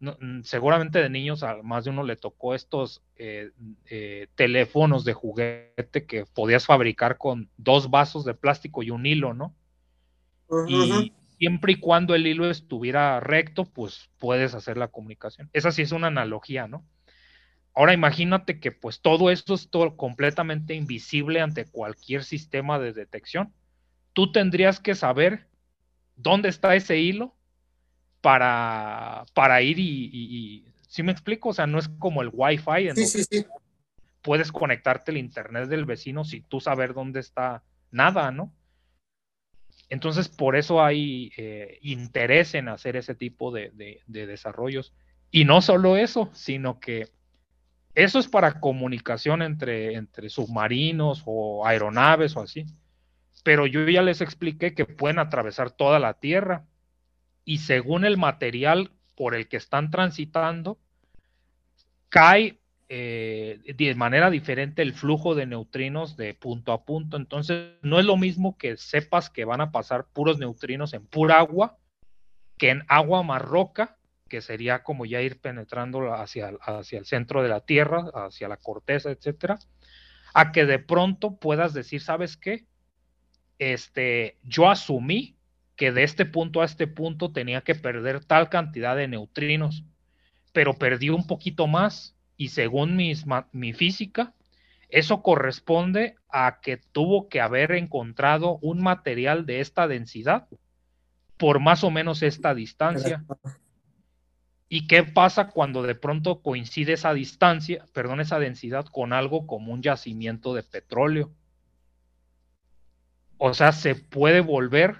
mm, 0.00 0.42
seguramente 0.42 1.00
de 1.00 1.10
niños 1.10 1.42
a 1.42 1.62
más 1.62 1.84
de 1.84 1.90
uno 1.90 2.02
le 2.04 2.16
tocó 2.16 2.54
estos 2.54 3.02
eh, 3.16 3.50
eh, 3.90 4.28
teléfonos 4.34 5.04
de 5.04 5.12
juguete 5.12 6.06
que 6.06 6.24
podías 6.24 6.66
fabricar 6.66 7.18
con 7.18 7.50
dos 7.56 7.90
vasos 7.90 8.24
de 8.24 8.34
plástico 8.34 8.82
y 8.82 8.90
un 8.90 9.04
hilo, 9.04 9.34
¿no? 9.34 9.54
Y 10.68 11.12
siempre 11.38 11.72
y 11.72 11.76
cuando 11.76 12.14
el 12.14 12.26
hilo 12.26 12.48
estuviera 12.48 13.18
recto, 13.20 13.64
pues 13.64 14.08
puedes 14.18 14.54
hacer 14.54 14.76
la 14.76 14.88
comunicación. 14.88 15.50
Esa 15.52 15.72
sí 15.72 15.82
es 15.82 15.92
una 15.92 16.06
analogía, 16.06 16.68
¿no? 16.68 16.84
Ahora 17.74 17.92
imagínate 17.92 18.60
que 18.60 18.70
pues 18.70 19.00
todo 19.00 19.30
esto 19.30 19.54
es 19.54 19.68
todo 19.68 19.96
completamente 19.96 20.74
invisible 20.74 21.40
ante 21.40 21.64
cualquier 21.64 22.22
sistema 22.22 22.78
de 22.78 22.92
detección. 22.92 23.52
Tú 24.12 24.30
tendrías 24.30 24.78
que 24.78 24.94
saber 24.94 25.48
dónde 26.16 26.48
está 26.48 26.74
ese 26.74 26.98
hilo 26.98 27.34
para, 28.20 29.24
para 29.34 29.60
ir 29.62 29.78
y, 29.78 30.64
¿sí 30.88 31.02
me 31.02 31.12
explico? 31.12 31.50
O 31.50 31.52
sea, 31.52 31.66
no 31.66 31.78
es 31.78 31.88
como 31.88 32.22
el 32.22 32.30
Wi-Fi. 32.32 32.90
sí, 32.94 33.06
sí, 33.06 33.24
sí. 33.24 33.46
Puedes 34.22 34.50
conectarte 34.50 35.10
al 35.10 35.18
internet 35.18 35.68
del 35.68 35.84
vecino 35.84 36.24
si 36.24 36.40
tú 36.40 36.58
saber 36.60 36.94
dónde 36.94 37.20
está 37.20 37.62
nada, 37.90 38.30
¿no? 38.30 38.52
Entonces, 39.90 40.28
por 40.28 40.56
eso 40.56 40.82
hay 40.82 41.30
eh, 41.36 41.78
interés 41.82 42.54
en 42.54 42.68
hacer 42.68 42.96
ese 42.96 43.14
tipo 43.14 43.52
de, 43.52 44.00
de 44.06 44.26
desarrollos. 44.26 44.94
Y 45.30 45.44
no 45.44 45.60
solo 45.60 45.98
eso, 45.98 46.30
sino 46.32 46.80
que 46.80 47.10
eso 47.94 48.18
es 48.18 48.26
para 48.26 48.60
comunicación 48.60 49.42
entre, 49.42 49.94
entre 49.94 50.28
submarinos 50.28 51.22
o 51.26 51.66
aeronaves 51.66 52.36
o 52.36 52.40
así 52.40 52.64
pero 53.44 53.66
yo 53.66 53.88
ya 53.88 54.02
les 54.02 54.20
expliqué 54.20 54.74
que 54.74 54.86
pueden 54.86 55.20
atravesar 55.20 55.70
toda 55.70 56.00
la 56.00 56.14
Tierra 56.14 56.64
y 57.44 57.58
según 57.58 58.04
el 58.04 58.16
material 58.16 58.90
por 59.14 59.36
el 59.36 59.46
que 59.48 59.58
están 59.58 59.92
transitando, 59.92 60.80
cae 62.08 62.58
eh, 62.88 63.60
de 63.76 63.94
manera 63.94 64.30
diferente 64.30 64.82
el 64.82 64.94
flujo 64.94 65.34
de 65.34 65.46
neutrinos 65.46 66.16
de 66.16 66.34
punto 66.34 66.72
a 66.72 66.84
punto. 66.84 67.16
Entonces, 67.16 67.74
no 67.82 68.00
es 68.00 68.06
lo 68.06 68.16
mismo 68.16 68.56
que 68.56 68.76
sepas 68.76 69.30
que 69.30 69.44
van 69.44 69.60
a 69.60 69.70
pasar 69.70 70.06
puros 70.12 70.38
neutrinos 70.38 70.94
en 70.94 71.06
pura 71.06 71.38
agua 71.38 71.78
que 72.56 72.70
en 72.70 72.84
agua 72.88 73.22
más 73.22 73.42
roca, 73.42 73.98
que 74.28 74.40
sería 74.40 74.82
como 74.82 75.04
ya 75.06 75.20
ir 75.20 75.40
penetrando 75.40 76.14
hacia, 76.14 76.52
hacia 76.62 76.98
el 76.98 77.04
centro 77.04 77.42
de 77.42 77.48
la 77.48 77.60
Tierra, 77.60 78.10
hacia 78.14 78.48
la 78.48 78.56
corteza, 78.56 79.10
etcétera, 79.10 79.58
a 80.32 80.52
que 80.52 80.64
de 80.64 80.78
pronto 80.78 81.36
puedas 81.36 81.74
decir, 81.74 82.00
¿sabes 82.00 82.36
qué? 82.36 82.64
Este, 83.58 84.38
yo 84.42 84.68
asumí 84.68 85.36
que 85.76 85.92
de 85.92 86.04
este 86.04 86.24
punto 86.24 86.62
a 86.62 86.64
este 86.64 86.86
punto 86.86 87.32
tenía 87.32 87.62
que 87.62 87.74
perder 87.74 88.24
tal 88.24 88.48
cantidad 88.48 88.96
de 88.96 89.08
neutrinos, 89.08 89.84
pero 90.52 90.74
perdí 90.74 91.10
un 91.10 91.26
poquito 91.26 91.66
más 91.66 92.16
y 92.36 92.48
según 92.48 92.96
mi 92.96 93.72
física, 93.72 94.34
eso 94.88 95.22
corresponde 95.22 96.16
a 96.28 96.60
que 96.62 96.76
tuvo 96.76 97.28
que 97.28 97.40
haber 97.40 97.72
encontrado 97.72 98.58
un 98.62 98.82
material 98.82 99.46
de 99.46 99.60
esta 99.60 99.88
densidad 99.88 100.46
por 101.36 101.60
más 101.60 101.84
o 101.84 101.90
menos 101.90 102.22
esta 102.22 102.54
distancia. 102.54 103.24
¿Y 104.68 104.86
qué 104.86 105.02
pasa 105.02 105.48
cuando 105.48 105.82
de 105.82 105.94
pronto 105.94 106.42
coincide 106.42 106.94
esa 106.94 107.12
distancia, 107.12 107.84
perdón, 107.92 108.20
esa 108.20 108.38
densidad 108.38 108.86
con 108.86 109.12
algo 109.12 109.46
como 109.46 109.72
un 109.72 109.82
yacimiento 109.82 110.54
de 110.54 110.62
petróleo? 110.62 111.32
O 113.38 113.54
sea, 113.54 113.72
se 113.72 113.94
puede 113.94 114.40
volver 114.40 114.96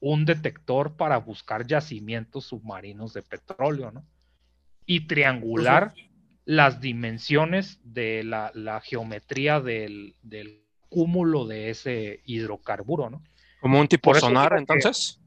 un 0.00 0.24
detector 0.24 0.96
para 0.96 1.16
buscar 1.16 1.66
yacimientos 1.66 2.46
submarinos 2.46 3.14
de 3.14 3.22
petróleo, 3.22 3.90
¿no? 3.90 4.04
Y 4.86 5.06
triangular 5.06 5.94
las 6.44 6.80
dimensiones 6.80 7.80
de 7.82 8.22
la, 8.22 8.80
geometría 8.84 9.60
del, 9.60 10.14
cúmulo 10.90 11.46
de 11.46 11.70
ese 11.70 12.20
hidrocarburo, 12.24 13.10
¿no? 13.10 13.24
Como 13.60 13.80
un 13.80 13.88
tipo 13.88 14.14
sonar, 14.14 14.54
entonces. 14.58 15.18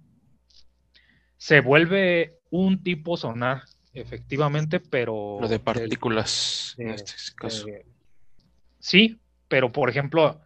Se 1.38 1.60
vuelve 1.60 2.40
un 2.52 2.84
tipo 2.84 3.18
sonar, 3.18 3.64
efectivamente, 3.94 4.80
pero. 4.80 5.40
Lo 5.42 5.48
de 5.48 5.60
partículas, 5.60 6.76
en 6.78 6.92
este 6.92 7.14
caso. 7.36 7.66
sí, 8.80 9.20
pero 9.48 9.72
por 9.72 9.90
ejemplo, 9.90 10.40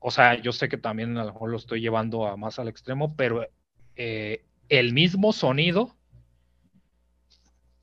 o 0.00 0.10
sea, 0.10 0.40
yo 0.40 0.52
sé 0.52 0.68
que 0.68 0.78
también 0.78 1.16
a 1.16 1.24
lo 1.24 1.32
mejor 1.32 1.50
lo 1.50 1.56
estoy 1.56 1.80
llevando 1.80 2.26
a 2.26 2.36
más 2.36 2.58
al 2.58 2.68
extremo, 2.68 3.16
pero 3.16 3.48
eh, 3.96 4.44
el 4.68 4.92
mismo 4.92 5.32
sonido, 5.32 5.96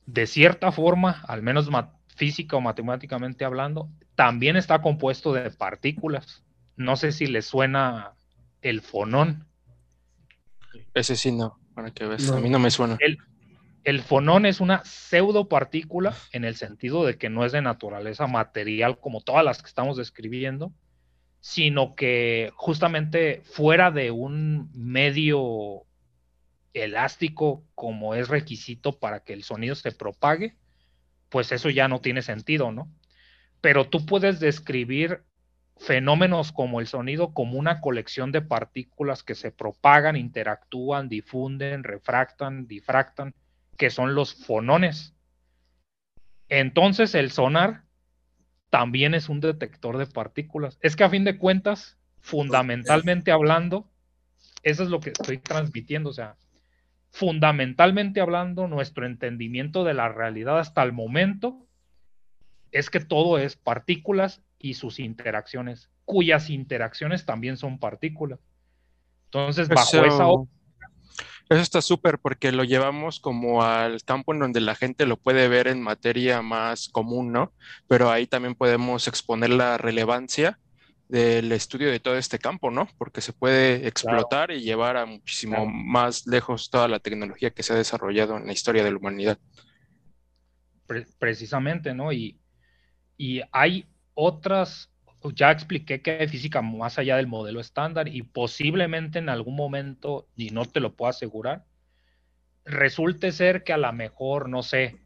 de 0.05 0.27
cierta 0.27 0.71
forma, 0.71 1.23
al 1.27 1.41
menos 1.41 1.69
física 2.07 2.55
o 2.55 2.61
matemáticamente 2.61 3.43
hablando, 3.43 3.89
también 4.15 4.55
está 4.55 4.81
compuesto 4.81 5.33
de 5.33 5.51
partículas. 5.51 6.43
No 6.77 6.95
sé 6.95 7.11
si 7.11 7.27
le 7.27 7.41
suena 7.41 8.13
el 8.61 8.81
fonón. 8.81 9.45
Ese 10.93 11.15
sí 11.15 11.31
no, 11.31 11.59
para 11.73 11.91
que 11.91 12.05
veas. 12.05 12.29
A 12.31 12.39
mí 12.39 12.49
no 12.49 12.59
me 12.59 12.71
suena. 12.71 12.97
El, 13.01 13.17
el 13.83 14.01
fonón 14.01 14.45
es 14.45 14.61
una 14.61 14.83
pseudopartícula 14.85 16.15
en 16.31 16.45
el 16.45 16.55
sentido 16.55 17.05
de 17.05 17.17
que 17.17 17.29
no 17.29 17.45
es 17.45 17.51
de 17.51 17.61
naturaleza 17.61 18.27
material 18.27 18.99
como 18.99 19.21
todas 19.21 19.43
las 19.43 19.61
que 19.61 19.67
estamos 19.67 19.97
describiendo, 19.97 20.71
sino 21.45 21.93
que 21.93 22.51
justamente 22.55 23.43
fuera 23.43 23.91
de 23.91 24.09
un 24.09 24.71
medio 24.73 25.83
elástico 26.73 27.63
como 27.75 28.15
es 28.15 28.29
requisito 28.29 28.97
para 28.97 29.19
que 29.19 29.33
el 29.33 29.43
sonido 29.43 29.75
se 29.75 29.91
propague, 29.91 30.55
pues 31.29 31.51
eso 31.51 31.69
ya 31.69 31.87
no 31.87 32.01
tiene 32.01 32.23
sentido, 32.23 32.71
¿no? 32.71 32.91
Pero 33.61 33.87
tú 33.87 34.07
puedes 34.07 34.39
describir 34.39 35.21
fenómenos 35.77 36.51
como 36.51 36.79
el 36.79 36.87
sonido 36.87 37.31
como 37.31 37.59
una 37.59 37.79
colección 37.79 38.31
de 38.31 38.41
partículas 38.41 39.21
que 39.21 39.35
se 39.35 39.51
propagan, 39.51 40.15
interactúan, 40.15 41.09
difunden, 41.09 41.83
refractan, 41.83 42.65
difractan, 42.65 43.35
que 43.77 43.91
son 43.91 44.15
los 44.15 44.33
fonones. 44.33 45.13
Entonces 46.49 47.13
el 47.13 47.29
sonar 47.29 47.83
también 48.75 49.13
es 49.13 49.29
un 49.29 49.39
detector 49.39 49.97
de 49.97 50.05
partículas. 50.05 50.77
Es 50.81 50.97
que 50.97 51.05
a 51.05 51.09
fin 51.09 51.23
de 51.23 51.37
cuentas, 51.37 51.97
fundamentalmente 52.19 53.31
hablando, 53.31 53.89
eso 54.63 54.83
es 54.83 54.89
lo 54.89 54.99
que 54.99 55.11
estoy 55.11 55.37
transmitiendo, 55.37 56.09
o 56.09 56.13
sea, 56.13 56.35
fundamentalmente 57.09 58.19
hablando, 58.19 58.67
nuestro 58.67 59.05
entendimiento 59.05 59.85
de 59.85 59.93
la 59.93 60.09
realidad 60.09 60.59
hasta 60.59 60.83
el 60.83 60.91
momento 60.91 61.65
es 62.73 62.89
que 62.89 62.99
todo 62.99 63.37
es 63.37 63.55
partículas 63.55 64.41
y 64.59 64.73
sus 64.73 64.99
interacciones, 64.99 65.89
cuyas 66.03 66.49
interacciones 66.49 67.25
también 67.25 67.55
son 67.55 67.79
partículas. 67.79 68.41
Entonces, 69.27 69.69
bajo 69.69 70.03
esa 70.03 70.27
eso 71.49 71.61
está 71.61 71.81
súper 71.81 72.19
porque 72.19 72.51
lo 72.51 72.63
llevamos 72.63 73.19
como 73.19 73.63
al 73.63 74.03
campo 74.03 74.33
en 74.33 74.39
donde 74.39 74.61
la 74.61 74.75
gente 74.75 75.05
lo 75.05 75.17
puede 75.17 75.47
ver 75.47 75.67
en 75.67 75.81
materia 75.81 76.41
más 76.41 76.89
común, 76.89 77.31
¿no? 77.31 77.53
Pero 77.87 78.09
ahí 78.09 78.25
también 78.25 78.55
podemos 78.55 79.07
exponer 79.07 79.51
la 79.51 79.77
relevancia 79.77 80.59
del 81.07 81.51
estudio 81.51 81.91
de 81.91 81.99
todo 81.99 82.17
este 82.17 82.39
campo, 82.39 82.71
¿no? 82.71 82.87
Porque 82.97 83.21
se 83.21 83.31
puede 83.31 83.87
explotar 83.87 84.49
y 84.51 84.61
llevar 84.61 84.97
a 84.97 85.05
muchísimo 85.05 85.67
más 85.67 86.25
lejos 86.25 86.69
toda 86.71 86.87
la 86.87 86.99
tecnología 86.99 87.51
que 87.51 87.61
se 87.61 87.73
ha 87.73 87.75
desarrollado 87.75 88.37
en 88.37 88.47
la 88.47 88.53
historia 88.53 88.83
de 88.83 88.91
la 88.91 88.97
humanidad. 88.97 89.37
precisamente, 91.19 91.93
¿no? 91.93 92.11
Y, 92.11 92.39
y 93.17 93.41
hay 93.51 93.85
otras 94.15 94.89
ya 95.33 95.51
expliqué 95.51 96.01
que 96.01 96.11
hay 96.11 96.27
física 96.27 96.61
más 96.61 96.97
allá 96.99 97.17
del 97.17 97.27
modelo 97.27 97.59
estándar 97.59 98.07
y 98.07 98.21
posiblemente 98.21 99.19
en 99.19 99.29
algún 99.29 99.55
momento, 99.55 100.27
y 100.35 100.49
no 100.49 100.65
te 100.65 100.79
lo 100.79 100.95
puedo 100.95 101.09
asegurar, 101.09 101.65
resulte 102.65 103.31
ser 103.31 103.63
que 103.63 103.73
a 103.73 103.77
lo 103.77 103.91
mejor, 103.93 104.49
no 104.49 104.63
sé, 104.63 104.97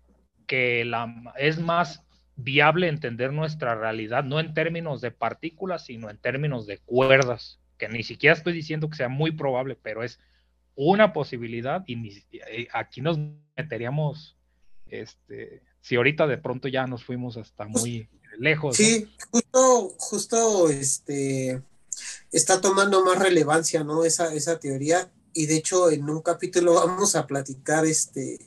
que 0.47 0.85
la, 0.85 1.13
es 1.37 1.59
más 1.59 2.05
viable 2.35 2.87
entender 2.87 3.33
nuestra 3.33 3.75
realidad, 3.75 4.23
no 4.23 4.39
en 4.39 4.53
términos 4.53 5.01
de 5.01 5.11
partículas, 5.11 5.85
sino 5.85 6.09
en 6.09 6.17
términos 6.17 6.65
de 6.67 6.77
cuerdas, 6.79 7.59
que 7.77 7.89
ni 7.89 8.03
siquiera 8.03 8.33
estoy 8.33 8.53
diciendo 8.53 8.89
que 8.89 8.97
sea 8.97 9.09
muy 9.09 9.31
probable, 9.31 9.77
pero 9.81 10.03
es 10.03 10.19
una 10.75 11.11
posibilidad 11.11 11.83
y 11.85 12.23
eh, 12.31 12.67
aquí 12.71 13.01
nos 13.01 13.19
meteríamos, 13.57 14.37
este, 14.87 15.61
si 15.81 15.97
ahorita 15.97 16.27
de 16.27 16.37
pronto 16.37 16.67
ya 16.67 16.87
nos 16.87 17.03
fuimos 17.03 17.35
hasta 17.37 17.67
pues 17.67 17.83
muy 17.83 18.09
lejos. 18.39 18.75
Sí, 18.75 19.09
justo, 19.31 19.95
justo 19.97 20.69
este 20.69 21.61
está 22.31 22.61
tomando 22.61 23.03
más 23.03 23.19
relevancia, 23.19 23.83
¿no? 23.83 24.03
Esa, 24.03 24.33
esa 24.33 24.59
teoría. 24.59 25.11
Y 25.33 25.45
de 25.45 25.57
hecho, 25.57 25.91
en 25.91 26.09
un 26.09 26.21
capítulo 26.21 26.73
vamos 26.73 27.15
a 27.15 27.27
platicar 27.27 27.85
este 27.85 28.39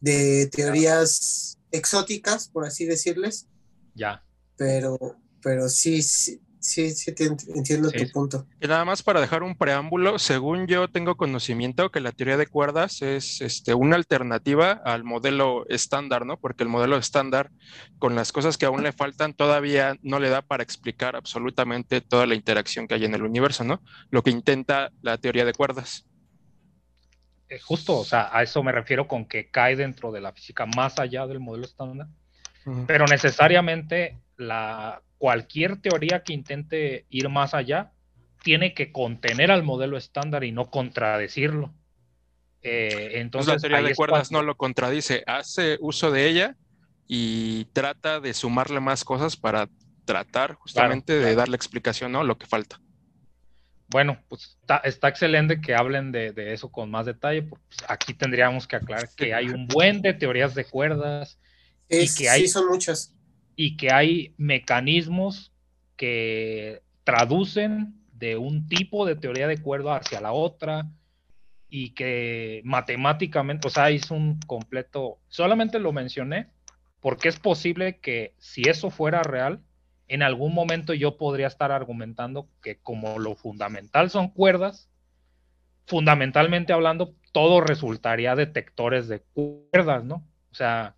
de 0.00 0.46
teorías 0.48 1.58
exóticas, 1.70 2.48
por 2.48 2.66
así 2.66 2.84
decirles. 2.84 3.46
Ya. 3.94 4.22
Pero, 4.56 4.98
pero 5.40 5.68
sí, 5.68 6.02
sí, 6.02 6.40
Sí, 6.64 6.92
sí, 6.92 7.12
entiendo 7.54 7.90
tu 7.90 8.10
punto. 8.10 8.46
Y 8.58 8.66
nada 8.66 8.86
más 8.86 9.02
para 9.02 9.20
dejar 9.20 9.42
un 9.42 9.54
preámbulo, 9.54 10.18
según 10.18 10.66
yo 10.66 10.88
tengo 10.88 11.14
conocimiento 11.14 11.90
que 11.90 12.00
la 12.00 12.10
teoría 12.10 12.38
de 12.38 12.46
cuerdas 12.46 13.02
es 13.02 13.42
este, 13.42 13.74
una 13.74 13.96
alternativa 13.96 14.72
al 14.72 15.04
modelo 15.04 15.66
estándar, 15.68 16.24
¿no? 16.24 16.38
Porque 16.38 16.62
el 16.62 16.70
modelo 16.70 16.96
estándar, 16.96 17.50
con 17.98 18.14
las 18.14 18.32
cosas 18.32 18.56
que 18.56 18.64
aún 18.64 18.82
le 18.82 18.92
faltan, 18.92 19.34
todavía 19.34 19.98
no 20.00 20.18
le 20.20 20.30
da 20.30 20.40
para 20.40 20.62
explicar 20.62 21.16
absolutamente 21.16 22.00
toda 22.00 22.24
la 22.24 22.34
interacción 22.34 22.88
que 22.88 22.94
hay 22.94 23.04
en 23.04 23.14
el 23.14 23.24
universo, 23.24 23.62
¿no? 23.62 23.82
Lo 24.08 24.22
que 24.22 24.30
intenta 24.30 24.90
la 25.02 25.18
teoría 25.18 25.44
de 25.44 25.52
cuerdas. 25.52 26.06
Eh, 27.50 27.58
justo, 27.58 27.98
o 27.98 28.04
sea, 28.06 28.30
a 28.32 28.42
eso 28.42 28.62
me 28.62 28.72
refiero 28.72 29.06
con 29.06 29.26
que 29.26 29.50
cae 29.50 29.76
dentro 29.76 30.12
de 30.12 30.22
la 30.22 30.32
física 30.32 30.64
más 30.64 30.98
allá 30.98 31.26
del 31.26 31.40
modelo 31.40 31.66
estándar, 31.66 32.08
pero 32.86 33.04
necesariamente 33.04 34.23
la 34.36 35.02
cualquier 35.18 35.80
teoría 35.80 36.22
que 36.22 36.32
intente 36.32 37.06
ir 37.10 37.28
más 37.28 37.54
allá 37.54 37.92
tiene 38.42 38.74
que 38.74 38.92
contener 38.92 39.50
al 39.50 39.62
modelo 39.62 39.96
estándar 39.96 40.44
y 40.44 40.52
no 40.52 40.70
contradecirlo. 40.70 41.72
Eh, 42.62 43.12
entonces, 43.20 43.54
la 43.54 43.60
teoría 43.60 43.88
de 43.88 43.94
cuerdas 43.94 44.30
no 44.30 44.42
lo 44.42 44.56
contradice, 44.56 45.22
hace 45.26 45.78
uso 45.80 46.10
de 46.10 46.28
ella 46.28 46.56
y 47.06 47.66
trata 47.66 48.20
de 48.20 48.34
sumarle 48.34 48.80
más 48.80 49.04
cosas 49.04 49.36
para 49.36 49.68
tratar 50.04 50.54
justamente 50.54 51.18
de 51.18 51.34
darle 51.34 51.56
explicación, 51.56 52.12
¿no? 52.12 52.24
Lo 52.24 52.36
que 52.38 52.46
falta. 52.46 52.80
Bueno, 53.88 54.18
pues 54.28 54.58
está, 54.86 55.08
excelente 55.08 55.60
que 55.60 55.74
hablen 55.74 56.10
de, 56.10 56.32
eso 56.52 56.72
con 56.72 56.90
más 56.90 57.06
detalle, 57.06 57.42
porque 57.42 57.64
pues, 57.68 57.78
aquí 57.88 58.14
tendríamos 58.14 58.66
que 58.66 58.76
aclarar 58.76 59.08
que 59.14 59.34
hay 59.34 59.48
un 59.48 59.68
buen 59.68 60.02
de 60.02 60.14
teorías 60.14 60.54
de 60.54 60.64
cuerdas 60.64 61.38
y 61.88 62.12
que 62.14 62.28
hay, 62.28 62.42
sí, 62.42 62.48
son 62.48 62.66
muchas 62.68 63.13
y 63.56 63.76
que 63.76 63.92
hay 63.92 64.34
mecanismos 64.36 65.52
que 65.96 66.82
traducen 67.04 67.94
de 68.12 68.36
un 68.36 68.66
tipo 68.68 69.06
de 69.06 69.16
teoría 69.16 69.46
de 69.46 69.58
cuerda 69.58 69.96
hacia 69.96 70.20
la 70.20 70.32
otra 70.32 70.86
y 71.68 71.90
que 71.90 72.62
matemáticamente, 72.64 73.66
o 73.66 73.70
sea, 73.70 73.90
es 73.90 74.10
un 74.10 74.38
completo, 74.46 75.18
solamente 75.28 75.78
lo 75.78 75.92
mencioné 75.92 76.48
porque 77.00 77.28
es 77.28 77.38
posible 77.38 77.98
que 77.98 78.34
si 78.38 78.62
eso 78.62 78.90
fuera 78.90 79.22
real, 79.22 79.60
en 80.08 80.22
algún 80.22 80.54
momento 80.54 80.94
yo 80.94 81.16
podría 81.16 81.46
estar 81.46 81.72
argumentando 81.72 82.48
que 82.62 82.78
como 82.78 83.18
lo 83.18 83.34
fundamental 83.34 84.10
son 84.10 84.28
cuerdas, 84.28 84.88
fundamentalmente 85.86 86.72
hablando, 86.72 87.14
todo 87.32 87.60
resultaría 87.60 88.36
detectores 88.36 89.08
de 89.08 89.20
cuerdas, 89.20 90.04
¿no? 90.04 90.26
O 90.50 90.54
sea, 90.54 90.96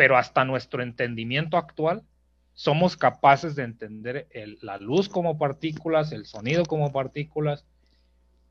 pero 0.00 0.16
hasta 0.16 0.46
nuestro 0.46 0.82
entendimiento 0.82 1.58
actual 1.58 2.02
somos 2.54 2.96
capaces 2.96 3.54
de 3.54 3.64
entender 3.64 4.28
la 4.62 4.78
luz 4.78 5.10
como 5.10 5.36
partículas, 5.36 6.12
el 6.12 6.24
sonido 6.24 6.64
como 6.64 6.90
partículas 6.90 7.66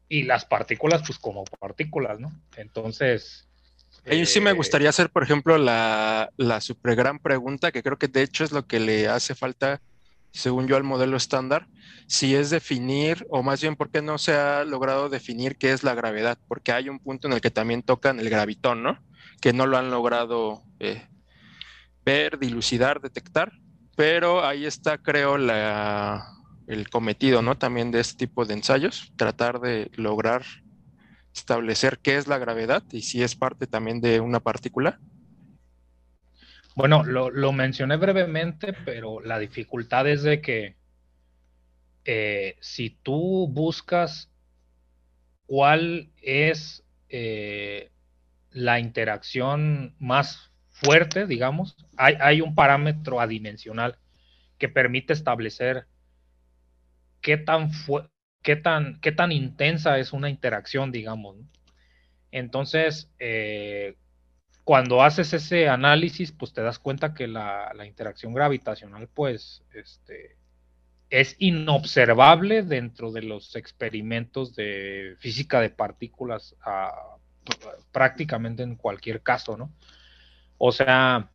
y 0.08 0.26
las 0.26 0.46
partículas 0.46 1.02
pues 1.04 1.18
como 1.18 1.46
partículas, 1.46 2.20
¿no? 2.20 2.32
Entonces... 2.56 3.48
Ahí 4.06 4.28
sí 4.28 4.40
me 4.40 4.52
eh, 4.52 4.54
gustaría 4.54 4.90
hacer, 4.90 5.10
por 5.10 5.24
ejemplo, 5.24 5.58
la, 5.58 6.30
la 6.38 6.62
super 6.62 6.96
gran 6.96 7.18
pregunta, 7.18 7.72
que 7.72 7.82
creo 7.82 7.98
que 7.98 8.08
de 8.08 8.22
hecho 8.22 8.44
es 8.44 8.52
lo 8.52 8.68
que 8.68 8.80
le 8.80 9.08
hace 9.08 9.34
falta, 9.34 9.82
según 10.30 10.68
yo, 10.68 10.78
al 10.78 10.84
modelo 10.84 11.18
estándar, 11.18 11.66
si 12.06 12.36
es 12.36 12.52
definir, 12.52 13.26
o 13.32 13.42
más 13.42 13.60
bien, 13.60 13.76
¿por 13.76 13.90
qué 13.90 14.04
no 14.04 14.20
se 14.20 14.34
ha 14.34 14.66
logrado 14.66 15.10
definir 15.10 15.58
qué 15.58 15.72
es 15.72 15.84
la 15.84 15.96
gravedad? 15.96 16.38
Porque 16.48 16.74
hay 16.74 16.90
un 16.90 17.00
punto 17.00 17.26
en 17.26 17.34
el 17.34 17.42
que 17.42 17.50
también 17.50 17.82
tocan 17.82 18.20
el 18.20 18.30
gravitón, 18.30 18.84
¿no? 18.84 19.00
Que 19.42 19.52
no 19.52 19.66
lo 19.66 19.80
han 19.80 19.90
logrado 19.90 20.62
eh, 20.80 21.09
ver, 22.06 22.40
dilucidar, 22.40 23.02
detectar, 23.02 23.52
pero 23.96 24.46
ahí 24.46 24.66
está, 24.66 24.98
creo, 24.98 25.36
el 25.36 26.90
cometido, 26.90 27.42
¿no? 27.42 27.58
También 27.58 27.92
de 27.92 28.00
este 28.00 28.26
tipo 28.26 28.46
de 28.46 28.54
ensayos, 28.54 29.12
tratar 29.18 29.60
de 29.60 29.92
lograr 29.96 30.44
establecer 31.34 32.00
qué 32.00 32.18
es 32.18 32.28
la 32.28 32.38
gravedad 32.38 32.84
y 32.92 33.02
si 33.02 33.24
es 33.24 33.36
parte 33.36 33.68
también 33.68 34.02
de 34.02 34.20
una 34.20 34.40
partícula. 34.40 35.00
Bueno, 36.76 37.04
lo, 37.04 37.52
mencioné 37.52 37.98
brevemente, 37.98 38.74
pero 38.86 39.20
la 39.20 39.38
dificultad 39.38 40.08
es 40.08 40.24
de 40.24 40.40
que 40.40 40.78
eh, 42.06 42.56
si 42.62 42.92
tú 42.92 43.50
buscas 43.50 44.32
cuál 45.46 46.10
es 46.22 46.86
eh, 47.10 47.92
la 48.52 48.80
interacción 48.80 49.96
más 50.00 50.49
fuerte, 50.82 51.26
digamos, 51.26 51.76
hay, 51.98 52.42
un 52.42 52.56
parámetro 52.56 53.20
adimensional 53.20 53.98
que 54.58 54.70
permite 54.70 55.14
establecer 55.14 55.86
qué 57.22 57.38
tan, 57.38 57.72
qué 58.42 58.56
tan, 58.56 59.00
qué 59.02 59.12
tan 59.12 59.32
intensa 59.32 60.00
es 60.00 60.14
una 60.14 60.30
interacción, 60.30 60.92
digamos. 60.92 61.38
Entonces, 62.32 63.12
eh, 63.20 63.96
cuando 64.64 65.02
haces 65.04 65.34
ese 65.34 65.68
análisis, 65.68 66.32
pues 66.32 66.54
te 66.54 66.62
das 66.62 66.80
cuenta 66.80 67.14
que 67.14 67.28
la, 67.28 67.74
interacción 67.86 68.34
gravitacional, 68.34 69.10
pues, 69.14 69.64
este, 69.74 70.38
es 71.10 71.36
inobservable 71.40 72.64
dentro 72.64 73.12
de 73.12 73.24
los 73.24 73.56
experimentos 73.56 74.56
de 74.56 75.16
física 75.20 75.60
de 75.60 75.72
partículas 75.72 76.56
prácticamente 77.92 78.64
en 78.64 78.76
cualquier 78.76 79.22
caso, 79.22 79.58
¿no? 79.58 79.72
O 80.60 80.72
sea, 80.72 81.31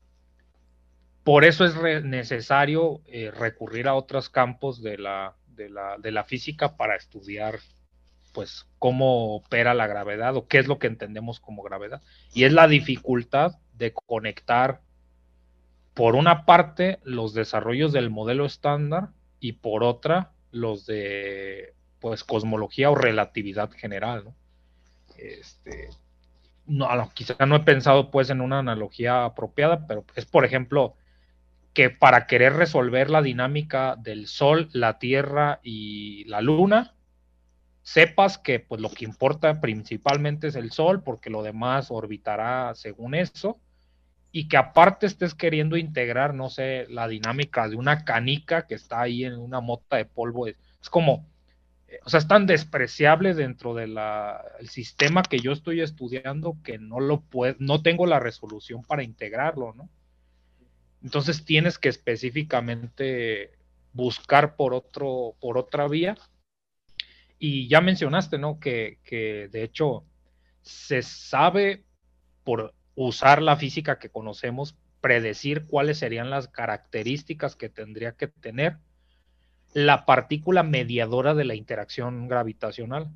por 1.24 1.44
eso 1.44 1.64
es 1.64 2.04
necesario 2.04 3.00
eh, 3.06 3.32
recurrir 3.32 3.88
a 3.88 3.94
otros 3.94 4.28
campos 4.28 4.82
de 4.82 4.98
la, 4.98 5.34
de 5.48 5.70
la, 5.70 5.96
de 5.98 6.12
la 6.12 6.24
física 6.24 6.76
para 6.76 6.94
estudiar 6.94 7.58
pues 8.32 8.66
cómo 8.78 9.36
opera 9.36 9.72
la 9.72 9.86
gravedad 9.86 10.36
o 10.36 10.46
qué 10.46 10.58
es 10.58 10.66
lo 10.66 10.78
que 10.78 10.88
entendemos 10.88 11.40
como 11.40 11.62
gravedad. 11.62 12.02
Y 12.34 12.44
es 12.44 12.52
la 12.52 12.68
dificultad 12.68 13.54
de 13.72 13.94
conectar, 13.94 14.82
por 15.94 16.16
una 16.16 16.44
parte, 16.44 16.98
los 17.04 17.32
desarrollos 17.32 17.92
del 17.92 18.10
modelo 18.10 18.44
estándar 18.44 19.10
y 19.40 19.52
por 19.52 19.84
otra, 19.84 20.32
los 20.50 20.84
de 20.84 21.74
pues 22.00 22.24
cosmología 22.24 22.90
o 22.90 22.94
relatividad 22.94 23.70
general. 23.70 24.24
¿no? 24.24 24.34
Este, 25.16 25.88
no, 26.66 26.88
quizá 27.14 27.34
no 27.46 27.56
he 27.56 27.60
pensado 27.60 28.10
pues 28.10 28.30
en 28.30 28.40
una 28.40 28.60
analogía 28.60 29.24
apropiada, 29.24 29.86
pero 29.86 30.04
es 30.14 30.24
por 30.24 30.44
ejemplo 30.44 30.94
que 31.74 31.90
para 31.90 32.26
querer 32.26 32.54
resolver 32.54 33.10
la 33.10 33.20
dinámica 33.20 33.96
del 33.96 34.28
Sol, 34.28 34.68
la 34.72 34.98
Tierra 34.98 35.60
y 35.62 36.24
la 36.24 36.40
Luna, 36.40 36.94
sepas 37.82 38.38
que 38.38 38.60
pues 38.60 38.80
lo 38.80 38.90
que 38.90 39.04
importa 39.04 39.60
principalmente 39.60 40.46
es 40.46 40.56
el 40.56 40.70
Sol, 40.70 41.02
porque 41.02 41.30
lo 41.30 41.42
demás 41.42 41.90
orbitará 41.90 42.74
según 42.74 43.14
eso, 43.14 43.60
y 44.32 44.48
que 44.48 44.56
aparte 44.56 45.06
estés 45.06 45.34
queriendo 45.34 45.76
integrar, 45.76 46.34
no 46.34 46.48
sé, 46.48 46.86
la 46.88 47.06
dinámica 47.06 47.68
de 47.68 47.76
una 47.76 48.04
canica 48.04 48.66
que 48.66 48.74
está 48.74 49.02
ahí 49.02 49.24
en 49.24 49.38
una 49.38 49.60
mota 49.60 49.96
de 49.96 50.06
polvo, 50.06 50.46
es, 50.46 50.56
como, 50.90 51.26
eh, 51.26 51.33
o 52.04 52.10
sea, 52.10 52.18
es 52.18 52.28
tan 52.28 52.46
despreciable 52.46 53.34
dentro 53.34 53.74
del 53.74 53.98
sistema 54.68 55.22
que 55.22 55.38
yo 55.38 55.52
estoy 55.52 55.80
estudiando 55.80 56.56
que 56.62 56.78
no 56.78 57.00
lo 57.00 57.20
puedo, 57.20 57.56
no 57.58 57.82
tengo 57.82 58.06
la 58.06 58.20
resolución 58.20 58.82
para 58.82 59.02
integrarlo, 59.02 59.74
¿no? 59.74 59.88
Entonces 61.02 61.44
tienes 61.44 61.78
que 61.78 61.90
específicamente 61.90 63.52
buscar 63.92 64.56
por, 64.56 64.74
otro, 64.74 65.36
por 65.40 65.58
otra 65.58 65.86
vía. 65.86 66.16
Y 67.38 67.68
ya 67.68 67.80
mencionaste, 67.80 68.38
¿no? 68.38 68.58
Que, 68.58 68.98
que 69.04 69.48
de 69.52 69.62
hecho 69.62 70.04
se 70.62 71.02
sabe 71.02 71.84
por 72.42 72.74
usar 72.94 73.42
la 73.42 73.56
física 73.56 73.98
que 73.98 74.08
conocemos, 74.08 74.76
predecir 75.00 75.66
cuáles 75.66 75.98
serían 75.98 76.30
las 76.30 76.48
características 76.48 77.56
que 77.56 77.68
tendría 77.68 78.12
que 78.12 78.28
tener 78.28 78.78
la 79.74 80.06
partícula 80.06 80.62
mediadora 80.62 81.34
de 81.34 81.44
la 81.44 81.56
interacción 81.56 82.28
gravitacional 82.28 83.10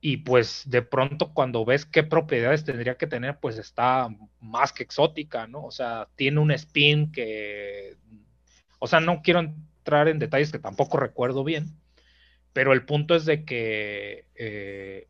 y 0.00 0.16
pues 0.16 0.64
de 0.66 0.82
pronto 0.82 1.32
cuando 1.32 1.64
ves 1.64 1.86
qué 1.86 2.02
propiedades 2.02 2.64
tendría 2.64 2.96
que 2.96 3.06
tener, 3.06 3.38
pues 3.38 3.58
está 3.58 4.08
más 4.40 4.72
que 4.72 4.82
exótica, 4.82 5.46
¿no? 5.46 5.64
O 5.64 5.70
sea, 5.70 6.08
tiene 6.16 6.40
un 6.40 6.50
spin 6.50 7.12
que, 7.12 7.96
o 8.80 8.88
sea, 8.88 8.98
no 8.98 9.22
quiero 9.22 9.40
entrar 9.40 10.08
en 10.08 10.18
detalles 10.18 10.50
que 10.50 10.58
tampoco 10.58 10.96
recuerdo 10.96 11.44
bien, 11.44 11.76
pero 12.52 12.72
el 12.72 12.84
punto 12.84 13.14
es 13.14 13.26
de 13.26 13.44
que 13.44 14.26
eh, 14.34 15.08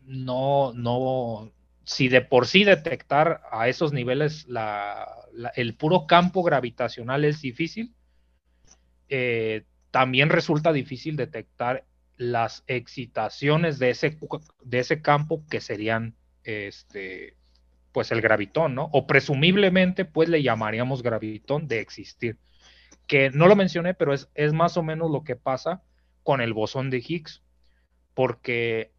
no, 0.00 0.72
no, 0.72 1.52
si 1.84 2.08
de 2.08 2.22
por 2.22 2.46
sí 2.46 2.64
detectar 2.64 3.42
a 3.52 3.68
esos 3.68 3.92
niveles 3.92 4.46
el 5.54 5.76
puro 5.76 6.06
campo 6.06 6.42
gravitacional 6.42 7.24
es 7.24 7.42
difícil, 7.42 7.94
eh, 9.08 9.64
también 9.92 10.30
resulta 10.30 10.72
difícil 10.72 11.16
detectar 11.16 11.84
las 12.16 12.64
excitaciones 12.66 13.78
de 13.78 13.90
ese, 13.90 14.18
de 14.64 14.78
ese 14.78 15.02
campo 15.02 15.44
que 15.48 15.60
serían 15.60 16.14
este, 16.44 17.36
pues 17.92 18.10
el 18.10 18.20
gravitón, 18.20 18.74
¿no? 18.74 18.88
O 18.92 19.06
presumiblemente, 19.06 20.04
pues 20.04 20.28
le 20.28 20.42
llamaríamos 20.42 21.02
gravitón 21.02 21.68
de 21.68 21.80
existir. 21.80 22.38
Que 23.06 23.30
no 23.30 23.46
lo 23.46 23.54
mencioné, 23.54 23.94
pero 23.94 24.14
es, 24.14 24.28
es 24.34 24.52
más 24.52 24.76
o 24.76 24.82
menos 24.82 25.10
lo 25.10 25.24
que 25.24 25.36
pasa 25.36 25.82
con 26.22 26.40
el 26.40 26.54
bosón 26.54 26.88
de 26.90 27.04
Higgs, 27.06 27.42
porque 28.14 28.90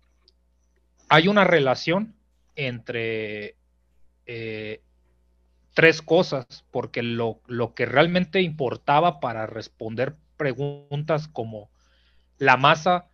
hay 1.09 1.27
una 1.27 1.43
relación 1.43 2.13
entre 2.55 3.55
eh, 4.27 4.81
tres 5.73 6.03
cosas, 6.03 6.65
porque 6.69 7.01
lo, 7.01 7.39
lo, 7.47 7.73
que 7.73 7.85
realmente 7.87 8.41
importaba 8.41 9.19
para 9.19 9.47
responder 9.47 10.15
preguntas 10.37 11.27
como 11.27 11.69
la 12.37 12.57
masa 12.57 13.07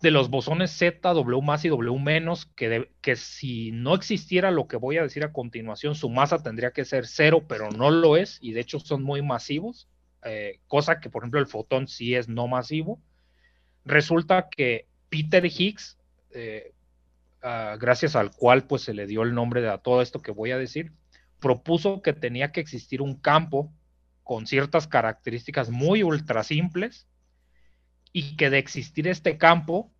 de 0.00 0.10
los 0.10 0.30
bosones 0.30 0.70
Z, 0.70 1.12
W 1.12 1.42
más 1.42 1.64
y 1.64 1.68
W 1.68 1.98
menos, 1.98 2.46
que, 2.46 2.90
que 3.02 3.16
si 3.16 3.70
no 3.72 3.94
existiera 3.94 4.50
lo 4.50 4.66
que 4.66 4.76
voy 4.76 4.96
a 4.96 5.02
decir 5.02 5.24
a 5.24 5.32
continuación, 5.32 5.94
su 5.94 6.08
masa 6.08 6.42
tendría 6.42 6.70
que 6.70 6.86
ser 6.86 7.06
cero, 7.06 7.44
pero 7.46 7.70
no 7.70 7.90
lo 7.90 8.16
es, 8.16 8.38
y 8.40 8.52
de 8.52 8.60
hecho 8.60 8.80
son 8.80 9.02
muy 9.02 9.20
masivos, 9.20 9.88
eh, 10.24 10.60
cosa 10.68 11.00
que 11.00 11.10
por 11.10 11.22
ejemplo 11.22 11.40
el 11.40 11.46
fotón 11.46 11.86
sí 11.86 12.14
es 12.14 12.28
no 12.28 12.48
masivo. 12.48 13.00
Resulta 13.84 14.48
que 14.48 14.86
Peter 15.10 15.44
Higgs, 15.44 15.98
eh, 16.32 16.72
ah, 17.42 17.76
gracias 17.78 18.16
al 18.16 18.30
cual 18.30 18.66
pues 18.66 18.82
se 18.82 18.94
le 18.94 19.06
dio 19.06 19.22
el 19.22 19.34
nombre 19.34 19.60
de 19.60 19.78
todo 19.82 20.00
esto 20.00 20.20
que 20.22 20.32
voy 20.32 20.50
a 20.52 20.58
decir, 20.58 20.92
propuso 21.40 22.00
que 22.00 22.12
tenía 22.12 22.52
que 22.52 22.60
existir 22.60 23.02
un 23.02 23.16
campo 23.16 23.72
con 24.22 24.46
ciertas 24.46 24.86
características 24.86 25.70
muy 25.70 26.02
ultra 26.02 26.42
simples 26.44 27.06
y 28.12 28.36
que 28.36 28.50
de 28.50 28.58
existir 28.58 29.08
este 29.08 29.38
campo 29.38 29.90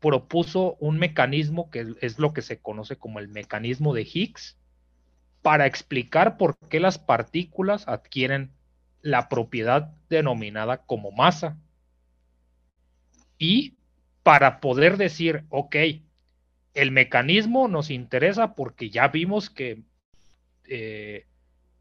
propuso 0.00 0.76
un 0.80 0.98
mecanismo 0.98 1.70
que 1.70 1.94
es 2.00 2.18
lo 2.18 2.32
que 2.32 2.42
se 2.42 2.58
conoce 2.60 2.96
como 2.96 3.18
el 3.18 3.28
mecanismo 3.28 3.94
de 3.94 4.02
Higgs 4.02 4.56
para 5.42 5.66
explicar 5.66 6.36
por 6.36 6.58
qué 6.68 6.80
las 6.80 6.98
partículas 6.98 7.86
adquieren 7.88 8.52
la 9.02 9.28
propiedad 9.28 9.94
denominada 10.08 10.78
como 10.84 11.10
masa. 11.10 11.58
Y 13.38 13.76
para 14.22 14.60
poder 14.60 14.96
decir, 14.96 15.44
ok, 15.48 15.76
el 16.74 16.90
mecanismo 16.90 17.68
nos 17.68 17.90
interesa 17.90 18.54
porque 18.54 18.90
ya 18.90 19.08
vimos 19.08 19.48
que 19.48 19.82
eh, 20.64 21.26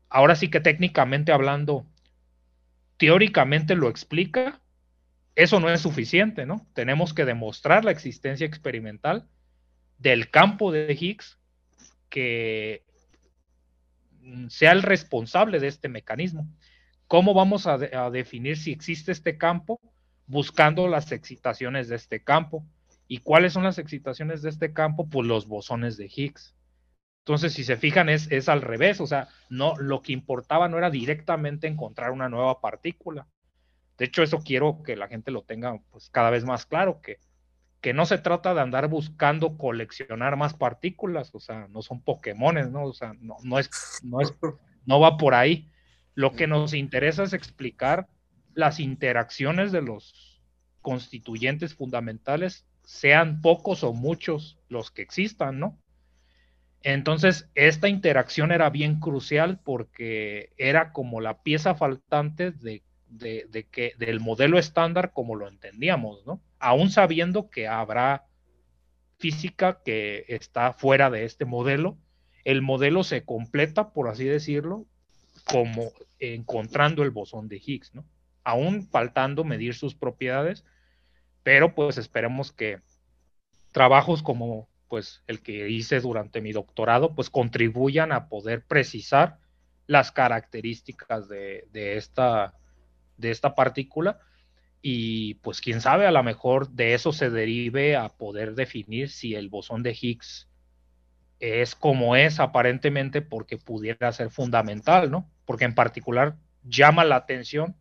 ahora 0.10 0.36
sí 0.36 0.49
que 0.49 0.60
técnicamente 0.60 1.31
hablando, 1.31 1.86
teóricamente 2.98 3.76
lo 3.76 3.90
explica, 3.90 4.61
eso 5.36 5.60
no 5.60 5.69
es 5.69 5.81
suficiente, 5.81 6.45
¿no? 6.45 6.68
Tenemos 6.73 7.14
que 7.14 7.26
demostrar 7.26 7.86
la 7.86 7.91
existencia 7.91 8.45
experimental 8.45 9.27
del 9.98 10.30
campo 10.30 10.72
de 10.72 10.98
Higgs 10.99 11.38
que 12.10 12.84
sea 14.49 14.72
el 14.72 14.84
responsable 14.84 15.60
de 15.60 15.68
este 15.68 15.90
mecanismo. 15.90 16.48
¿Cómo 17.07 17.34
vamos 17.34 17.68
a, 17.68 17.77
definir 18.11 18.57
si 18.57 18.72
existe 18.72 19.11
este 19.11 19.38
campo? 19.38 19.80
Buscando 20.27 20.88
las 20.88 21.11
excitaciones 21.11 21.88
de 21.88 21.95
este 21.95 22.23
campo. 22.23 22.65
¿Y 23.07 23.19
cuáles 23.19 23.53
son 23.53 23.64
las 23.64 23.80
excitaciones 23.80 24.41
de 24.41 24.49
este 24.49 24.73
campo? 24.73 25.07
Pues 25.10 25.26
los 25.26 25.48
bosones 25.48 25.98
de 25.98 26.11
Higgs. 26.14 26.53
Entonces, 27.30 27.53
si 27.53 27.64
se 27.64 27.77
fijan, 27.77 28.10
es, 28.10 28.27
es 28.31 28.49
al 28.49 28.64
revés, 28.64 28.99
o 28.99 29.06
sea, 29.06 29.27
no, 29.51 29.76
lo 29.77 30.01
que 30.01 30.14
importaba 30.14 30.68
no 30.68 30.80
era 30.80 30.89
directamente 30.89 31.68
encontrar 31.68 32.10
una 32.10 32.27
nueva 32.27 32.60
partícula. 32.60 33.27
De 33.99 34.06
hecho, 34.06 34.23
eso 34.23 34.39
quiero 34.39 34.81
que 34.81 34.95
la 34.95 35.07
gente 35.07 35.30
lo 35.30 35.43
tenga 35.43 35.80
pues, 35.91 36.10
cada 36.10 36.31
vez 36.31 36.43
más 36.43 36.65
claro, 36.65 37.01
que, 37.01 37.19
que 37.81 37.93
no 37.93 38.07
se 38.07 38.18
trata 38.18 38.56
de 38.56 38.61
andar 38.61 38.88
buscando 38.88 39.60
coleccionar 39.60 40.38
más 40.38 40.56
partículas, 40.56 41.30
o 41.35 41.39
sea, 41.39 41.68
no 41.68 41.84
son 41.84 42.01
Pokémones, 42.01 42.72
¿no? 42.72 42.85
O 42.85 42.93
sea, 42.93 43.14
no, 43.19 43.35
no, 43.43 43.60
es, 43.60 43.69
no, 44.01 44.22
es, 44.22 44.34
no 44.88 44.99
va 44.99 45.18
por 45.18 45.35
ahí. 45.35 45.69
Lo 46.15 46.31
que 46.31 46.47
nos 46.47 46.73
interesa 46.73 47.22
es 47.22 47.34
explicar 47.34 48.07
las 48.56 48.80
interacciones 48.80 49.72
de 49.72 49.84
los 49.84 50.41
constituyentes 50.81 51.76
fundamentales, 51.76 52.65
sean 52.85 53.41
pocos 53.43 53.84
o 53.84 53.93
muchos 53.93 54.57
los 54.68 54.89
que 54.89 55.03
existan, 55.03 55.60
¿no? 55.60 55.77
Entonces, 56.84 57.49
esta 57.56 57.89
interacción 57.89 58.51
era 58.51 58.69
bien 58.69 58.99
crucial 58.99 59.60
porque 59.64 60.53
era 60.57 60.93
como 60.93 61.19
la 61.19 61.41
pieza 61.41 61.76
faltante 61.76 62.51
de, 62.51 62.84
que, 63.72 63.93
del 63.97 64.19
modelo 64.19 64.57
estándar 64.57 65.11
como 65.11 65.35
lo 65.35 65.47
entendíamos, 65.47 66.26
¿no? 66.26 66.41
Aún 66.57 66.89
sabiendo 66.89 67.49
que 67.49 67.68
habrá 67.68 68.26
física 69.18 69.81
que 69.84 70.26
está 70.30 70.72
fuera 70.72 71.10
de 71.10 71.26
este 71.26 71.43
modelo, 71.43 71.97
el 72.45 72.61
modelo 72.61 73.03
se 73.03 73.26
completa, 73.26 73.91
por 73.91 74.07
así 74.07 74.23
decirlo, 74.23 74.85
como 75.43 75.91
encontrando 76.19 77.03
el 77.03 77.11
bosón 77.11 77.49
de 77.49 77.61
Higgs, 77.64 77.93
¿no? 77.93 78.06
Aún 78.45 78.88
faltando 78.88 79.43
medir 79.43 79.76
sus 79.76 79.95
propiedades, 79.95 80.64
pero 81.43 81.76
pues 81.76 81.97
esperemos 81.97 82.53
que 82.53 82.80
trabajos 83.73 84.23
como 84.23 84.69
pues 84.90 85.24
el 85.28 85.41
que 85.41 85.70
hice 85.70 86.02
durante 86.02 86.41
mi 86.41 86.52
doctorado, 86.52 87.16
pues 87.16 87.30
contribuyan 87.30 88.11
a 88.11 88.28
poder 88.28 88.66
precisar 88.66 89.38
las 89.88 90.11
características 90.11 91.30
de, 91.30 91.68
esta, 91.74 92.56
de 93.18 93.32
esta 93.32 93.56
partícula 93.56 94.20
y 94.82 95.36
pues 95.36 95.61
quién 95.61 95.82
sabe, 95.82 96.07
a 96.07 96.11
lo 96.11 96.24
mejor 96.24 96.70
de 96.70 96.94
eso 96.94 97.11
se 97.11 97.30
derive 97.30 97.95
a 97.95 98.10
poder 98.10 98.56
definir 98.56 99.10
si 99.10 99.36
el 99.36 99.49
bosón 99.49 99.84
de 99.84 99.98
Higgs 99.99 100.48
es 101.40 101.76
como 101.76 102.16
es 102.16 102.40
aparentemente 102.40 103.22
porque 103.22 103.57
pudiera 103.57 104.11
ser 104.11 104.30
fundamental, 104.30 105.10
¿no? 105.10 105.30
Porque 105.45 105.66
en 105.66 105.76
particular 105.76 106.36
llama 106.64 107.06
la 107.06 107.16
atención 107.16 107.76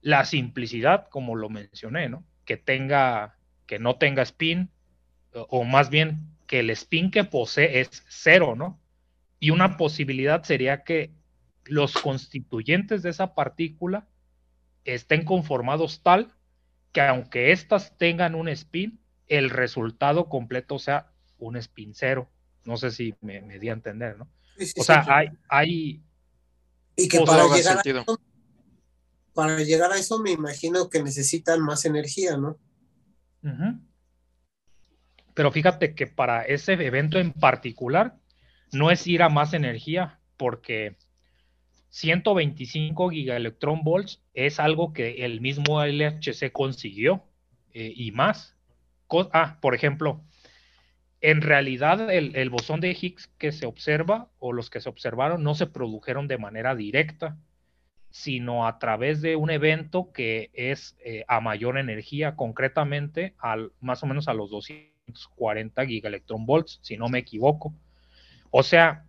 la 0.00 0.24
simplicidad, 0.24 1.08
como 1.08 1.34
lo 1.34 1.48
mencioné, 1.48 2.08
¿no? 2.08 2.24
Que 2.44 2.56
tenga, 2.56 3.38
que 3.66 3.78
no 3.78 3.96
tenga 3.96 4.22
spin, 4.22 4.70
o 5.48 5.64
más 5.64 5.90
bien 5.90 6.36
que 6.46 6.60
el 6.60 6.70
spin 6.70 7.10
que 7.10 7.24
posee 7.24 7.80
es 7.80 8.04
cero, 8.08 8.54
¿no? 8.56 8.80
Y 9.38 9.50
una 9.50 9.76
posibilidad 9.76 10.42
sería 10.44 10.84
que 10.84 11.12
los 11.64 11.94
constituyentes 11.94 13.02
de 13.02 13.10
esa 13.10 13.34
partícula 13.34 14.08
estén 14.84 15.24
conformados 15.24 16.02
tal 16.02 16.32
que 16.92 17.00
aunque 17.02 17.52
éstas 17.52 17.96
tengan 17.98 18.34
un 18.34 18.48
spin, 18.48 18.98
el 19.26 19.50
resultado 19.50 20.28
completo 20.28 20.78
sea 20.78 21.12
un 21.38 21.56
spin 21.56 21.92
cero. 21.94 22.30
No 22.64 22.76
sé 22.76 22.90
si 22.90 23.14
me, 23.20 23.40
di 23.58 23.68
a 23.68 23.74
entender, 23.74 24.16
¿no? 24.16 24.28
o 24.78 24.82
sea, 24.82 25.04
hay, 25.08 25.28
hay... 25.48 26.02
Y 26.96 27.08
que 27.08 27.20
para 27.20 27.54
llegar, 27.54 27.76
a 27.76 27.80
eso, 27.84 28.20
para 29.34 29.62
llegar 29.62 29.92
a 29.92 29.98
eso 29.98 30.18
me 30.18 30.30
imagino 30.30 30.88
que 30.88 31.02
necesitan 31.02 31.60
más 31.60 31.84
energía, 31.84 32.38
¿no? 32.38 32.58
Pero 35.36 35.52
fíjate 35.52 35.94
que 35.94 36.06
para 36.06 36.44
ese 36.44 36.72
evento 36.72 37.18
en 37.18 37.30
particular 37.30 38.16
no 38.72 38.90
es 38.90 39.06
ir 39.06 39.22
a 39.22 39.28
más 39.28 39.52
energía, 39.52 40.18
porque 40.38 40.96
125 41.90 43.10
gigaelectron 43.10 43.84
volts 43.84 44.22
es 44.32 44.58
algo 44.58 44.94
que 44.94 45.26
el 45.26 45.42
mismo 45.42 45.84
LHC 45.84 46.50
consiguió 46.52 47.22
eh, 47.74 47.92
y 47.94 48.12
más. 48.12 48.56
ah, 49.34 49.58
por 49.60 49.74
ejemplo, 49.74 50.24
en 51.20 51.42
realidad 51.42 52.10
el, 52.10 52.48
bosón 52.48 52.80
de 52.80 52.96
Higgs 52.98 53.26
que 53.36 53.52
se 53.52 53.66
observa 53.66 54.30
o 54.38 54.54
los 54.54 54.70
que 54.70 54.80
se 54.80 54.88
observaron 54.88 55.42
no 55.42 55.54
se 55.54 55.66
produjeron 55.66 56.28
de 56.28 56.38
manera 56.38 56.74
directa, 56.74 57.36
sino 58.10 58.66
a 58.66 58.78
través 58.78 59.20
de 59.20 59.36
un 59.36 59.50
evento 59.50 60.12
que 60.12 60.50
es 60.54 60.96
eh, 61.04 61.26
a 61.28 61.42
mayor 61.42 61.76
energía, 61.76 62.36
concretamente 62.36 63.34
al, 63.38 63.72
más 63.82 64.02
o 64.02 64.06
menos 64.06 64.28
a 64.28 64.32
los 64.32 64.48
200 64.48 64.95
40 65.36 65.86
gigaelectronvolts, 65.86 66.80
si 66.82 66.96
no 66.96 67.08
me 67.08 67.18
equivoco. 67.18 67.74
O 68.50 68.62
sea, 68.62 69.04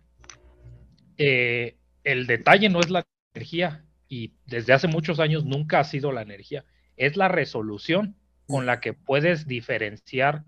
eh, 1.16 1.76
el 2.04 2.26
detalle 2.26 2.68
no 2.68 2.80
es 2.80 2.90
la 2.90 3.04
energía 3.34 3.84
y 4.08 4.34
desde 4.46 4.72
hace 4.72 4.88
muchos 4.88 5.20
años 5.20 5.44
nunca 5.44 5.80
ha 5.80 5.84
sido 5.84 6.12
la 6.12 6.22
energía, 6.22 6.64
es 6.96 7.16
la 7.16 7.28
resolución 7.28 8.16
con 8.46 8.66
la 8.66 8.80
que 8.80 8.94
puedes 8.94 9.46
diferenciar 9.46 10.44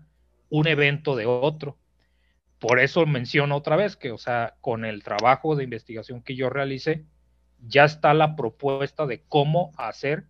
un 0.49 0.67
evento 0.67 1.15
de 1.15 1.25
otro. 1.25 1.77
Por 2.59 2.79
eso 2.79 3.05
menciono 3.05 3.55
otra 3.55 3.75
vez 3.75 3.95
que, 3.95 4.11
o 4.11 4.17
sea, 4.17 4.55
con 4.61 4.85
el 4.85 5.03
trabajo 5.03 5.55
de 5.55 5.63
investigación 5.63 6.21
que 6.21 6.35
yo 6.35 6.49
realicé, 6.49 7.05
ya 7.59 7.85
está 7.85 8.13
la 8.13 8.35
propuesta 8.35 9.05
de 9.05 9.23
cómo 9.27 9.71
hacer 9.77 10.25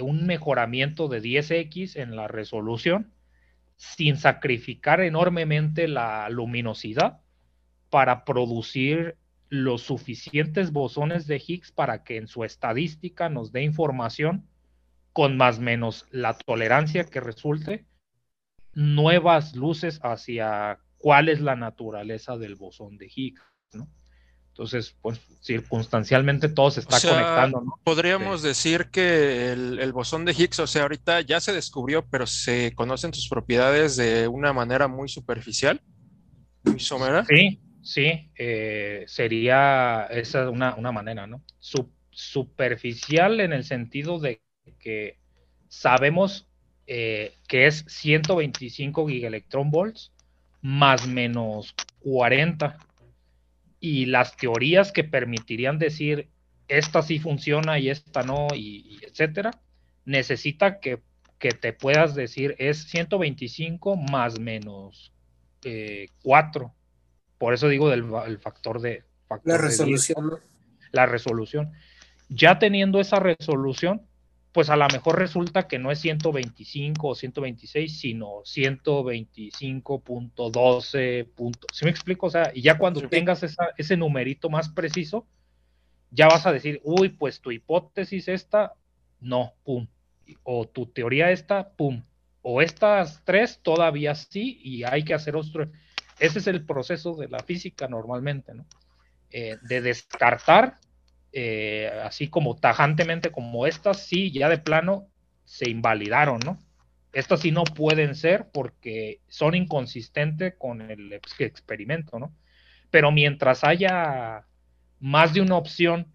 un 0.00 0.26
mejoramiento 0.26 1.08
de 1.08 1.22
10x 1.22 1.96
en 1.96 2.16
la 2.16 2.26
resolución 2.28 3.13
sin 3.96 4.16
sacrificar 4.16 5.00
enormemente 5.00 5.88
la 5.88 6.28
luminosidad 6.30 7.20
para 7.90 8.24
producir 8.24 9.16
los 9.48 9.82
suficientes 9.82 10.72
bosones 10.72 11.26
de 11.26 11.42
Higgs 11.44 11.70
para 11.70 12.02
que 12.02 12.16
en 12.16 12.26
su 12.26 12.44
estadística 12.44 13.28
nos 13.28 13.52
dé 13.52 13.62
información 13.62 14.48
con 15.12 15.36
más 15.36 15.58
o 15.58 15.62
menos 15.62 16.06
la 16.10 16.34
tolerancia 16.34 17.04
que 17.04 17.20
resulte, 17.20 17.86
nuevas 18.72 19.54
luces 19.54 20.00
hacia 20.02 20.80
cuál 20.98 21.28
es 21.28 21.40
la 21.40 21.54
naturaleza 21.54 22.36
del 22.36 22.56
bosón 22.56 22.96
de 22.96 23.08
Higgs, 23.14 23.42
¿no? 23.74 23.88
Entonces, 24.54 24.94
pues 25.02 25.20
circunstancialmente 25.40 26.48
todo 26.48 26.70
se 26.70 26.78
está 26.78 27.00
conectando. 27.00 27.60
¿no? 27.60 27.80
Podríamos 27.82 28.40
decir 28.40 28.86
que 28.92 29.50
el, 29.50 29.92
bosón 29.92 30.24
de 30.24 30.32
Higgs, 30.32 30.60
o 30.60 30.68
sea, 30.68 30.82
ahorita 30.82 31.22
ya 31.22 31.40
se 31.40 31.52
descubrió, 31.52 32.06
pero 32.08 32.24
se 32.28 32.72
conocen 32.76 33.12
sus 33.12 33.28
propiedades 33.28 33.96
de 33.96 34.28
una 34.28 34.52
manera 34.52 34.86
muy 34.86 35.08
superficial, 35.08 35.80
muy 36.62 36.78
somera. 36.78 37.24
Sí, 37.24 37.58
sí, 37.82 38.30
eh, 38.38 39.02
sería 39.08 40.06
esa 40.08 40.48
una, 40.48 40.76
una 40.76 40.92
manera, 40.92 41.26
¿no? 41.26 41.42
superficial 42.12 43.40
en 43.40 43.52
el 43.52 43.64
sentido 43.64 44.20
de 44.20 44.40
que 44.78 45.18
sabemos 45.68 46.46
eh, 46.86 47.34
que 47.48 47.66
es 47.66 47.84
125 47.88 49.08
gigaelectron 49.08 49.72
volts 49.72 50.12
más 50.62 51.08
menos 51.08 51.74
40 51.98 52.78
y 53.84 54.06
las 54.06 54.34
teorías 54.38 54.92
que 54.92 55.04
permitirían 55.04 55.78
decir 55.78 56.30
esta 56.68 57.02
sí 57.02 57.18
funciona 57.18 57.78
y 57.78 57.90
esta 57.90 58.22
no, 58.22 58.48
y, 58.54 58.98
etcétera, 59.02 59.50
necesita 60.06 60.80
que, 60.80 61.02
te 61.60 61.74
puedas 61.74 62.14
decir 62.14 62.54
es 62.56 62.84
125 62.84 63.96
más 63.96 64.40
menos 64.40 65.12
4. 66.22 66.64
Eh, 66.64 66.70
Por 67.36 67.52
eso 67.52 67.68
digo 67.68 67.90
del 67.90 68.06
el 68.26 68.38
factor 68.38 68.80
de... 68.80 69.02
la 69.42 69.58
resolución. 69.58 70.38
La 70.90 71.04
resolución. 71.04 71.72
Ya 72.30 72.58
teniendo 72.58 73.00
esa 73.00 73.20
resolución, 73.20 74.00
pues 74.54 74.70
a 74.70 74.76
lo 74.76 74.86
mejor 74.86 75.18
resulta 75.18 75.66
que 75.66 75.80
no 75.80 75.90
es 75.90 75.98
125 75.98 77.08
o 77.08 77.16
126, 77.16 77.98
sino 77.98 78.44
125.12. 78.44 81.28
¿Sí 81.72 81.84
me 81.84 81.90
explico? 81.90 82.26
O 82.26 82.30
sea, 82.30 82.52
y 82.54 82.62
ya 82.62 82.78
cuando 82.78 83.00
tengas 83.08 83.44
ese 83.76 83.96
numerito 83.96 84.48
más 84.50 84.68
preciso, 84.68 85.26
ya 86.12 86.28
vas 86.28 86.46
a 86.46 86.52
decir, 86.52 86.80
uy, 86.84 87.08
pues 87.08 87.40
tu 87.40 87.50
hipótesis 87.50 88.28
esta, 88.28 88.74
no, 89.20 89.54
pum. 89.64 89.88
O 90.44 90.68
tu 90.68 90.86
teoría 90.86 91.32
esta, 91.32 91.70
pum. 91.70 92.04
O 92.42 92.62
estas 92.62 93.24
tres 93.24 93.58
todavía 93.60 94.14
sí, 94.14 94.60
y 94.62 94.84
hay 94.84 95.02
que 95.02 95.14
hacer 95.14 95.34
otro. 95.34 95.68
Ese 96.20 96.38
es 96.38 96.46
el 96.46 96.64
proceso 96.64 97.16
de 97.16 97.26
la 97.26 97.40
física 97.40 97.88
normalmente, 97.88 98.54
¿no? 98.54 98.64
Eh, 99.32 99.58
de 99.62 99.80
descartar 99.80 100.78
eh, 101.34 101.90
así 102.04 102.28
como 102.28 102.56
tajantemente 102.56 103.32
como 103.32 103.66
estas, 103.66 104.06
sí, 104.06 104.30
ya 104.30 104.48
de 104.48 104.58
plano 104.58 105.08
se 105.44 105.68
invalidaron, 105.68 106.38
¿no? 106.44 106.62
Estas 107.12 107.40
sí 107.40 107.50
no 107.50 107.64
pueden 107.64 108.14
ser 108.14 108.46
porque 108.52 109.20
son 109.28 109.54
inconsistentes 109.54 110.54
con 110.56 110.80
el 110.80 111.12
experimento, 111.38 112.18
¿no? 112.18 112.34
Pero 112.90 113.10
mientras 113.12 113.64
haya 113.64 114.46
más 115.00 115.34
de 115.34 115.40
una 115.40 115.56
opción 115.56 116.06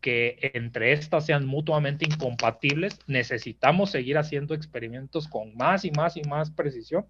que 0.00 0.50
entre 0.54 0.92
estas 0.92 1.26
sean 1.26 1.46
mutuamente 1.46 2.04
incompatibles, 2.04 2.98
necesitamos 3.06 3.90
seguir 3.90 4.18
haciendo 4.18 4.54
experimentos 4.54 5.28
con 5.28 5.54
más 5.56 5.84
y 5.84 5.90
más 5.90 6.16
y 6.16 6.22
más 6.22 6.50
precisión 6.50 7.06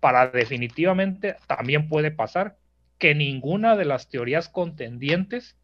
para 0.00 0.28
definitivamente 0.28 1.36
también 1.46 1.88
puede 1.88 2.10
pasar 2.10 2.56
que 2.98 3.14
ninguna 3.14 3.76
de 3.76 3.84
las 3.84 4.08
teorías 4.08 4.48
contendientes 4.48 5.56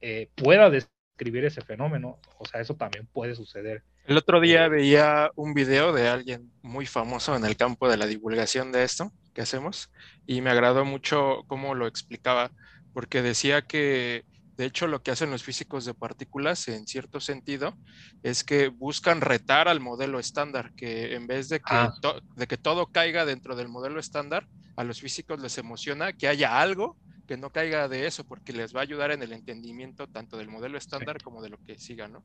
eh, 0.00 0.30
pueda 0.34 0.70
describir 0.70 1.44
ese 1.44 1.62
fenómeno. 1.62 2.18
O 2.38 2.46
sea, 2.46 2.60
eso 2.60 2.74
también 2.74 3.06
puede 3.06 3.34
suceder. 3.34 3.82
El 4.04 4.16
otro 4.16 4.40
día 4.40 4.66
eh, 4.66 4.68
veía 4.68 5.30
un 5.34 5.54
video 5.54 5.92
de 5.92 6.08
alguien 6.08 6.50
muy 6.62 6.86
famoso 6.86 7.36
en 7.36 7.44
el 7.44 7.56
campo 7.56 7.88
de 7.88 7.96
la 7.96 8.06
divulgación 8.06 8.72
de 8.72 8.84
esto 8.84 9.12
que 9.34 9.42
hacemos 9.42 9.90
y 10.26 10.40
me 10.40 10.50
agradó 10.50 10.84
mucho 10.84 11.44
cómo 11.46 11.74
lo 11.74 11.86
explicaba, 11.86 12.50
porque 12.92 13.20
decía 13.22 13.62
que 13.62 14.24
de 14.56 14.64
hecho, 14.64 14.86
lo 14.86 15.02
que 15.02 15.10
hacen 15.10 15.30
los 15.30 15.42
físicos 15.42 15.84
de 15.84 15.92
partículas, 15.92 16.66
en 16.68 16.86
cierto 16.86 17.20
sentido, 17.20 17.76
es 18.22 18.42
que 18.42 18.68
buscan 18.68 19.20
retar 19.20 19.68
al 19.68 19.80
modelo 19.80 20.18
estándar, 20.18 20.72
que 20.74 21.14
en 21.14 21.26
vez 21.26 21.50
de 21.50 21.58
que, 21.60 21.74
ah. 21.74 21.92
de 22.36 22.46
que 22.46 22.56
todo 22.56 22.86
caiga 22.86 23.26
dentro 23.26 23.54
del 23.54 23.68
modelo 23.68 24.00
estándar, 24.00 24.48
a 24.76 24.84
los 24.84 25.00
físicos 25.00 25.40
les 25.40 25.58
emociona 25.58 26.14
que 26.14 26.26
haya 26.26 26.58
algo 26.58 26.96
que 27.26 27.36
no 27.36 27.50
caiga 27.50 27.88
de 27.88 28.06
eso, 28.06 28.24
porque 28.24 28.52
les 28.52 28.74
va 28.74 28.80
a 28.80 28.82
ayudar 28.84 29.10
en 29.10 29.22
el 29.22 29.32
entendimiento 29.32 30.06
tanto 30.06 30.36
del 30.36 30.48
modelo 30.48 30.78
estándar 30.78 31.22
como 31.22 31.42
de 31.42 31.50
lo 31.50 31.58
que 31.58 31.78
siga, 31.78 32.08
¿no? 32.08 32.24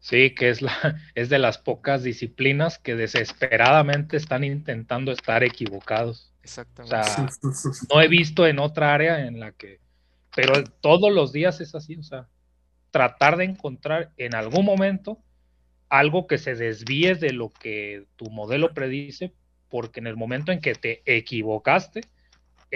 Sí, 0.00 0.34
que 0.34 0.50
es, 0.50 0.60
la, 0.60 0.70
es 1.14 1.30
de 1.30 1.38
las 1.38 1.58
pocas 1.58 2.02
disciplinas 2.02 2.78
que 2.78 2.94
desesperadamente 2.94 4.16
están 4.16 4.44
intentando 4.44 5.12
estar 5.12 5.42
equivocados. 5.42 6.32
Exactamente. 6.42 6.94
O 6.94 7.02
sea, 7.02 7.28
no 7.92 8.02
he 8.02 8.08
visto 8.08 8.46
en 8.46 8.58
otra 8.58 8.92
área 8.92 9.26
en 9.26 9.40
la 9.40 9.52
que, 9.52 9.80
pero 10.36 10.62
todos 10.62 11.10
los 11.10 11.32
días 11.32 11.60
es 11.62 11.74
así, 11.74 11.96
o 11.96 12.02
sea, 12.02 12.28
tratar 12.90 13.38
de 13.38 13.44
encontrar 13.44 14.12
en 14.18 14.34
algún 14.34 14.64
momento 14.64 15.18
algo 15.88 16.26
que 16.26 16.38
se 16.38 16.54
desvíe 16.54 17.14
de 17.14 17.32
lo 17.32 17.50
que 17.52 18.06
tu 18.16 18.30
modelo 18.30 18.74
predice, 18.74 19.32
porque 19.70 20.00
en 20.00 20.06
el 20.06 20.16
momento 20.16 20.52
en 20.52 20.60
que 20.60 20.74
te 20.74 21.02
equivocaste, 21.06 22.02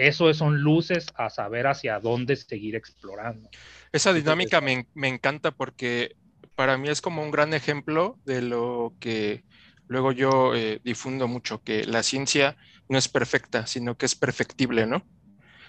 eso 0.07 0.33
son 0.33 0.61
luces 0.61 1.07
a 1.15 1.29
saber 1.29 1.67
hacia 1.67 1.99
dónde 1.99 2.35
seguir 2.35 2.75
explorando. 2.75 3.49
Esa 3.91 4.13
dinámica 4.13 4.61
me, 4.61 4.87
me 4.93 5.07
encanta 5.07 5.51
porque 5.51 6.15
para 6.55 6.77
mí 6.77 6.89
es 6.89 7.01
como 7.01 7.23
un 7.23 7.31
gran 7.31 7.53
ejemplo 7.53 8.17
de 8.25 8.41
lo 8.41 8.93
que 8.99 9.43
luego 9.87 10.11
yo 10.11 10.55
eh, 10.55 10.79
difundo 10.83 11.27
mucho, 11.27 11.63
que 11.63 11.83
la 11.85 12.03
ciencia 12.03 12.55
no 12.87 12.97
es 12.97 13.07
perfecta, 13.07 13.67
sino 13.67 13.97
que 13.97 14.05
es 14.05 14.15
perfectible, 14.15 14.85
¿no? 14.85 15.05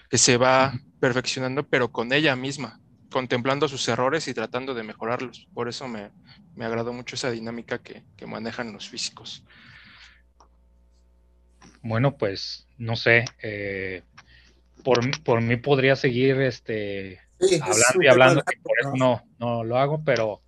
Que 0.09 0.17
se 0.17 0.37
va 0.37 0.73
perfeccionando, 0.99 1.67
pero 1.67 1.91
con 1.91 2.13
ella 2.13 2.35
misma, 2.35 2.79
contemplando 3.09 3.67
sus 3.67 3.87
errores 3.87 4.27
y 4.27 4.33
tratando 4.33 4.73
de 4.73 4.83
mejorarlos. 4.83 5.47
Por 5.53 5.67
eso 5.67 5.87
me, 5.87 6.11
me 6.55 6.65
agradó 6.65 6.93
mucho 6.93 7.15
esa 7.15 7.31
dinámica 7.31 7.79
que, 7.79 8.03
manejan 8.25 8.71
los 8.71 8.87
físicos. 8.87 9.43
Bueno, 11.81 12.17
pues 12.17 12.67
no 12.77 12.95
sé, 12.95 13.25
eh, 13.41 14.03
por, 14.83 14.99
por 15.23 15.41
mí 15.41 15.55
podría 15.55 15.95
seguir 15.95 16.39
este, 16.41 17.19
hablando 17.61 18.01
y 18.01 18.07
hablando, 18.07 18.43
por 18.63 18.79
eso 18.79 18.95
no, 18.95 19.23
no 19.39 19.63
lo 19.63 19.77
hago, 19.77 20.03
pero 20.03 20.41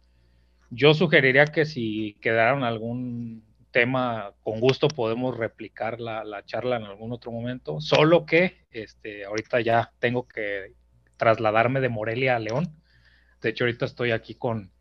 yo 0.70 0.94
sugeriría 0.94 1.46
que 1.46 1.66
si 1.66 2.18
quedaron 2.22 2.64
algún 2.64 3.44
tema, 3.72 4.34
con 4.44 4.60
gusto 4.60 4.88
podemos 4.88 5.36
replicar 5.36 6.00
la, 6.00 6.44
charla 6.46 6.78
en 6.78 6.84
algún 6.84 7.12
otro 7.12 7.32
momento, 7.32 7.82
solo 7.82 8.26
que 8.26 8.66
este, 8.72 9.26
ahorita 9.26 9.62
ya 9.62 9.92
tengo 10.00 10.28
que 10.28 10.74
trasladarme 11.18 11.82
de 11.82 11.90
Morelia 11.90 12.36
a 12.36 12.40
León. 12.40 12.76
De 13.42 13.50
hecho, 13.50 13.66
ahorita 13.66 13.86
estoy 13.86 14.12
aquí 14.12 14.36
con 14.36 14.72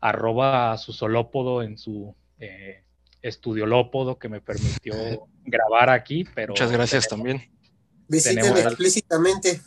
arroba 0.00 0.78
su 0.78 0.92
solópodo 0.92 1.62
en 1.62 1.76
su 1.76 2.14
eh, 2.38 2.84
estudiolópodo 3.22 4.18
que 4.18 4.28
me 4.28 4.40
permitió 4.40 4.94
grabar 5.44 5.90
aquí, 5.90 6.24
pero... 6.34 6.52
Muchas 6.52 6.72
gracias 6.72 7.08
también. 7.08 7.50
Visiten 8.08 8.56
explícitamente. 8.56 9.60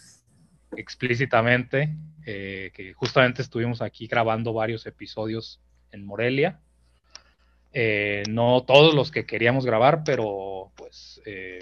Explícitamente. 0.76 1.96
Eh, 2.26 2.72
que 2.76 2.94
justamente 2.94 3.42
estuvimos 3.42 3.82
aquí 3.82 4.06
grabando 4.08 4.54
varios 4.54 4.86
episodios 4.86 5.60
en 5.92 6.06
Morelia. 6.06 6.60
Eh, 7.74 8.24
no 8.30 8.64
todos 8.64 8.94
los 8.94 9.12
que 9.12 9.26
queríamos 9.26 9.66
grabar, 9.66 10.04
pero 10.04 10.72
pues 10.76 11.22
eh, 11.26 11.60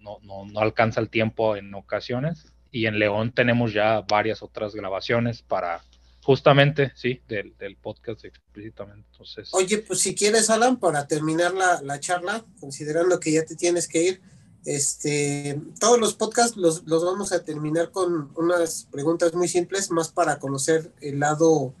no, 0.00 0.18
no, 0.22 0.60
alcanza 0.60 1.00
el 1.00 1.08
tiempo 1.08 1.56
en 1.56 1.74
ocasiones. 1.74 2.52
Y 2.70 2.86
en 2.86 2.98
León 2.98 3.32
tenemos 3.32 3.72
ya 3.72 4.00
varias 4.00 4.42
otras 4.42 4.74
grabaciones 4.74 5.42
para 5.42 5.82
justamente, 6.22 6.92
sí, 6.94 7.20
del, 7.28 7.54
podcast 7.80 8.24
explícitamente. 8.24 9.06
Entonces, 9.12 9.48
Oye, 9.52 9.78
pues 9.78 10.00
si 10.00 10.14
quieres, 10.14 10.50
Alan, 10.50 10.78
para 10.78 11.06
terminar 11.06 11.54
la, 11.54 11.82
la 11.82 12.00
charla, 12.00 12.44
considerando 12.60 13.18
que 13.18 13.32
ya 13.32 13.44
te 13.44 13.56
tienes 13.56 13.88
que 13.88 14.02
ir, 14.02 14.22
este, 14.64 15.60
todos 15.80 15.98
los 15.98 16.14
podcasts 16.14 16.56
los, 16.56 16.84
vamos 16.84 17.32
a 17.32 17.42
terminar 17.42 17.90
con 17.90 18.30
unas 18.36 18.86
preguntas 18.90 19.34
muy 19.34 19.48
simples, 19.48 19.90
más 19.90 20.10
para 20.10 20.38
conocer 20.38 20.92
el 21.00 21.18
lado, 21.18 21.74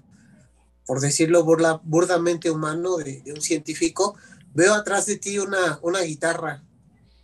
por 0.84 1.00
decirlo 1.00 1.44
burdamente 1.44 2.50
humano 2.50 2.96
de, 2.96 3.22
un 3.32 3.40
científico. 3.40 4.16
Veo 4.54 4.74
atrás 4.74 5.06
de 5.06 5.16
ti 5.16 5.38
una, 5.38 5.78
una 5.82 6.00
guitarra 6.00 6.64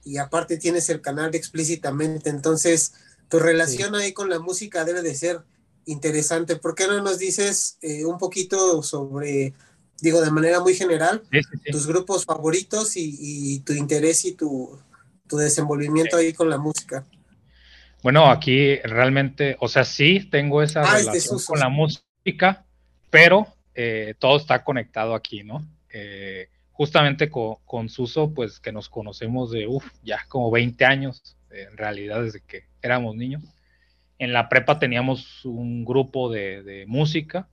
y 0.04 0.18
aparte 0.18 0.56
tienes 0.56 0.88
el 0.90 1.00
canal 1.00 1.34
explícitamente, 1.34 2.30
entonces 2.30 2.94
tu 3.28 3.38
relación 3.38 3.94
ahí 3.94 4.12
con 4.12 4.30
la 4.30 4.38
música 4.38 4.84
debe 4.84 5.02
de 5.02 5.14
ser 5.14 5.42
interesante. 5.90 6.56
¿Por 6.56 6.74
qué 6.74 6.86
no 6.86 7.02
nos 7.02 7.18
dices 7.18 7.78
eh, 7.82 8.04
un 8.04 8.18
poquito 8.18 8.82
sobre, 8.82 9.52
digo 10.00 10.20
de 10.20 10.30
manera 10.30 10.60
muy 10.60 10.74
general, 10.74 11.22
tus 11.70 11.86
grupos 11.86 12.24
favoritos 12.24 12.92
y 12.94 13.60
tu 13.60 13.72
interés 13.72 14.24
y 14.24 14.32
tu, 14.32 14.78
tu 15.28 15.36
desenvolvimiento 15.36 16.16
ahí 16.16 16.32
con 16.32 16.50
la 16.50 16.58
música. 16.58 17.04
Bueno, 18.02 18.30
aquí 18.30 18.76
realmente, 18.78 19.56
o 19.60 19.68
sea, 19.68 19.84
sí 19.84 20.28
tengo 20.30 20.62
esa 20.62 20.82
ah, 20.82 20.98
relación 20.98 21.38
con 21.46 21.60
la 21.60 21.68
música, 21.68 22.64
pero 23.10 23.46
eh, 23.74 24.14
todo 24.18 24.38
está 24.38 24.64
conectado 24.64 25.14
aquí, 25.14 25.44
¿no? 25.44 25.64
Eh, 25.92 26.48
justamente 26.72 27.30
con, 27.30 27.88
Suso, 27.88 28.32
pues 28.32 28.58
que 28.60 28.72
nos 28.72 28.88
conocemos 28.88 29.50
de, 29.50 29.66
uff, 29.66 29.84
ya 30.02 30.24
como 30.28 30.50
20 30.50 30.84
años, 30.84 31.36
en 31.50 31.76
realidad 31.76 32.22
desde 32.22 32.40
que 32.40 32.64
éramos 32.82 33.14
niños. 33.16 33.42
En 34.18 34.32
la 34.32 34.48
prepa 34.48 34.78
teníamos 34.78 35.44
un 35.44 35.84
grupo 35.84 36.30
de, 36.30 36.84
música, 36.86 37.48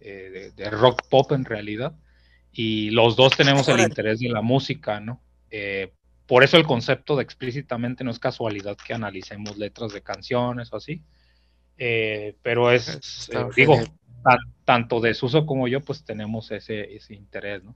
eh, 0.00 0.52
de, 0.54 0.70
rock 0.70 1.02
pop 1.08 1.32
en 1.32 1.44
realidad, 1.44 1.94
y 2.52 2.90
los 2.90 3.16
dos 3.16 3.36
tenemos 3.36 3.68
el 3.68 3.80
interés 3.80 4.20
de 4.20 4.28
la 4.28 4.42
música, 4.42 5.00
¿no? 5.00 5.22
por 6.26 6.44
eso 6.44 6.58
el 6.58 6.66
concepto 6.66 7.16
de 7.16 7.22
explícitamente 7.22 8.04
no 8.04 8.10
es 8.10 8.18
casualidad 8.18 8.76
que 8.76 8.92
analicemos 8.92 9.56
letras 9.56 9.94
de 9.94 10.02
canciones 10.02 10.70
o 10.72 10.76
así, 10.76 11.02
eh, 11.78 12.36
pero 12.42 12.70
es, 12.70 13.30
eh, 13.32 13.46
digo, 13.56 13.78
tanto 14.64 15.00
de 15.00 15.14
Suso 15.14 15.46
como 15.46 15.68
yo, 15.68 15.80
pues 15.80 16.04
tenemos 16.04 16.50
ese, 16.50 16.94
ese 16.94 17.14
interés, 17.14 17.62
¿no? 17.64 17.74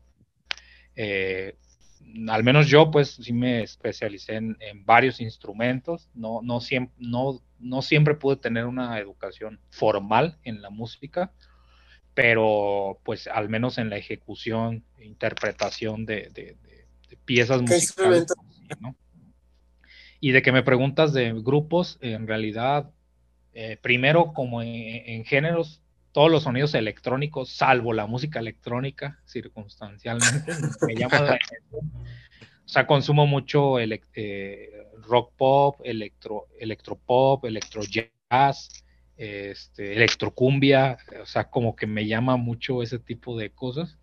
Al 2.29 2.45
menos 2.45 2.69
yo, 2.69 2.91
pues 2.91 3.11
sí 3.11 3.33
me 3.33 3.63
especialicé 3.63 4.37
en, 4.37 4.57
varios 4.85 5.21
instrumentos, 5.21 6.09
no, 6.15 6.41
no, 6.43 6.61
siempre, 6.61 6.95
no, 6.99 7.41
no 7.59 7.83
siempre 7.83 8.15
pude 8.15 8.37
tener 8.37 8.67
una 8.67 8.99
educación 8.99 9.61
formal 9.71 10.39
en 10.45 10.63
la 10.63 10.71
música, 10.71 11.33
pero 12.15 13.01
pues 13.05 13.27
al 13.27 13.49
menos 13.49 13.79
en 13.79 13.91
la 13.91 13.97
ejecución, 13.97 14.85
interpretación 15.01 16.05
de 16.05 16.57
piezas 17.25 17.63
musicales. 17.63 18.27
Y 20.21 20.31
de 20.31 20.43
que 20.43 20.53
me 20.53 20.63
preguntas 20.63 21.13
de 21.13 21.33
grupos, 21.33 21.99
en 22.01 22.27
realidad, 22.29 22.91
eh, 23.55 23.77
primero 23.83 24.33
como 24.33 24.63
en, 24.63 25.25
géneros, 25.25 25.82
todos 26.13 26.31
los 26.31 26.43
sonidos 26.45 26.75
electrónicos, 26.75 27.51
salvo 27.51 27.93
la 27.93 28.07
música 28.07 28.39
electrónica, 28.39 29.19
circunstancialmente, 29.25 30.53
me 30.87 30.95
llama 30.95 31.21
la 31.21 31.35
atención. 31.35 31.91
O 32.65 32.69
sea, 32.69 32.87
consumo 32.87 33.27
mucho 33.27 33.79
eh, 33.81 34.71
rock 35.09 35.33
pop, 35.37 35.81
electro, 35.85 36.47
electropop, 36.59 37.45
electro 37.45 37.83
jazz, 37.83 38.85
este, 39.17 39.95
electrocumbia, 39.95 40.99
o 41.21 41.27
sea, 41.27 41.45
como 41.45 41.77
que 41.77 41.87
me 41.87 42.07
llama 42.07 42.37
mucho 42.37 42.83
ese 42.83 42.99
tipo 42.99 43.37
de 43.37 43.51
cosas. 43.51 43.99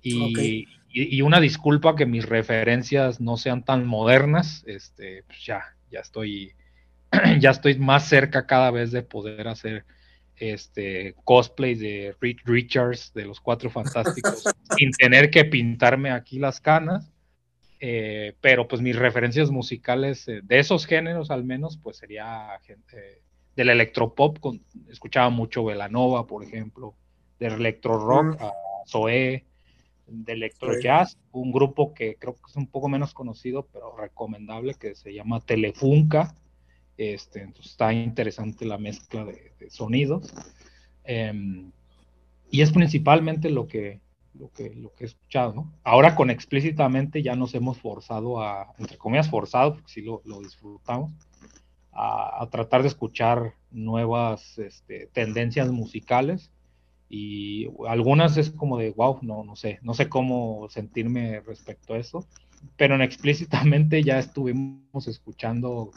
Y, 0.00 0.66
y, 0.90 1.20
una 1.22 1.40
disculpa 1.40 1.96
que 1.96 2.06
mis 2.06 2.24
referencias 2.24 3.20
no 3.20 3.36
sean 3.36 3.64
tan 3.64 3.84
modernas, 3.84 4.64
este, 4.66 5.24
pues 5.24 5.44
ya, 5.44 5.64
ya 5.90 6.00
estoy, 6.00 6.54
ya 7.40 7.50
estoy 7.50 7.78
más 7.78 8.08
cerca 8.08 8.46
cada 8.46 8.70
vez 8.70 8.90
de 8.90 9.02
poder 9.02 9.48
hacer 9.48 9.84
este 10.40 11.14
cosplay 11.24 11.74
de 11.74 12.14
Rick 12.20 12.42
Richards 12.44 13.12
de 13.14 13.24
los 13.24 13.40
Cuatro 13.40 13.70
Fantásticos 13.70 14.44
sin 14.78 14.90
tener 14.92 15.30
que 15.30 15.44
pintarme 15.44 16.10
aquí 16.10 16.38
las 16.38 16.60
canas. 16.60 17.10
Eh, 17.80 18.34
pero 18.40 18.66
pues 18.66 18.82
mis 18.82 18.96
referencias 18.96 19.50
musicales 19.52 20.26
eh, 20.26 20.40
de 20.42 20.58
esos 20.58 20.84
géneros 20.84 21.30
al 21.30 21.44
menos 21.44 21.78
pues 21.80 21.98
sería 21.98 22.58
gente 22.64 23.22
del 23.54 23.70
electropop, 23.70 24.40
con, 24.40 24.64
escuchaba 24.88 25.30
mucho 25.30 25.64
Velanova, 25.64 26.26
por 26.26 26.44
ejemplo, 26.44 26.94
de 27.38 27.48
electro 27.48 27.98
rock 27.98 28.40
a 28.40 28.52
Zoe, 28.86 29.44
de 30.06 30.32
electro 30.32 30.78
jazz, 30.80 31.18
un 31.32 31.52
grupo 31.52 31.92
que 31.92 32.16
creo 32.16 32.34
que 32.34 32.40
es 32.48 32.56
un 32.56 32.66
poco 32.66 32.88
menos 32.88 33.14
conocido, 33.14 33.66
pero 33.72 33.96
recomendable, 33.96 34.74
que 34.74 34.94
se 34.94 35.12
llama 35.12 35.40
Telefunca. 35.40 36.34
Este, 36.98 37.42
entonces 37.42 37.70
está 37.72 37.92
interesante 37.92 38.66
la 38.66 38.76
mezcla 38.76 39.24
de, 39.24 39.52
sonidos. 39.70 40.34
Em, 41.04 41.70
y 42.50 42.60
es 42.60 42.72
principalmente 42.72 43.50
lo 43.50 43.68
que, 43.68 44.00
lo 44.34 44.50
que, 44.50 44.74
lo 44.74 44.92
que 44.94 45.04
he 45.04 45.06
escuchado, 45.06 45.54
¿no? 45.54 45.72
Ahora 45.84 46.16
con 46.16 46.28
explícitamente 46.28 47.22
ya 47.22 47.36
nos 47.36 47.54
hemos 47.54 47.78
forzado 47.78 48.42
a, 48.42 48.74
entre 48.78 48.98
comillas 48.98 49.30
forzado, 49.30 49.74
porque 49.74 49.92
sí 49.92 50.02
lo, 50.02 50.22
lo 50.24 50.40
disfrutamos, 50.40 51.12
a, 51.92 52.46
tratar 52.50 52.82
de 52.82 52.88
escuchar 52.88 53.54
nuevas 53.70 54.58
este, 54.58 55.08
tendencias 55.12 55.70
musicales 55.70 56.50
y 57.08 57.68
algunas 57.88 58.36
es 58.36 58.50
como 58.50 58.78
de, 58.78 58.90
wow, 58.90 59.18
no, 59.22 59.44
no 59.44 59.56
sé, 59.56 59.78
no 59.82 59.94
sé 59.94 60.08
cómo 60.08 60.68
sentirme 60.70 61.40
respecto 61.40 61.94
a 61.94 61.98
eso, 61.98 62.26
pero 62.76 62.94
en 62.94 63.02
explícitamente 63.02 64.02
ya 64.02 64.18
estuvimos 64.18 65.08
escuchando 65.08 65.90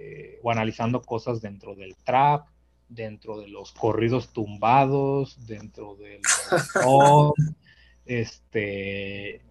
eh, 0.00 0.38
o 0.42 0.50
analizando 0.52 1.02
cosas 1.02 1.40
dentro 1.40 1.74
del 1.74 1.96
trap, 1.96 2.46
dentro 2.88 3.40
de 3.40 3.48
los 3.48 3.72
corridos 3.72 4.32
tumbados, 4.32 5.44
dentro 5.46 5.96
del 5.96 6.20
este, 8.06 9.42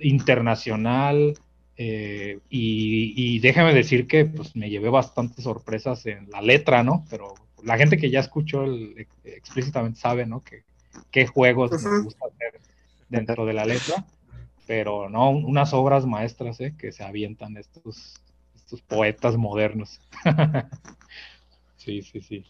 internacional, 0.00 1.34
eh, 1.76 2.40
y, 2.48 3.38
déjame 3.40 3.74
decir 3.74 4.06
que 4.06 4.24
pues, 4.24 4.56
me 4.56 4.70
llevé 4.70 4.88
bastantes 4.88 5.44
sorpresas 5.44 6.04
en 6.06 6.28
la 6.30 6.40
letra, 6.40 6.82
¿no? 6.82 7.04
Pero 7.08 7.34
la 7.62 7.76
gente 7.76 7.98
que 7.98 8.10
ya 8.10 8.20
escuchó 8.20 8.64
el, 8.64 9.06
explícitamente 9.24 10.00
sabe, 10.00 10.26
¿no? 10.26 10.42
Que, 10.42 10.64
qué 11.12 11.26
juegos 11.26 11.70
me 11.84 12.02
gusta 12.02 12.26
hacer 12.26 12.60
dentro 13.08 13.46
de 13.46 13.52
la 13.52 13.66
letra, 13.66 14.04
pero 14.66 15.08
no, 15.08 15.30
unas 15.30 15.72
obras 15.74 16.06
maestras, 16.06 16.60
¿eh? 16.60 16.74
Que 16.76 16.92
se 16.92 17.04
avientan 17.04 17.56
estos, 17.56 18.14
estos 18.66 18.82
poetas 18.82 19.36
modernos. 19.36 20.00
sí, 21.76 22.02
sí, 22.02 22.20
sí. 22.20 22.44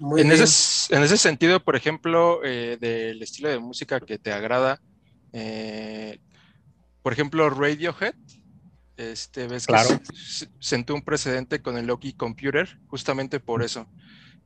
en, 0.00 0.32
ese, 0.32 0.96
en 0.96 1.02
ese 1.02 1.18
sentido, 1.18 1.62
por 1.62 1.76
ejemplo, 1.76 2.40
eh, 2.42 2.78
del 2.80 3.22
estilo 3.22 3.50
de 3.50 3.58
música 3.58 4.00
que 4.00 4.18
te 4.18 4.32
agrada, 4.32 4.80
eh, 5.34 6.18
por 7.02 7.12
ejemplo, 7.12 7.50
Radiohead, 7.50 8.14
este, 8.96 9.46
ves 9.46 9.66
claro. 9.66 10.00
que 10.00 10.46
sentó 10.58 10.94
un 10.94 11.02
precedente 11.02 11.60
con 11.60 11.76
el 11.76 11.86
Loki 11.86 12.14
Computer, 12.14 12.78
justamente 12.86 13.38
por 13.38 13.62
eso, 13.62 13.86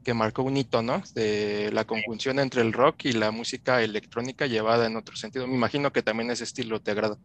que 0.02 0.14
marcó 0.14 0.42
un 0.42 0.56
hito, 0.56 0.82
¿no? 0.82 1.04
De 1.14 1.70
la 1.72 1.84
conjunción 1.86 2.40
entre 2.40 2.62
el 2.62 2.72
rock 2.72 3.04
y 3.04 3.12
la 3.12 3.30
música 3.30 3.80
electrónica 3.80 4.48
llevada 4.48 4.86
en 4.88 4.96
otro 4.96 5.14
sentido. 5.14 5.46
Me 5.46 5.54
imagino 5.54 5.92
que 5.92 6.02
también 6.02 6.32
ese 6.32 6.42
estilo 6.42 6.82
te 6.82 6.90
agrada. 6.90 7.16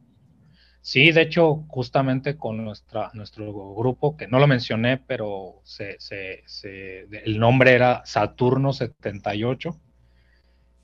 Sí, 0.88 1.12
de 1.12 1.24
hecho, 1.24 1.66
justamente 1.68 2.38
con 2.38 2.64
nuestra, 2.64 3.12
nuestro 3.14 3.76
grupo, 3.76 4.16
que 4.16 4.26
no 4.26 4.40
lo 4.40 4.48
mencioné, 4.48 4.96
pero 4.98 5.62
el 5.82 7.40
nombre 7.40 7.74
era 7.74 8.06
Saturno 8.06 8.72
78, 8.72 9.78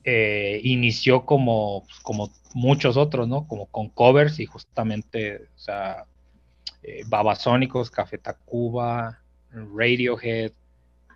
eh, 0.03 0.59
inició 0.65 1.25
como, 1.25 1.85
como 2.01 2.33
muchos 2.53 2.97
otros, 2.97 3.29
¿no? 3.29 3.47
Como 3.47 3.67
con 3.67 3.87
covers 3.87 4.41
y 4.41 4.45
justamente, 4.45 5.47
o 5.55 5.57
sea, 5.57 6.03
eh, 6.81 7.03
Babasónicos, 7.07 7.89
Café 7.89 8.17
Tacuba, 8.17 9.21
Radiohead, 9.51 10.51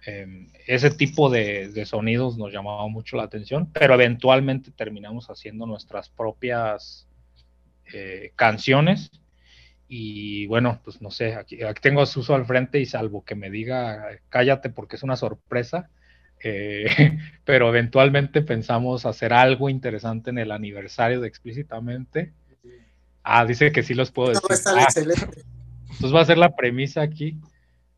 em, 0.06 0.48
ese 0.66 0.92
tipo 0.92 1.30
de, 1.30 1.86
sonidos 1.86 2.38
nos 2.38 2.54
llamaba 2.54 2.88
mucho 2.88 3.18
la 3.18 3.24
atención, 3.24 3.70
pero 3.74 3.96
eventualmente 3.96 4.72
terminamos 4.72 5.30
haciendo 5.30 5.66
nuestras 5.66 6.08
propias 6.08 7.07
eh, 7.94 8.32
canciones. 8.36 9.12
Y 9.90 10.48
bueno, 10.48 10.82
pues 10.84 11.02
no 11.02 11.12
sé, 11.12 11.36
aquí, 11.36 11.60
tengo 11.82 12.02
a 12.02 12.06
Suso 12.06 12.36
al 12.36 12.46
frente 12.46 12.80
y 12.80 12.86
salvo 12.86 13.24
que 13.24 13.36
me 13.36 13.50
diga 13.50 14.20
cállate 14.30 14.70
porque 14.70 14.98
es 14.98 15.04
una 15.04 15.16
sorpresa, 15.16 15.90
eh, 16.44 16.88
pero 17.46 17.70
eventualmente 17.70 18.42
pensamos 18.42 19.06
hacer 19.06 19.32
algo 19.32 19.70
interesante 19.70 20.30
en 20.30 20.40
el 20.40 20.52
aniversario 20.52 21.22
de 21.22 21.28
explícitamente. 21.28 22.34
Ah, 23.24 23.46
dice 23.46 23.72
que 23.72 23.84
sí 23.84 23.94
los 23.94 24.12
puedo 24.12 24.30
decir. 24.30 24.44
Ah, 24.68 24.84
excelente. 24.84 25.44
Entonces 25.84 26.16
va 26.16 26.22
a 26.22 26.26
ser 26.26 26.38
la 26.38 26.56
premisa 26.56 27.02
aquí, 27.02 27.40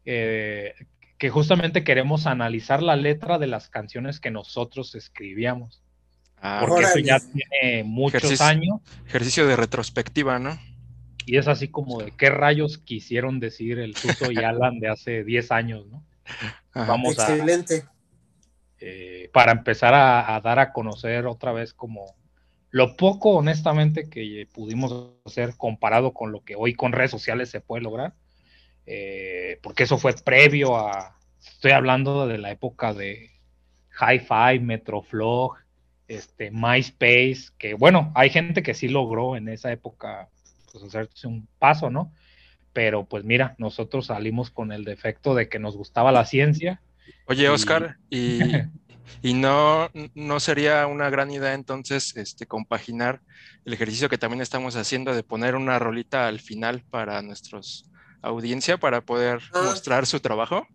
eh, 0.06 0.74
que 1.18 1.30
justamente 1.30 1.84
queremos 1.84 2.28
analizar 2.28 2.82
la 2.82 2.96
letra 2.96 3.38
de 3.38 3.48
las 3.48 3.70
canciones 3.70 4.20
que 4.20 4.32
nosotros 4.32 4.96
escribíamos. 4.96 5.84
Ah, 6.42 6.64
porque 6.66 6.86
eso 6.86 7.00
ya 7.00 7.20
tiene 7.20 7.84
muchos 7.84 8.40
años. 8.42 8.80
Ejercicio 9.08 9.46
de 9.46 9.56
retrospectiva, 9.56 10.40
¿no? 10.40 10.58
Y 11.26 11.38
es 11.38 11.48
así 11.48 11.68
como 11.68 12.02
de 12.02 12.12
qué 12.12 12.30
rayos 12.30 12.78
quisieron 12.78 13.40
decir 13.40 13.78
el 13.80 13.96
Suso 13.96 14.32
y 14.32 14.38
Alan 14.38 14.80
de 14.80 14.90
hace 14.90 15.24
10 15.24 15.52
años, 15.52 15.86
¿no? 15.88 16.04
Vamos 16.74 17.14
Excelente. 17.14 17.84
Eh, 18.80 19.30
para 19.34 19.52
empezar 19.52 19.94
a, 19.94 20.40
dar 20.42 20.60
a 20.60 20.72
conocer 20.72 21.28
otra 21.28 21.52
vez 21.52 21.74
como 21.74 22.16
lo 22.72 22.96
poco, 22.96 23.32
honestamente, 23.32 24.10
que 24.10 24.48
pudimos 24.54 25.12
hacer 25.26 25.56
comparado 25.58 26.14
con 26.14 26.32
lo 26.32 26.44
que 26.44 26.56
hoy 26.56 26.76
con 26.76 26.94
redes 26.94 27.12
sociales 27.12 27.50
se 27.50 27.62
puede 27.62 27.84
lograr, 27.84 28.14
eh, 28.86 29.60
porque 29.62 29.84
eso 29.84 29.98
fue 29.98 30.14
previo 30.14 30.78
a, 30.78 31.18
estoy 31.46 31.72
hablando 31.72 32.28
de 32.28 32.38
la 32.38 32.52
época 32.52 32.94
de 32.94 33.32
Hi-Fi, 34.00 34.60
Metroflog, 34.60 35.58
este, 36.10 36.52
MySpace, 36.52 37.52
que 37.58 37.74
bueno, 37.74 38.12
hay 38.16 38.30
gente 38.30 38.62
que 38.62 38.74
sí 38.74 38.90
logró 38.90 39.38
en 39.38 39.48
esa 39.48 39.72
época 39.72 40.28
pues, 40.72 40.84
hacerse 40.84 41.28
un 41.28 41.48
paso, 41.58 41.90
¿no? 41.90 42.12
Pero 42.74 43.06
pues 43.06 43.24
mira, 43.24 43.56
nosotros 43.58 44.08
salimos 44.08 44.52
con 44.52 44.74
el 44.74 44.84
defecto 44.84 45.34
de 45.34 45.48
que 45.48 45.60
nos 45.60 45.78
gustaba 45.78 46.12
la 46.12 46.26
ciencia. 46.26 46.82
Oye, 47.26 47.48
Oscar, 47.48 47.98
y 48.10 48.40
Y 49.22 49.34
no, 49.34 49.90
no 50.16 50.40
sería 50.40 50.88
una 50.88 51.10
gran 51.10 51.32
idea 51.32 51.54
entonces 51.54 52.16
este, 52.16 52.46
compaginar 52.46 53.22
el 53.66 53.74
ejercicio 53.74 54.10
que 54.10 54.18
también 54.18 54.42
estamos 54.42 54.76
haciendo 54.76 55.14
de 55.14 55.24
poner 55.24 55.56
una 55.56 55.80
rolita 55.80 56.28
al 56.28 56.40
final 56.40 56.84
para 56.90 57.22
nuestros 57.22 57.86
audiencia 58.22 58.78
para 58.78 59.02
poder 59.02 59.42
ah. 59.54 59.62
mostrar 59.66 60.06
su 60.06 60.20
trabajo. 60.20 60.68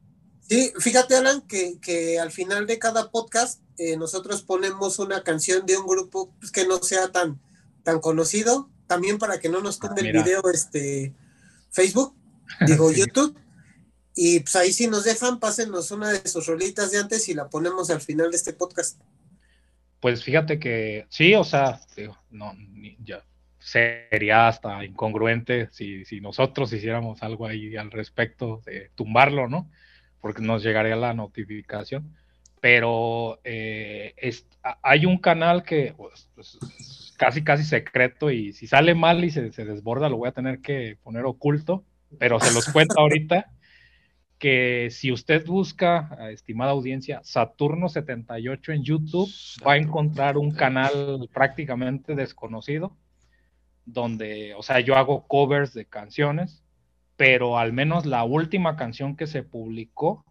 Sí, 0.49 0.73
fíjate 0.79 1.17
Alan 1.17 1.43
que, 1.43 2.19
al 2.21 2.31
final 2.31 2.67
de 2.67 2.79
cada 2.79 3.11
podcast 3.11 3.63
eh, 3.79 3.97
nosotros 3.97 4.43
ponemos 4.43 4.99
una 4.99 5.23
canción 5.23 5.65
de 5.67 5.77
un 5.77 5.87
grupo 5.87 6.33
pues, 6.39 6.53
que 6.53 6.67
no 6.67 6.79
sea 6.79 7.11
tan, 7.11 7.41
tan 7.83 8.01
conocido, 8.01 8.69
también 8.87 9.19
para 9.19 9.41
que 9.41 9.49
no 9.49 9.61
nos 9.61 9.79
tumbe 9.79 10.03
el 10.03 10.13
video 10.13 10.43
este, 10.53 11.15
Facebook, 11.71 12.15
digo 12.67 12.93
YouTube. 12.93 13.37
Y 14.15 14.41
pues 14.41 14.55
ahí 14.55 14.73
si 14.73 14.87
nos 14.87 15.05
dejan, 15.05 15.41
pásenos 15.41 15.91
una 15.91 16.11
de 16.11 16.29
sus 16.29 16.47
rolitas 16.47 16.93
de 16.93 16.99
antes 16.99 17.29
y 17.29 17.35
la 17.35 17.49
ponemos 17.49 17.91
al 17.91 18.01
final 18.01 18.31
de 18.31 18.37
este 18.37 18.53
podcast. 18.53 19.01
Pues 19.99 20.23
fíjate 20.23 20.59
que 20.59 21.07
sí, 21.09 21.35
o 21.35 21.43
sea, 21.43 21.81
no, 22.31 22.55
ya 23.03 23.25
sería 23.59 24.47
hasta 24.47 24.85
incongruente 24.85 25.71
si, 25.73 26.05
si, 26.05 26.21
nosotros 26.21 26.71
hiciéramos 26.73 27.23
algo 27.23 27.47
ahí 27.47 27.75
al 27.77 27.91
respecto 27.91 28.63
de 28.67 28.91
tumbarlo, 28.95 29.49
¿no? 29.49 29.71
Porque 30.25 30.41
nos 30.41 30.63
llegaría 30.63 30.97
la 30.97 31.13
notificación. 31.13 32.17
Pero 32.63 33.41
eh, 33.45 34.15
hay 34.81 35.05
un 35.05 35.19
canal 35.19 35.65
que 35.65 35.93
pues, 35.95 36.31
pues, 36.35 36.59
casi, 37.19 37.45
casi 37.45 37.63
secreto 37.63 38.31
y 38.31 38.55
si 38.55 38.67
sale 38.67 38.95
mal 38.95 39.23
y 39.23 39.31
se, 39.31 39.53
se 39.53 39.67
desborda, 39.67 40.09
lo 40.09 40.17
voy 40.17 40.31
a 40.31 40.33
tener 40.33 40.61
que 40.61 40.97
poner 41.03 41.27
oculto, 41.27 41.85
pero 42.19 42.41
se 42.41 42.55
los 42.55 42.71
cuento 42.71 42.99
ahorita 42.99 43.51
que 44.39 44.89
si 44.91 45.13
usted 45.13 45.45
busca, 45.45 46.17
estimada 46.31 46.71
audiencia, 46.71 47.21
Saturno 47.23 47.91
78 47.91 48.73
en 48.73 48.83
YouTube, 48.83 49.31
va 49.63 49.75
a 49.75 49.77
encontrar 49.77 50.39
un 50.39 50.53
canal 50.53 51.29
prácticamente 51.35 52.15
desconocido, 52.15 52.97
donde, 53.85 54.55
o 54.55 54.63
sea, 54.63 54.81
yo 54.81 54.97
hago 54.97 55.27
covers 55.27 55.75
de 55.75 55.85
canciones, 55.85 56.64
pero 57.17 57.59
al 57.59 57.73
menos 57.73 58.07
la 58.07 58.25
última 58.25 58.77
canción 58.77 59.17
que 59.17 59.27
se 59.27 59.43
publicó 59.43 60.25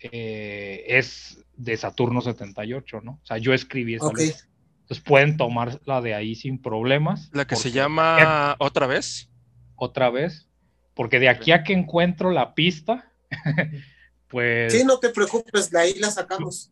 eh, 0.00 0.84
es 0.88 1.44
de 1.56 1.76
Saturno 1.76 2.20
78, 2.20 3.00
¿no? 3.02 3.12
O 3.22 3.26
sea, 3.26 3.38
yo 3.38 3.54
escribí 3.54 3.94
esa 3.94 4.08
Entonces 4.08 5.00
pueden 5.04 5.36
tomarla 5.36 6.00
de 6.00 6.14
ahí 6.14 6.34
sin 6.34 6.60
problemas. 6.60 7.30
La 7.32 7.46
que 7.46 7.56
se 7.56 7.70
llama 7.70 8.56
Otra 8.58 8.86
vez. 8.86 9.30
Otra 9.74 10.10
vez. 10.10 10.48
Porque 10.94 11.18
de 11.18 11.28
aquí 11.28 11.52
a 11.52 11.62
que 11.62 11.72
encuentro 11.72 12.30
la 12.30 12.54
pista, 12.54 13.12
pues... 14.28 14.72
Sí, 14.72 14.84
no 14.84 14.98
te 14.98 15.10
preocupes, 15.10 15.70
de 15.70 15.78
ahí 15.78 15.94
la 15.98 16.10
sacamos. 16.10 16.70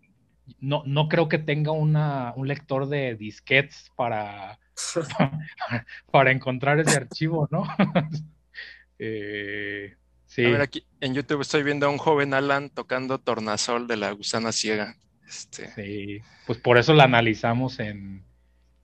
No, 0.61 0.83
no 0.87 1.09
creo 1.09 1.29
que 1.29 1.39
tenga 1.39 1.73
una, 1.73 2.35
un 2.37 2.49
lector 2.49 2.89
de 2.89 3.15
disquetes 3.17 3.91
para, 3.97 4.59
para 6.11 6.31
encontrar 6.31 6.81
ese 6.81 6.97
archivo, 6.97 7.49
¿no? 7.51 7.65
Eh, 8.99 9.95
sí. 10.27 10.45
A 10.45 10.51
ver, 10.51 10.61
aquí 10.61 10.87
en 11.01 11.15
YouTube 11.15 11.41
estoy 11.41 11.63
viendo 11.63 11.87
a 11.87 11.91
un 11.91 11.99
joven 11.99 12.35
Alan 12.35 12.71
tocando 12.71 13.19
tornasol 13.19 13.87
de 13.87 13.97
la 13.97 14.13
gusana 14.13 14.53
ciega. 14.53 14.97
Este... 15.27 15.73
Sí, 15.75 16.21
pues 16.47 16.59
por 16.59 16.79
eso 16.79 16.93
la 16.93 17.05
analizamos 17.05 17.81
en... 17.81 18.25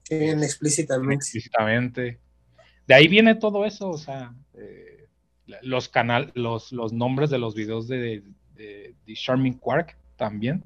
en 0.09 0.43
explícitamente. 0.43 1.15
explícitamente. 1.15 2.19
De 2.87 2.95
ahí 2.95 3.07
viene 3.07 3.35
todo 3.35 3.65
eso, 3.65 3.89
o 3.89 3.97
sea, 3.97 4.33
eh, 4.55 5.07
los, 5.61 5.87
canal, 5.89 6.31
los, 6.35 6.71
los 6.71 6.93
nombres 6.93 7.29
de 7.29 7.37
los 7.37 7.55
videos 7.55 7.87
de, 7.87 8.23
de, 8.55 8.95
Charming 9.13 9.53
Quark 9.53 9.95
también. 10.17 10.63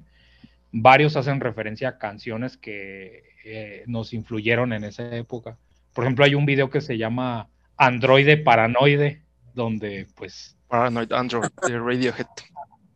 Varios 0.72 1.16
hacen 1.16 1.40
referencia 1.40 1.88
a 1.88 1.98
canciones 1.98 2.56
que 2.56 3.24
eh, 3.44 3.84
nos 3.86 4.12
influyeron 4.12 4.72
en 4.72 4.84
esa 4.84 5.14
época. 5.16 5.56
Por 5.94 6.04
ejemplo, 6.04 6.24
hay 6.24 6.34
un 6.34 6.46
video 6.46 6.70
que 6.70 6.80
se 6.80 6.98
llama 6.98 7.48
Androide 7.76 8.36
Paranoide, 8.36 9.22
donde 9.56 10.06
pues... 10.14 10.56
Paranoid 10.68 11.12
Android 11.12 11.50
de 11.66 11.78
Radiohead. 11.78 12.26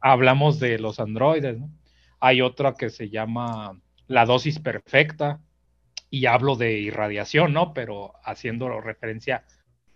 Hablamos 0.00 0.60
de 0.60 0.78
los 0.78 1.00
androides, 1.00 1.58
¿no? 1.58 1.70
Hay 2.20 2.40
otra 2.40 2.74
que 2.74 2.90
se 2.90 3.08
llama 3.08 3.80
La 4.06 4.26
dosis 4.26 4.60
perfecta 4.60 5.40
y 6.10 6.26
hablo 6.26 6.54
de 6.54 6.78
irradiación, 6.78 7.52
¿no? 7.52 7.72
Pero 7.72 8.12
haciendo 8.24 8.80
referencia 8.80 9.44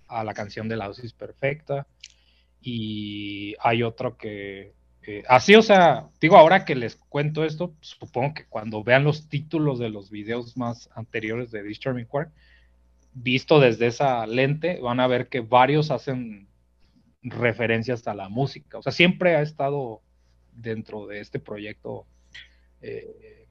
a 0.09 0.25
la 0.25 0.35
canción 0.35 0.69
de 0.69 0.77
La 0.77 0.89
dosis 0.89 1.13
perfecta. 1.13 1.87
Y 2.61 3.55
hay 3.61 3.83
otro 3.83 4.17
que... 4.17 4.73
así, 5.29 5.55
o 5.55 5.63
sea, 5.63 6.09
digo, 6.21 6.37
ahora 6.37 6.65
que 6.65 6.75
les 6.75 6.97
cuento 6.97 7.45
esto, 7.45 7.75
supongo 7.81 8.35
que 8.35 8.47
cuando 8.47 8.83
vean 8.83 9.05
los 9.05 9.29
títulos 9.29 9.79
de 9.79 9.91
los 9.91 10.11
videos 10.11 10.57
más 10.57 10.89
anteriores 10.95 11.51
de 11.51 11.63
Disturbing 11.63 12.07
Quark, 12.07 12.31
visto 13.13 13.61
desde 13.61 13.87
esa 13.89 14.27
lente, 14.27 14.81
van 14.81 15.01
a 15.01 15.07
ver 15.07 15.29
que 15.29 15.41
varios 15.41 15.91
hacen 15.91 16.49
referencias 17.25 18.07
a 18.07 18.15
la 18.15 18.29
música. 18.29 18.79
O 18.79 18.83
sea, 18.83 18.93
siempre 18.93 19.35
ha 19.37 19.43
estado 19.43 20.03
dentro 20.53 21.07
de 21.07 21.21
este 21.21 21.41
proyecto, 21.41 22.07
eh, 22.83 23.47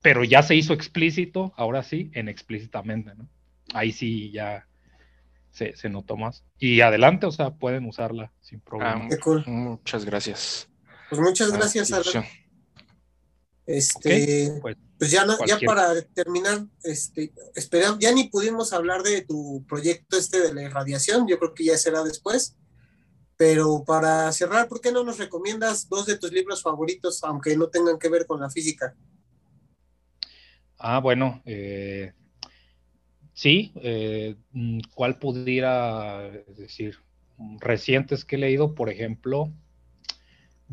pero 0.00 0.24
ya 0.24 0.42
se 0.42 0.54
hizo 0.54 0.72
explícito, 0.72 1.52
ahora 1.56 1.82
sí, 1.82 2.10
en 2.14 2.28
explícitamente, 2.28 3.14
¿no? 3.14 3.28
Ahí 3.74 3.92
sí 3.92 4.30
ya 4.30 4.66
se, 5.50 5.88
notó 5.88 6.16
más. 6.16 6.44
Y 6.58 6.80
adelante, 6.80 7.26
o 7.26 7.32
sea, 7.32 7.50
pueden 7.50 7.86
usarla 7.86 8.32
sin 8.40 8.60
problema. 8.60 9.08
Ah, 9.10 9.42
muchas 9.46 10.04
gracias. 10.04 10.68
Pues 11.08 11.20
muchas 11.20 11.52
gracias, 11.52 11.92
Alan. 11.92 12.24
Este, 13.66 14.58
pues, 14.60 14.76
pues, 14.98 15.10
ya, 15.10 15.26
ya 15.46 15.58
para 15.66 16.00
terminar, 16.02 16.64
este, 16.82 17.32
esperamos, 17.54 17.98
ya 17.98 18.12
ni 18.12 18.28
pudimos 18.28 18.72
hablar 18.72 19.02
de 19.02 19.22
tu 19.22 19.64
proyecto 19.68 20.16
este 20.16 20.40
de 20.40 20.54
la 20.54 20.62
irradiación, 20.62 21.26
yo 21.28 21.38
creo 21.38 21.54
que 21.54 21.64
ya 21.64 21.76
será 21.76 22.02
después. 22.02 22.56
Pero 23.36 23.84
para 23.84 24.32
cerrar, 24.32 24.66
¿por 24.66 24.80
qué 24.80 24.90
no 24.90 25.04
nos 25.04 25.18
recomiendas 25.18 25.88
dos 25.90 26.06
de 26.06 26.16
tus 26.16 26.32
libros 26.32 26.62
favoritos, 26.62 27.22
aunque 27.22 27.54
no 27.56 27.68
tengan 27.68 27.98
que 27.98 28.08
ver 28.08 28.26
con 28.26 28.40
la 28.40 28.48
física? 28.48 28.96
Ah, 30.78 31.00
bueno, 31.00 31.42
eh, 31.44 32.12
sí, 33.34 33.72
eh, 33.76 34.36
¿cuál 34.94 35.18
pudiera 35.18 36.30
decir? 36.56 36.98
Recientes 37.60 38.24
que 38.24 38.36
he 38.36 38.38
leído, 38.38 38.74
por 38.74 38.88
ejemplo, 38.88 39.52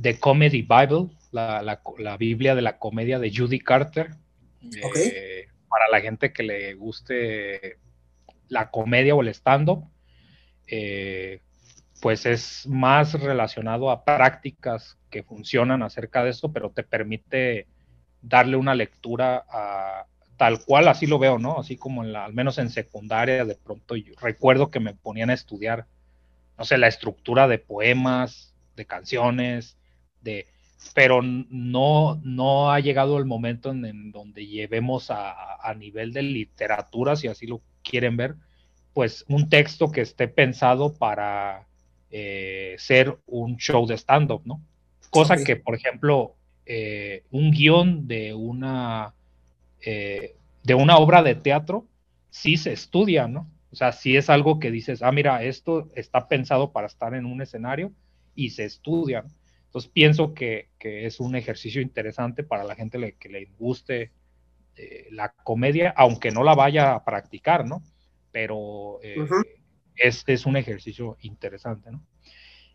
The 0.01 0.17
Comedy 0.19 0.61
Bible, 0.61 1.09
la, 1.33 2.17
Biblia 2.17 2.55
de 2.55 2.61
la 2.61 2.77
comedia 2.77 3.19
de 3.19 3.33
Judy 3.35 3.59
Carter. 3.59 4.11
Eh, 4.95 5.47
para 5.67 5.89
la 5.91 6.01
gente 6.01 6.31
que 6.31 6.43
le 6.43 6.73
guste 6.75 7.77
la 8.47 8.69
comedia 8.69 9.15
o 9.15 9.21
el 9.21 9.29
stand-up, 9.29 9.89
eh, 10.67 11.41
pues 12.01 12.25
es 12.25 12.67
más 12.67 13.13
relacionado 13.13 13.89
a 13.89 14.05
prácticas 14.05 14.97
que 15.09 15.23
funcionan 15.23 15.83
acerca 15.83 16.23
de 16.23 16.29
eso, 16.29 16.51
pero 16.51 16.69
te 16.69 16.83
permite 16.83 17.67
darle 18.21 18.55
una 18.55 18.75
lectura 18.75 19.45
a, 19.49 20.05
tal 20.37 20.63
cual, 20.63 20.87
así 20.87 21.07
lo 21.07 21.19
veo, 21.19 21.39
¿no? 21.39 21.59
Así 21.59 21.77
como 21.77 22.03
en 22.03 22.13
la, 22.13 22.25
al 22.25 22.33
menos 22.33 22.57
en 22.57 22.69
secundaria, 22.69 23.45
de 23.45 23.55
pronto 23.55 23.95
yo 23.95 24.13
recuerdo 24.19 24.71
que 24.71 24.79
me 24.79 24.93
ponían 24.93 25.29
a 25.29 25.33
estudiar, 25.33 25.87
no 26.57 26.65
sé, 26.65 26.77
la 26.77 26.87
estructura 26.87 27.47
de 27.47 27.59
poemas, 27.59 28.53
de 28.75 28.85
canciones, 28.85 29.77
de 30.21 30.47
pero 30.93 31.21
no, 31.21 32.19
no 32.23 32.71
ha 32.71 32.79
llegado 32.79 33.17
el 33.17 33.25
momento 33.25 33.71
en, 33.71 34.11
donde 34.11 34.45
llevemos 34.45 35.09
a, 35.09 35.73
nivel 35.77 36.13
de 36.13 36.21
literatura, 36.21 37.15
si 37.15 37.27
así 37.27 37.47
lo 37.47 37.61
quieren 37.83 38.17
ver, 38.17 38.35
pues 38.93 39.25
un 39.27 39.49
texto 39.49 39.91
que 39.91 40.01
esté 40.01 40.27
pensado 40.27 40.93
para 40.93 41.65
eh, 42.11 42.75
ser 42.77 43.17
un 43.25 43.57
show 43.57 43.87
de 43.87 43.97
stand-up, 43.97 44.41
¿no? 44.45 44.61
Cosa 45.09 45.37
que, 45.43 45.55
por 45.55 45.75
ejemplo, 45.75 46.35
eh, 46.65 47.23
un 47.31 47.51
guion 47.51 48.07
de 48.07 48.33
una, 48.33 49.13
eh, 49.81 50.35
de 50.63 50.73
una 50.73 50.97
obra 50.97 51.23
de 51.23 51.35
teatro 51.35 51.85
sí 52.29 52.57
se 52.57 52.73
estudia, 52.73 53.27
¿no? 53.27 53.47
O 53.71 53.75
sea, 53.75 53.91
sí 53.91 54.15
es 54.15 54.29
algo 54.29 54.59
que 54.59 54.69
dices, 54.69 55.01
ah, 55.01 55.11
mira, 55.11 55.43
esto 55.43 55.89
está 55.95 56.27
pensado 56.27 56.71
para 56.71 56.87
estar 56.87 57.15
en 57.15 57.25
un 57.25 57.41
escenario 57.41 57.91
y 58.35 58.51
se 58.51 58.65
estudia. 58.65 59.25
Entonces 59.73 59.91
pienso 59.91 60.35
que, 60.35 60.69
es 60.79 61.19
un 61.19 61.35
ejercicio 61.35 61.81
interesante 61.81 62.43
para 62.43 62.63
la 62.63 62.75
gente 62.75 63.15
que 63.17 63.29
le 63.29 63.47
guste 63.57 64.11
eh, 64.75 65.07
la 65.09 65.29
comedia, 65.29 65.91
aunque 65.97 66.29
no 66.29 66.43
la 66.43 66.53
vaya 66.53 66.93
a 66.93 67.03
practicar, 67.03 67.65
¿no? 67.65 67.81
Pero 68.31 68.99
eh, 69.01 69.17
es, 69.95 70.45
un 70.45 70.57
ejercicio 70.57 71.17
interesante, 71.21 71.91
¿no? 71.91 72.03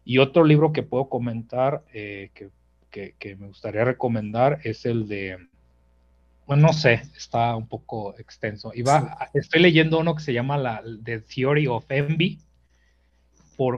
Y 0.05 0.19
otro 0.19 0.43
libro 0.43 0.73
que 0.73 0.83
puedo 0.83 1.09
comentar, 1.09 1.85
eh, 1.93 2.31
que, 2.91 3.37
me 3.37 3.47
gustaría 3.47 3.85
recomendar, 3.85 4.59
es 4.65 4.85
el 4.85 5.07
de, 5.07 5.39
bueno, 6.49 6.67
no 6.67 6.73
sé, 6.73 7.03
está 7.17 7.55
un 7.55 7.69
poco 7.69 8.19
extenso. 8.19 8.73
Iba, 8.75 9.31
Estoy 9.35 9.63
leyendo 9.63 10.01
uno 10.01 10.17
que 10.17 10.25
se 10.25 10.33
llama 10.33 10.59
la, 10.59 10.83
The 11.05 11.21
Theory 11.21 11.69
of 11.69 11.89
Envy, 11.91 12.41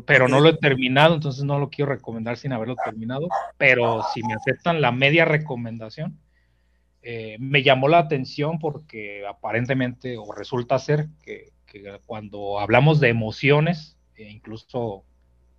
pero 0.05 0.28
no 0.28 0.40
lo 0.40 0.51
he 0.51 0.57
terminado, 0.57 1.15
entonces 1.15 1.44
no 1.44 1.59
lo 1.59 1.70
quiero 1.70 1.90
recomendar 1.90 2.36
sin 2.36 2.52
haberlo 2.52 2.77
terminado. 2.85 3.28
Pero 3.57 4.02
si 4.12 4.23
me 4.23 4.35
aceptan 4.35 4.81
la 4.81 4.93
media 4.93 5.24
recomendación, 5.24 6.19
eh, 7.02 7.36
me 7.40 7.62
llamó 7.62 7.89
la 7.89 7.98
atención 7.98 8.59
porque 8.59 9.24
aparentemente 9.27 10.19
o 10.19 10.32
resulta 10.32 10.78
ser 10.78 11.09
que, 11.24 11.52
cuando 12.05 12.59
hablamos 12.59 13.01
de 13.01 13.09
emociones, 13.09 13.97
e 14.16 14.28
incluso 14.28 15.05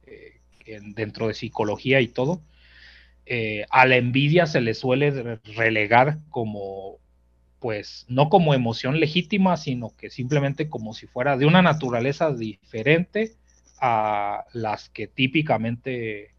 eh, 0.05 0.41
dentro 0.93 1.27
de 1.27 1.33
psicología 1.33 2.01
y 2.01 2.07
todo, 2.07 2.41
eh, 3.25 3.65
a 3.69 3.85
la 3.85 3.95
envidia 3.95 4.45
se 4.45 4.61
le 4.61 4.73
suele 4.73 5.39
relegar 5.55 6.19
como, 6.29 6.97
pues, 7.59 8.05
no 8.07 8.29
como 8.29 8.53
emoción 8.53 8.99
legítima, 8.99 9.57
sino 9.57 9.95
que 9.95 10.09
simplemente 10.09 10.69
como 10.69 10.93
si 10.93 11.07
fuera 11.07 11.37
de 11.37 11.45
una 11.45 11.61
naturaleza 11.61 12.31
diferente 12.33 13.37
a 13.81 14.45
las 14.53 14.89
que 14.89 15.07
típicamente 15.07 16.35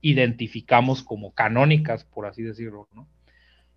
identificamos 0.00 1.02
como 1.02 1.34
canónicas, 1.34 2.04
por 2.04 2.26
así 2.26 2.42
decirlo, 2.42 2.88
¿no? 2.94 3.08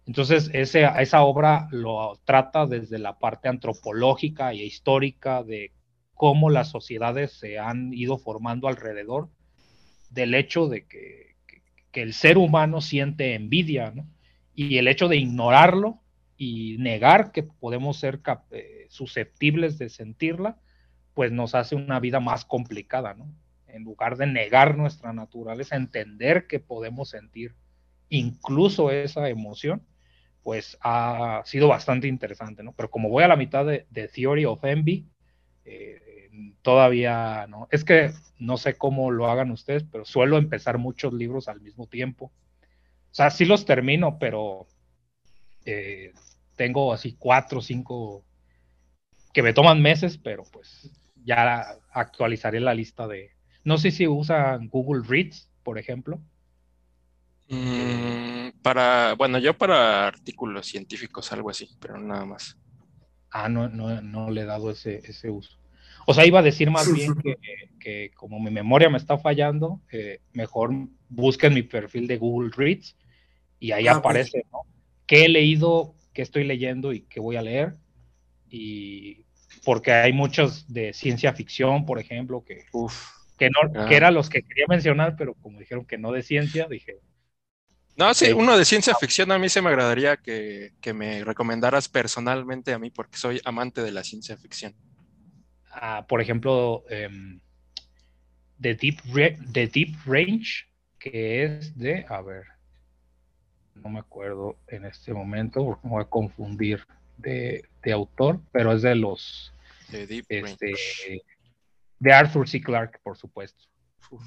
Entonces, 0.06 0.50
esa 0.54 1.24
obra 1.24 1.68
lo 1.72 2.18
trata 2.24 2.66
desde 2.66 2.98
la 2.98 3.20
parte 3.20 3.50
antropológica 3.50 4.54
y 4.54 4.62
histórica 4.62 5.44
de 5.44 5.74
cómo 6.14 6.50
las 6.50 6.70
sociedades 6.70 7.34
se 7.34 7.60
han 7.60 7.94
ido 7.94 8.18
formando 8.18 8.70
alrededor 8.70 9.30
del 10.10 10.34
hecho 10.34 10.68
de 10.68 10.86
que, 10.86 11.36
que 11.92 12.02
el 12.02 12.14
ser 12.14 12.38
humano 12.38 12.80
siente 12.80 13.36
envidia, 13.36 13.92
¿no? 13.92 14.08
Y 14.56 14.78
el 14.78 14.88
hecho 14.88 15.10
de 15.10 15.18
ignorarlo 15.18 16.00
y 16.38 16.78
negar 16.78 17.32
que 17.32 17.44
podemos 17.44 18.00
ser 18.00 18.22
eh, 18.52 18.86
susceptibles 18.90 19.78
de 19.78 19.90
sentirla, 19.90 20.58
pues 21.18 21.32
nos 21.32 21.56
hace 21.56 21.74
una 21.74 22.00
vida 22.00 22.20
más 22.20 22.46
complicada, 22.46 23.16
¿no? 23.16 23.28
En 23.66 23.84
lugar 23.84 24.18
de 24.18 24.28
negar 24.28 24.78
nuestra 24.78 25.14
naturaleza, 25.14 25.76
entender 25.76 26.46
que 26.46 26.60
podemos 26.60 27.10
sentir 27.10 27.56
incluso 28.08 28.92
esa 28.92 29.28
emoción, 29.28 29.82
pues 30.44 30.78
ha 30.80 31.42
sido 31.44 31.70
bastante 31.70 32.08
interesante, 32.08 32.62
¿no? 32.62 32.72
Pero 32.74 32.92
como 32.92 33.10
voy 33.10 33.24
a 33.24 33.28
la 33.28 33.36
mitad 33.36 33.66
de, 33.66 33.88
Theory 34.14 34.46
of 34.46 34.64
Envy, 34.64 35.08
eh, 35.66 36.30
todavía 36.62 37.48
no. 37.50 37.68
Es 37.72 37.84
que 37.84 38.12
no 38.38 38.58
sé 38.58 38.78
cómo 38.78 39.10
lo 39.10 39.28
hagan 39.28 39.50
ustedes, 39.50 39.86
pero 39.92 40.06
suelo 40.06 40.38
empezar 40.38 40.78
muchos 40.78 41.14
libros 41.14 41.48
al 41.48 41.62
mismo 41.62 41.88
tiempo. 41.88 42.26
O 42.26 43.16
sea, 43.16 43.32
sí 43.32 43.44
los 43.46 43.66
termino, 43.66 44.20
pero 44.20 44.68
eh, 45.66 46.14
tengo 46.56 46.94
así 46.94 47.16
cuatro 47.18 47.58
o 47.58 47.64
cinco 47.64 48.24
que 49.34 49.42
me 49.42 49.54
toman 49.54 49.82
meses, 49.82 50.20
pero 50.20 50.44
pues 50.52 50.92
ya 51.28 51.78
actualizaré 51.92 52.60
la 52.62 52.74
lista 52.74 53.08
de... 53.08 53.32
No 53.66 53.78
sé 53.78 53.92
si 53.92 54.08
usan 54.08 54.70
Google 54.70 55.04
Reads, 55.06 55.52
por 55.62 55.78
ejemplo. 55.78 56.22
Mm, 57.50 58.62
para, 58.62 59.14
bueno, 59.16 59.38
yo 59.38 59.58
para 59.58 60.08
artículos 60.08 60.68
científicos, 60.68 61.32
algo 61.34 61.50
así, 61.50 61.70
pero 61.82 62.00
nada 62.00 62.24
más. 62.24 62.58
Ah, 63.30 63.50
no, 63.50 63.68
no, 63.68 64.02
no 64.02 64.32
le 64.32 64.42
he 64.42 64.46
dado 64.46 64.72
ese, 64.72 65.02
ese 65.04 65.30
uso. 65.30 65.58
O 66.06 66.14
sea, 66.14 66.26
iba 66.26 66.40
a 66.40 66.44
decir 66.44 66.72
más 66.72 66.92
bien 66.94 67.14
que, 67.82 68.12
como 68.16 68.40
mi 68.40 68.50
memoria 68.50 68.90
me 68.90 68.98
está 68.98 69.18
fallando, 69.18 69.82
eh, 69.92 70.22
mejor 70.32 70.72
busquen 71.10 71.54
mi 71.54 71.64
perfil 71.64 72.08
de 72.08 72.18
Google 72.18 72.52
Reads 72.56 72.96
Y 73.60 73.74
ahí 73.74 73.88
ah, 73.88 73.96
aparece, 73.96 74.46
¿no? 74.52 74.62
¿Qué 75.06 75.26
he 75.26 75.30
leído, 75.30 75.94
qué 76.14 76.22
estoy 76.22 76.46
leyendo 76.46 76.94
y 76.94 77.02
qué 77.02 77.20
voy 77.20 77.36
a 77.36 77.42
leer? 77.42 77.76
Y 78.50 79.27
porque 79.68 79.92
hay 79.92 80.14
muchos 80.14 80.72
de 80.72 80.94
ciencia 80.94 81.34
ficción, 81.34 81.86
por 81.86 82.00
ejemplo, 82.00 82.42
que, 82.42 82.68
que, 83.38 83.50
no, 83.50 83.86
que 83.86 83.98
eran 83.98 84.14
los 84.14 84.30
que 84.30 84.42
quería 84.42 84.64
mencionar, 84.70 85.18
pero 85.18 85.34
como 85.34 85.60
dijeron 85.60 85.84
que 85.84 85.98
no 85.98 86.14
de 86.14 86.24
ciencia, 86.24 86.68
dije, 86.70 87.02
no, 87.98 88.14
sí, 88.14 88.32
uno 88.32 88.58
de 88.58 88.64
ciencia 88.64 88.96
ficción 88.96 89.30
a 89.30 89.38
mí 89.38 89.50
se 89.50 89.62
me 89.62 89.68
agradaría 89.68 90.16
que, 90.16 90.72
me 90.96 91.22
recomendaras 91.26 91.90
personalmente 91.90 92.72
a 92.72 92.80
mí 92.80 92.92
porque 92.92 93.18
soy 93.18 93.42
amante 93.44 93.82
de 93.82 93.92
la 93.92 94.06
ciencia 94.06 94.38
ficción. 94.38 94.74
Ah, 95.70 96.06
por 96.08 96.22
ejemplo, 96.22 96.86
um, 97.10 97.42
The, 98.62 98.74
Deep 98.74 99.02
Deep 99.52 99.98
Range, 100.06 100.66
que 100.98 101.44
es 101.44 101.78
de, 101.78 102.06
a 102.08 102.22
ver, 102.22 102.46
no 103.76 103.90
me 103.90 104.00
acuerdo 104.00 104.56
en 104.70 104.86
este 104.86 105.14
momento, 105.14 105.66
porque 105.66 105.86
me 105.86 105.92
voy 105.92 106.04
a 106.04 106.10
confundir 106.10 106.86
de, 107.18 107.68
autor, 107.92 108.40
pero 108.54 108.72
es 108.72 108.82
de 108.82 108.96
los... 108.96 109.54
The 109.92 110.08
Deep 110.08 110.26
este, 110.30 111.22
De 112.00 112.14
Arthur 112.14 112.48
C. 112.48 112.62
Clarke, 112.62 113.00
por 113.04 113.18
supuesto. 113.18 113.64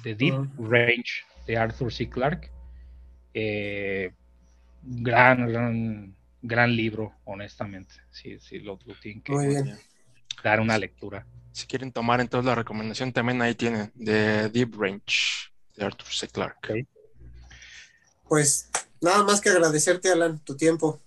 The 0.03 0.15
Deep 0.15 0.49
Range 0.57 1.23
de 1.47 1.57
Arthur 1.57 1.91
C. 1.91 2.09
Clarke 2.09 2.51
eh, 3.33 4.11
gran, 4.81 5.47
gran, 5.47 6.15
gran 6.41 6.75
libro, 6.75 7.15
honestamente. 7.25 7.95
Sí, 8.11 8.37
sí, 8.39 8.59
lo, 8.59 8.77
tienen 9.01 9.21
que 9.21 9.75
dar 10.43 10.59
una 10.59 10.77
lectura. 10.77 11.25
Si 11.51 11.67
quieren 11.67 11.91
tomar 11.91 12.21
entonces 12.21 12.45
la 12.45 12.55
recomendación, 12.55 13.11
también 13.11 13.41
ahí 13.41 13.55
tienen 13.55 13.91
de 13.95 14.49
Deep 14.49 14.75
Range 14.77 15.51
de 15.75 15.85
Arthur 15.85 16.07
C. 16.07 16.27
Clarke. 16.27 16.87
Pues 18.27 18.69
nada 19.01 19.23
más 19.23 19.41
que 19.41 19.49
agradecerte, 19.49 20.09
Alan, 20.11 20.39
tu 20.39 20.55
tiempo. 20.55 21.01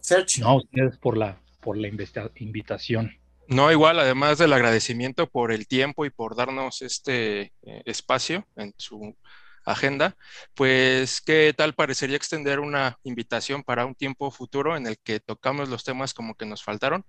Search. 0.00 0.38
No, 0.38 0.56
ustedes 0.56 0.96
por 0.98 1.16
la, 1.16 1.40
por 1.66 1.76
la 1.76 1.88
invitación. 1.88 3.18
No, 3.48 3.72
igual, 3.72 3.98
además 3.98 4.38
del 4.38 4.52
agradecimiento 4.52 5.28
por 5.28 5.50
el 5.50 5.66
tiempo 5.66 6.06
y 6.06 6.10
por 6.10 6.36
darnos 6.36 6.80
este 6.80 7.52
eh, 7.62 7.82
espacio 7.84 8.46
en 8.54 8.72
su 8.78 9.16
agenda, 9.64 10.16
pues 10.54 11.20
qué 11.20 11.52
tal 11.56 11.74
parecería 11.74 12.16
extender 12.16 12.60
una 12.60 13.00
invitación 13.02 13.64
para 13.64 13.84
un 13.84 13.96
tiempo 13.96 14.30
futuro 14.30 14.76
en 14.76 14.86
el 14.86 14.96
que 15.02 15.18
tocamos 15.18 15.68
los 15.68 15.82
temas 15.82 16.14
como 16.14 16.36
que 16.36 16.46
nos 16.46 16.62
faltaron, 16.62 17.04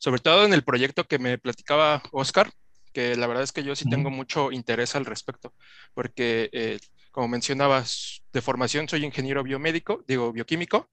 sobre 0.00 0.20
todo 0.20 0.44
en 0.44 0.52
el 0.52 0.64
proyecto 0.64 1.04
que 1.04 1.20
me 1.20 1.38
platicaba 1.38 2.02
Oscar, 2.10 2.50
que 2.92 3.14
la 3.14 3.28
verdad 3.28 3.44
es 3.44 3.52
que 3.52 3.62
yo 3.62 3.76
sí 3.76 3.88
tengo 3.88 4.10
mucho 4.10 4.50
interés 4.50 4.96
al 4.96 5.06
respecto, 5.06 5.54
porque 5.94 6.50
eh, 6.52 6.80
como 7.12 7.28
mencionabas, 7.28 8.24
de 8.32 8.42
formación 8.42 8.88
soy 8.88 9.04
ingeniero 9.04 9.44
biomédico, 9.44 10.02
digo 10.08 10.32
bioquímico, 10.32 10.90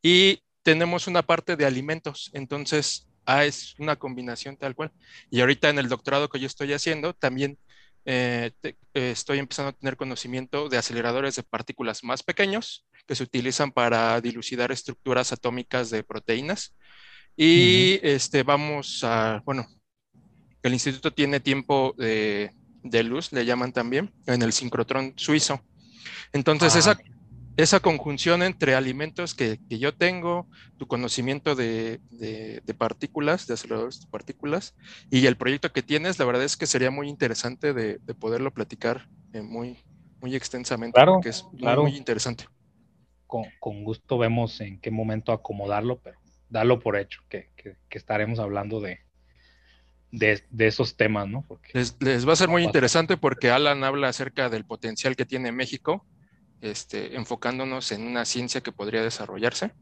y 0.00 0.44
tenemos 0.62 1.06
una 1.06 1.22
parte 1.22 1.56
de 1.56 1.66
alimentos, 1.66 2.30
entonces 2.32 3.08
ah, 3.26 3.44
es 3.44 3.74
una 3.78 3.96
combinación 3.96 4.56
tal 4.56 4.74
cual. 4.74 4.92
Y 5.30 5.40
ahorita 5.40 5.68
en 5.68 5.78
el 5.78 5.88
doctorado 5.88 6.28
que 6.28 6.40
yo 6.40 6.46
estoy 6.46 6.72
haciendo, 6.72 7.14
también 7.14 7.58
eh, 8.04 8.50
eh, 8.62 8.74
estoy 8.94 9.38
empezando 9.38 9.70
a 9.70 9.72
tener 9.72 9.96
conocimiento 9.96 10.68
de 10.68 10.78
aceleradores 10.78 11.36
de 11.36 11.44
partículas 11.44 12.02
más 12.02 12.22
pequeños 12.22 12.84
que 13.06 13.14
se 13.14 13.22
utilizan 13.22 13.70
para 13.70 14.20
dilucidar 14.20 14.72
estructuras 14.72 15.32
atómicas 15.32 15.90
de 15.90 16.02
proteínas. 16.02 16.74
Y 17.36 17.98
este, 18.02 18.42
vamos 18.42 19.02
a, 19.04 19.42
bueno, 19.44 19.66
el 20.62 20.72
instituto 20.72 21.12
tiene 21.12 21.40
tiempo 21.40 21.94
de, 21.96 22.52
luz, 23.04 23.32
le 23.32 23.44
llaman 23.44 23.72
también, 23.72 24.12
en 24.26 24.42
el 24.42 24.52
sincrotrón 24.52 25.14
suizo. 25.16 25.60
Entonces, 26.32 26.74
ah, 26.74 26.78
esa 26.78 26.98
conjunción 27.82 28.42
entre 28.42 28.74
alimentos 28.74 29.34
que, 29.34 29.58
yo 29.68 29.94
tengo, 29.94 30.48
tu 30.78 30.86
conocimiento 30.86 31.54
de, 31.54 32.00
partículas, 32.78 33.46
de 33.46 33.54
aceleradores 33.54 34.00
de 34.00 34.06
partículas, 34.08 34.74
y 35.10 35.26
el 35.26 35.36
proyecto 35.36 35.72
que 35.72 35.82
tienes, 35.82 36.18
la 36.18 36.24
verdad 36.24 36.44
es 36.44 36.56
que 36.56 36.66
sería 36.66 36.90
muy 36.90 37.08
interesante 37.08 37.72
de, 37.72 37.98
poderlo 38.14 38.52
platicar 38.52 39.08
eh, 39.32 39.42
muy, 39.42 39.78
muy 40.20 40.34
extensamente, 40.34 40.94
claro, 40.94 41.14
porque 41.14 41.30
es 41.30 41.44
muy, 41.52 41.96
interesante. 41.96 42.46
Con, 43.26 43.84
gusto 43.84 44.18
vemos 44.18 44.60
en 44.60 44.78
qué 44.80 44.90
momento 44.90 45.32
acomodarlo, 45.32 45.98
pero 46.00 46.18
darlo 46.48 46.78
por 46.78 46.96
hecho, 46.96 47.20
que, 47.28 47.50
estaremos 47.90 48.38
hablando 48.38 48.80
de, 48.80 49.00
de, 50.10 50.66
esos 50.66 50.96
temas, 50.96 51.28
¿no? 51.28 51.46
les, 51.72 51.96
les, 52.00 52.28
va 52.28 52.34
a 52.34 52.36
ser 52.36 52.48
muy 52.48 52.62
interesante 52.62 53.16
porque 53.16 53.50
Alan 53.50 53.84
habla 53.84 54.08
acerca 54.08 54.50
del 54.50 54.64
potencial 54.64 55.16
que 55.16 55.24
tiene 55.24 55.52
México 55.52 56.06
este, 56.62 57.16
enfocándonos 57.16 57.92
en 57.92 58.06
una 58.06 58.24
ciencia 58.24 58.62
que 58.62 58.72
podría 58.72 59.02
desarrollarse 59.02 59.72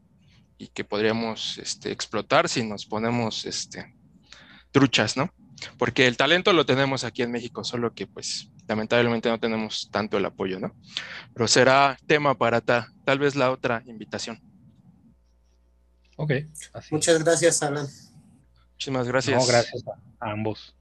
y 0.57 0.67
que 0.67 0.83
podríamos 0.83 1.57
este, 1.57 1.91
explotar 1.91 2.49
si 2.49 2.63
nos 2.63 2.85
ponemos 2.85 3.45
este, 3.45 3.95
truchas, 4.71 5.15
¿no? 5.15 5.33
Porque 5.77 6.07
el 6.07 6.17
talento 6.17 6.53
lo 6.53 6.65
tenemos 6.65 7.03
aquí 7.03 7.21
en 7.21 7.31
México, 7.31 7.63
solo 7.63 7.93
que 7.93 8.07
pues 8.07 8.49
lamentablemente 8.67 9.29
no 9.29 9.39
tenemos 9.39 9.89
tanto 9.91 10.17
el 10.17 10.25
apoyo, 10.25 10.59
¿no? 10.59 10.75
Pero 11.33 11.47
será 11.47 11.97
tema 12.07 12.35
para 12.35 12.61
tal 12.61 13.19
vez 13.19 13.35
la 13.35 13.51
otra 13.51 13.83
invitación. 13.85 14.41
Ok. 16.15 16.31
Muchas 16.89 17.23
gracias, 17.23 17.61
Alan. 17.61 17.87
Muchísimas 18.73 19.07
gracias. 19.07 19.47
gracias 19.47 19.83
a 20.19 20.31
ambos. 20.31 20.75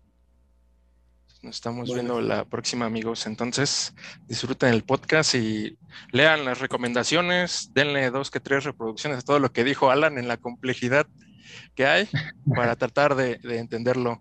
Nos 1.42 1.56
estamos 1.56 1.92
viendo 1.92 2.20
la 2.20 2.44
próxima, 2.44 2.84
amigos. 2.84 3.26
Entonces, 3.26 3.94
disfruten 4.28 4.74
el 4.74 4.84
podcast 4.84 5.34
y 5.34 5.78
lean 6.12 6.44
las 6.44 6.60
recomendaciones, 6.60 7.70
denle 7.72 8.10
dos 8.10 8.30
que 8.30 8.40
tres 8.40 8.64
reproducciones 8.64 9.18
a 9.18 9.22
todo 9.22 9.38
lo 9.38 9.50
que 9.50 9.64
dijo 9.64 9.90
Alan 9.90 10.18
en 10.18 10.28
la 10.28 10.36
complejidad 10.36 11.06
que 11.74 11.86
hay 11.86 12.08
para 12.54 12.76
tratar 12.76 13.14
de, 13.14 13.38
de 13.38 13.58
entenderlo 13.58 14.20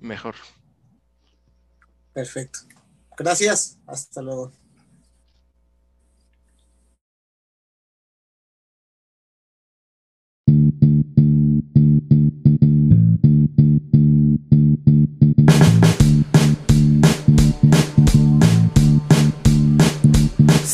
mejor. 0.00 0.34
Perfecto. 2.12 2.60
Gracias. 3.16 3.78
Hasta 3.86 4.20
luego. 4.20 4.52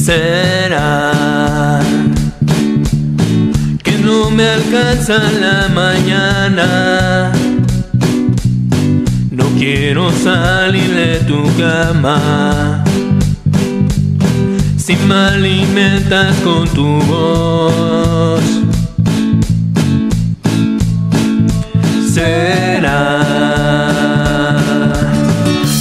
Será 0.06 1.80
que 3.82 3.92
no 3.98 4.30
me 4.30 4.48
alcanza 4.48 5.18
la 5.44 5.68
mañana. 5.68 7.32
No 9.32 9.46
quiero 9.58 10.12
salir 10.12 10.90
de 10.94 11.18
tu 11.30 11.40
cama. 11.58 12.84
Si 14.76 14.94
me 15.08 15.14
alimentas 15.34 16.36
con 16.44 16.68
tu 16.68 16.86
voz, 17.10 18.44
será 22.14 23.08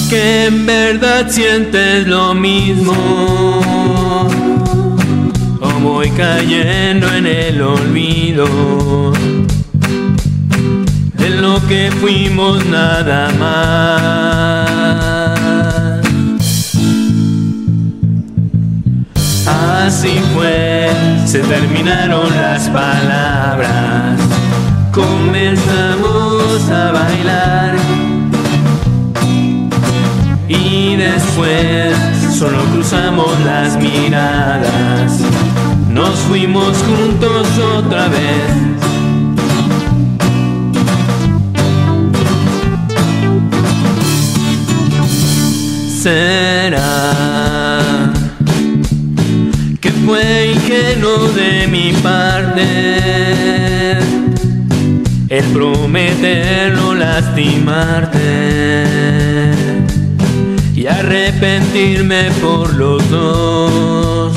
que 0.09 0.45
en 0.47 0.65
verdad 0.65 1.29
sientes 1.29 2.07
lo 2.07 2.33
mismo 2.33 3.64
voy 5.85 6.09
cayendo 6.09 7.07
en 7.13 7.25
el 7.25 7.61
olvido. 7.61 9.13
De 11.13 11.29
lo 11.29 11.65
que 11.67 11.91
fuimos 12.01 12.65
nada 12.65 13.31
más. 13.39 14.65
Así 19.47 20.19
fue, 20.33 20.89
se 21.25 21.39
terminaron 21.39 22.35
las 22.35 22.67
palabras, 22.69 24.19
comenzamos 24.91 26.69
a 26.69 26.91
bailar. 26.91 27.75
Y 30.47 30.95
después 30.95 32.14
solo 32.37 32.61
cruzamos 32.73 33.31
las 33.45 33.77
miradas 33.77 35.21
nos 35.89 36.19
fuimos 36.27 36.75
juntos 36.83 37.47
otra 37.77 38.09
vez. 38.09 38.51
Será 46.03 47.13
que 49.79 49.91
fue 49.91 50.51
ingenuo 50.53 51.29
de 51.29 51.67
mi 51.67 51.93
parte 52.03 53.97
el 55.29 55.45
prometer 55.53 56.73
no 56.73 56.95
lastimarte 56.95 59.24
y 60.85 60.87
arrepentirme 60.87 62.29
por 62.39 62.71
los 62.75 63.09
dos 63.09 64.33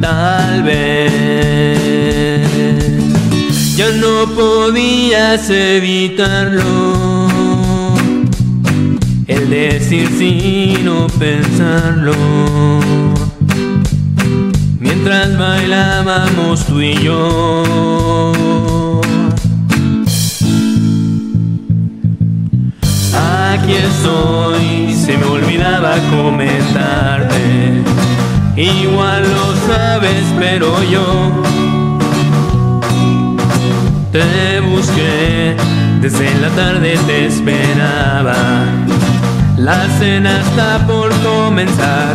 tal 0.00 0.62
vez. 0.62 1.12
Ya 3.76 3.90
no 3.90 4.26
podías 4.34 5.50
evitarlo. 5.50 6.62
El 9.26 9.50
decir 9.50 10.08
sin 10.18 10.86
no 10.86 11.08
pensarlo. 11.18 12.14
Mientras 14.80 15.36
bailábamos 15.36 16.64
tú 16.64 16.80
y 16.80 16.94
yo. 17.02 18.51
Aquí 23.72 23.80
estoy, 23.80 24.92
se 24.92 25.16
me 25.16 25.24
olvidaba 25.24 25.94
comentarte. 26.10 27.82
Igual 28.54 29.22
lo 29.22 29.72
sabes, 29.72 30.24
pero 30.38 30.82
yo 30.82 31.42
te 34.12 34.60
busqué, 34.60 35.56
desde 36.02 36.34
la 36.40 36.50
tarde 36.50 36.98
te 37.06 37.26
esperaba. 37.28 38.34
La 39.56 39.88
cena 39.98 40.40
está 40.40 40.86
por 40.86 41.10
comenzar. 41.22 42.14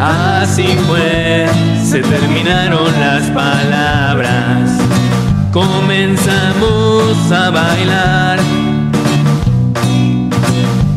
Así 0.00 0.78
fue, 0.86 1.46
se 1.84 2.00
terminaron 2.00 2.90
las 3.00 3.24
palabras. 3.32 4.70
Comenzamos 5.52 6.85
a 7.06 7.50
bailar. 7.50 8.40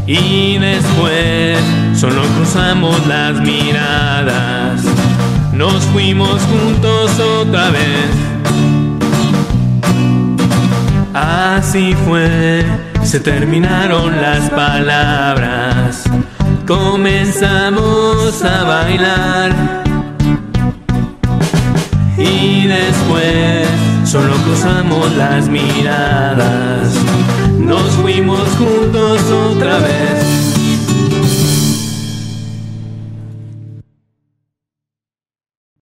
Y 0.07 0.57
después 0.57 1.59
solo 1.93 2.23
cruzamos 2.35 3.05
las 3.05 3.39
miradas. 3.39 4.81
Nos 5.53 5.83
fuimos 5.85 6.41
juntos 6.43 7.11
otra 7.19 7.69
vez. 7.69 8.09
Así 11.13 11.93
fue, 12.07 12.65
se 13.03 13.19
terminaron 13.19 14.19
las 14.19 14.49
palabras. 14.49 16.05
Comenzamos 16.65 18.43
a 18.43 18.63
bailar. 18.63 19.51
Y 22.17 22.65
después 22.65 23.88
solo 24.09 24.33
cruzamos 24.37 25.15
las 25.17 25.47
miradas. 25.47 26.95
Nos 27.59 27.83
fuimos 27.91 28.39
juntos 28.57 29.21
otra 29.31 29.77
vez. 29.77 30.28